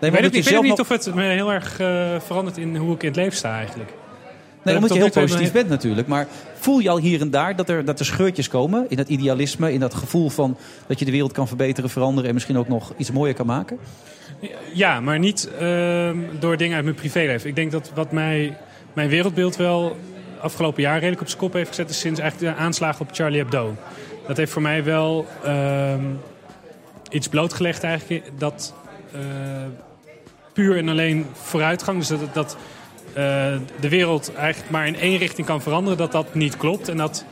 maar 0.00 0.10
weet, 0.10 0.34
ik 0.34 0.44
weet 0.44 0.60
niet 0.60 0.68
nog- 0.68 0.80
of 0.80 0.88
het 0.88 1.14
me 1.14 1.22
heel 1.22 1.52
erg 1.52 1.80
eh, 1.80 2.20
verandert 2.20 2.56
in 2.56 2.76
hoe 2.76 2.94
ik 2.94 3.02
in 3.02 3.08
het 3.08 3.16
leven 3.16 3.36
sta 3.36 3.56
eigenlijk. 3.56 3.90
Nee, 4.64 4.74
Dat 4.74 4.82
omdat 4.82 4.96
je 4.96 5.02
heel 5.02 5.26
positief 5.26 5.52
bent 5.52 5.68
natuurlijk. 5.68 6.08
Maar 6.08 6.26
voel 6.54 6.78
je 6.78 6.88
al 6.88 6.98
hier 6.98 7.20
en 7.20 7.30
daar 7.30 7.56
dat 7.56 7.68
er, 7.68 7.84
dat 7.84 7.98
er 7.98 8.04
scheurtjes 8.04 8.48
komen 8.48 8.86
in 8.88 8.96
dat 8.96 9.08
idealisme, 9.08 9.72
in 9.72 9.80
dat 9.80 9.94
gevoel 9.94 10.28
van 10.28 10.56
dat 10.86 10.98
je 10.98 11.04
de 11.04 11.10
wereld 11.10 11.32
kan 11.32 11.48
verbeteren, 11.48 11.90
veranderen 11.90 12.28
en 12.28 12.34
misschien 12.34 12.58
ook 12.58 12.68
nog 12.68 12.92
iets 12.96 13.10
mooier 13.10 13.34
kan 13.34 13.46
maken? 13.46 13.78
Ja, 14.72 15.00
maar 15.00 15.18
niet 15.18 15.50
ehm, 15.58 16.16
door 16.38 16.56
dingen 16.56 16.74
uit 16.74 16.84
mijn 16.84 16.96
privéleven. 16.96 17.48
Ik 17.48 17.54
denk 17.54 17.70
dat 17.70 17.90
wat 17.94 18.12
mij, 18.12 18.56
mijn 18.92 19.08
wereldbeeld 19.08 19.56
wel 19.56 19.96
afgelopen 20.40 20.82
jaar 20.82 20.94
redelijk 20.94 21.20
op 21.20 21.26
zijn 21.26 21.40
kop 21.40 21.52
heeft 21.52 21.68
gezet... 21.68 21.90
is 21.90 21.98
sinds 21.98 22.20
eigenlijk 22.20 22.56
de 22.56 22.62
aanslagen 22.62 23.00
op 23.00 23.14
Charlie 23.14 23.38
Hebdo. 23.38 23.76
Dat 24.26 24.36
heeft 24.36 24.52
voor 24.52 24.62
mij 24.62 24.84
wel 24.84 25.26
ehm, 25.44 26.04
iets 27.10 27.28
blootgelegd 27.28 27.84
eigenlijk. 27.84 28.30
Dat 28.38 28.74
eh, 29.12 29.20
puur 30.52 30.76
en 30.76 30.88
alleen 30.88 31.26
vooruitgang, 31.32 31.98
dus 31.98 32.08
dat, 32.08 32.34
dat 32.34 32.56
de 33.14 33.88
wereld 33.88 34.32
eigenlijk 34.34 34.70
maar 34.70 34.86
in 34.86 34.96
één 34.96 35.18
richting 35.18 35.46
kan 35.46 35.62
veranderen... 35.62 35.98
dat 35.98 36.12
dat 36.12 36.34
niet 36.34 36.56
klopt 36.56 36.88
en 36.88 36.96
dat 36.96 37.24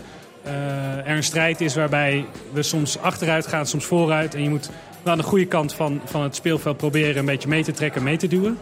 eh, 0.43 0.97
er 0.97 1.16
een 1.16 1.23
strijd 1.23 1.61
is 1.61 1.74
waarbij 1.74 2.24
we 2.52 2.62
soms 2.62 2.98
achteruit 2.98 3.47
gaan, 3.47 3.66
soms 3.66 3.85
vooruit. 3.85 4.35
En 4.35 4.43
je 4.43 4.48
moet 4.48 4.70
aan 5.05 5.19
de 5.19 5.24
goede 5.24 5.47
kant 5.47 5.74
van, 5.74 6.01
van 6.05 6.23
het 6.23 6.35
speelveld 6.35 6.77
proberen 6.77 7.16
een 7.16 7.24
beetje 7.24 7.48
mee 7.48 7.65
te 7.65 7.73
trekken, 7.73 8.02
mee 8.02 8.16
te 8.16 8.28
duwen. 8.28 8.59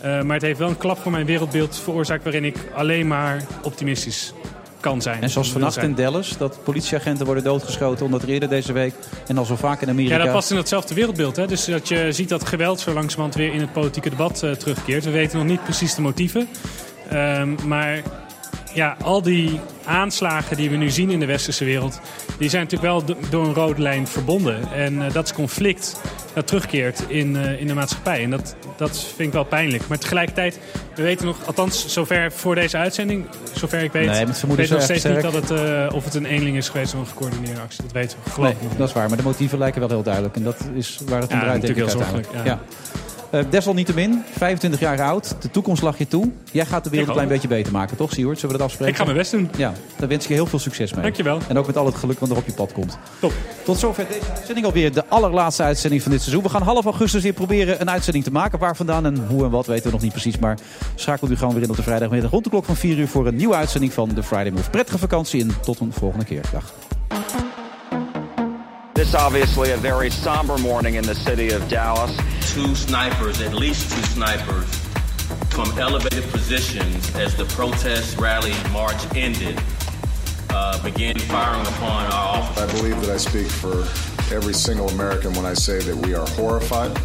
Eh, 0.00 0.22
maar 0.22 0.34
het 0.34 0.42
heeft 0.42 0.58
wel 0.58 0.68
een 0.68 0.76
klap 0.76 0.98
voor 0.98 1.12
mijn 1.12 1.26
wereldbeeld 1.26 1.78
veroorzaakt 1.78 2.22
waarin 2.22 2.44
ik 2.44 2.56
alleen 2.74 3.06
maar 3.06 3.42
optimistisch 3.62 4.32
kan 4.82 5.02
zijn. 5.02 5.22
En 5.22 5.30
zoals 5.30 5.52
vannacht 5.52 5.76
in 5.76 5.94
Dallas, 5.94 6.36
dat 6.38 6.58
politieagenten 6.62 7.26
worden 7.26 7.44
doodgeschoten 7.44 8.04
omdat 8.04 8.22
er 8.22 8.28
eerder 8.28 8.48
deze 8.48 8.72
week 8.72 8.94
en 9.26 9.38
al 9.38 9.44
zo 9.44 9.56
vaak 9.56 9.82
in 9.82 9.88
Amerika... 9.88 10.16
Ja, 10.16 10.24
dat 10.24 10.32
past 10.32 10.50
in 10.50 10.56
datzelfde 10.56 10.94
wereldbeeld. 10.94 11.36
Hè? 11.36 11.46
Dus 11.46 11.64
dat 11.64 11.88
je 11.88 12.12
ziet 12.12 12.28
dat 12.28 12.46
geweld 12.46 12.80
zo 12.80 12.92
langzamerhand 12.92 13.34
weer 13.34 13.52
in 13.52 13.60
het 13.60 13.72
politieke 13.72 14.10
debat 14.10 14.42
eh, 14.42 14.50
terugkeert. 14.50 15.04
We 15.04 15.10
weten 15.10 15.38
nog 15.38 15.46
niet 15.46 15.64
precies 15.64 15.94
de 15.94 16.02
motieven. 16.02 16.48
Ehm, 17.08 17.54
maar 17.66 18.02
ja, 18.74 18.96
al 19.02 19.22
die 19.22 19.60
aanslagen 19.84 20.56
die 20.56 20.70
we 20.70 20.76
nu 20.76 20.90
zien 20.90 21.10
in 21.10 21.20
de 21.20 21.26
westerse 21.26 21.64
wereld... 21.64 22.00
die 22.38 22.48
zijn 22.48 22.62
natuurlijk 22.62 22.92
wel 22.92 23.04
do- 23.04 23.16
door 23.30 23.44
een 23.46 23.54
rode 23.54 23.82
lijn 23.82 24.06
verbonden. 24.06 24.72
En 24.72 25.02
eh, 25.02 25.12
dat 25.12 25.24
is 25.24 25.32
conflict 25.32 26.00
dat 26.32 26.46
terugkeert 26.46 27.04
in, 27.08 27.36
eh, 27.36 27.60
in 27.60 27.66
de 27.66 27.74
maatschappij. 27.74 28.22
En 28.22 28.30
dat, 28.30 28.56
dat 28.76 28.98
vind 28.98 29.28
ik 29.28 29.32
wel 29.32 29.44
pijnlijk. 29.44 29.88
Maar 29.88 29.98
tegelijkertijd, 29.98 30.58
we 30.94 31.02
weten 31.02 31.26
nog, 31.26 31.36
althans 31.46 31.86
zover 31.88 32.32
voor 32.32 32.54
deze 32.54 32.76
uitzending... 32.76 33.26
zover 33.52 33.82
ik 33.82 33.92
weet, 33.92 34.06
Nee, 34.06 34.26
vermoeden 34.26 34.66
weet 34.66 34.74
nog 34.74 34.82
steeds 34.82 35.04
niet 35.04 35.20
dat 35.20 35.32
het, 35.32 35.50
eh, 35.50 35.94
of 35.94 36.04
het 36.04 36.14
een 36.14 36.26
eenling 36.26 36.56
is 36.56 36.68
geweest 36.68 36.94
of 36.94 37.00
een 37.00 37.06
gecoördineerde 37.06 37.60
actie. 37.60 37.82
Dat 37.82 37.92
weten 37.92 38.18
we, 38.24 38.30
geloof 38.30 38.54
Nee, 38.60 38.70
dat 38.76 38.88
is 38.88 38.94
waar. 38.94 39.08
Maar 39.08 39.16
de 39.16 39.22
motieven 39.22 39.58
lijken 39.58 39.80
wel 39.80 39.88
heel 39.88 40.02
duidelijk. 40.02 40.36
En 40.36 40.42
dat 40.42 40.56
is 40.74 40.98
waar 41.06 41.20
het 41.20 41.30
om 41.30 41.36
Ja, 41.36 41.42
draait, 41.42 41.60
denk 41.60 41.76
ik 41.76 41.78
heel 41.78 41.86
uiteindelijk. 41.88 42.26
zorgelijk, 42.32 42.46
ja. 42.46 42.60
Eh, 43.32 43.40
desalniettemin, 43.50 44.22
25 44.38 44.80
jaar 44.80 45.02
oud, 45.02 45.34
de 45.40 45.50
toekomst 45.50 45.82
lag 45.82 45.98
je 45.98 46.08
toe. 46.08 46.30
Jij 46.50 46.66
gaat 46.66 46.84
de 46.84 46.90
wereld 46.90 47.08
een 47.08 47.14
klein 47.14 47.28
beetje 47.28 47.48
beter 47.48 47.72
maken, 47.72 47.96
toch, 47.96 48.12
Siewert? 48.12 48.38
Zullen 48.38 48.54
we 48.54 48.60
dat 48.60 48.66
afspreken? 48.66 48.94
Ik 48.94 48.98
ga 49.00 49.04
mijn 49.04 49.16
best 49.16 49.30
doen. 49.30 49.50
Ja, 49.56 49.72
daar 49.96 50.08
wens 50.08 50.22
ik 50.22 50.28
je 50.28 50.34
heel 50.34 50.46
veel 50.46 50.58
succes 50.58 50.92
mee. 50.92 51.02
Dankjewel. 51.02 51.38
En 51.48 51.58
ook 51.58 51.66
met 51.66 51.76
al 51.76 51.86
het 51.86 51.94
geluk 51.94 52.18
wat 52.18 52.30
er 52.30 52.36
op 52.36 52.46
je 52.46 52.52
pad 52.52 52.72
komt. 52.72 52.98
Top. 53.20 53.32
Tot 53.64 53.78
zover 53.78 54.06
deze 54.08 54.32
uitzending. 54.34 54.66
Alweer 54.66 54.92
de 54.92 55.04
allerlaatste 55.08 55.62
uitzending 55.62 56.02
van 56.02 56.10
dit 56.10 56.20
seizoen. 56.20 56.42
We 56.42 56.48
gaan 56.48 56.62
half 56.62 56.84
augustus 56.84 57.22
weer 57.22 57.32
proberen 57.32 57.80
een 57.80 57.90
uitzending 57.90 58.24
te 58.24 58.32
maken. 58.32 58.58
Waar 58.58 58.76
vandaan 58.76 59.06
en 59.06 59.26
hoe 59.26 59.44
en 59.44 59.50
wat 59.50 59.66
weten 59.66 59.84
we 59.84 59.90
nog 59.90 60.02
niet 60.02 60.12
precies. 60.12 60.38
Maar 60.38 60.58
schakelt 60.94 61.30
u 61.30 61.36
gewoon 61.36 61.54
weer 61.54 61.62
in 61.62 61.70
op 61.70 61.76
de 61.76 61.82
vrijdagmiddag 61.82 62.30
rond 62.30 62.44
de 62.44 62.50
klok 62.50 62.64
van 62.64 62.76
4 62.76 62.98
uur... 62.98 63.08
voor 63.08 63.26
een 63.26 63.36
nieuwe 63.36 63.54
uitzending 63.54 63.92
van 63.92 64.14
The 64.14 64.22
Friday 64.22 64.50
Move. 64.50 64.70
Prettige 64.70 64.98
vakantie 64.98 65.40
en 65.40 65.50
tot 65.62 65.80
een 65.80 65.92
volgende 65.92 66.24
keer. 66.24 66.42
Dag. 66.52 66.72
This 69.02 69.16
obviously 69.16 69.72
a 69.72 69.76
very 69.76 70.10
somber 70.10 70.56
morning 70.58 70.94
in 70.94 71.02
the 71.02 71.14
city 71.16 71.50
of 71.50 71.68
Dallas. 71.68 72.16
Two 72.54 72.72
snipers, 72.76 73.40
at 73.40 73.52
least 73.52 73.90
two 73.90 74.02
snipers, 74.02 74.72
from 75.50 75.76
elevated 75.76 76.22
positions 76.30 77.12
as 77.16 77.34
the 77.34 77.44
protest 77.46 78.16
rally 78.18 78.52
march 78.70 79.02
ended, 79.16 79.60
uh, 80.50 80.80
began 80.84 81.18
firing 81.18 81.66
upon 81.66 82.12
our 82.12 82.38
officers. 82.38 82.70
I 82.70 82.76
believe 82.76 83.00
that 83.00 83.10
I 83.10 83.16
speak 83.16 83.48
for 83.48 83.80
every 84.32 84.54
single 84.54 84.88
American 84.90 85.32
when 85.32 85.46
I 85.46 85.54
say 85.54 85.80
that 85.80 85.96
we 86.06 86.14
are 86.14 86.28
horrified. 86.36 86.96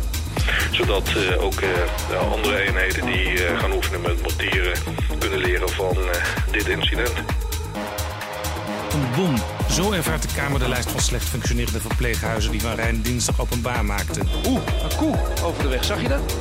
Zodat 0.74 1.08
eh, 1.16 1.44
ook 1.44 1.62
eh, 1.62 1.70
de 2.10 2.16
andere 2.16 2.60
eenheden 2.60 3.06
die 3.06 3.46
eh, 3.46 3.60
gaan 3.60 3.72
oefenen 3.72 4.02
met 4.02 4.22
mortieren 4.22 4.78
kunnen 5.20 5.40
leren 5.40 5.70
van 5.70 5.98
eh, 5.98 6.22
dit 6.52 6.68
incident. 6.68 7.47
Een 8.98 9.16
bom. 9.16 9.36
Zo 9.70 9.92
ervaart 9.92 10.22
de 10.22 10.28
Kamer 10.36 10.60
de 10.60 10.70
lijst 10.70 10.92
van 10.92 11.00
slecht 11.00 11.30
functionerende 11.30 11.80
verpleeghuizen 11.80 12.52
die 12.52 12.62
Van 12.62 12.76
Rijn 12.76 13.02
dinsdag 13.02 13.42
openbaar 13.42 13.86
maakte. 13.86 14.22
Oeh, 14.48 14.62
een 14.84 14.98
koe 14.98 15.16
over 15.44 15.64
de 15.64 15.70
weg. 15.70 15.84
Zag 15.84 16.02
je 16.02 16.08
dat? 16.08 16.36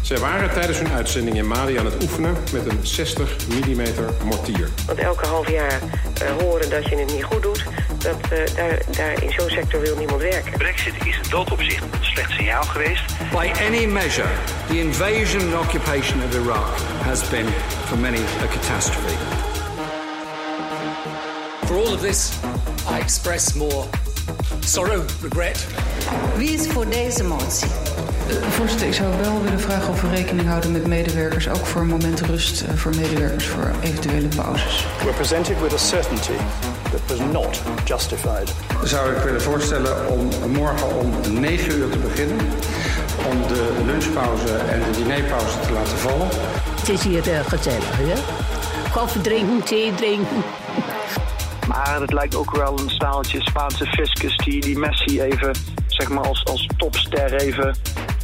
Zij 0.00 0.18
waren 0.18 0.52
tijdens 0.52 0.78
hun 0.78 0.92
uitzending 0.92 1.36
in 1.36 1.46
Mali 1.46 1.78
aan 1.78 1.84
het 1.84 2.02
oefenen 2.02 2.36
met 2.52 2.66
een 2.66 2.78
60 2.82 3.36
mm 3.48 3.84
mortier. 4.24 4.68
Want 4.86 4.98
elke 4.98 5.26
half 5.26 5.50
jaar 5.50 5.80
eh, 6.20 6.28
horen 6.40 6.70
dat 6.70 6.88
je 6.88 6.96
het 6.96 7.12
niet 7.14 7.24
goed 7.24 7.42
doet, 7.42 7.64
dat, 7.98 8.20
eh, 8.20 8.54
daar, 8.54 8.82
daar 8.96 9.22
in 9.22 9.30
zo'n 9.30 9.50
sector 9.50 9.80
wil 9.80 9.96
niemand 9.96 10.22
werken. 10.22 10.52
Brexit 10.52 10.94
is 11.04 11.16
in 11.16 11.30
dat 11.30 11.52
opzicht 11.52 11.82
een 11.82 12.04
slecht 12.04 12.30
signaal 12.30 12.62
geweest. 12.62 13.02
By 13.30 13.50
any 13.66 13.86
measure, 13.86 14.30
the 14.66 14.78
invasion 14.78 15.40
and 15.40 15.64
occupation 15.64 16.22
of 16.22 16.34
Iraq 16.34 17.02
has 17.02 17.28
been, 17.28 17.46
for 17.84 17.98
many, 17.98 18.18
a 18.18 18.46
catastrophe. 18.46 19.45
For 21.66 21.76
all 21.76 21.92
of 21.94 22.00
this, 22.00 22.38
I 22.88 23.00
express 23.00 23.54
more 23.54 23.84
sorrow, 24.60 25.04
regret. 25.22 25.66
Wie 26.36 26.50
is 26.50 26.66
voor 26.68 26.88
deze 26.88 27.24
motie? 27.24 27.68
Voorzitter, 28.50 28.86
ik 28.86 28.94
zou 28.94 29.16
wel 29.20 29.42
willen 29.42 29.60
vragen 29.60 29.88
of 29.88 30.00
we 30.00 30.08
rekening 30.08 30.48
houden 30.48 30.72
met 30.72 30.86
medewerkers, 30.86 31.48
ook 31.48 31.66
voor 31.66 31.80
een 31.80 31.86
moment 31.86 32.20
rust 32.20 32.62
eh, 32.62 32.74
voor 32.74 32.94
medewerkers 32.96 33.46
voor 33.46 33.70
eventuele 33.82 34.28
pauzes. 34.28 34.86
We're 35.02 35.12
presented 35.14 35.60
with 35.60 35.72
a 35.72 35.76
certainty 35.76 36.36
that 36.90 37.00
was 37.06 37.18
not 37.32 37.62
justified. 37.84 38.52
Zou 38.84 39.12
ik 39.12 39.22
willen 39.22 39.42
voorstellen 39.42 40.08
om 40.08 40.50
morgen 40.50 40.96
om 40.96 41.40
9 41.40 41.78
uur 41.78 41.90
te 41.90 41.98
beginnen. 41.98 42.38
Om 43.30 43.46
de 43.48 43.82
lunchpauze 43.86 44.56
en 44.56 44.82
de 44.92 44.98
dinerpauze 44.98 45.60
te 45.60 45.72
laten 45.72 45.98
vallen. 45.98 46.28
Het 46.80 46.88
is 46.88 47.02
hier 47.02 47.28
uh, 47.28 47.40
gezellig, 47.46 47.96
hè? 47.96 48.14
Koffie 48.92 49.20
drinken, 49.20 49.62
thee 49.62 49.94
drinken. 49.94 50.44
Maar 51.66 52.00
het 52.00 52.12
lijkt 52.12 52.34
ook 52.34 52.56
wel 52.56 52.78
een 52.78 52.90
staaltje 52.90 53.42
Spaanse 53.42 53.86
fiscus 53.86 54.36
die, 54.36 54.60
die 54.60 54.78
Messi 54.78 55.20
even, 55.20 55.56
zeg 55.86 56.08
maar 56.08 56.26
als, 56.26 56.44
als 56.44 56.68
topster 56.76 57.34
even 57.34 57.76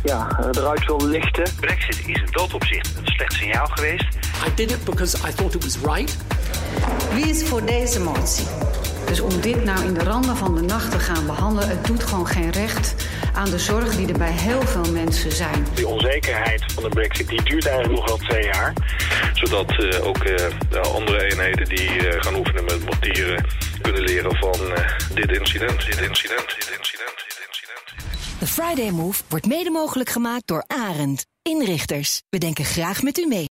ja, 0.05 0.39
eruit 0.51 0.87
wil 0.87 1.07
lichten. 1.07 1.45
Brexit 1.61 1.99
is 1.99 2.21
in 2.21 2.29
dat 2.31 2.55
opzicht 2.55 2.97
een 2.97 3.07
slecht 3.07 3.33
signaal 3.33 3.67
geweest. 3.67 4.07
I 4.47 4.55
did 4.55 4.71
it 4.71 4.85
because 4.85 5.17
I 5.29 5.33
thought 5.33 5.55
it 5.55 5.65
was 5.65 5.95
right. 5.95 6.17
Wie 7.15 7.29
is 7.29 7.45
voor 7.45 7.65
deze 7.65 8.01
motie? 8.01 8.45
Dus 9.13 9.21
om 9.21 9.41
dit 9.41 9.65
nou 9.65 9.85
in 9.85 9.95
de 9.95 10.05
randen 10.05 10.37
van 10.37 10.55
de 10.55 10.61
nacht 10.61 10.91
te 10.91 10.99
gaan 10.99 11.27
behandelen, 11.27 11.69
het 11.69 11.87
doet 11.87 12.03
gewoon 12.03 12.27
geen 12.27 12.51
recht 12.51 12.95
aan 13.35 13.51
de 13.51 13.59
zorg 13.59 13.97
die 13.97 14.09
er 14.09 14.19
bij 14.19 14.33
heel 14.33 14.63
veel 14.63 14.93
mensen 14.93 15.33
zijn. 15.33 15.67
Die 15.75 15.87
onzekerheid 15.87 16.73
van 16.73 16.83
de 16.83 16.89
brexit 16.89 17.29
die 17.29 17.43
duurt 17.43 17.67
eigenlijk 17.67 17.99
nog 17.99 18.09
wel 18.09 18.29
twee 18.29 18.45
jaar. 18.45 18.73
Zodat 19.33 19.71
eh, 19.71 20.07
ook 20.07 20.25
eh, 20.25 20.47
de 20.71 20.81
andere 20.81 21.31
eenheden 21.31 21.69
die 21.69 22.09
eh, 22.09 22.23
gaan 22.23 22.35
oefenen 22.35 22.65
met 22.65 22.85
mortieren 22.85 23.45
kunnen 23.81 24.03
leren 24.03 24.37
van 24.37 24.75
eh, 24.75 24.99
dit 25.15 25.39
incident, 25.39 25.87
dit 25.87 26.01
incident, 26.01 26.47
dit 26.49 26.75
incident, 26.79 27.17
dit 27.27 27.47
incident. 27.49 27.85
The 28.39 28.47
Friday 28.47 28.91
Move 28.91 29.23
wordt 29.29 29.47
mede 29.47 29.71
mogelijk 29.71 30.11
gemaakt 30.11 30.47
door 30.47 30.65
Arend. 30.67 31.27
Inrichters, 31.43 32.23
we 32.31 32.39
denken 32.39 32.65
graag 32.65 33.03
met 33.03 33.19
u 33.19 33.27
mee. 33.27 33.52